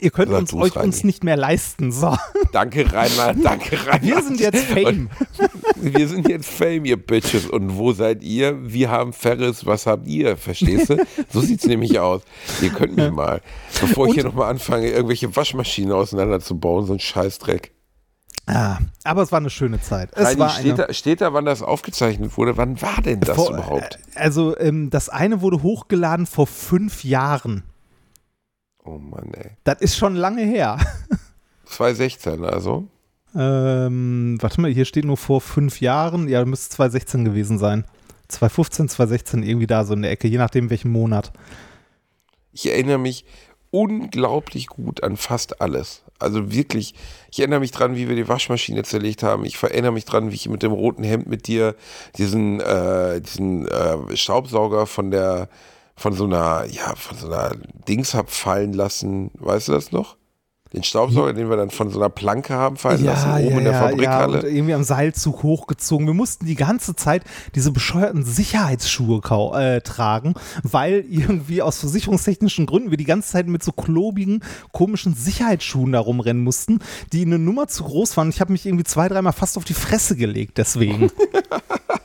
Ihr 0.00 0.10
könnt 0.10 0.32
uns 0.32 0.52
euch 0.52 0.74
uns 0.74 1.04
nicht 1.04 1.22
mehr 1.22 1.36
leisten. 1.36 1.92
So. 1.92 2.16
Danke, 2.50 2.92
Rainer, 2.92 3.34
danke, 3.40 3.78
Rainer. 3.86 4.02
Wir 4.16 4.20
sind 4.20 4.40
jetzt 4.40 4.64
Fame. 4.64 5.08
Und 5.80 5.94
wir 5.96 6.08
sind 6.08 6.28
jetzt 6.28 6.48
Fame, 6.50 6.84
ihr 6.86 6.96
Bitches. 6.96 7.46
Und 7.46 7.76
wo 7.78 7.92
seid 7.92 8.24
ihr? 8.24 8.58
Wir 8.68 8.90
haben 8.90 9.12
Ferris, 9.12 9.66
was 9.66 9.86
habt 9.86 10.08
ihr? 10.08 10.36
Verstehst 10.36 10.90
du? 10.90 10.96
So 11.32 11.40
sieht's 11.40 11.66
nämlich 11.66 12.00
aus. 12.00 12.22
Ihr 12.60 12.70
könnt 12.70 12.96
mich 12.96 13.12
mal. 13.12 13.42
Bevor 13.80 14.08
ich 14.08 14.14
hier 14.14 14.24
nochmal 14.24 14.50
anfange, 14.50 14.88
irgendwelche 14.88 15.36
Waschmaschinen 15.36 15.92
auseinanderzubauen, 15.92 16.86
so 16.86 16.92
ein 16.94 16.98
Scheißdreck. 16.98 17.70
Ah, 18.52 18.78
aber 19.04 19.22
es 19.22 19.30
war 19.30 19.38
eine 19.38 19.50
schöne 19.50 19.80
Zeit. 19.80 20.10
Es 20.14 20.26
Reini, 20.28 20.40
war 20.40 20.50
steht, 20.50 20.64
eine, 20.78 20.86
da, 20.88 20.92
steht 20.92 21.20
da, 21.20 21.32
wann 21.32 21.44
das 21.44 21.62
aufgezeichnet 21.62 22.36
wurde? 22.36 22.56
Wann 22.56 22.82
war 22.82 23.00
denn 23.00 23.20
das 23.20 23.36
vor- 23.36 23.50
überhaupt? 23.50 23.98
Also, 24.16 24.58
ähm, 24.58 24.90
das 24.90 25.08
eine 25.08 25.40
wurde 25.40 25.62
hochgeladen 25.62 26.26
vor 26.26 26.46
fünf 26.46 27.04
Jahren. 27.04 27.62
Oh 28.84 28.98
Mann, 28.98 29.32
ey. 29.34 29.52
Das 29.64 29.80
ist 29.80 29.96
schon 29.96 30.16
lange 30.16 30.42
her. 30.42 30.78
2016, 31.66 32.44
also. 32.44 32.88
Ähm, 33.36 34.38
warte 34.40 34.60
mal, 34.60 34.70
hier 34.72 34.84
steht 34.84 35.04
nur 35.04 35.16
vor 35.16 35.40
fünf 35.40 35.80
Jahren. 35.80 36.26
Ja, 36.28 36.44
müsste 36.44 36.70
2016 36.74 37.24
gewesen 37.24 37.58
sein. 37.58 37.84
2015, 38.28 38.88
2016, 38.88 39.42
irgendwie 39.44 39.66
da 39.68 39.84
so 39.84 39.94
in 39.94 40.02
der 40.02 40.10
Ecke, 40.10 40.26
je 40.26 40.38
nachdem 40.38 40.70
welchen 40.70 40.90
Monat. 40.90 41.32
Ich 42.52 42.68
erinnere 42.68 42.98
mich 42.98 43.24
unglaublich 43.70 44.66
gut 44.66 45.04
an 45.04 45.16
fast 45.16 45.60
alles. 45.60 46.02
Also 46.20 46.52
wirklich, 46.52 46.94
ich 47.30 47.40
erinnere 47.40 47.60
mich 47.60 47.72
dran, 47.72 47.96
wie 47.96 48.08
wir 48.08 48.16
die 48.16 48.28
Waschmaschine 48.28 48.82
zerlegt 48.82 49.22
haben. 49.22 49.44
Ich 49.44 49.62
erinnere 49.62 49.92
mich 49.92 50.04
dran, 50.04 50.30
wie 50.30 50.34
ich 50.34 50.48
mit 50.48 50.62
dem 50.62 50.72
roten 50.72 51.02
Hemd 51.02 51.26
mit 51.26 51.46
dir 51.46 51.74
diesen, 52.16 52.60
äh, 52.60 53.20
diesen 53.20 53.66
äh, 53.66 54.16
Staubsauger 54.16 54.86
von 54.86 55.10
der, 55.10 55.48
von 55.96 56.12
so 56.12 56.24
einer, 56.24 56.66
ja, 56.70 56.94
von 56.94 57.16
so 57.16 57.26
einer 57.26 57.56
Dings 57.88 58.14
hab 58.14 58.30
fallen 58.30 58.72
lassen. 58.72 59.30
Weißt 59.34 59.68
du 59.68 59.72
das 59.72 59.92
noch? 59.92 60.16
Den 60.72 60.84
Staubsauger, 60.84 61.32
den 61.32 61.50
wir 61.50 61.56
dann 61.56 61.70
von 61.70 61.90
so 61.90 61.98
einer 61.98 62.10
Planke 62.10 62.54
haben 62.54 62.76
fallen 62.76 63.04
lassen, 63.04 63.32
oben 63.44 63.58
in 63.58 63.64
der 63.64 63.72
ja, 63.72 63.88
Fabrikhalle. 63.88 64.38
und 64.38 64.44
irgendwie 64.44 64.74
am 64.74 64.84
Seilzug 64.84 65.42
hochgezogen. 65.42 66.06
Wir 66.06 66.14
mussten 66.14 66.46
die 66.46 66.54
ganze 66.54 66.94
Zeit 66.94 67.24
diese 67.56 67.72
bescheuerten 67.72 68.24
Sicherheitsschuhe 68.24 69.20
äh, 69.58 69.80
tragen, 69.80 70.34
weil 70.62 71.04
irgendwie 71.08 71.60
aus 71.60 71.80
versicherungstechnischen 71.80 72.66
Gründen 72.66 72.90
wir 72.90 72.98
die 72.98 73.04
ganze 73.04 73.32
Zeit 73.32 73.48
mit 73.48 73.64
so 73.64 73.72
klobigen, 73.72 74.44
komischen 74.70 75.14
Sicherheitsschuhen 75.14 75.90
da 75.90 75.98
rumrennen 75.98 76.44
mussten, 76.44 76.78
die 77.12 77.22
eine 77.22 77.40
Nummer 77.40 77.66
zu 77.66 77.82
groß 77.82 78.16
waren. 78.16 78.30
Ich 78.30 78.40
habe 78.40 78.52
mich 78.52 78.64
irgendwie 78.64 78.84
zwei, 78.84 79.08
dreimal 79.08 79.32
fast 79.32 79.56
auf 79.56 79.64
die 79.64 79.74
Fresse 79.74 80.14
gelegt 80.14 80.56
deswegen. 80.58 81.10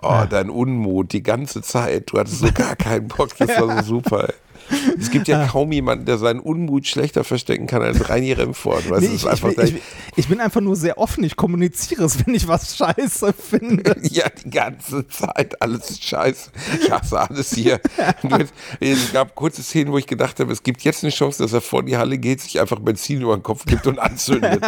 Oh, 0.00 0.24
dein 0.30 0.48
Unmut 0.48 1.12
die 1.12 1.22
ganze 1.22 1.60
Zeit. 1.60 2.12
Du 2.12 2.18
hattest 2.18 2.38
so 2.38 2.52
gar 2.52 2.76
keinen 2.76 3.08
Bock. 3.08 3.36
Das 3.36 3.48
war 3.48 3.82
so 3.82 3.94
super. 4.00 4.28
Ey. 4.28 4.34
Es 5.00 5.10
gibt 5.10 5.28
ja 5.28 5.46
kaum 5.46 5.70
jemanden, 5.72 6.04
der 6.04 6.18
seinen 6.18 6.40
Unmut 6.40 6.86
schlechter 6.86 7.24
verstecken 7.24 7.66
kann 7.66 7.82
als 7.82 8.08
Reini 8.08 8.32
Remford. 8.32 8.90
Weißt, 8.90 9.02
Nee, 9.02 9.14
ich, 9.14 9.24
ich, 9.24 9.40
bin, 9.40 9.64
ich, 9.66 9.74
ich 10.16 10.28
bin 10.28 10.40
einfach 10.40 10.60
nur 10.60 10.76
sehr 10.76 10.98
offen. 10.98 11.24
Ich 11.24 11.36
kommuniziere 11.36 12.04
es, 12.04 12.26
wenn 12.26 12.34
ich 12.34 12.46
was 12.48 12.76
scheiße 12.76 13.32
finde. 13.32 13.96
ja, 14.02 14.24
die 14.44 14.50
ganze 14.50 15.06
Zeit 15.08 15.60
alles 15.62 15.90
ist 15.90 16.04
scheiße. 16.04 16.50
Ich 16.82 16.90
hasse 16.90 17.20
alles 17.20 17.54
hier. 17.54 17.80
Jetzt- 18.22 18.52
Es 18.80 19.12
gab 19.12 19.34
kurze 19.34 19.62
Szenen, 19.62 19.92
wo 19.92 19.98
ich 19.98 20.06
gedacht 20.06 20.38
habe, 20.40 20.52
es 20.52 20.62
gibt 20.62 20.82
jetzt 20.82 21.02
eine 21.04 21.12
Chance, 21.12 21.42
dass 21.42 21.52
er 21.52 21.60
vor 21.60 21.82
die 21.82 21.96
Halle 21.96 22.18
geht, 22.18 22.40
sich 22.40 22.60
einfach 22.60 22.78
Benzin 22.80 23.20
über 23.22 23.36
den 23.36 23.42
Kopf 23.42 23.64
gibt 23.66 23.86
und 23.86 23.98
anzündet. 23.98 24.62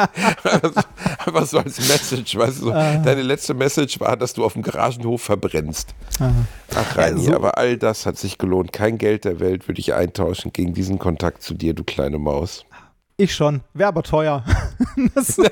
einfach 1.24 1.46
so 1.46 1.58
als 1.58 1.78
Message, 1.88 2.36
weißt 2.36 2.62
du. 2.62 2.72
Ah. 2.72 2.96
Deine 2.98 3.22
letzte 3.22 3.54
Message 3.54 4.00
war, 4.00 4.16
dass 4.16 4.32
du 4.34 4.44
auf 4.44 4.52
dem 4.54 4.62
Garagenhof 4.62 5.22
verbrennst. 5.22 5.94
Ach, 6.74 6.96
Reini, 6.96 7.24
so- 7.24 7.34
aber 7.34 7.58
all 7.58 7.76
das 7.76 8.06
hat 8.06 8.16
sich 8.18 8.38
gelohnt. 8.38 8.72
Kein 8.72 8.98
Geld 8.98 9.24
der 9.24 9.40
Welt 9.40 9.68
würde 9.68 9.80
ich 9.80 9.89
eintauschen 9.96 10.52
gegen 10.52 10.74
diesen 10.74 10.98
Kontakt 10.98 11.42
zu 11.42 11.54
dir, 11.54 11.74
du 11.74 11.84
kleine 11.84 12.18
Maus. 12.18 12.64
Ich 13.16 13.34
schon. 13.34 13.60
Wäre 13.74 13.88
aber 13.88 14.02
teuer. 14.02 14.44
Das, 15.14 15.36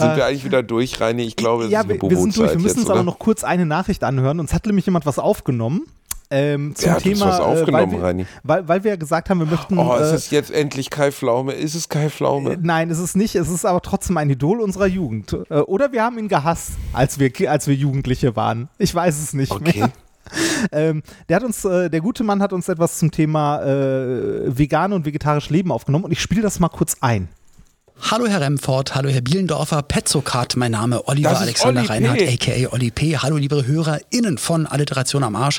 Sind 0.00 0.16
wir 0.16 0.26
eigentlich 0.26 0.44
wieder 0.44 0.62
durch, 0.62 1.00
Reini? 1.00 1.22
Ich 1.22 1.36
glaube, 1.36 1.64
es 1.64 1.70
ja, 1.70 1.80
ist 1.80 1.90
eine 1.90 2.00
wir, 2.02 2.10
wir 2.10 2.16
sind 2.16 2.36
durch. 2.36 2.50
Wir 2.52 2.60
müssen 2.60 2.80
uns 2.80 2.90
aber 2.90 3.02
noch 3.02 3.18
kurz 3.18 3.44
eine 3.44 3.66
Nachricht 3.66 4.04
anhören. 4.04 4.40
Uns 4.40 4.52
hat 4.52 4.66
nämlich 4.66 4.86
jemand 4.86 5.06
was 5.06 5.18
aufgenommen. 5.18 5.86
Ähm, 6.30 6.74
zum 6.74 6.94
uns 6.94 7.02
Thema, 7.02 7.26
was 7.26 7.40
aufgenommen, 7.40 7.92
äh, 7.92 7.96
weil, 7.96 8.02
Reini? 8.02 8.22
wir, 8.22 8.26
weil, 8.42 8.68
weil 8.68 8.84
wir 8.84 8.90
ja 8.92 8.96
gesagt 8.96 9.30
haben, 9.30 9.38
wir 9.38 9.46
möchten. 9.46 9.78
Oh, 9.78 9.94
ist 9.94 10.10
äh, 10.10 10.14
es 10.14 10.30
jetzt 10.30 10.50
endlich 10.50 10.90
Kai 10.90 11.12
Pflaume? 11.12 11.52
Ist 11.52 11.74
es 11.74 11.88
Kai 11.88 12.10
Pflaume? 12.10 12.58
Nein, 12.60 12.90
es 12.90 12.98
ist 12.98 13.16
nicht. 13.16 13.36
Es 13.36 13.48
ist 13.48 13.64
aber 13.64 13.80
trotzdem 13.80 14.16
ein 14.16 14.28
Idol 14.28 14.60
unserer 14.60 14.86
Jugend. 14.86 15.36
Äh, 15.50 15.58
Oder 15.60 15.92
wir 15.92 16.02
haben 16.02 16.18
ihn 16.18 16.28
gehasst, 16.28 16.72
als 16.92 17.18
wir, 17.18 17.30
als 17.50 17.68
wir 17.68 17.74
Jugendliche 17.74 18.34
waren. 18.34 18.68
Ich 18.78 18.94
weiß 18.94 19.22
es 19.22 19.32
nicht 19.34 19.52
Okay. 19.52 19.80
mehr. 19.80 19.90
Ähm, 20.72 21.04
der 21.28 21.36
hat 21.36 21.44
uns, 21.44 21.64
äh, 21.64 21.88
der 21.88 22.00
gute 22.00 22.24
Mann 22.24 22.42
hat 22.42 22.52
uns 22.52 22.68
etwas 22.68 22.98
zum 22.98 23.12
Thema 23.12 23.62
äh, 23.62 24.58
vegan 24.58 24.92
und 24.92 25.06
vegetarisch 25.06 25.50
Leben 25.50 25.70
aufgenommen 25.70 26.04
und 26.04 26.10
ich 26.10 26.20
spiele 26.20 26.42
das 26.42 26.58
mal 26.58 26.68
kurz 26.68 26.96
ein. 27.00 27.28
Hallo 27.98 28.26
Herr 28.28 28.42
Remford, 28.42 28.94
hallo 28.94 29.08
Herr 29.08 29.22
Bielendorfer, 29.22 29.82
Petzokat, 29.82 30.54
mein 30.56 30.70
Name 30.72 31.08
Oliver 31.08 31.40
Alexander 31.40 31.80
Olli 31.80 31.88
P. 31.88 31.92
Reinhardt, 31.92 32.22
aka 32.22 32.72
Olli 32.72 32.90
P. 32.90 33.16
Hallo 33.16 33.36
liebe 33.36 33.66
HörerInnen 33.66 34.38
von 34.38 34.66
Alliteration 34.66 35.24
am 35.24 35.34
Arsch. 35.34 35.58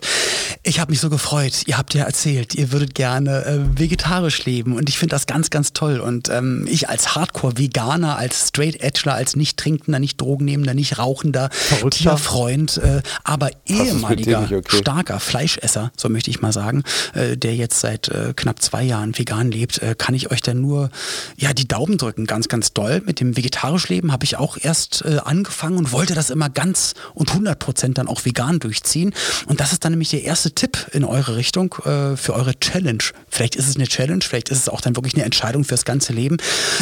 Ich 0.64 0.80
habe 0.80 0.92
mich 0.92 1.02
so 1.02 1.10
gefreut, 1.10 1.64
ihr 1.66 1.78
habt 1.78 1.94
ja 1.96 2.06
erzählt, 2.06 2.54
ihr 2.56 2.72
würdet 2.72 2.94
gerne 2.94 3.44
äh, 3.46 3.80
vegetarisch 3.80 4.46
leben 4.46 4.78
und 4.78 4.88
ich 4.88 4.98
finde 5.00 5.16
das 5.16 5.26
ganz, 5.26 5.50
ganz 5.50 5.74
toll 5.74 6.00
und 6.00 6.30
ähm, 6.30 6.66
ich 6.70 6.88
als 6.88 7.16
Hardcore-Veganer, 7.16 8.18
als 8.18 8.50
Straight-Edgler, 8.50 9.16
als 9.16 9.36
nicht 9.36 9.58
trinkender, 9.58 10.00
nicht 10.00 10.22
drogennehmender, 10.22 10.76
nicht 10.76 11.00
rauchender 11.00 11.50
Verrückter. 11.52 11.90
Tierfreund, 11.90 12.78
äh, 12.78 13.02
aber 13.24 13.50
ehemaliger 13.66 14.44
okay? 14.44 14.78
starker 14.78 15.20
Fleischesser, 15.20 15.92
so 15.98 16.08
möchte 16.08 16.30
ich 16.30 16.42
mal 16.42 16.54
sagen, 16.54 16.84
äh, 17.14 17.36
der 17.36 17.56
jetzt 17.56 17.80
seit 17.80 18.10
äh, 18.10 18.34
knapp 18.36 18.62
zwei 18.62 18.84
Jahren 18.84 19.18
vegan 19.18 19.52
lebt, 19.52 19.82
äh, 19.82 19.96
kann 19.98 20.14
ich 20.14 20.32
euch 20.32 20.42
dann 20.42 20.62
nur 20.62 20.92
ja 21.36 21.54
die 21.54 21.68
Daumen 21.68 21.98
drücken, 21.98 22.27
ganz, 22.28 22.48
ganz 22.48 22.74
doll. 22.74 23.02
Mit 23.06 23.20
dem 23.20 23.36
vegetarisch 23.36 23.90
Leben 23.90 24.12
habe 24.12 24.26
ich 24.26 24.38
auch 24.38 24.58
erst 24.60 25.04
äh, 25.06 25.20
angefangen 25.24 25.78
und 25.78 25.92
wollte 25.92 26.14
das 26.14 26.30
immer 26.30 26.50
ganz 26.50 26.94
und 27.14 27.30
100 27.30 27.58
Prozent 27.58 27.98
dann 27.98 28.08
auch 28.08 28.26
vegan 28.26 28.60
durchziehen. 28.60 29.14
Und 29.48 29.60
das 29.60 29.72
ist 29.72 29.84
dann 29.84 29.94
nämlich 29.94 30.10
der 30.10 30.24
erste 30.24 30.52
Tipp 30.52 30.88
in 30.92 31.04
eure 31.04 31.36
Richtung 31.36 31.74
äh, 31.86 32.16
für 32.16 32.34
eure 32.34 32.60
Challenge. 32.60 33.04
Vielleicht 33.30 33.56
ist 33.56 33.68
es 33.68 33.76
eine 33.76 33.88
Challenge, 33.88 34.22
vielleicht 34.22 34.50
ist 34.50 34.60
es 34.60 34.70
auch 34.70 34.82
dann 34.82 34.96
wirklich 34.96 35.16
eine 35.16 35.24
Entscheidung 35.24 35.64
fürs 35.64 35.86
ganze 35.86 36.14
Leben. 36.14 36.38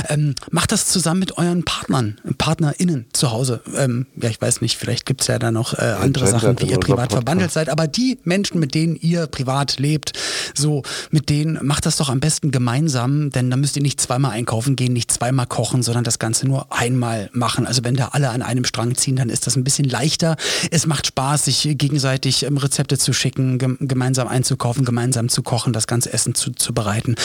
Ähm, 0.10 0.36
macht 0.52 0.72
das 0.72 0.88
zusammen 0.88 1.20
mit 1.20 1.38
euren 1.38 1.64
Partnern, 1.64 2.20
PartnerInnen 2.38 3.06
zu 3.14 3.32
Hause. 3.32 3.62
Ähm, 3.76 4.08
ja, 4.22 4.30
ich 4.30 4.42
weiß 4.42 4.62
nicht, 4.62 4.78
vielleicht 4.78 5.06
gibt 5.06 5.22
es 5.22 5.28
ja 5.28 5.40
da 5.40 5.52
noch 5.52 5.74
äh, 5.74 5.82
andere 5.82 6.28
Sachen, 6.28 6.60
wie 6.60 6.64
in 6.64 6.70
ihr 6.70 6.80
privat 6.80 7.12
verbandelt 7.12 7.52
seid. 7.52 7.70
Aber 7.70 7.88
die 7.88 8.20
Menschen, 8.24 8.60
mit 8.60 8.74
denen 8.74 8.96
ihr 8.96 9.28
privat 9.28 9.80
lebt, 9.80 10.14
so 10.54 10.84
mit 11.12 11.30
denen 11.30 11.60
macht 11.66 11.86
das 11.86 11.98
doch 11.98 12.10
am 12.10 12.20
besten 12.20 12.52
gemeinsam, 12.52 13.30
denn 13.30 13.50
da 13.50 13.58
müsst 13.58 13.76
ihr 13.76 13.82
nicht 13.82 14.02
zweimal 14.02 14.32
einkaufen 14.32 14.76
gehen, 14.76 14.94
nicht 14.94 15.12
zweimal 15.12 15.35
kochen, 15.44 15.84
sondern 15.84 16.06
das 16.06 16.20
Ganze 16.20 16.48
nur 16.48 16.72
einmal 16.72 17.30
machen. 17.34 17.68
Also 17.68 17.84
wenn 17.84 17.96
da 17.96 18.10
alle 18.14 18.30
an 18.30 18.42
einem 18.42 18.64
Strang 18.64 18.96
ziehen, 18.96 19.18
dann 19.18 19.30
ist 19.30 19.46
das 19.46 19.58
ein 19.58 19.66
bisschen 19.66 19.90
leichter. 19.90 20.38
Es 20.72 20.88
macht 20.88 21.08
Spaß, 21.08 21.46
sich 21.46 21.68
gegenseitig 21.78 22.44
ähm, 22.44 22.56
Rezepte 22.58 22.98
zu 22.98 23.12
schicken, 23.12 23.58
gem 23.58 23.78
gemeinsam 23.82 24.30
einzukaufen, 24.30 24.86
gemeinsam 24.86 25.28
zu 25.28 25.44
kochen, 25.44 25.74
das 25.74 25.88
ganze 25.88 26.14
Essen 26.14 26.36
zuzubereiten. 26.36 27.16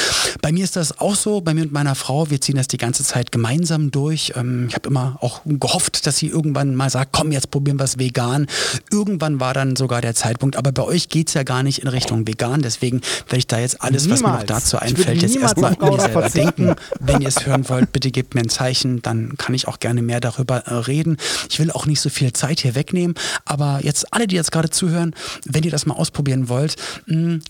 Bei 0.43 0.51
mir 0.51 0.65
ist 0.65 0.75
das 0.75 0.99
auch 0.99 1.15
so, 1.15 1.41
bei 1.41 1.55
mir 1.55 1.63
und 1.63 1.73
meiner 1.73 1.95
Frau, 1.95 2.31
wir 2.31 2.41
ziehen 2.41 2.57
das 2.57 2.67
die 2.67 2.79
ganze 2.79 3.05
Zeit 3.05 3.31
gemeinsam 3.31 3.93
durch. 3.93 4.33
Ähm, 4.35 4.67
ich 4.69 4.75
habe 4.75 4.89
immer 4.89 5.19
auch 5.21 5.43
gehofft, 5.45 6.07
dass 6.07 6.17
sie 6.17 6.27
irgendwann 6.27 6.75
mal 6.75 6.91
sagt, 6.91 7.13
komm, 7.13 7.31
jetzt 7.31 7.51
probieren 7.51 7.79
wir 7.79 7.85
es 7.85 7.99
vegan. 7.99 8.47
Irgendwann 8.91 9.39
war 9.39 9.55
dann 9.55 9.77
sogar 9.77 10.01
der 10.01 10.15
Zeitpunkt, 10.15 10.57
aber 10.57 10.73
bei 10.73 10.83
euch 10.83 11.09
geht 11.09 11.29
es 11.29 11.35
ja 11.35 11.43
gar 11.43 11.63
nicht 11.63 11.83
in 11.83 11.89
Richtung 11.89 12.27
vegan, 12.27 12.63
deswegen 12.63 13.01
werde 13.27 13.39
ich 13.39 13.47
da 13.47 13.59
jetzt 13.59 13.83
alles, 13.83 14.09
was 14.09 14.21
mir 14.21 14.29
noch 14.29 14.41
Niemals. 14.41 14.47
dazu 14.47 14.79
einfällt, 14.79 15.23
jetzt 15.23 15.35
niemals 15.35 15.57
erstmal 15.57 16.01
selber 16.01 16.31
denken. 16.31 16.75
Wenn 16.99 17.21
ihr 17.21 17.29
es 17.29 17.47
hören 17.47 17.69
wollt, 17.69 17.93
bitte 17.93 18.00
gebt 18.01 18.35
mir 18.35 18.41
ein 18.41 18.49
Zeichen, 18.49 19.03
dann 19.03 19.37
kann 19.37 19.55
ich 19.55 19.69
auch 19.69 19.79
gerne 19.79 20.03
mehr 20.03 20.21
darüber 20.21 20.67
äh, 20.67 20.75
reden. 20.75 21.19
Ich 21.49 21.59
will 21.59 21.71
auch 21.71 21.87
nicht 21.87 22.01
so 22.01 22.09
viel 22.09 22.33
Zeit 22.33 22.61
hier 22.61 22.75
wegnehmen, 22.75 23.15
aber 23.45 23.81
jetzt 23.83 24.13
alle, 24.13 24.27
die 24.27 24.37
jetzt 24.37 24.53
gerade 24.53 24.71
zuhören, 24.71 25.15
wenn 25.45 25.63
ihr 25.63 25.71
das 25.71 25.87
mal 25.87 25.95
ausprobieren 25.95 26.49
wollt, 26.49 26.77
mh, 27.07 27.41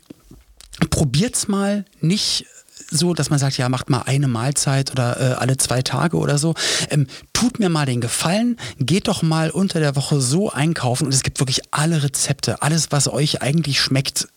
probiert's 0.90 1.48
mal 1.48 1.84
nicht 2.00 2.46
so, 2.90 3.14
dass 3.14 3.30
man 3.30 3.38
sagt, 3.38 3.56
ja, 3.58 3.68
macht 3.68 3.88
mal 3.88 4.02
eine 4.02 4.28
Mahlzeit 4.28 4.90
oder 4.90 5.20
äh, 5.20 5.34
alle 5.34 5.56
zwei 5.56 5.82
Tage 5.82 6.16
oder 6.16 6.38
so. 6.38 6.54
Ähm, 6.90 7.06
tut 7.32 7.58
mir 7.58 7.68
mal 7.68 7.86
den 7.86 8.00
Gefallen, 8.00 8.56
geht 8.78 9.08
doch 9.08 9.22
mal 9.22 9.50
unter 9.50 9.80
der 9.80 9.96
Woche 9.96 10.20
so 10.20 10.50
einkaufen 10.50 11.04
und 11.06 11.14
es 11.14 11.22
gibt 11.22 11.40
wirklich 11.40 11.60
alle 11.70 12.02
Rezepte, 12.02 12.62
alles, 12.62 12.90
was 12.90 13.08
euch 13.08 13.42
eigentlich 13.42 13.80
schmeckt. 13.80 14.28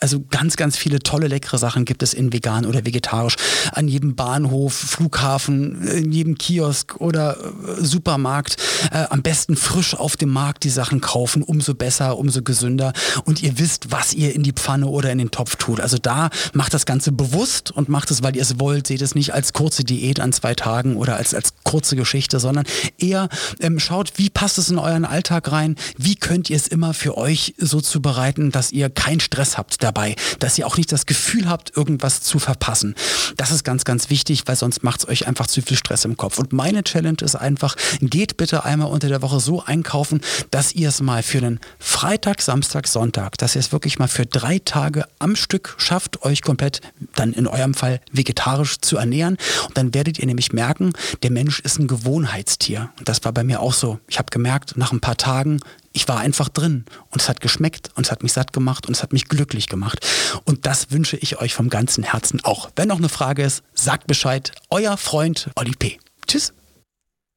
Also 0.00 0.24
ganz, 0.30 0.56
ganz 0.56 0.76
viele 0.76 0.98
tolle, 0.98 1.28
leckere 1.28 1.58
Sachen 1.58 1.84
gibt 1.84 2.02
es 2.02 2.14
in 2.14 2.32
vegan 2.32 2.66
oder 2.66 2.84
vegetarisch. 2.84 3.36
An 3.72 3.88
jedem 3.88 4.14
Bahnhof, 4.14 4.74
Flughafen, 4.74 5.86
in 5.88 6.12
jedem 6.12 6.36
Kiosk 6.36 6.96
oder 7.00 7.36
äh, 7.38 7.84
Supermarkt. 7.84 8.56
Äh, 8.90 9.06
am 9.10 9.22
besten 9.22 9.56
frisch 9.56 9.94
auf 9.94 10.16
dem 10.16 10.30
Markt 10.30 10.64
die 10.64 10.70
Sachen 10.70 11.00
kaufen. 11.00 11.42
Umso 11.42 11.74
besser, 11.74 12.18
umso 12.18 12.42
gesünder. 12.42 12.92
Und 13.24 13.42
ihr 13.42 13.58
wisst, 13.58 13.90
was 13.90 14.12
ihr 14.12 14.34
in 14.34 14.42
die 14.42 14.52
Pfanne 14.52 14.86
oder 14.86 15.10
in 15.10 15.18
den 15.18 15.30
Topf 15.30 15.56
tut. 15.56 15.80
Also 15.80 15.98
da 15.98 16.30
macht 16.52 16.74
das 16.74 16.86
Ganze 16.86 17.12
bewusst 17.12 17.70
und 17.70 17.88
macht 17.88 18.10
es, 18.10 18.22
weil 18.22 18.36
ihr 18.36 18.42
es 18.42 18.58
wollt. 18.60 18.86
Seht 18.86 19.02
es 19.02 19.14
nicht 19.14 19.32
als 19.32 19.52
kurze 19.52 19.84
Diät 19.84 20.20
an 20.20 20.32
zwei 20.32 20.54
Tagen 20.54 20.96
oder 20.96 21.16
als, 21.16 21.34
als 21.34 21.54
kurze 21.64 21.96
Geschichte, 21.96 22.38
sondern 22.38 22.66
eher 22.98 23.28
ähm, 23.60 23.78
schaut, 23.78 24.12
wie 24.16 24.30
passt 24.30 24.58
es 24.58 24.68
in 24.68 24.78
euren 24.78 25.04
Alltag 25.04 25.50
rein? 25.50 25.76
Wie 25.96 26.16
könnt 26.16 26.50
ihr 26.50 26.56
es 26.56 26.68
immer 26.68 26.94
für 26.94 27.16
euch 27.16 27.54
so 27.58 27.80
zubereiten, 27.80 28.52
dass 28.52 28.72
ihr 28.72 28.90
keinen 28.90 29.20
Stress 29.20 29.56
habt 29.56 29.82
dabei, 29.86 30.16
dass 30.40 30.58
ihr 30.58 30.66
auch 30.66 30.76
nicht 30.76 30.90
das 30.92 31.06
Gefühl 31.06 31.48
habt, 31.48 31.76
irgendwas 31.76 32.20
zu 32.20 32.38
verpassen. 32.38 32.94
Das 33.36 33.50
ist 33.50 33.64
ganz, 33.64 33.84
ganz 33.84 34.10
wichtig, 34.10 34.42
weil 34.46 34.56
sonst 34.56 34.82
macht 34.82 35.00
es 35.00 35.08
euch 35.08 35.26
einfach 35.26 35.46
zu 35.46 35.62
viel 35.62 35.76
Stress 35.76 36.04
im 36.04 36.16
Kopf. 36.16 36.38
Und 36.38 36.52
meine 36.52 36.82
Challenge 36.82 37.18
ist 37.22 37.36
einfach, 37.36 37.76
geht 38.00 38.36
bitte 38.36 38.64
einmal 38.64 38.90
unter 38.90 39.08
der 39.08 39.22
Woche 39.22 39.40
so 39.40 39.62
einkaufen, 39.64 40.20
dass 40.50 40.74
ihr 40.74 40.88
es 40.88 41.00
mal 41.00 41.22
für 41.22 41.40
den 41.40 41.60
Freitag, 41.78 42.42
Samstag, 42.42 42.88
Sonntag, 42.88 43.38
dass 43.38 43.54
ihr 43.54 43.60
es 43.60 43.72
wirklich 43.72 43.98
mal 43.98 44.08
für 44.08 44.26
drei 44.26 44.58
Tage 44.58 45.06
am 45.18 45.36
Stück 45.36 45.76
schafft, 45.78 46.22
euch 46.22 46.42
komplett 46.42 46.80
dann 47.14 47.32
in 47.32 47.46
eurem 47.46 47.74
Fall 47.74 48.00
vegetarisch 48.12 48.78
zu 48.80 48.96
ernähren. 48.96 49.36
Und 49.68 49.76
dann 49.76 49.94
werdet 49.94 50.18
ihr 50.18 50.26
nämlich 50.26 50.52
merken, 50.52 50.92
der 51.22 51.30
Mensch 51.30 51.60
ist 51.60 51.78
ein 51.78 51.86
Gewohnheitstier. 51.86 52.90
Und 52.98 53.08
das 53.08 53.24
war 53.24 53.32
bei 53.32 53.44
mir 53.44 53.60
auch 53.60 53.72
so. 53.72 54.00
Ich 54.08 54.18
habe 54.18 54.30
gemerkt, 54.30 54.76
nach 54.76 54.92
ein 54.92 55.00
paar 55.00 55.16
Tagen, 55.16 55.60
ich 55.96 56.06
war 56.08 56.18
einfach 56.18 56.50
drin 56.50 56.84
und 57.10 57.22
es 57.22 57.28
hat 57.28 57.40
geschmeckt 57.40 57.90
und 57.94 58.04
es 58.06 58.12
hat 58.12 58.22
mich 58.22 58.34
satt 58.34 58.52
gemacht 58.52 58.86
und 58.86 58.94
es 58.94 59.02
hat 59.02 59.14
mich 59.14 59.28
glücklich 59.28 59.66
gemacht. 59.66 60.06
Und 60.44 60.66
das 60.66 60.90
wünsche 60.90 61.16
ich 61.16 61.40
euch 61.40 61.54
vom 61.54 61.70
ganzen 61.70 62.04
Herzen 62.04 62.44
auch. 62.44 62.70
Wenn 62.76 62.88
noch 62.88 62.98
eine 62.98 63.08
Frage 63.08 63.42
ist, 63.42 63.62
sagt 63.72 64.06
Bescheid. 64.06 64.52
Euer 64.68 64.98
Freund 64.98 65.50
Olli 65.56 65.72
P. 65.72 65.98
Tschüss. 66.26 66.52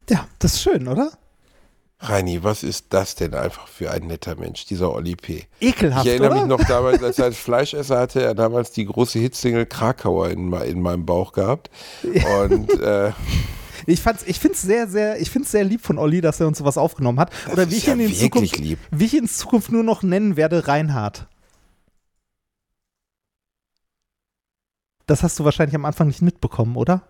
Ja, 0.10 0.28
das 0.40 0.56
ist 0.56 0.62
schön, 0.62 0.90
oder? 0.90 1.12
Reini, 2.02 2.44
was 2.44 2.64
ist 2.64 2.88
das 2.90 3.16
denn 3.16 3.34
einfach 3.34 3.68
für 3.68 3.92
ein 3.92 4.08
netter 4.08 4.36
Mensch, 4.36 4.66
dieser 4.66 4.94
Oli 4.94 5.16
P. 5.16 5.46
Ekelhaft, 5.60 6.06
Ich 6.06 6.12
erinnere 6.14 6.32
oder? 6.32 6.40
mich 6.42 6.50
noch 6.50 6.64
damals, 6.66 7.04
als 7.04 7.20
er 7.20 7.26
als 7.26 7.38
Fleischesser 7.38 7.98
hatte, 8.00 8.22
er 8.22 8.36
damals 8.36 8.72
die 8.72 8.86
große 8.86 9.20
Hitsingle 9.20 9.66
Krakauer 9.66 10.30
in, 10.30 10.52
in 10.54 10.82
meinem 10.82 11.06
Bauch 11.06 11.34
gehabt. 11.34 11.70
Und 12.04 12.70
äh, 12.82 13.12
Ich, 13.90 14.02
fand's, 14.02 14.24
ich 14.26 14.40
finde 14.40 14.56
es 14.56 14.62
sehr, 14.62 14.88
sehr, 14.88 15.20
ich 15.20 15.30
find's 15.30 15.52
sehr 15.52 15.64
lieb 15.64 15.82
von 15.82 15.98
Olli, 15.98 16.22
dass 16.22 16.40
er 16.40 16.48
uns 16.48 16.58
sowas 16.58 16.78
aufgenommen 16.78 17.20
hat. 17.20 17.32
Das 17.46 17.54
Oder 17.54 17.72
wie 17.72 17.76
ich, 17.76 17.86
ja 17.88 17.94
ihn 17.94 18.00
in 18.02 18.14
Zukunft, 18.14 18.58
lieb. 18.58 18.80
wie 18.92 19.06
ich 19.06 19.16
in 19.18 19.28
Zukunft 19.28 19.72
nur 19.72 19.84
noch 19.84 20.04
nennen 20.04 20.38
werde, 20.38 20.68
Reinhard. 20.68 21.28
Das 25.06 25.24
hast 25.24 25.40
du 25.40 25.44
wahrscheinlich 25.44 25.76
am 25.76 25.86
Anfang 25.86 26.08
nicht 26.08 26.22
mitbekommen, 26.22 26.76
oder? 26.76 27.02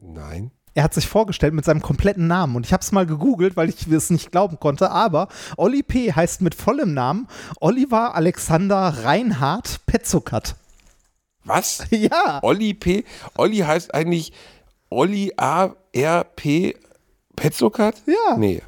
nein. 0.00 0.50
Er 0.74 0.84
hat 0.84 0.94
sich 0.94 1.08
vorgestellt 1.08 1.54
mit 1.54 1.64
seinem 1.64 1.82
kompletten 1.82 2.28
Namen 2.28 2.54
und 2.54 2.64
ich 2.64 2.72
habe 2.72 2.82
es 2.82 2.92
mal 2.92 3.04
gegoogelt, 3.04 3.56
weil 3.56 3.68
ich 3.68 3.88
es 3.88 4.10
nicht 4.10 4.30
glauben 4.30 4.60
konnte, 4.60 4.92
aber 4.92 5.26
Olli 5.56 5.82
P. 5.82 6.12
heißt 6.12 6.40
mit 6.40 6.54
vollem 6.54 6.94
Namen 6.94 7.26
Oliver 7.58 8.14
Alexander 8.14 9.02
Reinhard 9.02 9.84
Petzokat. 9.86 10.54
Was? 11.44 11.84
Ja, 11.90 12.38
Olli 12.42 12.74
P. 12.74 13.04
Olli 13.36 13.58
heißt 13.58 13.92
eigentlich 13.92 14.32
Olli 14.90 15.30
A. 15.36 15.68
R. 15.92 16.24
P. 16.36 16.74
Petzokat? 17.36 18.02
Ja. 18.06 18.36
Nee. 18.36 18.62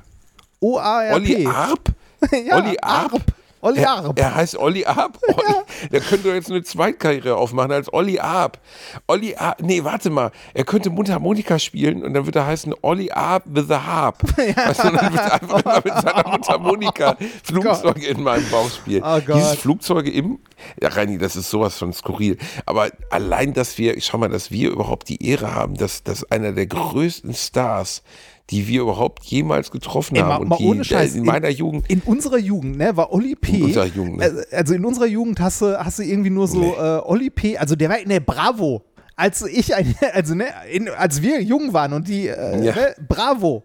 O-A-R-P. 0.60 1.14
Olli 1.14 1.46
Arp? 1.46 1.88
ja, 2.46 2.56
Olli 2.56 2.76
Arp? 2.80 3.32
Olli 3.62 3.80
Er, 3.80 3.90
Arp. 3.90 4.18
er 4.18 4.34
heißt 4.34 4.56
Olli 4.56 4.84
Arp. 4.86 5.18
Olli, 5.28 5.88
Der 5.90 6.00
könnte 6.00 6.28
doch 6.28 6.34
jetzt 6.34 6.50
eine 6.50 6.62
Zweitkarriere 6.62 7.36
aufmachen 7.36 7.72
als 7.72 7.92
Olli 7.92 8.18
Arp. 8.18 8.58
Olli 9.06 9.34
Arp. 9.36 9.60
Nee, 9.62 9.84
warte 9.84 10.10
mal. 10.10 10.30
Er 10.54 10.64
könnte 10.64 10.90
Mundharmonika 10.90 11.58
spielen 11.58 12.02
und 12.02 12.14
dann 12.14 12.24
wird 12.26 12.36
er 12.36 12.46
heißen 12.46 12.74
Olli 12.82 13.10
Arp 13.10 13.44
with 13.46 13.66
the 13.68 13.74
Harp. 13.74 14.22
Weißt 14.38 14.84
du, 14.84 14.90
dann 14.90 15.12
wird 15.12 15.22
er 15.22 15.32
einfach 15.34 15.64
immer 15.64 15.82
mit 15.84 15.94
seiner 15.94 16.28
Mundharmonika 16.28 17.16
Flugzeuge 17.44 18.06
in 18.06 18.22
meinem 18.22 18.48
Bauch 18.50 18.70
spielen. 18.70 19.02
Oh 19.04 19.20
Gott. 19.20 19.36
Dieses 19.36 19.54
Flugzeuge 19.56 20.10
im. 20.10 20.38
Ja, 20.80 20.88
Reini, 20.90 21.16
das 21.18 21.36
ist 21.36 21.50
sowas 21.50 21.76
von 21.78 21.92
skurril. 21.92 22.36
Aber 22.66 22.90
allein, 23.10 23.54
dass 23.54 23.78
wir, 23.78 23.98
schau 24.00 24.18
mal, 24.18 24.28
dass 24.28 24.50
wir 24.50 24.70
überhaupt 24.70 25.08
die 25.08 25.26
Ehre 25.26 25.54
haben, 25.54 25.74
dass, 25.76 26.02
dass 26.02 26.24
einer 26.30 26.52
der 26.52 26.66
größten 26.66 27.32
Stars, 27.34 28.02
die 28.50 28.66
wir 28.68 28.82
überhaupt 28.82 29.24
jemals 29.24 29.70
getroffen 29.70 30.16
Ey, 30.16 30.22
mal, 30.22 30.34
haben 30.34 30.48
mal 30.48 30.56
die 30.58 30.64
ohne 30.64 30.84
Scheiß. 30.84 31.14
äh, 31.14 31.18
in 31.18 31.24
meiner 31.24 31.48
Jugend 31.50 31.88
In 31.88 32.00
unserer 32.04 32.38
Jugend, 32.38 32.76
ne, 32.78 32.96
war 32.96 33.12
Olli 33.12 33.34
P. 33.36 33.56
In 33.58 33.62
unserer 33.64 33.86
Jugend, 33.86 34.16
ne? 34.18 34.24
Also- 34.24 34.40
Also 34.52 34.74
in 34.74 34.84
unserer 34.84 35.06
Jugend 35.06 35.40
hast 35.40 35.62
du, 35.62 35.78
hast 35.78 35.98
du 35.98 36.02
irgendwie 36.02 36.30
nur 36.30 36.48
so 36.48 36.60
Nee. 36.60 36.72
äh, 36.78 37.00
Olli 37.04 37.30
P. 37.30 37.56
Also 37.58 37.76
der 37.76 37.88
war 37.88 37.98
in 37.98 38.08
der 38.08 38.20
Bravo. 38.20 38.82
Als 39.16 39.42
ich, 39.42 39.74
ein, 39.74 39.94
also 40.14 40.34
ne, 40.34 40.46
in, 40.72 40.88
als 40.88 41.20
wir 41.22 41.42
jung 41.42 41.72
waren 41.72 41.92
und 41.92 42.08
die, 42.08 42.28
äh, 42.28 42.64
Ja. 42.64 42.74
ne, 42.74 42.94
Bravo. 43.08 43.62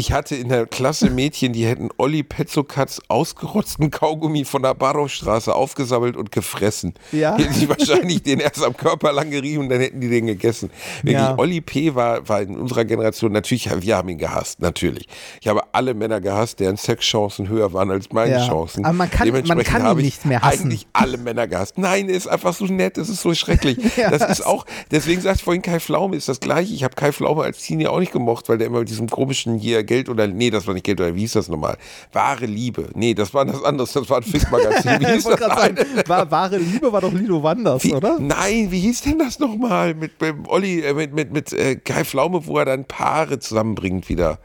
Ich 0.00 0.12
hatte 0.12 0.34
in 0.34 0.48
der 0.48 0.64
Klasse 0.64 1.10
Mädchen, 1.10 1.52
die 1.52 1.66
hätten 1.66 1.90
Olli 1.98 2.22
Petzokatz 2.22 3.02
ausgerotzten 3.08 3.90
Kaugummi 3.90 4.46
von 4.46 4.62
der 4.62 4.72
Barrowstraße 4.72 5.54
aufgesammelt 5.54 6.16
und 6.16 6.32
gefressen. 6.32 6.94
Ja. 7.12 7.36
Hätten 7.36 7.52
sie 7.52 7.68
wahrscheinlich 7.68 8.22
den 8.22 8.40
erst 8.40 8.64
am 8.64 8.74
Körper 8.74 9.12
lang 9.12 9.30
gerieben 9.30 9.64
und 9.64 9.68
dann 9.68 9.80
hätten 9.80 10.00
die 10.00 10.08
den 10.08 10.24
gegessen. 10.26 10.70
Wirklich, 11.02 11.12
Ja. 11.12 11.36
Olli 11.36 11.60
P. 11.60 11.94
War, 11.94 12.26
war 12.26 12.40
in 12.40 12.56
unserer 12.56 12.86
Generation, 12.86 13.30
natürlich, 13.32 13.68
wir 13.70 13.94
haben 13.98 14.08
ihn 14.08 14.16
gehasst, 14.16 14.60
natürlich. 14.62 15.06
Ich 15.42 15.48
habe 15.48 15.60
alle 15.72 15.92
Männer 15.92 16.22
gehasst, 16.22 16.60
deren 16.60 16.78
Sexchancen 16.78 17.50
höher 17.50 17.74
waren 17.74 17.90
als 17.90 18.10
meine 18.10 18.32
Ja. 18.32 18.46
Chancen. 18.48 18.86
Aber 18.86 18.94
man 18.94 19.10
kann- 19.10 19.28
man 19.28 19.44
kann 19.62 19.82
ihn 19.82 19.86
habe 19.86 20.00
ich 20.00 20.06
nicht 20.06 20.24
mehr 20.24 20.40
hassen. 20.40 20.62
Eigentlich 20.62 20.86
alle 20.94 21.18
Männer 21.18 21.46
gehasst. 21.46 21.76
Nein, 21.76 22.08
er 22.08 22.14
ist 22.16 22.26
einfach 22.26 22.54
so 22.54 22.64
nett, 22.64 22.96
es 22.96 23.10
ist 23.10 23.20
so 23.20 23.34
schrecklich. 23.34 23.76
Ja. 23.98 24.08
Das 24.08 24.30
ist 24.30 24.46
auch, 24.46 24.64
deswegen 24.90 25.20
sagte 25.20 25.40
ich 25.40 25.44
vorhin, 25.44 25.60
Kai 25.60 25.78
Pflaume 25.78 26.16
ist 26.16 26.26
das 26.30 26.40
gleiche. 26.40 26.72
Ich 26.72 26.84
habe 26.84 26.94
Kai 26.94 27.12
Pflaume 27.12 27.42
als 27.42 27.58
Teenie 27.60 27.86
auch 27.86 27.98
nicht 28.00 28.12
gemocht, 28.12 28.48
weil 28.48 28.56
der 28.56 28.68
immer 28.68 28.78
mit 28.78 28.88
diesem 28.88 29.10
komischen 29.10 29.58
hier 29.58 29.82
Geld 29.90 30.08
oder, 30.08 30.28
nee, 30.28 30.50
das 30.50 30.68
war 30.68 30.74
nicht 30.74 30.84
Geld 30.86 31.00
oder 31.00 31.16
wie 31.16 31.22
hieß 31.22 31.32
das 31.32 31.48
nochmal? 31.48 31.76
Wahre 32.12 32.46
Liebe. 32.46 32.90
Nee, 32.94 33.12
das 33.12 33.34
war 33.34 33.44
das 33.44 33.60
anderes, 33.64 33.92
das 33.92 34.08
war 34.08 34.18
ein 34.18 34.22
Fick-Magazin. 34.22 34.92
Wie 35.00 35.04
Ich 35.04 35.10
hieß 35.10 35.24
das 35.24 35.40
sagen, 35.40 35.76
war, 36.06 36.30
wahre 36.30 36.58
Liebe 36.58 36.92
war 36.92 37.00
doch 37.00 37.12
Lilo 37.12 37.42
Wanders, 37.42 37.82
Wie, 37.82 37.92
oder? 37.92 38.16
Nein, 38.20 38.70
wie 38.70 38.78
hieß 38.78 39.02
denn 39.02 39.18
das 39.18 39.40
nochmal 39.40 39.94
mit, 39.94 40.20
mit 40.20 40.36
Olli, 40.46 40.82
äh, 40.82 40.94
mit, 40.94 41.12
mit, 41.12 41.32
mit 41.32 41.52
äh, 41.52 41.74
Kai 41.74 42.04
Pflaume, 42.04 42.46
wo 42.46 42.56
er 42.58 42.66
dann 42.66 42.84
Paare 42.84 43.40
zusammenbringt 43.40 44.08
wieder? 44.08 44.38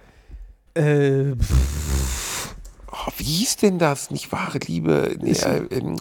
Äh, 0.73 1.35
Oh, 2.91 3.11
wie 3.17 3.23
hieß 3.23 3.57
denn 3.57 3.77
das? 3.77 4.09
Nicht 4.09 4.31
wahre 4.31 4.57
Liebe. 4.59 5.15
Nee, 5.21 5.31
äh, 5.31 5.57
ähm, 5.69 5.97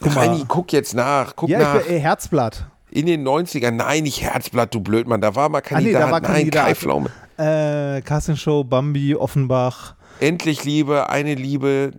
guck 0.00 0.14
mal. 0.14 0.28
Reini, 0.28 0.44
guck 0.48 0.72
jetzt 0.72 0.94
nach. 0.94 1.34
Guck 1.36 1.50
ja, 1.50 1.58
nach. 1.58 1.80
ich, 1.80 1.90
äh, 1.90 2.00
Herzblatt. 2.00 2.70
In 2.90 3.06
den 3.06 3.26
90ern. 3.26 3.72
Nein, 3.72 4.04
nicht 4.04 4.22
Herzblatt, 4.22 4.74
du 4.74 4.80
Blödmann. 4.80 5.20
Da 5.20 5.34
war 5.34 5.48
mal 5.48 5.58
Ah, 5.58 5.62
nee, 5.64 5.68
Kandidat. 5.92 6.10
war 6.10 6.20
Nein, 6.20 6.32
Kandidat. 6.32 6.66
Kai 6.66 6.74
Pflaume. 6.74 7.10
Äh, 7.36 8.00
Castingshow, 8.02 8.64
Bambi, 8.64 9.14
Offenbach. 9.16 9.94
Endlich 10.20 10.64
Liebe, 10.64 11.08
eine 11.10 11.34
Liebe. 11.34 11.92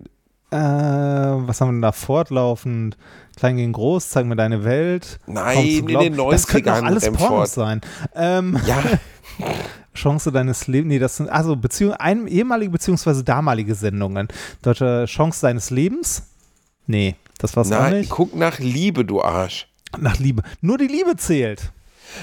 Äh, 0.49 0.55
was 0.57 1.59
haben 1.61 1.68
wir 1.68 1.73
denn 1.73 1.81
da 1.81 1.91
fortlaufend? 1.91 2.97
Klein 3.35 3.57
gegen 3.57 3.73
Groß, 3.73 4.09
zeig 4.09 4.26
mir 4.26 4.35
deine 4.38 4.64
Welt. 4.64 5.19
Nein, 5.27 5.57
in 5.68 5.88
den 5.88 6.15
Das 6.18 6.47
könnten 6.47 6.69
auch 6.69 6.77
90ern, 6.77 6.85
alles 6.85 7.03
Remford. 7.05 7.27
Pornos 7.30 7.53
sein. 7.53 7.81
Ähm, 8.15 8.59
Ja, 8.65 8.81
Chance 9.93 10.31
deines 10.31 10.68
Lebens, 10.68 10.89
nee, 10.89 10.99
das 10.99 11.18
sind 11.18 11.30
also 11.30 11.55
Beziehung, 11.55 11.93
ein, 11.93 12.27
ehemalige 12.27 12.72
beziehungsweise 12.72 13.23
damalige 13.23 13.76
Sendungen. 13.76 14.27
Deutsche 14.61 15.05
Chance 15.07 15.41
deines 15.41 15.69
Lebens? 15.69 16.23
Nee, 16.85 17.15
das 17.39 17.55
war's 17.55 17.72
auch 17.72 17.80
nein, 17.80 17.99
nicht. 17.99 18.09
guck 18.09 18.35
nach 18.35 18.59
Liebe, 18.59 19.05
du 19.05 19.22
Arsch. 19.22 19.68
Nach 19.99 20.18
Liebe. 20.19 20.43
Nur 20.61 20.77
die 20.77 20.88
Liebe 20.88 21.15
zählt. 21.15 21.72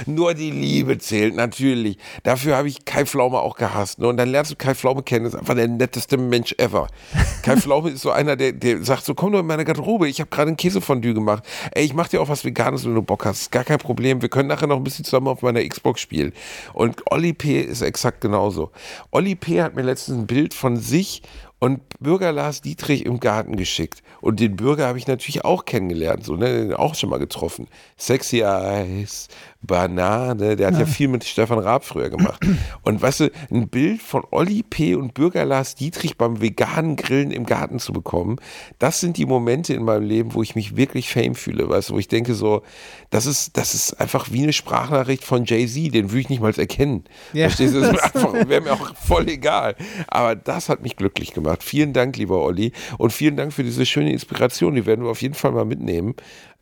Nur 0.07 0.35
die 0.35 0.51
Liebe 0.51 0.99
zählt, 0.99 1.35
natürlich. 1.35 1.99
Dafür 2.23 2.57
habe 2.57 2.69
ich 2.69 2.85
Kai 2.85 3.05
Pflaume 3.05 3.39
auch 3.41 3.57
gehasst. 3.57 3.99
Ne? 3.99 4.09
Und 4.09 4.17
dann 4.17 4.29
lernst 4.29 4.51
du 4.51 4.57
Kai 4.57 4.75
Pflaume 4.75 5.03
kennen, 5.03 5.27
ist 5.27 5.35
einfach 5.35 5.55
der 5.55 5.69
netteste 5.69 6.17
Mensch 6.17 6.55
ever. 6.59 6.89
Kai 7.43 7.57
Pflaume 7.57 7.91
ist 7.91 8.03
so 8.03 8.11
einer, 8.11 8.37
der, 8.37 8.53
der 8.53 8.83
sagt 8.83 9.05
so, 9.05 9.15
komm 9.15 9.33
doch 9.33 9.41
in 9.41 9.47
meine 9.47 9.65
Garderobe, 9.65 10.09
ich 10.09 10.21
habe 10.21 10.31
gerade 10.31 10.51
ein 10.51 10.57
Käsefondue 10.57 11.15
gemacht. 11.15 11.45
Ey, 11.73 11.85
ich 11.85 11.95
mache 11.95 12.11
dir 12.11 12.21
auch 12.21 12.29
was 12.29 12.45
Veganes, 12.45 12.85
wenn 12.85 12.95
du 12.95 13.03
Bock 13.03 13.25
hast. 13.25 13.43
Ist 13.43 13.53
gar 13.53 13.65
kein 13.65 13.79
Problem. 13.79 14.23
Wir 14.23 14.29
können 14.29 14.49
nachher 14.49 14.67
noch 14.67 14.77
ein 14.77 14.85
bisschen 14.85 15.05
zusammen 15.05 15.29
auf 15.29 15.43
meiner 15.43 15.67
Xbox 15.67 16.01
spielen. 16.01 16.33
Und 16.73 17.03
Olli 17.11 17.33
P. 17.33 17.61
ist 17.61 17.83
exakt 17.83 18.21
genauso. 18.21 18.71
Olli 19.11 19.35
P. 19.35 19.63
hat 19.63 19.75
mir 19.75 19.83
letztens 19.83 20.19
ein 20.19 20.27
Bild 20.27 20.55
von 20.55 20.77
sich 20.77 21.23
und 21.59 21.81
Bürger 22.01 22.33
Lars 22.33 22.61
Dietrich 22.61 23.07
im 23.07 23.21
Garten 23.21 23.57
geschickt. 23.57 24.03
Und 24.21 24.41
den 24.41 24.57
Bürger 24.57 24.87
habe 24.87 24.99
ich 24.99 25.07
natürlich 25.07 25.45
auch 25.45 25.65
kennengelernt, 25.65 26.25
so, 26.25 26.37
ne, 26.37 26.67
den 26.67 26.75
auch 26.75 26.95
schon 26.95 27.09
mal 27.09 27.19
getroffen. 27.19 27.69
Sexy 27.97 28.41
Eyes, 28.41 29.29
Banane, 29.63 30.57
der 30.57 30.67
hat 30.67 30.79
ja, 30.79 30.85
viel 30.85 31.09
mit 31.09 31.25
Stefan 31.25 31.59
Raab 31.59 31.85
früher 31.85 32.11
gemacht. 32.11 32.45
Und 32.83 33.01
weißt 33.01 33.21
du, 33.21 33.31
ein 33.51 33.69
Bild 33.69 34.03
von 34.03 34.23
Olli 34.31 34.63
P. 34.63 34.95
und 34.95 35.15
Bürger 35.15 35.45
Lars 35.45 35.75
Dietrich 35.75 36.19
beim 36.19 36.41
veganen 36.43 36.97
Grillen 36.97 37.31
im 37.31 37.47
Garten 37.47 37.79
zu 37.79 37.93
bekommen, 37.93 38.37
das 38.79 39.01
sind 39.01 39.17
die 39.17 39.27
Momente 39.27 39.73
in 39.73 39.85
meinem 39.85 40.07
Leben, 40.07 40.35
wo 40.35 40.43
ich 40.43 40.55
mich 40.55 40.77
wirklich 40.77 41.09
Fame 41.09 41.35
fühle, 41.35 41.69
weißt 41.69 41.91
du, 41.91 41.95
wo 41.95 41.99
ich 41.99 42.09
denke 42.09 42.35
so, 42.35 42.63
das 43.09 43.25
ist, 43.25 43.57
das 43.57 43.75
ist 43.75 44.01
einfach 44.01 44.31
wie 44.31 44.43
eine 44.43 44.53
Sprachnachricht 44.53 45.25
von 45.25 45.45
Jay-Z, 45.45 45.95
den 45.95 46.11
würde 46.11 46.21
ich 46.21 46.29
nicht 46.29 46.43
mal 46.43 46.53
erkennen. 46.55 47.05
Ja. 47.33 47.49
Verstehst 47.49 47.75
du? 47.75 47.81
Das 47.81 48.15
wäre 48.49 48.61
mir 48.61 48.73
auch 48.73 48.95
voll 48.97 49.29
egal. 49.29 49.77
Aber 50.09 50.35
das 50.35 50.69
hat 50.69 50.83
mich 50.83 50.97
glücklich 50.97 51.33
gemacht. 51.33 51.44
Vielen 51.61 51.93
Dank, 51.93 52.17
lieber 52.17 52.43
Olli. 52.43 52.73
Und 52.99 53.13
vielen 53.13 53.37
Dank 53.37 53.53
für 53.53 53.65
diese 53.65 53.87
schöne 53.87 54.13
Inspiration. 54.13 54.75
Die 54.75 54.87
werden 54.87 55.05
wir 55.05 55.11
auf 55.11 55.23
jeden 55.23 55.35
Fall 55.35 55.53
mal 55.53 55.65
mitnehmen. 55.65 56.15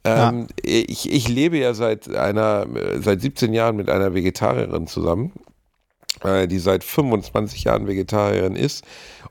Ähm, 0.05 0.49
ich, 0.63 1.11
ich 1.11 1.29
lebe 1.29 1.59
ja 1.59 1.75
seit 1.75 2.13
einer, 2.15 2.67
seit 2.99 3.21
17 3.21 3.53
Jahren 3.53 3.77
mit 3.77 3.89
einer 3.89 4.15
Vegetarierin 4.15 4.87
zusammen, 4.87 5.33
äh, 6.25 6.49
die 6.49 6.59
seit 6.59 6.83
25 6.83 7.65
Jahren 7.65 7.87
Vegetarierin 7.87 8.57
ist. 8.57 8.85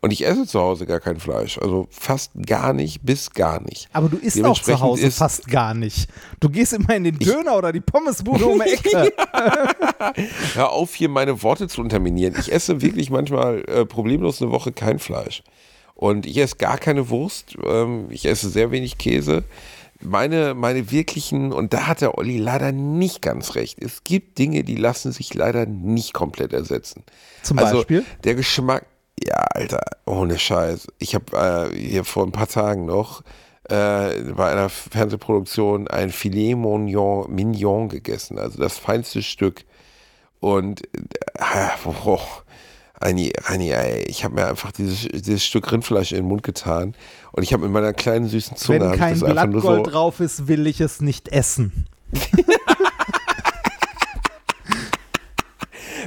Und 0.04 0.12
ich 0.12 0.26
esse 0.26 0.48
zu 0.48 0.60
Hause 0.60 0.88
gar 0.88 1.00
kein 1.00 1.20
Fleisch. 1.20 1.60
Also 1.60 1.88
fast 1.92 2.32
gar 2.48 2.74
nicht 2.74 3.04
bis 3.04 3.30
gar 3.30 3.62
nicht. 3.62 3.88
Aber 3.94 4.10
du 4.10 4.18
isst 4.18 4.44
auch 4.44 4.60
zu 4.60 4.80
Hause 4.80 5.12
fast 5.12 5.48
gar 5.48 5.76
nicht. 5.76 6.10
Du 6.40 6.50
gehst 6.50 6.74
immer 6.74 6.96
in 6.96 7.04
den 7.04 7.20
Döner 7.20 7.56
oder 7.56 7.72
die 7.72 7.82
Pommesbude 7.82 8.48
um 8.48 8.60
die 8.60 8.70
Ecke. 8.72 9.14
Hör 10.56 10.72
auf, 10.72 10.96
hier 10.96 11.08
meine 11.08 11.44
Worte 11.44 11.68
zu 11.68 11.82
unterminieren. 11.82 12.36
Ich 12.40 12.52
esse 12.52 12.82
wirklich 12.82 13.12
manchmal 13.12 13.64
äh, 13.68 13.86
problemlos 13.86 14.42
eine 14.42 14.50
Woche 14.50 14.72
kein 14.72 14.98
Fleisch. 14.98 15.44
Und 15.94 16.26
ich 16.26 16.38
esse 16.38 16.56
gar 16.56 16.80
keine 16.80 17.10
Wurst. 17.10 17.56
Ähm, 17.64 18.08
ich 18.10 18.26
esse 18.26 18.50
sehr 18.50 18.72
wenig 18.72 18.98
Käse. 18.98 19.44
Meine, 20.04 20.56
meine 20.56 20.90
wirklichen, 20.90 21.54
und 21.54 21.74
da 21.74 21.86
hat 21.86 22.02
der 22.02 22.18
Olli 22.18 22.40
leider 22.40 22.72
nicht 22.72 23.22
ganz 23.22 23.54
recht. 23.54 23.78
Es 23.80 24.04
gibt 24.04 24.40
Dinge, 24.40 24.64
die 24.64 24.78
lassen 24.78 25.12
sich 25.12 25.32
leider 25.36 25.68
nicht 25.68 26.14
komplett 26.14 26.54
ersetzen. 26.54 27.04
Zum 27.44 27.60
also, 27.60 27.78
Beispiel? 27.78 28.04
Der 28.24 28.34
Geschmack, 28.34 28.88
ja, 29.20 29.46
Alter, 29.54 29.82
ohne 30.06 30.38
Scheiß. 30.38 30.88
Ich 31.00 31.16
habe 31.16 31.72
äh, 31.72 31.76
hier 31.76 32.04
vor 32.04 32.26
ein 32.26 32.32
paar 32.32 32.48
Tagen 32.48 32.86
noch 32.86 33.22
äh, 33.70 34.22
bei 34.36 34.52
einer 34.52 34.70
Fernsehproduktion 34.70 35.88
ein 35.88 36.10
Filet 36.10 36.56
Mignon, 36.56 37.32
Mignon 37.34 37.90
gegessen, 37.90 38.40
also 38.40 38.60
das 38.60 38.78
feinste 38.78 39.22
Stück. 39.22 39.66
Und 40.40 40.82
äh, 40.94 41.68
boah, 41.84 42.22
Reini, 43.00 43.32
Reini, 43.44 43.72
ey, 43.72 44.04
ich 44.04 44.24
habe 44.24 44.36
mir 44.36 44.48
einfach 44.48 44.72
dieses, 44.72 45.08
dieses 45.08 45.44
Stück 45.44 45.72
Rindfleisch 45.72 46.12
in 46.12 46.20
den 46.20 46.28
Mund 46.28 46.44
getan 46.44 46.96
und 47.32 47.44
ich 47.44 47.54
habe 47.54 47.64
mit 47.64 47.72
meiner 47.72 47.94
kleinen 47.94 48.28
süßen 48.28 48.58
Zunge 48.58 48.92
Wenn 48.92 48.98
kein 48.98 49.20
Blattgold 49.20 49.86
so, 49.86 49.92
drauf 49.92 50.20
ist, 50.20 50.48
will 50.48 50.68
ich 50.68 50.82
es 50.82 51.02
nicht 51.02 51.30
essen. 51.30 51.88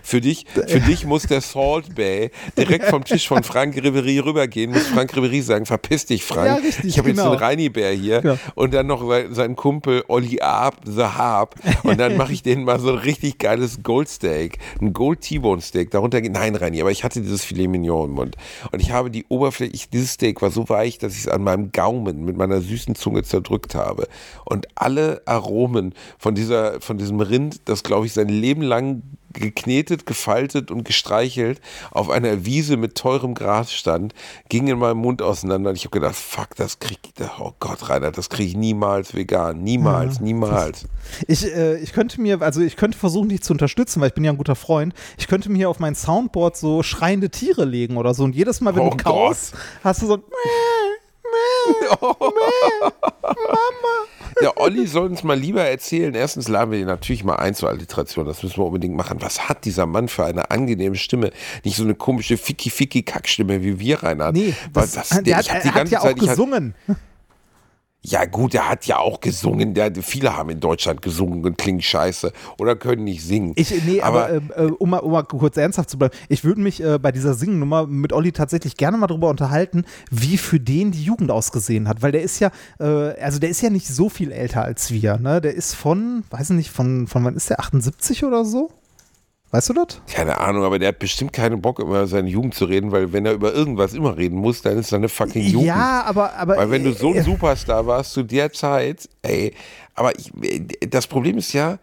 Für 0.04 0.20
dich, 0.20 0.44
für 0.52 0.80
dich 0.80 1.06
muss 1.06 1.22
der 1.22 1.40
Salt 1.40 1.94
Bay 1.94 2.30
direkt 2.58 2.84
vom 2.84 3.04
Tisch 3.04 3.26
von 3.26 3.42
Frank 3.42 3.74
Ribery 3.74 4.18
rübergehen, 4.18 4.70
muss 4.70 4.86
Frank 4.86 5.16
Ribery 5.16 5.40
sagen, 5.40 5.64
verpiss 5.64 6.04
dich, 6.04 6.22
Frank. 6.24 6.46
Ja, 6.46 6.54
richtig, 6.56 6.84
ich 6.84 6.98
habe 6.98 7.08
jetzt 7.08 7.16
genau. 7.16 7.30
einen 7.30 7.38
Reini-Bär 7.38 7.92
hier 7.92 8.20
Ja. 8.22 8.38
und 8.54 8.74
dann 8.74 8.86
noch 8.86 9.08
sein, 9.08 9.32
sein 9.34 9.56
Kumpel 9.56 10.04
Olli 10.08 10.42
Arp, 10.42 10.82
The 10.84 11.04
Harp 11.04 11.54
und 11.84 11.98
dann 11.98 12.18
mache 12.18 12.34
ich 12.34 12.42
denen 12.42 12.64
mal 12.64 12.78
so 12.78 12.90
ein 12.90 12.98
richtig 12.98 13.38
geiles 13.38 13.82
Goldsteak, 13.82 14.58
ein 14.78 14.92
Gold 14.92 15.22
T-Bone 15.22 15.62
Steak, 15.62 15.90
darunter 15.90 16.20
geht, 16.20 16.32
nein 16.32 16.54
Reini, 16.54 16.82
aber 16.82 16.90
ich 16.90 17.02
hatte 17.02 17.22
dieses 17.22 17.42
Filet 17.42 17.68
Mignon 17.68 18.10
im 18.10 18.14
Mund 18.14 18.36
und 18.72 18.80
ich 18.82 18.90
habe 18.92 19.10
die 19.10 19.24
Oberfläche, 19.30 19.72
ich, 19.72 19.88
dieses 19.88 20.12
Steak 20.12 20.42
war 20.42 20.50
so 20.50 20.68
weich, 20.68 20.98
dass 20.98 21.14
ich 21.14 21.20
es 21.20 21.28
an 21.28 21.42
meinem 21.42 21.72
Gaumen 21.72 22.26
mit 22.26 22.36
meiner 22.36 22.60
süßen 22.60 22.94
Zunge 22.94 23.22
zerdrückt 23.22 23.74
habe 23.74 24.06
und 24.44 24.66
alle 24.74 25.22
Aromen 25.24 25.94
von 26.18 26.34
dieser, 26.34 26.78
von 26.82 26.98
diesem 26.98 27.20
Rind, 27.20 27.62
das 27.64 27.82
glaube 27.82 28.04
ich 28.04 28.12
sein 28.12 28.28
Leben 28.28 28.60
lang 28.60 29.02
geknetet, 29.34 30.06
gefaltet 30.06 30.70
und 30.70 30.84
gestreichelt 30.84 31.60
auf 31.90 32.10
einer 32.10 32.44
Wiese 32.44 32.76
mit 32.76 32.94
teurem 32.94 33.34
Gras 33.34 33.72
stand, 33.72 34.14
ging 34.48 34.68
in 34.68 34.78
meinem 34.78 34.98
Mund 34.98 35.22
auseinander 35.22 35.70
und 35.70 35.76
ich 35.76 35.84
habe 35.84 35.98
gedacht, 35.98 36.16
fuck, 36.16 36.54
das 36.56 36.78
krieg 36.78 36.98
ich, 37.02 37.12
oh 37.38 37.52
Gott, 37.60 37.88
Reinhard, 37.88 38.16
das 38.16 38.30
kriege 38.30 38.50
ich 38.50 38.56
niemals 38.56 39.14
vegan, 39.14 39.62
niemals, 39.62 40.20
niemals. 40.20 40.86
Ich, 41.26 41.44
äh, 41.44 41.76
ich 41.78 41.92
könnte 41.92 42.20
mir, 42.20 42.40
also 42.42 42.60
ich 42.60 42.76
könnte 42.76 42.96
versuchen, 42.98 43.28
dich 43.28 43.42
zu 43.42 43.52
unterstützen, 43.52 44.00
weil 44.00 44.08
ich 44.08 44.14
bin 44.14 44.24
ja 44.24 44.32
ein 44.32 44.38
guter 44.38 44.56
Freund. 44.56 44.94
Ich 45.18 45.28
könnte 45.28 45.50
mir 45.50 45.68
auf 45.68 45.78
mein 45.78 45.94
Soundboard 45.94 46.56
so 46.56 46.82
schreiende 46.82 47.30
Tiere 47.30 47.64
legen 47.64 47.96
oder 47.96 48.14
so. 48.14 48.24
Und 48.24 48.34
jedes 48.34 48.60
Mal, 48.60 48.74
wenn 48.74 48.82
Oh 48.82 48.90
du 48.90 48.96
kaust, 48.96 49.54
hast 49.82 50.02
du 50.02 50.06
so 50.06 50.14
ein 50.16 50.22
Der 54.44 54.60
Olli 54.60 54.86
soll 54.86 55.08
uns 55.08 55.24
mal 55.24 55.38
lieber 55.38 55.64
erzählen. 55.64 56.14
Erstens 56.14 56.48
laden 56.48 56.70
wir 56.70 56.78
ihn 56.78 56.84
natürlich 56.84 57.24
mal 57.24 57.36
ein 57.36 57.54
zur 57.54 57.70
Alliteration. 57.70 58.26
Das 58.26 58.42
müssen 58.42 58.58
wir 58.58 58.66
unbedingt 58.66 58.94
machen. 58.94 59.22
Was 59.22 59.48
hat 59.48 59.64
dieser 59.64 59.86
Mann 59.86 60.06
für 60.06 60.26
eine 60.26 60.50
angenehme 60.50 60.96
Stimme? 60.96 61.30
Nicht 61.64 61.76
so 61.76 61.82
eine 61.82 61.94
komische 61.94 62.36
Ficky-Ficky-Kackstimme 62.36 63.62
wie 63.62 63.80
wir, 63.80 64.02
Reinhard. 64.02 64.34
Nee, 64.34 64.52
das, 64.74 64.92
das, 64.92 65.08
der, 65.08 65.22
der, 65.22 65.36
hat, 65.38 65.46
ich 65.46 65.50
hab 65.50 65.62
die 65.62 65.68
hat 65.68 65.74
ganze 65.76 65.92
ja 65.94 66.00
auch 66.00 66.04
Zeit, 66.04 66.18
gesungen. 66.18 66.74
Ja 68.06 68.26
gut, 68.26 68.52
der 68.52 68.68
hat 68.68 68.84
ja 68.84 68.98
auch 68.98 69.20
gesungen. 69.20 69.72
Der, 69.72 69.90
viele 70.02 70.36
haben 70.36 70.50
in 70.50 70.60
Deutschland 70.60 71.00
gesungen 71.00 71.42
und 71.46 71.56
klingen 71.56 71.80
scheiße 71.80 72.32
oder 72.58 72.76
können 72.76 73.04
nicht 73.04 73.24
singen. 73.24 73.52
Ich, 73.56 73.72
nee, 73.86 74.02
aber, 74.02 74.28
äh, 74.28 74.40
äh, 74.56 74.70
um, 74.78 74.90
mal, 74.90 74.98
um 74.98 75.12
mal 75.12 75.22
kurz 75.22 75.56
ernsthaft 75.56 75.88
zu 75.88 75.98
bleiben, 75.98 76.14
ich 76.28 76.44
würde 76.44 76.60
mich 76.60 76.82
äh, 76.82 76.98
bei 76.98 77.12
dieser 77.12 77.32
Singennummer 77.32 77.86
mit 77.86 78.12
Olli 78.12 78.32
tatsächlich 78.32 78.76
gerne 78.76 78.98
mal 78.98 79.06
drüber 79.06 79.30
unterhalten, 79.30 79.86
wie 80.10 80.36
für 80.36 80.60
den 80.60 80.92
die 80.92 81.02
Jugend 81.02 81.30
ausgesehen 81.30 81.88
hat, 81.88 82.02
weil 82.02 82.12
der 82.12 82.22
ist 82.22 82.40
ja, 82.40 82.50
äh, 82.78 82.84
also 82.84 83.38
der 83.38 83.48
ist 83.48 83.62
ja 83.62 83.70
nicht 83.70 83.88
so 83.88 84.10
viel 84.10 84.32
älter 84.32 84.62
als 84.62 84.90
wir, 84.90 85.16
ne? 85.16 85.40
Der 85.40 85.54
ist 85.54 85.74
von, 85.74 86.24
weiß 86.28 86.50
nicht, 86.50 86.70
von, 86.70 87.06
von 87.06 87.24
wann 87.24 87.36
ist 87.36 87.48
der, 87.48 87.60
78 87.60 88.24
oder 88.24 88.44
so? 88.44 88.70
Weißt 89.54 89.68
du 89.68 89.72
das? 89.74 90.00
Keine 90.12 90.40
Ahnung, 90.40 90.64
aber 90.64 90.80
der 90.80 90.88
hat 90.88 90.98
bestimmt 90.98 91.32
keinen 91.32 91.62
Bock, 91.62 91.78
über 91.78 92.08
seine 92.08 92.28
Jugend 92.28 92.56
zu 92.56 92.64
reden, 92.64 92.90
weil 92.90 93.12
wenn 93.12 93.24
er 93.24 93.34
über 93.34 93.54
irgendwas 93.54 93.94
immer 93.94 94.16
reden 94.16 94.36
muss, 94.36 94.62
dann 94.62 94.78
ist 94.78 94.88
seine 94.88 95.08
fucking 95.08 95.46
Jugend. 95.46 95.68
Ja, 95.68 96.02
aber, 96.02 96.34
aber 96.34 96.56
Weil 96.56 96.72
wenn 96.72 96.82
du 96.82 96.92
so 96.92 97.14
äh, 97.14 97.18
ein 97.18 97.24
Superstar 97.24 97.86
warst 97.86 98.14
zu 98.14 98.24
der 98.24 98.52
Zeit, 98.52 99.08
ey, 99.22 99.54
aber 99.94 100.10
ich, 100.18 100.32
das 100.90 101.06
Problem 101.06 101.38
ist 101.38 101.52
ja, 101.52 101.78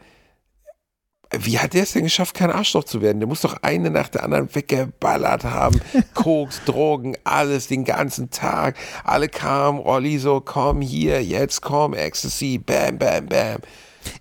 wie 1.31 1.59
hat 1.59 1.73
der 1.73 1.83
es 1.83 1.93
denn 1.93 2.03
geschafft, 2.03 2.35
kein 2.35 2.51
Arschloch 2.51 2.83
zu 2.83 3.01
werden? 3.01 3.21
Der 3.21 3.27
muss 3.29 3.39
doch 3.39 3.55
eine 3.61 3.89
nach 3.89 4.09
der 4.09 4.25
anderen 4.25 4.53
weggeballert 4.53 5.45
haben. 5.45 5.79
Koks, 6.13 6.65
Drogen, 6.65 7.15
alles 7.23 7.67
den 7.67 7.85
ganzen 7.85 8.31
Tag. 8.31 8.75
Alle 9.05 9.29
kamen, 9.29 9.79
Olli 9.79 10.17
so, 10.17 10.41
komm 10.41 10.81
hier, 10.81 11.23
jetzt 11.23 11.61
komm, 11.61 11.93
Ecstasy, 11.93 12.57
bam, 12.57 12.97
bam, 12.97 13.27
bam. 13.27 13.61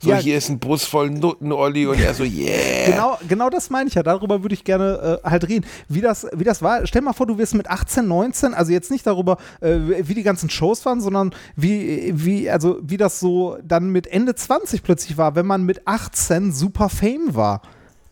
So, 0.03 0.11
Ja. 0.11 0.17
hier 0.17 0.37
ist 0.39 0.49
ein 0.49 0.59
Bus 0.59 0.85
voll 0.85 1.11
Nutten, 1.11 1.53
Olli, 1.53 1.87
und 1.87 2.01
er 2.01 2.15
so, 2.15 2.25
yeah. 2.25 2.87
Genau, 2.87 3.19
genau 3.29 3.51
das 3.51 3.71
meine 3.71 3.89
ich 3.89 3.95
ja. 3.95 4.03
Darüber 4.03 4.43
würde 4.43 4.55
ich 4.55 4.65
gerne 4.65 5.21
äh, 5.25 5.29
halt 5.29 5.49
reden. 5.49 5.67
Wie 5.89 6.01
das, 6.01 6.27
wie 6.35 6.45
das 6.45 6.63
war, 6.63 6.87
stell 6.87 7.03
mal 7.03 7.13
vor, 7.13 7.27
du 7.27 7.39
wirst 7.39 7.55
mit 7.55 7.69
18, 7.69 8.07
19, 8.07 8.55
also 8.55 8.73
jetzt 8.73 8.91
nicht 8.91 9.07
darüber, 9.07 9.37
äh, 9.61 9.77
wie 10.03 10.15
die 10.15 10.23
ganzen 10.23 10.51
Shows 10.51 10.85
waren, 10.87 11.01
sondern 11.01 11.35
wie, 11.57 12.13
wie, 12.15 12.51
also 12.51 12.79
wie 12.83 12.97
das 12.97 13.21
so 13.21 13.57
dann 13.63 13.91
mit 13.91 14.07
Ende 14.07 14.35
20 14.35 14.83
plötzlich 14.83 15.17
war, 15.19 15.35
wenn 15.35 15.47
man 15.47 15.65
mit 15.65 15.87
18 15.87 16.53
super 16.53 16.89
Fame 16.89 17.35
war 17.35 17.63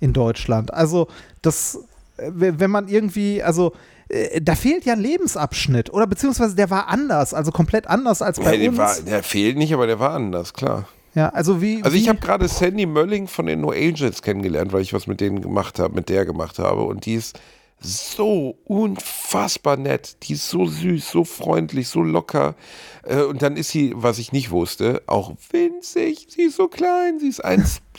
in 0.01 0.13
Deutschland. 0.13 0.73
Also 0.73 1.09
das, 1.43 1.79
äh, 2.17 2.31
wenn 2.33 2.71
man 2.71 2.89
irgendwie, 2.89 3.43
also 3.43 3.73
äh, 4.09 4.41
da 4.41 4.55
fehlt 4.55 4.85
ja 4.85 4.93
ein 4.95 5.01
Lebensabschnitt 5.01 5.93
oder 5.93 6.07
beziehungsweise 6.07 6.55
der 6.55 6.71
war 6.71 6.89
anders, 6.89 7.35
also 7.35 7.51
komplett 7.51 7.87
anders 7.87 8.23
als 8.23 8.39
bei 8.41 8.55
Ja, 8.55 8.69
uns. 8.71 8.79
war, 8.79 8.95
der 9.01 9.23
fehlt 9.23 9.57
nicht, 9.59 9.73
aber 9.75 9.87
der 9.87 9.99
war 10.01 10.13
anders, 10.13 10.53
klar. 10.55 10.89
Ja, 11.15 11.29
also 11.31 11.61
wie. 11.61 11.83
Also 11.83 11.97
ich 11.97 12.09
habe 12.09 12.21
gerade 12.21 12.49
Sandy 12.49 12.87
Mölling 12.87 13.29
von 13.29 13.47
den 13.47 13.61
No 13.61 13.71
Angels 13.71 14.23
kennengelernt, 14.23 14.73
weil 14.73 14.83
ich 14.83 14.93
was 14.93 15.07
mit 15.07 15.21
denen 15.21 15.41
gemacht 15.41 15.79
habe, 15.79 15.95
mit 15.95 16.09
der 16.09 16.25
gemacht 16.25 16.59
habe. 16.59 16.83
Und 16.83 17.07
die 17.07 17.15
ist 17.15 17.39
so 17.81 18.59
unfassbar 18.65 19.77
nett. 19.77 20.17
Die 20.25 20.33
ist 20.33 20.49
so 20.49 20.67
süß, 20.67 21.11
so 21.11 21.25
freundlich, 21.25 21.89
so 21.89 22.03
locker. 22.03 22.57
Äh, 23.05 23.23
Und 23.23 23.43
dann 23.43 23.57
ist 23.57 23.71
sie, 23.71 23.93
was 23.95 24.19
ich 24.19 24.33
nicht 24.33 24.51
wusste, 24.51 25.03
auch 25.07 25.33
winzig. 25.51 26.27
Sie 26.29 26.43
ist 26.43 26.57
so 26.57 26.69
klein, 26.69 27.19
sie 27.21 27.29
ist 27.29 27.45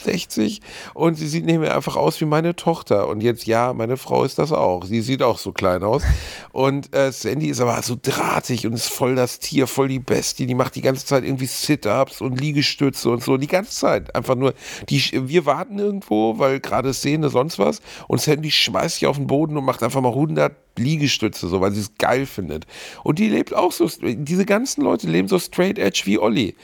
1,60 0.05 0.59
und 0.93 1.15
sie 1.15 1.27
sieht 1.27 1.45
nicht 1.45 1.59
mehr 1.59 1.75
einfach 1.75 1.95
aus 1.95 2.19
wie 2.21 2.25
meine 2.25 2.55
Tochter. 2.55 3.07
Und 3.07 3.21
jetzt, 3.21 3.45
ja, 3.45 3.73
meine 3.73 3.97
Frau 3.97 4.23
ist 4.23 4.39
das 4.39 4.51
auch. 4.51 4.85
Sie 4.85 5.01
sieht 5.01 5.21
auch 5.21 5.37
so 5.37 5.51
klein 5.51 5.83
aus. 5.83 6.03
Und 6.51 6.95
äh, 6.95 7.11
Sandy 7.11 7.47
ist 7.47 7.61
aber 7.61 7.81
so 7.81 7.95
drahtig 8.01 8.65
und 8.65 8.73
ist 8.73 8.89
voll 8.89 9.15
das 9.15 9.39
Tier, 9.39 9.67
voll 9.67 9.87
die 9.87 9.99
Bestie. 9.99 10.45
Die 10.45 10.55
macht 10.55 10.75
die 10.75 10.81
ganze 10.81 11.05
Zeit 11.05 11.23
irgendwie 11.23 11.45
Sit-Ups 11.45 12.21
und 12.21 12.39
Liegestütze 12.39 13.09
und 13.09 13.23
so. 13.23 13.37
Die 13.37 13.47
ganze 13.47 13.71
Zeit. 13.71 14.15
Einfach 14.15 14.35
nur, 14.35 14.53
die, 14.89 15.01
wir 15.27 15.45
warten 15.45 15.79
irgendwo, 15.79 16.39
weil 16.39 16.59
gerade 16.59 16.93
Szene, 16.93 17.29
sonst 17.29 17.59
was. 17.59 17.81
Und 18.07 18.21
Sandy 18.21 18.51
schmeißt 18.51 18.95
sich 18.95 19.07
auf 19.07 19.17
den 19.17 19.27
Boden 19.27 19.57
und 19.57 19.65
macht 19.65 19.83
einfach 19.83 20.01
mal 20.01 20.09
100 20.09 20.53
Liegestütze, 20.77 21.47
so, 21.47 21.61
weil 21.61 21.71
sie 21.71 21.81
es 21.81 21.95
geil 21.97 22.25
findet. 22.25 22.65
Und 23.03 23.19
die 23.19 23.29
lebt 23.29 23.53
auch 23.53 23.71
so, 23.71 23.89
diese 24.01 24.45
ganzen 24.45 24.81
Leute 24.81 25.07
leben 25.07 25.27
so 25.27 25.37
straight 25.37 25.77
edge 25.77 26.03
wie 26.05 26.17
Olli. 26.17 26.55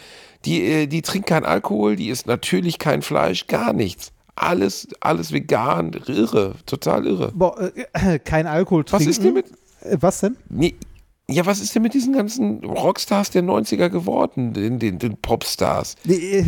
Die, 0.46 0.62
äh, 0.64 0.88
die 0.88 1.02
trinkt 1.02 1.28
kein 1.28 1.46
Alkohol, 1.46 1.96
die 1.96 2.10
isst 2.10 2.28
natürlich 2.28 2.78
kein 2.80 3.02
Fleisch, 3.02 3.48
gar 3.48 3.74
nichts. 3.74 4.12
Alles, 4.36 4.88
alles 5.00 5.32
vegan, 5.32 5.92
irre, 6.08 6.56
total 6.66 7.08
irre. 7.08 7.32
Boah, 7.34 7.72
äh, 7.94 8.20
kein 8.20 8.48
Alkohol 8.48 8.84
Was 8.84 8.92
trinken. 8.92 9.10
ist 9.10 9.24
denn 9.24 9.34
mit, 9.34 9.46
Äh, 9.82 9.98
Was 10.02 10.20
denn? 10.20 10.36
Nee, 10.50 10.76
ja, 11.28 11.44
was 11.48 11.60
ist 11.60 11.74
denn 11.74 11.82
mit 11.82 11.96
diesen 11.96 12.14
ganzen 12.14 12.64
Rockstars 12.64 13.32
der 13.32 13.42
90er 13.42 13.90
geworden, 13.90 14.54
den, 14.54 14.78
den, 14.78 15.00
den 15.00 15.18
Popstars? 15.18 15.96
Äh, 16.08 16.46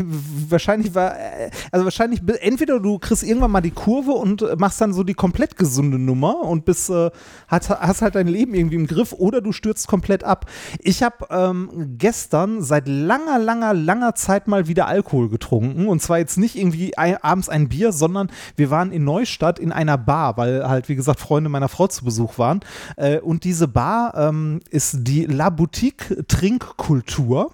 wahrscheinlich 0.49 0.94
war, 0.94 1.18
äh, 1.18 1.49
also 1.72 1.84
wahrscheinlich, 1.84 2.22
entweder 2.41 2.80
du 2.80 2.99
kriegst 2.99 3.24
irgendwann 3.24 3.49
mal 3.49 3.62
die 3.62 3.72
Kurve 3.72 4.12
und 4.12 4.44
äh, 4.44 4.56
machst 4.56 4.80
dann 4.80 4.94
so 4.94 5.04
die 5.04 5.16
komplett 5.16 5.58
gesunde 5.58 5.98
Nummer 5.98 6.41
und 6.41 6.66
bist, 6.66 6.91
äh, 6.91 7.10
hast, 7.48 7.72
hast 7.72 8.04
halt 8.04 8.14
dein 8.14 8.28
Leben 8.28 8.54
irgendwie 8.54 8.76
im 8.76 8.86
Griff 8.86 9.14
oder 9.14 9.41
du 9.41 9.52
stürzt 9.52 9.88
komplett 9.88 10.24
ab. 10.24 10.45
Ich 10.80 11.02
habe 11.02 11.26
ähm, 11.32 11.95
gestern 11.98 12.62
seit 12.62 12.88
langer, 12.88 13.40
langer, 13.40 13.74
langer 13.74 14.14
Zeit 14.14 14.48
mal 14.48 14.68
wieder 14.68 14.86
Alkohol 14.86 15.30
getrunken 15.30 15.88
und 15.88 16.04
zwar 16.04 16.20
jetzt 16.20 16.38
nicht 16.38 16.56
irgendwie 16.56 16.95
ein, 16.99 17.18
abends 17.18 17.49
ein 17.49 17.68
Bier, 17.68 17.91
sondern 17.91 18.30
wir 18.56 18.70
waren 18.70 18.91
in 18.91 19.04
Neustadt 19.04 19.58
in 19.58 19.72
einer 19.72 19.98
Bar, 19.98 20.38
weil 20.38 20.70
halt, 20.70 20.88
wie 20.88 20.95
gesagt, 20.95 21.20
Freunde 21.20 21.49
meiner 21.49 21.68
Frau 21.68 21.88
zu 21.88 22.06
Besuch 22.06 22.38
waren 22.38 22.60
äh, 22.95 23.18
und 23.18 23.44
diese 23.44 23.68
Bar 23.68 24.14
ähm, 24.16 24.60
ist 24.68 24.98
die 24.99 25.26
La 25.26 25.49
Boutique 25.49 26.27
Trinkkultur. 26.27 27.52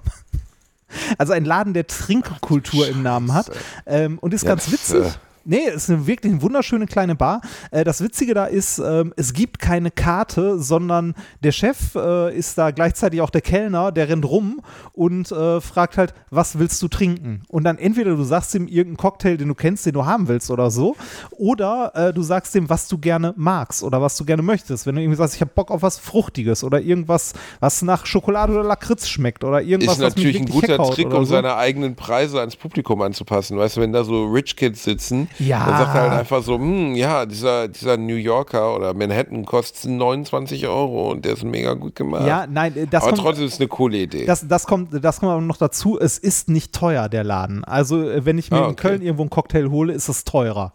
Also 1.18 1.34
ein 1.34 1.44
Laden, 1.44 1.73
der 1.73 1.88
Trinkkultur 1.88 2.88
im 2.88 3.02
Namen 3.02 3.34
hat. 3.34 3.49
Ähm, 3.85 4.19
und 4.19 4.34
ist 4.34 4.45
ganz 4.45 4.72
witzig. 4.72 5.06
äh, 5.06 5.11
Nee, 5.45 5.68
es 5.68 5.84
ist 5.84 5.90
eine 5.90 6.07
wirklich 6.07 6.32
eine 6.32 6.41
wunderschöne 6.41 6.86
kleine 6.86 7.15
Bar. 7.15 7.41
Äh, 7.72 7.84
das 7.84 8.02
Witzige 8.02 8.34
da 8.34 8.45
ist, 8.45 8.80
ähm, 8.80 9.14
es 9.18 9.34
gibt 9.34 9.60
keine 9.60 9.91
Karte, 9.91 10.57
sondern 10.60 11.15
der 11.44 11.52
Chef 11.52 11.95
äh, 11.95 12.36
ist 12.36 12.57
da 12.57 12.72
gleichzeitig 12.72 13.20
auch 13.22 13.30
der 13.30 13.41
Kellner, 13.41 13.91
der 13.91 14.07
rennt 14.07 14.26
rum 14.26 14.61
und 14.94 15.32
äh, 15.32 15.60
fragt 15.60 15.98
halt, 15.98 16.14
was 16.30 16.60
willst 16.60 16.82
du 16.82 16.88
trinken? 16.88 17.44
Und 17.49 17.65
dann 17.65 17.78
entweder 17.78 18.15
du 18.15 18.24
sagst 18.24 18.56
ihm 18.56 18.68
irgendeinen 18.68 18.98
Cocktail, 18.98 19.36
den 19.36 19.49
du 19.49 19.56
kennst, 19.56 19.86
den 19.86 19.94
du 19.94 20.06
haben 20.06 20.28
willst 20.30 20.49
oder 20.49 20.72
so, 20.72 20.95
oder 21.32 21.91
äh, 21.94 22.14
du 22.14 22.24
sagst 22.24 22.56
ihm, 22.56 22.70
was 22.70 22.88
du 22.88 22.98
gerne 22.98 23.34
magst 23.36 23.84
oder 23.84 24.02
was 24.02 24.15
du 24.15 24.24
gerne 24.24 24.44
möchtest. 24.44 24.86
Wenn 24.86 24.95
du 24.95 25.02
irgendwie 25.02 25.18
sagst, 25.18 25.36
ich 25.36 25.41
habe 25.41 25.52
Bock 25.53 25.72
auf 25.72 25.82
was 25.82 25.99
Fruchtiges 25.99 26.64
oder 26.64 26.80
irgendwas, 26.80 27.34
was 27.60 27.82
nach 27.82 28.06
Schokolade 28.06 28.53
oder 28.53 28.64
Lakritz 28.64 29.07
schmeckt 29.07 29.44
oder 29.44 29.61
irgendwas, 29.61 29.98
Ist 29.98 30.02
natürlich 30.02 30.40
ein 30.40 30.45
guter 30.45 30.78
Trick, 30.78 31.07
um 31.07 31.26
so. 31.26 31.34
seine 31.34 31.56
eigenen 31.56 31.95
Preise 31.95 32.40
ans 32.40 32.56
Publikum 32.56 33.02
anzupassen. 33.02 33.57
Weißt 33.57 33.78
du, 33.78 33.82
wenn 33.82 33.91
da 33.91 34.06
so 34.06 34.26
Rich 34.26 34.56
Kids 34.56 34.84
sitzen, 34.84 35.28
Ja. 35.39 35.65
dann 35.65 35.77
sagt 35.77 35.95
er 35.95 36.01
halt 36.01 36.11
einfach 36.14 36.43
so, 36.43 36.55
hm, 36.55 36.95
ja, 36.95 37.26
dieser, 37.26 37.68
dieser 37.68 37.97
New 37.97 38.15
Yorker 38.15 38.76
oder 38.76 38.93
Manhattan 38.93 39.45
kostet 39.45 39.89
29 39.91 40.68
Euro 40.68 41.11
und 41.11 41.26
der 41.26 41.34
ist 41.34 41.43
mega 41.43 41.73
gut 41.73 41.95
gemacht. 41.95 42.27
Ja, 42.27 42.45
nein, 42.49 42.76
äh, 42.77 42.88
das 42.88 43.03
Aber 43.03 43.11
kommt, 43.14 43.23
trotzdem 43.23 43.45
ist 43.45 43.53
es 43.55 43.60
eine 43.60 43.68
coole 43.68 43.97
Idee. 43.97 44.26
Das, 44.26 44.47
das, 44.47 44.65
kommt, 44.68 45.03
das 45.03 45.19
kommt 45.19 45.31
aber 45.31 45.41
noch 45.41 45.57
dazu, 45.57 45.99
es 45.99 46.18
ist 46.18 46.49
nicht 46.49 46.73
teuer, 46.73 47.10
der 47.10 47.23
Laden. 47.23 47.64
Also, 47.64 48.10
äh, 48.10 48.26
wenn 48.26 48.38
ich 48.38 48.51
mir 48.51 48.57
Ah, 48.57 48.65
in 48.65 48.72
okay. 48.72 48.88
Köln 48.89 49.01
irgendwo 49.01 49.23
einen 49.23 49.30
Cocktail 49.30 49.69
hole, 49.69 49.93
ist 49.93 50.07
es 50.10 50.23
teurer. 50.23 50.73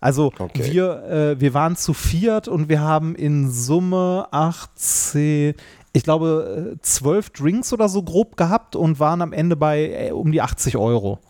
Also, 0.00 0.32
Okay. 0.38 0.72
wir, 0.72 1.04
äh, 1.04 1.40
wir 1.40 1.54
waren 1.54 1.76
zu 1.76 1.94
viert 1.94 2.46
und 2.48 2.68
wir 2.68 2.80
haben 2.80 3.14
in 3.14 3.50
Summe 3.50 4.26
18, 4.32 5.54
ich 5.92 6.02
glaube, 6.02 6.74
äh, 6.74 6.78
12 6.82 7.30
Drinks 7.30 7.72
oder 7.72 7.88
so 7.88 8.02
grob 8.02 8.36
gehabt 8.36 8.76
und 8.76 8.98
waren 9.00 9.22
am 9.22 9.32
Ende 9.32 9.56
bei 9.56 10.08
äh, 10.08 10.10
um 10.12 10.32
die 10.32 10.42
80 10.42 10.76
Euro. 10.76 11.20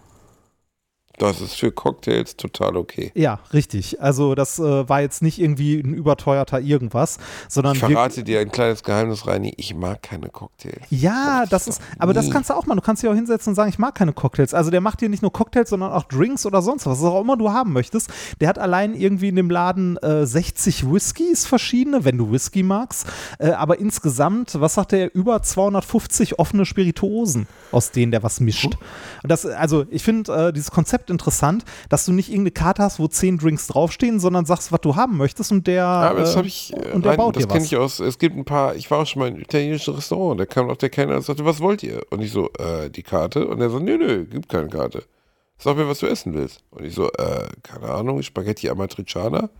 Das 1.19 1.41
ist 1.41 1.55
für 1.55 1.71
Cocktails 1.71 2.37
total 2.37 2.77
okay. 2.77 3.13
Ja, 3.15 3.39
richtig. 3.53 4.01
Also, 4.01 4.35
das 4.35 4.59
äh, 4.59 4.89
war 4.89 5.01
jetzt 5.01 5.23
nicht 5.23 5.39
irgendwie 5.39 5.79
ein 5.79 5.95
überteuerter 5.95 6.61
irgendwas, 6.61 7.19
sondern 7.49 7.75
Ich 7.75 7.81
verrate 7.81 8.25
dir 8.25 8.41
ein 8.41 8.51
kleines 8.51 8.83
Geheimnis, 8.83 9.27
Reini. 9.27 9.55
Ich 9.57 9.75
mag 9.75 10.03
keine 10.03 10.29
Cocktails. 10.29 10.83
Ja, 10.91 11.39
Mochte 11.41 11.51
das 11.51 11.69
ist, 11.69 11.83
aber 11.99 12.15
das 12.15 12.27
nie. 12.27 12.33
kannst 12.33 12.51
du 12.51 12.55
auch 12.55 12.67
mal. 12.67 12.75
Du 12.75 12.81
kannst 12.81 13.03
dich 13.03 13.11
auch 13.11 13.15
hinsetzen 13.15 13.53
und 13.53 13.55
sagen, 13.55 13.71
ich 13.71 13.79
mag 13.79 13.95
keine 13.95 14.13
Cocktails. 14.13 14.55
Also 14.55 14.71
der 14.71 14.81
macht 14.81 15.01
dir 15.01 15.09
nicht 15.09 15.23
nur 15.23 15.33
Cocktails, 15.33 15.71
sondern 15.71 15.93
auch 15.93 16.05
Drinks 16.05 16.47
oder 16.47 16.63
sonst 16.63 16.87
was, 16.87 17.01
was 17.01 17.09
auch 17.09 17.21
immer 17.21 17.37
du 17.37 17.53
haben 17.53 17.73
möchtest. 17.73 18.11
Der 18.41 18.49
hat 18.49 18.59
allein 18.59 18.95
irgendwie 18.95 19.29
in 19.29 19.37
dem 19.37 19.51
Laden 19.51 19.97
äh, 19.99 20.27
60 20.27 20.91
Whiskys 20.91 21.47
verschiedene, 21.47 22.05
wenn 22.05 22.19
du 22.19 22.33
Whisky 22.33 22.63
magst. 22.63 23.07
Äh, 23.39 23.51
aber 23.51 23.79
insgesamt, 23.79 24.61
was 24.61 24.75
sagt 24.75 24.93
er, 24.93 25.15
über 25.15 25.43
250 25.43 26.39
offene 26.39 26.67
Spirituosen, 26.67 27.47
aus 27.71 27.93
denen 27.93 28.11
der 28.11 28.23
was 28.23 28.41
mischt. 28.41 28.77
Und 29.23 29.31
das, 29.31 29.47
also 29.47 29.87
ich 29.91 30.03
finde 30.03 30.49
äh, 30.49 30.53
dieses 30.53 30.71
Konzept 30.71 31.04
interessant, 31.11 31.65
dass 31.89 32.05
du 32.05 32.13
nicht 32.13 32.29
irgendeine 32.29 32.53
Karte 32.53 32.83
hast, 32.83 32.99
wo 32.99 33.07
10 33.09 33.39
Drinks 33.39 33.67
draufstehen, 33.67 34.21
sondern 34.21 34.45
sagst, 34.47 34.73
was 34.73 34.81
du 34.81 34.97
haben 34.97 35.17
möchtest 35.17 35.53
und 35.53 35.67
der, 35.67 35.85
Aber 35.87 36.21
das 36.21 36.37
äh, 36.37 36.43
ich, 36.43 36.73
äh, 36.73 36.93
und 36.93 37.05
der 37.05 37.13
Reini, 37.13 37.17
baut 37.23 37.37
das 37.37 37.43
dir 37.45 37.49
kenne 37.49 37.61
was. 37.61 37.67
ich 37.73 37.77
aus. 37.77 38.01
Es 38.01 38.19
gibt 38.19 38.37
ein 38.37 38.45
paar, 38.45 38.75
ich 38.77 38.91
war 38.91 39.01
auch 39.01 39.07
schon 39.07 39.21
mal 39.21 39.27
in 39.29 39.35
einem 39.35 39.43
italienischen 39.43 39.95
Restaurant, 39.95 40.39
da 40.41 40.47
kam 40.47 40.71
auch 40.71 40.77
der 40.77 40.91
Kellner 40.91 41.17
und 41.17 41.23
sagte, 41.25 41.45
was 41.45 41.61
wollt 41.61 41.83
ihr? 41.83 42.03
Und 42.11 42.21
ich 42.23 42.33
so, 42.33 42.51
äh, 42.59 42.91
die 42.91 43.03
Karte? 43.03 43.47
Und 43.47 43.61
er 43.61 43.71
so, 43.71 43.79
nö, 43.79 43.97
nö, 43.99 44.25
gibt 44.25 44.49
keine 44.49 44.69
Karte. 44.69 45.05
Sag 45.59 45.77
mir, 45.77 45.89
was 45.89 46.01
du 46.01 46.07
essen 46.07 46.35
willst. 46.35 46.61
Und 46.71 46.85
ich 46.85 46.95
so, 46.95 47.11
äh, 47.13 47.47
keine 47.63 47.89
Ahnung, 47.91 48.23
Spaghetti 48.23 48.69
Amatriciana? 48.69 49.51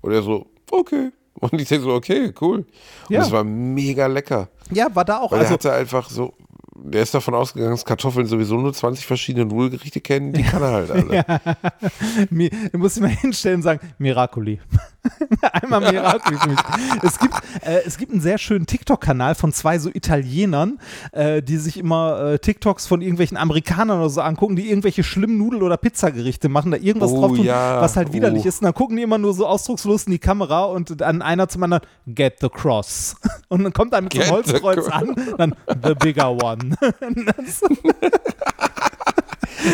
Und 0.00 0.12
er 0.12 0.22
so, 0.22 0.46
okay. 0.70 1.10
Und 1.40 1.54
ich 1.60 1.68
denke 1.68 1.84
so, 1.84 1.94
okay, 1.94 2.32
cool. 2.40 2.58
Und 2.58 2.66
Ja. 3.08 3.20
das 3.20 3.30
war 3.32 3.42
mega 3.44 4.06
lecker. 4.06 4.48
Ja, 4.70 4.88
war 4.94 5.04
da 5.04 5.18
auch. 5.20 5.32
Weil 5.32 5.40
also, 5.40 5.50
er 5.50 5.54
hatte 5.54 5.72
einfach 5.72 6.08
so, 6.10 6.34
der 6.74 7.02
ist 7.02 7.14
davon 7.14 7.34
ausgegangen, 7.34 7.72
dass 7.72 7.84
Kartoffeln 7.84 8.26
sowieso 8.26 8.56
nur 8.56 8.72
20 8.72 9.04
verschiedene 9.06 9.44
Nudelgerichte 9.46 10.00
kennen, 10.00 10.32
die 10.32 10.42
kann 10.42 10.62
er 10.62 10.70
halt 10.72 10.90
alle. 10.90 11.24
Mi- 12.30 12.50
Du 12.72 12.78
musst 12.78 12.96
dich 12.96 13.02
mal 13.02 13.08
hinstellen 13.10 13.56
und 13.56 13.62
sagen, 13.62 13.80
Miracoli. 13.98 14.60
Einmal 15.52 15.80
Miracoli 15.92 16.36
für 16.38 16.48
mich. 16.48 16.58
Es 17.02 17.18
gibt, 17.18 17.34
äh, 17.62 17.80
es 17.84 17.98
gibt 17.98 18.12
einen 18.12 18.20
sehr 18.20 18.38
schönen 18.38 18.66
TikTok-Kanal 18.66 19.34
von 19.34 19.52
zwei 19.52 19.78
so 19.78 19.90
Italienern, 19.92 20.78
äh, 21.12 21.42
die 21.42 21.56
sich 21.56 21.76
immer 21.76 22.32
äh, 22.34 22.38
TikToks 22.38 22.86
von 22.86 23.00
irgendwelchen 23.02 23.36
Amerikanern 23.36 23.98
oder 23.98 24.10
so 24.10 24.20
angucken, 24.20 24.54
die 24.56 24.68
irgendwelche 24.70 25.02
schlimmen 25.02 25.38
Nudel- 25.38 25.62
oder 25.62 25.76
Pizzagerichte 25.76 26.48
machen, 26.48 26.70
da 26.70 26.78
irgendwas 26.78 27.10
Oh, 27.10 27.20
drauf 27.20 27.36
tun, 27.36 27.44
ja. 27.44 27.80
was 27.80 27.96
halt 27.96 28.12
widerlich 28.12 28.44
Oh. 28.44 28.48
ist. 28.48 28.60
Und 28.60 28.66
dann 28.66 28.74
gucken 28.74 28.96
die 28.96 29.02
immer 29.02 29.18
nur 29.18 29.34
so 29.34 29.46
ausdruckslos 29.46 30.04
in 30.04 30.12
die 30.12 30.18
Kamera 30.20 30.64
und 30.64 31.00
dann 31.00 31.20
einer 31.20 31.48
zum 31.48 31.62
anderen, 31.64 31.82
get 32.06 32.34
the 32.40 32.48
cross. 32.48 33.16
Und 33.48 33.64
dann 33.64 33.72
kommt 33.74 33.92
er 33.92 34.00
mit 34.00 34.14
the 34.14 34.30
Holzkreuz 34.30 34.88
an, 34.88 35.14
dann 35.36 35.54
the 35.84 35.94
bigger 35.94 36.30
one. 36.30 36.61
Das- 37.26 37.62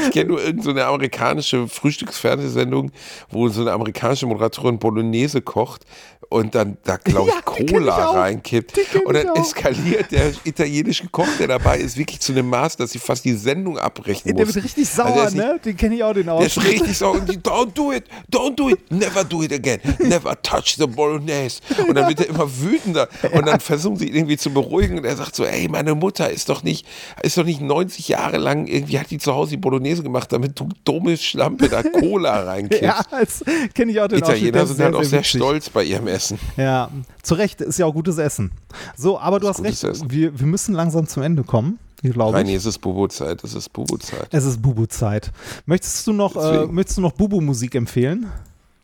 Ich 0.04 0.10
kenne 0.12 0.28
nur 0.30 0.38
irgendeine 0.40 0.62
so 0.62 0.70
eine 0.70 0.84
amerikanische 0.86 1.68
Frühstücksfernsehsendung, 1.68 2.90
wo 3.30 3.48
so 3.48 3.62
eine 3.62 3.72
amerikanische 3.72 4.26
Moderatorin 4.26 4.78
Bolognese 4.78 5.40
kocht 5.42 5.84
und 6.30 6.54
dann 6.54 6.76
da, 6.84 6.96
glaube 6.98 7.28
ich, 7.30 7.34
Ja, 7.34 7.64
ich 7.64 7.72
Cola 7.72 8.08
auch. 8.08 8.14
reinkippt. 8.16 8.78
Und 9.06 9.14
dann 9.14 9.24
ich 9.24 9.30
auch. 9.30 9.36
eskaliert 9.36 10.10
der 10.12 10.30
italienische 10.44 11.08
Koch, 11.08 11.26
der 11.38 11.48
dabei 11.48 11.78
ist, 11.78 11.96
wirklich 11.96 12.20
zu 12.20 12.32
einem 12.32 12.48
Maß, 12.50 12.76
dass 12.76 12.90
sie 12.92 12.98
fast 12.98 13.24
die 13.24 13.32
Sendung 13.32 13.78
abbrechen 13.78 14.36
der 14.36 14.44
muss. 14.44 14.54
wird 14.54 14.64
richtig 14.66 14.86
Also 14.88 15.02
sauer, 15.02 15.14
der 15.14 15.24
ist 15.28 15.34
nicht- 15.34 15.42
ne? 15.46 15.60
Den 15.64 15.76
kenne 15.76 15.94
ich 15.94 16.04
auch, 16.04 16.12
den 16.12 16.24
Der 16.26 16.34
aus. 16.34 16.44
ist 16.46 16.62
richtig 16.62 16.98
sauer 16.98 17.12
und 17.14 17.30
die, 17.32 17.38
don't 17.38 17.72
do 17.74 17.92
it, 17.92 18.04
don't 18.30 18.54
do 18.56 18.68
it, 18.68 18.90
never 18.90 19.24
do 19.24 19.42
it 19.42 19.52
again, 19.54 19.80
never 20.00 20.40
touch 20.42 20.76
the 20.78 20.86
Bolognese. 20.86 21.60
Und 21.88 21.94
dann 21.94 22.08
wird 22.08 22.20
er 22.20 22.28
immer 22.28 22.46
wütender 22.60 23.08
und 23.32 23.46
dann 23.46 23.60
versuchen 23.60 23.96
sie 23.96 24.08
ihn 24.08 24.14
irgendwie 24.16 24.36
zu 24.36 24.50
beruhigen 24.52 24.98
und 24.98 25.04
er 25.06 25.16
sagt 25.16 25.34
so, 25.34 25.44
ey, 25.46 25.66
meine 25.68 25.94
Mutter 25.94 26.28
ist 26.30 26.50
doch 26.50 26.62
nicht, 26.62 26.86
ist 27.22 27.38
doch 27.38 27.44
nicht 27.44 27.62
90 27.62 28.06
Jahre 28.08 28.36
lang, 28.36 28.66
irgendwie 28.66 28.98
hat 28.98 29.10
die 29.10 29.18
zu 29.18 29.32
Hause 29.32 29.52
die 29.52 29.56
Bolognese 29.56 29.77
gemacht, 29.82 30.32
damit 30.32 30.58
du 30.58 30.68
dumme 30.84 31.16
Schlampe 31.16 31.68
da 31.68 31.82
Cola 31.82 32.42
reinkippst. 32.44 32.82
Ja, 32.82 33.02
das 33.10 33.42
kenne 33.74 33.92
ich 33.92 34.00
auch 34.00 34.08
den 34.08 34.18
Italiener 34.18 34.66
sind 34.66 34.80
halt 34.84 34.94
auch 34.94 35.02
sehr 35.02 35.20
witzig. 35.20 35.40
stolz 35.40 35.70
bei 35.70 35.84
ihrem 35.84 36.06
Essen. 36.06 36.38
Ja, 36.56 36.90
zu 37.22 37.34
Recht, 37.34 37.60
ist 37.60 37.78
ja 37.78 37.86
auch 37.86 37.92
gutes 37.94 38.18
Essen. 38.18 38.50
So, 38.96 39.18
aber 39.18 39.40
du 39.40 39.48
hast 39.48 39.62
recht, 39.62 39.82
Essen. 39.84 40.10
wir, 40.10 40.38
wir 40.38 40.46
müssen 40.46 40.74
langsam 40.74 41.06
zum 41.06 41.22
Ende 41.22 41.42
kommen, 41.44 41.78
glaube 42.02 42.40
ich. 42.42 42.54
es 42.54 42.64
ist 42.66 42.78
Bubu-Zeit, 42.78 43.42
es 43.44 43.54
ist 43.54 43.72
Bubu-Zeit. 43.72 44.28
Es 44.30 44.44
ist 44.44 44.62
Bubu-Zeit. 44.62 45.30
Möchtest 45.66 46.06
du 46.06 46.12
noch, 46.12 46.36
äh, 46.36 46.40
Deswegen. 46.52 46.74
möchtest 46.74 46.98
du 46.98 47.02
noch 47.02 47.12
Bubu-Musik 47.12 47.74
empfehlen? 47.74 48.26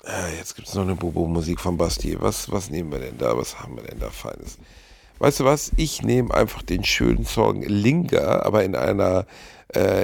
Äh, 0.04 0.36
Jetzt 0.38 0.54
gibt 0.56 0.68
es 0.68 0.74
noch 0.74 0.82
eine 0.82 0.94
Bubu-Musik 0.96 1.60
von 1.60 1.76
Basti. 1.76 2.16
Was, 2.20 2.50
was 2.52 2.68
nehmen 2.70 2.92
wir 2.92 2.98
denn 2.98 3.16
da? 3.18 3.36
Was 3.36 3.58
haben 3.60 3.76
wir 3.76 3.84
denn 3.84 3.98
da 4.00 4.10
Feines? 4.10 4.58
Weißt 5.20 5.40
du 5.40 5.44
was? 5.44 5.70
Ich 5.76 6.02
nehme 6.02 6.34
einfach 6.34 6.60
den 6.62 6.84
schönen 6.84 7.24
Song 7.24 7.62
Linger, 7.62 8.44
aber 8.44 8.64
in 8.64 8.74
einer, 8.74 9.26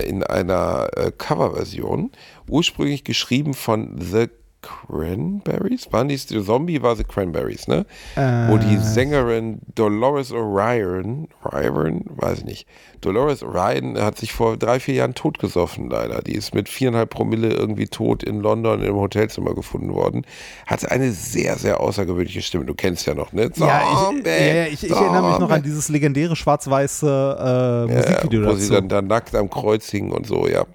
in 0.06 0.22
einer 0.22 0.88
äh, 0.96 1.12
Coverversion. 1.16 2.10
Ursprünglich 2.48 3.04
geschrieben 3.04 3.54
von 3.54 3.96
The 4.00 4.28
Cranberries? 4.62 5.92
Waren 5.92 6.08
die 6.08 6.18
Zombie 6.18 6.82
war 6.82 6.96
The 6.96 7.04
Cranberries, 7.04 7.68
ne? 7.68 7.86
Wo 8.14 8.58
die 8.58 8.76
Sängerin 8.76 9.60
Dolores 9.74 10.32
O'Riordan, 10.32 11.28
O'Riordan, 11.44 12.04
weiß 12.08 12.38
ich 12.38 12.44
nicht, 12.44 12.68
Dolores 13.00 13.42
O'Riordan 13.42 14.00
hat 14.00 14.18
sich 14.18 14.32
vor 14.32 14.56
drei, 14.56 14.80
vier 14.80 14.94
Jahren 14.94 15.14
totgesoffen, 15.14 15.88
leider. 15.88 16.22
Die 16.22 16.34
ist 16.34 16.54
mit 16.54 16.68
viereinhalb 16.68 17.10
Promille 17.10 17.48
irgendwie 17.48 17.86
tot 17.86 18.22
in 18.22 18.40
London 18.40 18.82
im 18.82 18.96
Hotelzimmer 18.96 19.54
gefunden 19.54 19.94
worden. 19.94 20.26
Hatte 20.66 20.90
eine 20.90 21.12
sehr, 21.12 21.56
sehr 21.56 21.80
außergewöhnliche 21.80 22.42
Stimme. 22.42 22.64
Du 22.66 22.74
kennst 22.74 23.06
ja 23.06 23.14
noch, 23.14 23.32
ne? 23.32 23.50
ja, 23.56 23.82
ich, 23.82 23.98
Zombie, 23.98 24.28
ja, 24.28 24.54
ja, 24.54 24.66
ich, 24.66 24.84
ich 24.84 24.90
erinnere 24.90 25.30
mich 25.30 25.38
noch 25.38 25.48
an 25.48 25.56
Zombie. 25.56 25.62
dieses 25.62 25.88
legendäre 25.88 26.36
schwarz-weiße 26.36 27.86
äh, 27.88 27.92
Musikvideo 27.92 28.42
ja, 28.42 28.48
wo 28.48 28.54
sie 28.54 28.68
dazu. 28.68 28.72
dann 28.74 28.88
da 28.88 29.02
nackt 29.02 29.34
am 29.34 29.48
Kreuz 29.48 29.88
hing 29.88 30.12
und 30.12 30.26
so, 30.26 30.46
ja. 30.46 30.66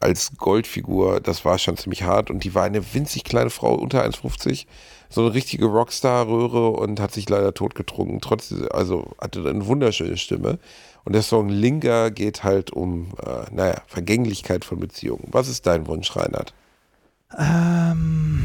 Als 0.00 0.30
Goldfigur, 0.36 1.20
das 1.20 1.44
war 1.44 1.58
schon 1.58 1.76
ziemlich 1.76 2.02
hart. 2.02 2.30
Und 2.30 2.44
die 2.44 2.54
war 2.54 2.64
eine 2.64 2.94
winzig 2.94 3.24
kleine 3.24 3.50
Frau, 3.50 3.74
unter 3.74 4.04
1,50. 4.04 4.66
So 5.10 5.22
eine 5.22 5.34
richtige 5.34 5.66
Rockstar-Röhre 5.66 6.70
und 6.70 7.00
hat 7.00 7.12
sich 7.12 7.28
leider 7.28 7.54
totgetrunken. 7.54 8.20
Trotzdem, 8.20 8.68
also 8.70 9.12
hatte 9.20 9.48
eine 9.48 9.66
wunderschöne 9.66 10.16
Stimme. 10.16 10.58
Und 11.04 11.14
der 11.14 11.22
Song 11.22 11.48
Linger 11.48 12.10
geht 12.10 12.44
halt 12.44 12.70
um, 12.70 13.12
äh, 13.24 13.52
naja, 13.52 13.82
Vergänglichkeit 13.86 14.64
von 14.64 14.78
Beziehungen. 14.78 15.28
Was 15.30 15.48
ist 15.48 15.66
dein 15.66 15.86
Wunsch, 15.86 16.14
Reinhard? 16.14 16.52
Ähm, 17.36 18.44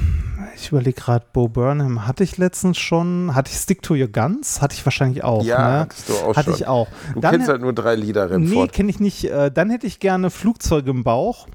ich 0.56 0.70
überlege 0.70 1.00
gerade, 1.00 1.26
Bo 1.32 1.48
Burnham 1.48 2.06
hatte 2.08 2.24
ich 2.24 2.38
letztens 2.38 2.78
schon. 2.78 3.34
Hatte 3.36 3.52
ich 3.52 3.58
Stick 3.58 3.82
to 3.82 3.94
Your 3.96 4.08
Guns? 4.08 4.62
Hatte 4.62 4.76
ich 4.76 4.86
wahrscheinlich 4.86 5.24
auch. 5.24 5.44
Ja, 5.44 5.58
ne? 5.70 5.80
hattest 5.82 6.10
du 6.10 6.14
auch 6.16 6.36
Hatte 6.36 6.52
schon. 6.52 6.54
ich 6.56 6.68
auch. 6.68 6.88
Du 7.14 7.22
Dann 7.22 7.32
kennst 7.32 7.48
halt 7.50 7.62
nur 7.62 7.74
drei 7.74 7.96
Lieder, 7.96 8.26
Nee, 8.28 8.34
Remford. 8.34 8.74
kenne 8.74 8.90
ich 8.90 9.00
nicht. 9.00 9.24
Äh, 9.26 9.52
dann 9.52 9.70
hätte 9.70 9.88
ich 9.88 10.00
gerne 10.00 10.30
Flugzeuge 10.30 10.92
im 10.92 11.04
Bauch. 11.04 11.48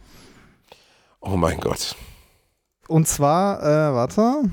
Oh 1.20 1.36
mein 1.36 1.58
Gott. 1.60 1.96
Und 2.86 3.06
zwar, 3.08 3.60
äh, 3.62 3.94
warte. 3.94 4.50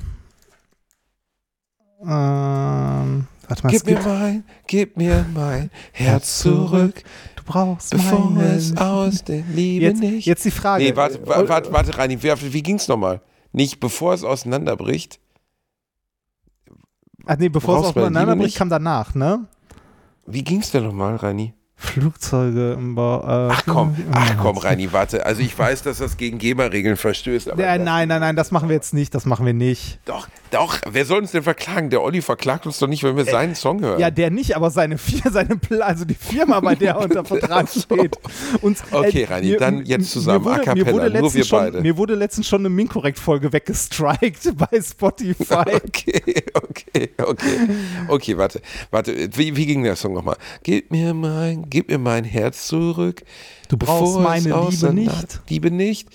Ähm, 2.02 3.26
warte 3.48 3.62
mal, 3.62 3.70
Gib 3.70 3.86
mir 3.86 4.00
mein, 4.02 4.44
gib 4.66 4.96
mir 4.96 5.24
mein 5.34 5.70
Herz 5.92 6.40
zurück, 6.40 7.02
brauchst 7.46 7.90
bevor 7.90 8.30
meine 8.30 8.54
es 8.54 8.76
aus 8.76 9.24
der 9.24 9.42
Liebe 9.54 9.84
jetzt, 9.86 10.00
nicht. 10.00 10.26
jetzt 10.26 10.44
die 10.44 10.50
Frage. 10.50 10.84
Nee, 10.84 10.94
warte, 10.96 11.18
Äh, 11.18 11.26
warte, 11.26 11.48
warte, 11.48 11.72
warte 11.72 11.96
Reini, 11.98 12.18
wie 12.22 12.62
ging's 12.62 12.88
nochmal? 12.88 13.20
Nicht 13.52 13.80
bevor 13.80 14.12
es 14.12 14.22
auseinanderbricht. 14.24 15.18
Ach 17.24 17.36
nee, 17.38 17.48
bevor 17.48 17.76
es 17.76 17.82
brauchst 17.82 17.96
meine 17.96 18.06
aufeinander 18.06 18.32
Liebe 18.34 18.42
bricht, 18.44 18.54
nicht? 18.54 18.58
kam 18.58 18.68
danach, 18.70 19.14
ne? 19.14 19.46
Wie 20.26 20.44
ging's 20.44 20.70
denn 20.70 20.84
nochmal, 20.84 21.16
Reini? 21.16 21.54
Flugzeuge 21.78 22.72
im 22.72 22.94
Bau. 22.94 23.20
Äh, 23.20 23.52
Ach 23.52 23.62
komm, 23.66 23.96
ach 24.12 24.36
komm, 24.38 24.56
Reini, 24.56 24.92
warte. 24.92 25.26
Also 25.26 25.42
ich 25.42 25.56
weiß, 25.58 25.82
dass 25.82 25.98
das 25.98 26.16
gegen 26.16 26.38
GEMA-Regeln 26.38 26.96
verstößt, 26.96 27.50
aber. 27.50 27.62
Ja, 27.62 27.76
das- 27.76 27.84
nein, 27.84 28.08
nein, 28.08 28.20
nein, 28.20 28.34
das 28.34 28.50
machen 28.50 28.68
wir 28.70 28.76
jetzt 28.76 28.94
nicht. 28.94 29.14
Das 29.14 29.26
machen 29.26 29.44
wir 29.44 29.52
nicht. 29.52 30.00
Doch, 30.06 30.26
doch, 30.50 30.78
wer 30.88 31.04
soll 31.04 31.20
uns 31.20 31.32
denn 31.32 31.42
verklagen? 31.42 31.90
Der 31.90 32.02
Olli 32.02 32.22
verklagt 32.22 32.66
uns 32.66 32.78
doch 32.78 32.86
nicht, 32.86 33.02
wenn 33.02 33.16
wir 33.16 33.24
seinen 33.24 33.54
Song 33.54 33.80
hören. 33.80 33.98
Äh, 33.98 34.02
Ja, 34.02 34.10
der 34.10 34.30
nicht, 34.30 34.56
aber 34.56 34.70
seine, 34.70 34.96
seine 34.98 35.58
also 35.80 36.04
die 36.04 36.14
Firma, 36.14 36.60
bei 36.60 36.74
der 36.74 36.94
er 36.94 37.00
unter 37.00 37.24
Vertrag 37.24 37.68
steht. 37.68 38.16
Uns, 38.62 38.82
Okay, 38.90 39.24
Reini, 39.24 39.56
dann 39.56 39.84
jetzt 39.84 40.10
zusammen, 40.10 40.44
mir 40.44 40.50
wurde, 40.50 40.60
a 40.60 40.74
cappella, 40.74 41.20
nur 41.20 41.34
wir 41.34 41.44
schon, 41.44 41.58
beide. 41.58 41.80
Mir 41.80 41.96
wurde 41.96 42.14
letztens 42.14 42.46
schon 42.48 42.60
eine 42.60 42.68
Minkorrekt-Folge 42.68 43.52
weggestrikt 43.52 44.56
bei 44.56 44.80
Spotify. 44.80 45.64
Okay, 45.86 46.44
okay, 46.54 47.10
okay. 47.18 47.58
Okay, 48.08 48.38
warte, 48.38 48.60
warte. 48.90 49.28
Wie, 49.36 49.56
wie 49.56 49.66
ging 49.66 49.82
der 49.82 49.96
Song 49.96 50.12
nochmal? 50.14 50.36
Gib 50.62 50.90
mir 50.90 51.14
mein, 51.14 51.68
gib 51.68 51.88
mir 51.88 51.98
mein 51.98 52.24
Herz 52.24 52.66
zurück. 52.66 53.22
Du 53.68 53.76
brauchst 53.76 54.18
meine 54.20 54.68
Liebe 54.68 54.92
nicht. 54.92 55.40
Liebe 55.48 55.70
nicht. 55.70 56.08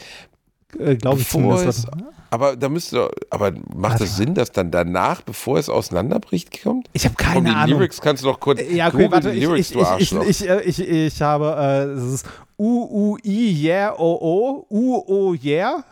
Äh, 0.78 0.96
Glaube 0.96 1.22
ich 1.22 1.30
zumindest. 1.30 1.88
Aber 2.32 2.56
da 2.56 2.70
müsste, 2.70 3.12
aber 3.30 3.52
macht 3.52 3.66
Warte 3.76 4.06
das 4.06 4.16
Sinn, 4.16 4.34
dass 4.34 4.52
dann 4.54 4.72
danach, 4.72 5.22
bevor 5.22 5.60
es 5.60 5.68
auseinanderbricht, 5.70 6.64
kommt? 6.64 6.88
Ich 6.94 7.04
habe 7.04 7.16
Komm, 7.18 7.28
keine 7.28 7.50
die 7.50 7.56
Ahnung. 7.56 7.80
Lyrics 7.80 8.00
kannst 8.00 8.24
du 8.24 8.28
doch 8.28 8.40
kurz. 8.40 8.62
Ja, 8.72 8.88
okay, 8.88 9.04
Google 9.04 9.12
warte, 9.12 9.32
die 9.32 9.40
ich, 9.40 9.44
Lyrics, 9.44 9.70
ich, 9.70 9.74
du 9.74 9.80
ich, 9.80 9.84
ich, 9.84 9.92
Arschloch. 9.92 10.26
ich, 10.26 10.50
äh, 10.50 10.62
ich, 10.62 10.80
ich 10.80 11.22
habe, 11.22 11.56
äh, 11.60 12.00
es 12.00 12.14
ist 12.14 12.26
U, 12.64 12.86
U, 12.92 13.18
I, 13.26 13.52
yeah, 13.66 13.92
oh, 13.98 14.20
oh, 14.22 14.66
U, 14.70 15.02
oh, 15.08 15.34
yeah. 15.34 15.84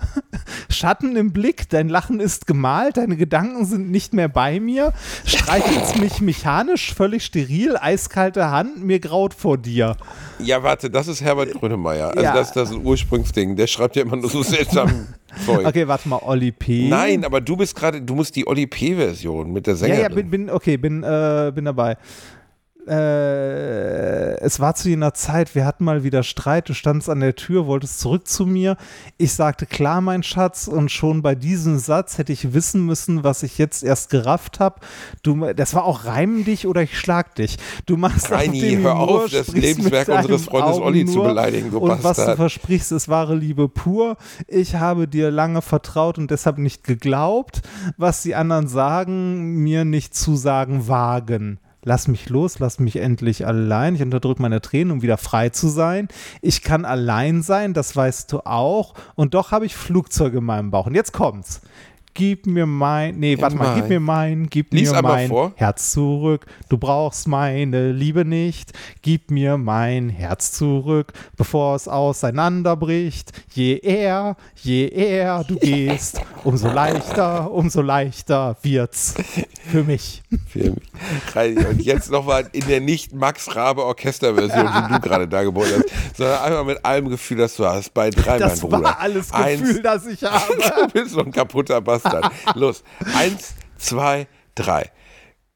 Schatten 0.69 1.15
im 1.15 1.33
Blick, 1.33 1.67
dein 1.69 1.89
Lachen 1.89 2.19
ist 2.19 2.45
gemalt, 2.45 2.97
deine 2.97 3.17
Gedanken 3.17 3.65
sind 3.65 3.89
nicht 3.89 4.13
mehr 4.13 4.29
bei 4.29 4.59
mir. 4.59 4.93
Streichelst 5.25 5.99
mich 5.99 6.21
mechanisch, 6.21 6.93
völlig 6.93 7.25
steril, 7.25 7.75
eiskalte 7.75 8.51
Hand, 8.51 8.83
mir 8.85 8.99
graut 8.99 9.33
vor 9.33 9.57
dir. 9.57 9.97
Ja, 10.37 10.61
warte, 10.61 10.91
das 10.91 11.07
ist 11.07 11.21
Herbert 11.21 11.53
Grönemeyer. 11.53 12.09
Also 12.09 12.21
Ja. 12.21 12.33
das, 12.35 12.51
das 12.53 12.69
ist 12.69 12.75
ein 12.75 12.85
Ursprungsding. 12.85 13.55
Der 13.55 13.65
schreibt 13.65 13.95
ja 13.95 14.03
immer 14.03 14.17
nur 14.17 14.29
so 14.29 14.43
seltsam 14.43 15.07
Zeug. 15.47 15.65
Okay, 15.65 15.87
warte 15.87 16.07
mal, 16.07 16.19
Olli 16.23 16.51
P. 16.51 16.87
Nein, 16.87 17.25
aber 17.25 17.41
du 17.41 17.57
bist 17.57 17.75
gerade, 17.75 17.99
du 17.99 18.13
musst 18.13 18.35
die 18.35 18.45
Olli 18.47 18.67
P-Version 18.67 19.51
mit 19.51 19.65
der 19.65 19.73
Ja, 19.73 19.77
Sängerin. 19.79 20.01
ja, 20.03 20.09
bin, 20.09 20.29
bin 20.29 20.49
okay, 20.51 20.77
bin, 20.77 21.01
äh, 21.03 21.51
bin 21.53 21.65
dabei. 21.65 21.97
Äh, 22.89 24.39
es 24.39 24.59
war 24.59 24.73
zu 24.73 24.89
jener 24.89 25.13
Zeit, 25.13 25.53
wir 25.53 25.63
hatten 25.63 25.83
mal 25.83 26.03
wieder 26.03 26.23
Streit, 26.23 26.69
du 26.69 26.73
standst 26.73 27.07
an 27.07 27.19
der 27.19 27.35
Tür, 27.35 27.67
wolltest 27.67 27.99
zurück 27.99 28.27
zu 28.27 28.47
mir. 28.47 28.77
Ich 29.17 29.33
sagte, 29.33 29.67
klar, 29.67 30.01
mein 30.01 30.23
Schatz, 30.23 30.67
und 30.67 30.89
schon 30.89 31.21
bei 31.21 31.35
diesem 31.35 31.77
Satz 31.77 32.17
hätte 32.17 32.33
ich 32.33 32.53
wissen 32.53 32.85
müssen, 32.85 33.23
was 33.23 33.43
ich 33.43 33.59
jetzt 33.59 33.83
erst 33.83 34.09
gerafft 34.09 34.59
habe. 34.59 34.79
Du, 35.21 35.53
das 35.53 35.75
war 35.75 35.83
auch 35.83 36.05
reim 36.05 36.43
dich 36.45 36.65
oder 36.65 36.81
ich 36.81 36.97
schlag 36.97 37.35
dich. 37.35 37.57
Du 37.85 37.95
machst 37.95 38.25
auf 38.25 38.39
Reini, 38.39 38.59
dem 38.59 38.81
hör 38.81 38.99
Humor, 38.99 39.25
auf, 39.25 39.31
das 39.31 39.49
Lebenswerk 39.49 40.07
unseres 40.07 40.45
Freundes 40.45 40.77
Augen 40.77 40.83
Olli 40.83 41.05
zu 41.05 41.21
beleidigen, 41.21 41.69
du 41.69 41.77
Und 41.77 41.89
was 41.89 41.97
du 41.99 42.03
Bastard. 42.03 42.37
versprichst, 42.37 42.91
es 42.91 43.07
wahre 43.07 43.35
Liebe 43.35 43.69
pur. 43.69 44.17
Ich 44.47 44.75
habe 44.75 45.07
dir 45.07 45.29
lange 45.29 45.61
vertraut 45.61 46.17
und 46.17 46.31
deshalb 46.31 46.57
nicht 46.57 46.83
geglaubt, 46.83 47.61
was 47.97 48.23
die 48.23 48.33
anderen 48.33 48.67
sagen, 48.67 49.61
mir 49.61 49.85
nicht 49.85 50.15
zu 50.15 50.35
sagen 50.35 50.87
wagen. 50.87 51.59
Lass 51.83 52.09
mich 52.09 52.27
los, 52.27 52.59
lass 52.59 52.79
mich 52.79 52.97
endlich 52.97 53.47
allein. 53.47 53.95
Ich 53.95 54.01
unterdrücke 54.01 54.41
meine 54.41 54.59
Tränen, 54.59 54.91
um 54.91 55.01
wieder 55.01 55.17
frei 55.17 55.49
zu 55.49 55.69
sein. 55.69 56.09
Ich 56.41 56.61
kann 56.61 56.83
allein 56.83 57.41
sein, 57.41 57.73
das 57.73 57.95
weißt 57.95 58.31
du 58.33 58.41
auch. 58.41 58.95
Und 59.15 59.33
doch 59.33 59.51
habe 59.51 59.65
ich 59.65 59.75
Flugzeuge 59.75 60.39
in 60.39 60.43
meinem 60.43 60.71
Bauch. 60.71 60.87
Und 60.87 60.95
jetzt 60.95 61.13
kommt's. 61.13 61.61
Gib 62.15 62.47
mir 62.47 62.65
mein, 62.65 63.17
nee, 63.19 63.37
warte 63.39 63.55
mal, 63.55 63.75
gib 63.75 63.87
mir 63.87 63.99
mein, 63.99 64.47
gib 64.49 64.73
Lies 64.73 64.91
mir 64.91 65.01
mein 65.01 65.29
vor. 65.29 65.53
Herz 65.55 65.91
zurück. 65.91 66.45
Du 66.67 66.77
brauchst 66.77 67.27
meine 67.27 67.91
Liebe 67.91 68.25
nicht. 68.25 68.73
Gib 69.01 69.31
mir 69.31 69.57
mein 69.57 70.09
Herz 70.09 70.51
zurück, 70.51 71.13
bevor 71.37 71.75
es 71.75 71.87
auseinanderbricht. 71.87 73.31
Je 73.53 73.77
eher, 73.77 74.35
je 74.55 74.87
eher 74.89 75.43
du 75.47 75.55
gehst, 75.59 76.21
umso 76.43 76.69
leichter, 76.69 77.51
umso 77.51 77.81
leichter 77.81 78.57
wird's 78.63 79.13
für 79.71 79.83
mich. 79.83 80.21
Für 80.47 80.71
mich. 80.71 81.67
Und 81.67 81.81
jetzt 81.81 82.11
nochmal 82.11 82.49
in 82.51 82.65
der 82.67 82.81
nicht 82.81 83.13
Max 83.13 83.55
Rabe 83.55 83.83
Orchesterversion, 83.85 84.67
die 84.67 84.93
du 84.93 84.99
gerade 84.99 85.27
da 85.27 85.43
geboren 85.43 85.69
hast, 85.75 86.17
sondern 86.17 86.41
einfach 86.41 86.65
mit 86.65 86.83
allem 86.83 87.09
Gefühl, 87.09 87.37
das 87.37 87.55
du 87.55 87.65
hast. 87.65 87.93
Bei 87.93 88.09
drei, 88.09 88.39
Das 88.39 88.61
mein 88.61 88.71
Bruder. 88.71 88.83
war 88.83 88.99
alles 88.99 89.31
Gefühl, 89.31 89.43
Eins, 89.45 89.81
das 89.83 90.05
ich 90.07 90.23
habe. 90.23 90.39
Du 90.79 90.87
bist 90.93 91.11
so 91.11 91.19
ein 91.23 91.31
kaputter 91.31 91.81
Bastard. 91.99 92.31
Los. 92.55 92.83
Eins, 93.15 93.53
zwei, 93.77 94.27
drei. 94.55 94.91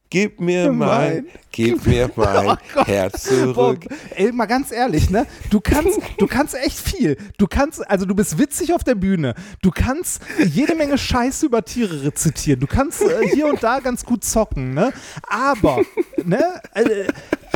Gib 0.10 0.40
mir 0.40 0.72
mein, 0.72 0.78
Mein. 0.78 1.28
gib 1.52 1.88
mir 1.88 2.08
mein 2.16 2.58
Oh. 2.76 2.86
Herz 2.86 3.24
zurück. 3.24 3.84
ey, 4.16 4.32
mal 4.32 4.46
ganz 4.46 4.72
ehrlich, 4.72 5.10
ne? 5.10 5.26
Du 5.50 5.60
kannst, 5.60 6.00
du 6.20 6.28
kannst 6.28 6.54
echt 6.54 6.78
viel. 6.78 7.18
Du 7.40 7.48
kannst, 7.48 7.90
also 7.90 8.06
du 8.06 8.14
bist 8.14 8.38
witzig 8.38 8.76
auf 8.76 8.84
der 8.84 8.94
Bühne. 8.94 9.34
Du 9.64 9.72
kannst 9.72 10.22
jede 10.38 10.76
Menge 10.76 11.00
Scheiße 11.00 11.48
über 11.48 11.66
Tiere 11.66 12.04
rezitieren. 12.04 12.60
Du 12.60 12.68
kannst 12.68 13.02
äh, 13.02 13.28
hier 13.34 13.48
und 13.48 13.64
da 13.64 13.80
ganz 13.80 14.06
gut 14.06 14.24
zocken, 14.24 14.76
ne? 14.76 14.94
Aber, 15.28 15.82
ne? 16.24 16.62
Äh, 16.76 17.08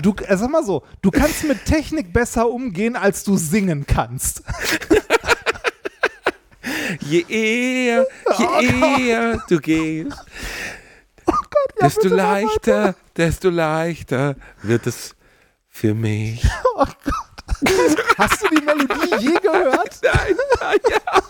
du, 0.02 0.16
äh, 0.26 0.36
sag 0.36 0.50
mal 0.50 0.64
so, 0.66 0.82
du 1.04 1.12
kannst 1.12 1.44
mit 1.44 1.64
Technik 1.66 2.12
besser 2.12 2.50
umgehen, 2.50 2.96
als 2.96 3.24
du 3.24 3.38
singen 3.38 3.86
kannst. 3.86 4.42
Je 7.02 7.26
eher, 7.28 8.06
je 8.38 8.46
Oh 8.46 9.00
eher 9.00 9.44
du 9.50 9.60
gehst, 9.60 10.18
desto 11.82 12.02
bitte 12.04 12.16
mach 12.16 12.18
leichter, 12.18 12.96
desto 13.16 13.50
leichter 13.50 14.36
wird 14.62 14.88
es 14.88 15.16
für 15.70 15.94
mich. 15.94 16.44
Oh 16.76 16.86
Gott. 16.86 16.96
Hast 18.18 18.44
du 18.44 18.48
die 18.50 18.62
Melodie 18.64 19.16
je 19.20 19.40
gehört? 19.40 20.00
Nein, 20.04 20.36
nein, 20.60 20.78
ja. 20.92 21.22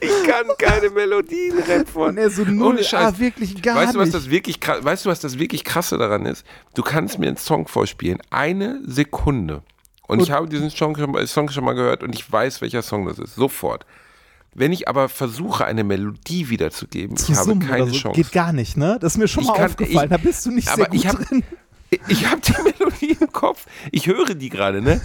Ich 0.00 0.28
kann 0.28 0.46
keine 0.58 0.90
Melodien 0.90 1.58
retten. 1.58 2.14
Nee, 2.14 2.28
so 2.28 2.44
null, 2.44 2.68
Ohne 2.74 2.84
Scheiß. 2.84 3.14
ah, 3.14 3.18
wirklich 3.18 3.62
gar 3.62 3.76
weißt 3.76 3.94
du, 3.94 3.98
was 4.00 4.10
das 4.10 4.28
wirklich 4.28 4.58
weißt 4.60 5.04
du, 5.06 5.10
was 5.10 5.20
das 5.20 5.38
wirklich 5.38 5.64
krasse 5.64 5.98
daran 5.98 6.26
ist? 6.26 6.44
Du 6.74 6.82
kannst 6.82 7.18
mir 7.18 7.28
einen 7.28 7.36
Song 7.36 7.68
vorspielen, 7.68 8.18
eine 8.30 8.80
Sekunde. 8.84 9.62
Und, 10.08 10.20
ich 10.20 10.30
habe 10.30 10.48
diesen 10.48 10.68
Song 10.70 10.96
schon, 10.96 11.12
mal- 11.12 11.26
Song 11.26 11.48
schon 11.48 11.64
mal 11.64 11.74
gehört 11.74 12.02
und 12.02 12.14
ich 12.14 12.30
weiß, 12.30 12.60
welcher 12.60 12.82
Song 12.82 13.06
das 13.06 13.18
ist. 13.18 13.34
Sofort. 13.34 13.86
Wenn 14.54 14.72
ich 14.72 14.86
aber 14.88 15.08
versuche, 15.08 15.64
eine 15.64 15.82
Melodie 15.84 16.48
wiederzugeben, 16.50 17.16
Zu 17.16 17.32
ich 17.32 17.38
habe 17.38 17.58
keine 17.58 17.86
so 17.86 17.92
Chance. 17.92 18.20
geht 18.20 18.32
gar 18.32 18.52
nicht, 18.52 18.76
ne? 18.76 18.98
Das 19.00 19.14
ist 19.14 19.18
mir 19.18 19.28
schon 19.28 19.44
Ich 19.44 19.48
mal 19.48 19.56
kann- 19.56 19.66
aufgefallen. 19.66 20.04
ich- 20.04 20.10
da 20.10 20.16
bist 20.18 20.44
du 20.46 20.50
nicht 20.50 20.68
aber 20.68 20.76
sehr 20.82 20.86
gut 20.90 20.94
ich 21.00 21.08
hab- 21.08 21.26
drin. 21.28 21.42
Ich 22.08 22.26
habe 22.30 22.40
die 22.40 22.52
Melodie 22.62 23.16
im 23.20 23.32
Kopf. 23.32 23.66
Ich 23.90 24.06
höre 24.06 24.34
die 24.34 24.48
gerade, 24.48 24.80
ne? 24.82 25.00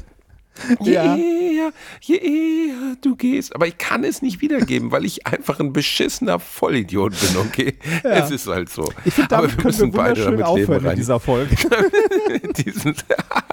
Je 0.82 0.94
Ja. 0.94 1.16
eher, 1.16 1.72
je 2.02 2.16
eher 2.18 2.96
du 3.02 3.16
gehst. 3.16 3.56
Aber 3.56 3.68
ich 3.68 3.78
kann 3.78 4.04
es 4.04 4.22
nicht 4.22 4.42
wiedergeben, 4.42 4.92
weil 4.92 5.06
ich 5.06 5.26
einfach 5.28 5.60
ein 5.60 5.74
beschissener 5.74 6.40
Vollidiot 6.40 7.14
bin, 7.20 7.38
okay? 7.38 7.76
Es 8.04 8.32
ist 8.32 8.48
halt 8.48 8.70
so. 8.70 8.92
Ich 9.06 9.14
finde, 9.14 9.36
Aber 9.36 9.48
damit 9.48 9.62
können 9.62 9.94
wir 9.94 10.00
wunderschön 10.00 10.42
aufhören 10.44 10.82
in 10.82 10.88
rein. 10.88 10.96
dieser 10.96 11.20
Folge. 11.20 11.56
Diesen, 12.58 12.96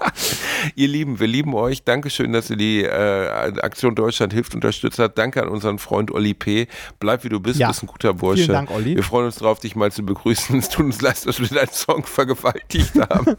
ihr 0.75 0.87
Lieben, 0.87 1.19
wir 1.19 1.27
lieben 1.27 1.53
euch. 1.53 1.83
Dankeschön, 1.83 2.33
dass 2.33 2.49
ihr 2.49 2.57
die 2.57 2.83
äh, 2.83 3.27
Aktion 3.61 3.95
Deutschland 3.95 4.33
hilft 4.33 4.55
unterstützt 4.55 4.99
habt. 4.99 5.17
Danke 5.17 5.41
an 5.41 5.49
unseren 5.49 5.79
Freund 5.79 6.11
Olli 6.11 6.33
P. 6.33 6.67
Bleib 6.99 7.23
wie 7.23 7.29
du 7.29 7.39
bist, 7.39 7.59
Ja. 7.59 7.67
bist 7.69 7.83
ein 7.83 7.87
guter 7.87 8.13
Bursche. 8.13 8.43
Vielen 8.43 8.53
Dank, 8.53 8.71
Olli. 8.71 8.95
Wir 8.95 9.03
freuen 9.03 9.25
uns 9.25 9.35
drauf, 9.37 9.59
dich 9.59 9.75
mal 9.75 9.91
zu 9.91 10.03
begrüßen. 10.05 10.57
Es 10.59 10.69
tut 10.69 10.85
uns 10.85 11.01
leid, 11.01 11.25
dass 11.25 11.39
wir 11.39 11.47
deinen 11.47 11.69
Song 11.71 12.03
vergewaltigt 12.05 12.93
haben. 12.95 13.35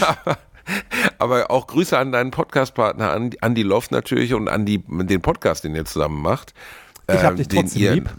aber, 0.00 0.38
aber 1.18 1.50
auch 1.50 1.66
Grüße 1.66 1.96
an 1.98 2.12
deinen 2.12 2.30
Podcastpartner, 2.30 3.10
an, 3.10 3.30
an 3.40 3.54
die 3.54 3.62
Love 3.62 3.86
natürlich 3.90 4.34
und 4.34 4.48
an 4.48 4.66
die, 4.66 4.82
den 4.86 5.20
Podcast, 5.20 5.64
den 5.64 5.74
ihr 5.74 5.84
zusammen 5.84 6.22
macht. 6.22 6.54
Ich 7.08 7.22
hab 7.22 7.32
Ähm, 7.32 7.36
dich 7.36 7.48
trotzdem 7.48 7.82
ihr, 7.82 7.94
lieb. 7.94 8.10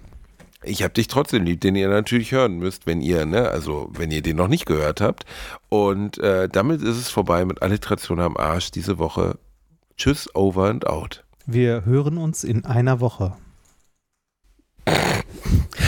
Ich 0.64 0.84
hab 0.84 0.94
dich 0.94 1.08
trotzdem 1.08 1.44
lieb, 1.44 1.62
den 1.62 1.76
ihr 1.76 1.90
natürlich 1.90 2.32
hören 2.32 2.58
müsst, 2.58 2.86
wenn 2.86 3.02
ihr, 3.02 3.26
ne, 3.26 3.50
also 3.50 3.90
wenn 3.94 4.12
ihr 4.12 4.22
den 4.22 4.38
noch 4.38 4.48
nicht 4.48 4.66
gehört 4.66 5.02
habt. 5.02 5.26
Und 5.70 6.20
äh, 6.20 6.48
damit 6.50 6.82
ist 6.82 6.98
es 6.98 7.10
vorbei 7.10 7.46
mit 7.46 7.62
Alliteration 7.64 8.20
am 8.20 8.38
Arsch 8.38 8.70
diese 8.72 9.00
Woche. 9.00 9.40
Tschüss, 9.98 10.30
over 10.36 10.70
and 10.70 10.86
out. 10.88 11.24
Wir 11.48 11.86
hören 11.86 12.18
uns 12.18 12.44
in 12.44 12.66
einer 12.66 13.00
Woche. 13.00 13.34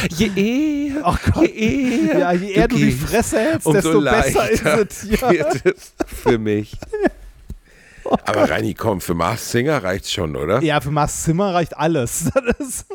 Je 0.10 0.30
eher, 0.36 1.02
Oh 1.06 1.16
Gott. 1.34 1.44
je 1.44 1.50
eher, 1.54 2.20
Ja, 2.20 2.32
je 2.34 2.52
eher 2.52 2.68
du, 2.68 2.76
die 2.76 2.86
gehst, 2.86 3.00
Fresse 3.04 3.40
hältst, 3.40 3.66
umso 3.68 3.82
desto 3.82 4.02
besser 4.02 4.50
ist 4.50 4.66
es 4.66 5.02
hier. 5.02 5.22
wird 5.22 5.66
es 5.66 5.94
für 6.06 6.38
mich. 6.38 6.78
Aber 8.26 8.50
Reini, 8.50 8.74
komm, 8.74 9.00
für 9.02 9.14
Mars 9.14 9.50
Singer 9.52 9.82
reicht's 9.84 10.12
schon, 10.12 10.36
oder? 10.36 10.62
Ja, 10.62 10.82
für 10.82 10.92
Mars 10.92 11.24
Zimmer 11.24 11.54
reicht 11.54 11.76
alles. 11.78 12.26
Das 12.60 12.60
ist- 12.68 12.86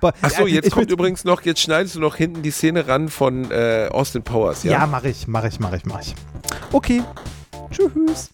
Aber- 0.00 0.14
Ach 0.22 0.30
so, 0.30 0.46
Ja, 0.46 0.54
jetzt 0.54 0.66
ich 0.68 0.72
kommt 0.72 0.90
übrigens 0.90 1.24
noch, 1.24 1.42
jetzt 1.42 1.60
schneidest 1.60 1.94
du 1.96 2.00
noch 2.00 2.16
hinten 2.16 2.42
die 2.42 2.50
Szene 2.52 2.86
ran 2.88 3.08
von 3.08 3.50
äh, 3.50 3.88
Austin 3.90 4.22
Powers, 4.22 4.62
ja? 4.64 4.72
Ja, 4.72 4.86
mach 4.86 5.04
ich, 5.04 5.26
mach 5.28 5.44
ich, 5.44 5.58
mach 5.60 5.72
ich, 5.72 5.84
mach 5.84 6.00
ich. 6.00 6.14
Okay. 6.72 7.02
Tschüss. 7.70 8.30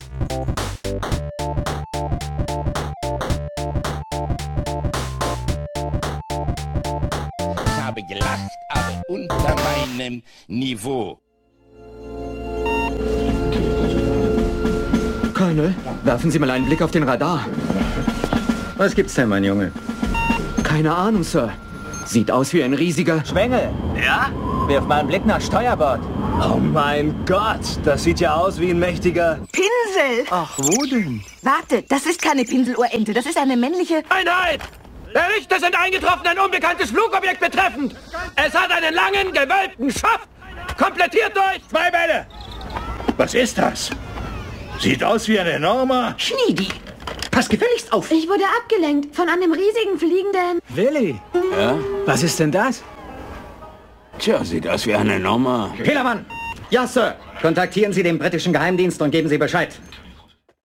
Gelacht, 8.17 8.51
aber 8.71 9.03
unter 9.09 9.55
meinem 9.99 10.23
Niveau. 10.49 11.19
Colonel, 15.35 15.75
werfen 16.03 16.31
Sie 16.31 16.39
mal 16.39 16.51
einen 16.51 16.65
Blick 16.65 16.81
auf 16.81 16.93
den 16.93 17.03
Radar. 17.03 17.45
Was 18.79 18.95
gibt's 18.95 19.15
denn, 19.15 19.29
mein 19.29 19.45
Junge? 19.45 19.71
Keine 20.63 20.95
Ahnung, 20.95 21.25
Sir. 21.25 21.53
Sieht 22.07 22.31
aus 22.31 22.55
wie 22.55 22.63
ein 22.63 22.73
riesiger... 22.73 23.23
Schwengel! 23.27 23.69
Ja? 24.03 24.31
Wirf 24.67 24.87
mal 24.87 25.01
einen 25.01 25.09
Blick 25.09 25.27
nach 25.27 25.41
Steuerbord. 25.41 26.01
Oh 26.41 26.57
mein 26.57 27.15
Gott, 27.27 27.79
das 27.85 28.05
sieht 28.05 28.21
ja 28.21 28.35
aus 28.35 28.59
wie 28.59 28.71
ein 28.71 28.79
mächtiger... 28.79 29.41
Pinsel! 29.53 30.27
Ach, 30.31 30.59
wo 30.59 30.87
denn? 30.87 31.23
Warte, 31.43 31.83
das 31.83 32.07
ist 32.07 32.23
keine 32.23 32.45
Pinseluhrente, 32.45 33.13
das 33.13 33.27
ist 33.27 33.37
eine 33.37 33.59
männliche... 33.59 34.03
Einheit! 34.09 34.61
Berichte 35.13 35.59
sind 35.61 35.75
eingetroffen, 35.77 36.27
ein 36.27 36.39
unbekanntes 36.39 36.91
Flugobjekt 36.91 37.41
betreffend. 37.41 37.95
Es 38.37 38.55
hat 38.55 38.71
einen 38.71 38.95
langen, 38.95 39.33
gewölbten 39.33 39.91
Schaft. 39.91 40.29
Komplettiert 40.79 41.35
durch... 41.35 41.61
Zwei 41.69 41.91
Bälle! 41.91 42.27
Was 43.17 43.35
ist 43.35 43.57
das? 43.57 43.91
Sieht 44.79 45.03
aus 45.03 45.27
wie 45.29 45.39
ein 45.39 45.47
enormer... 45.47 46.15
Schniedi! 46.19 46.69
Pass 47.31 47.49
gefälligst 47.49 47.93
auf! 47.93 48.11
Ich 48.11 48.29
wurde 48.29 48.45
abgelenkt 48.61 49.15
von 49.15 49.29
einem 49.29 49.53
riesigen 49.53 49.99
fliegenden... 49.99 50.61
Willi! 50.69 51.21
Ja? 51.59 51.79
Was 52.05 52.23
ist 52.23 52.39
denn 52.39 52.53
das? 52.53 52.83
Tja, 54.19 54.45
sieht 54.45 54.69
aus 54.69 54.87
wie 54.87 54.95
ein 54.95 55.09
enormer... 55.09 55.75
Kellermann! 55.83 56.27
Ja, 56.71 56.87
Sir. 56.87 57.17
Kontaktieren 57.41 57.93
Sie 57.93 58.03
den 58.03 58.19
britischen 58.19 58.53
Geheimdienst 58.53 59.01
und 59.01 59.11
geben 59.11 59.29
Sie 59.29 59.39
Bescheid. 59.39 59.79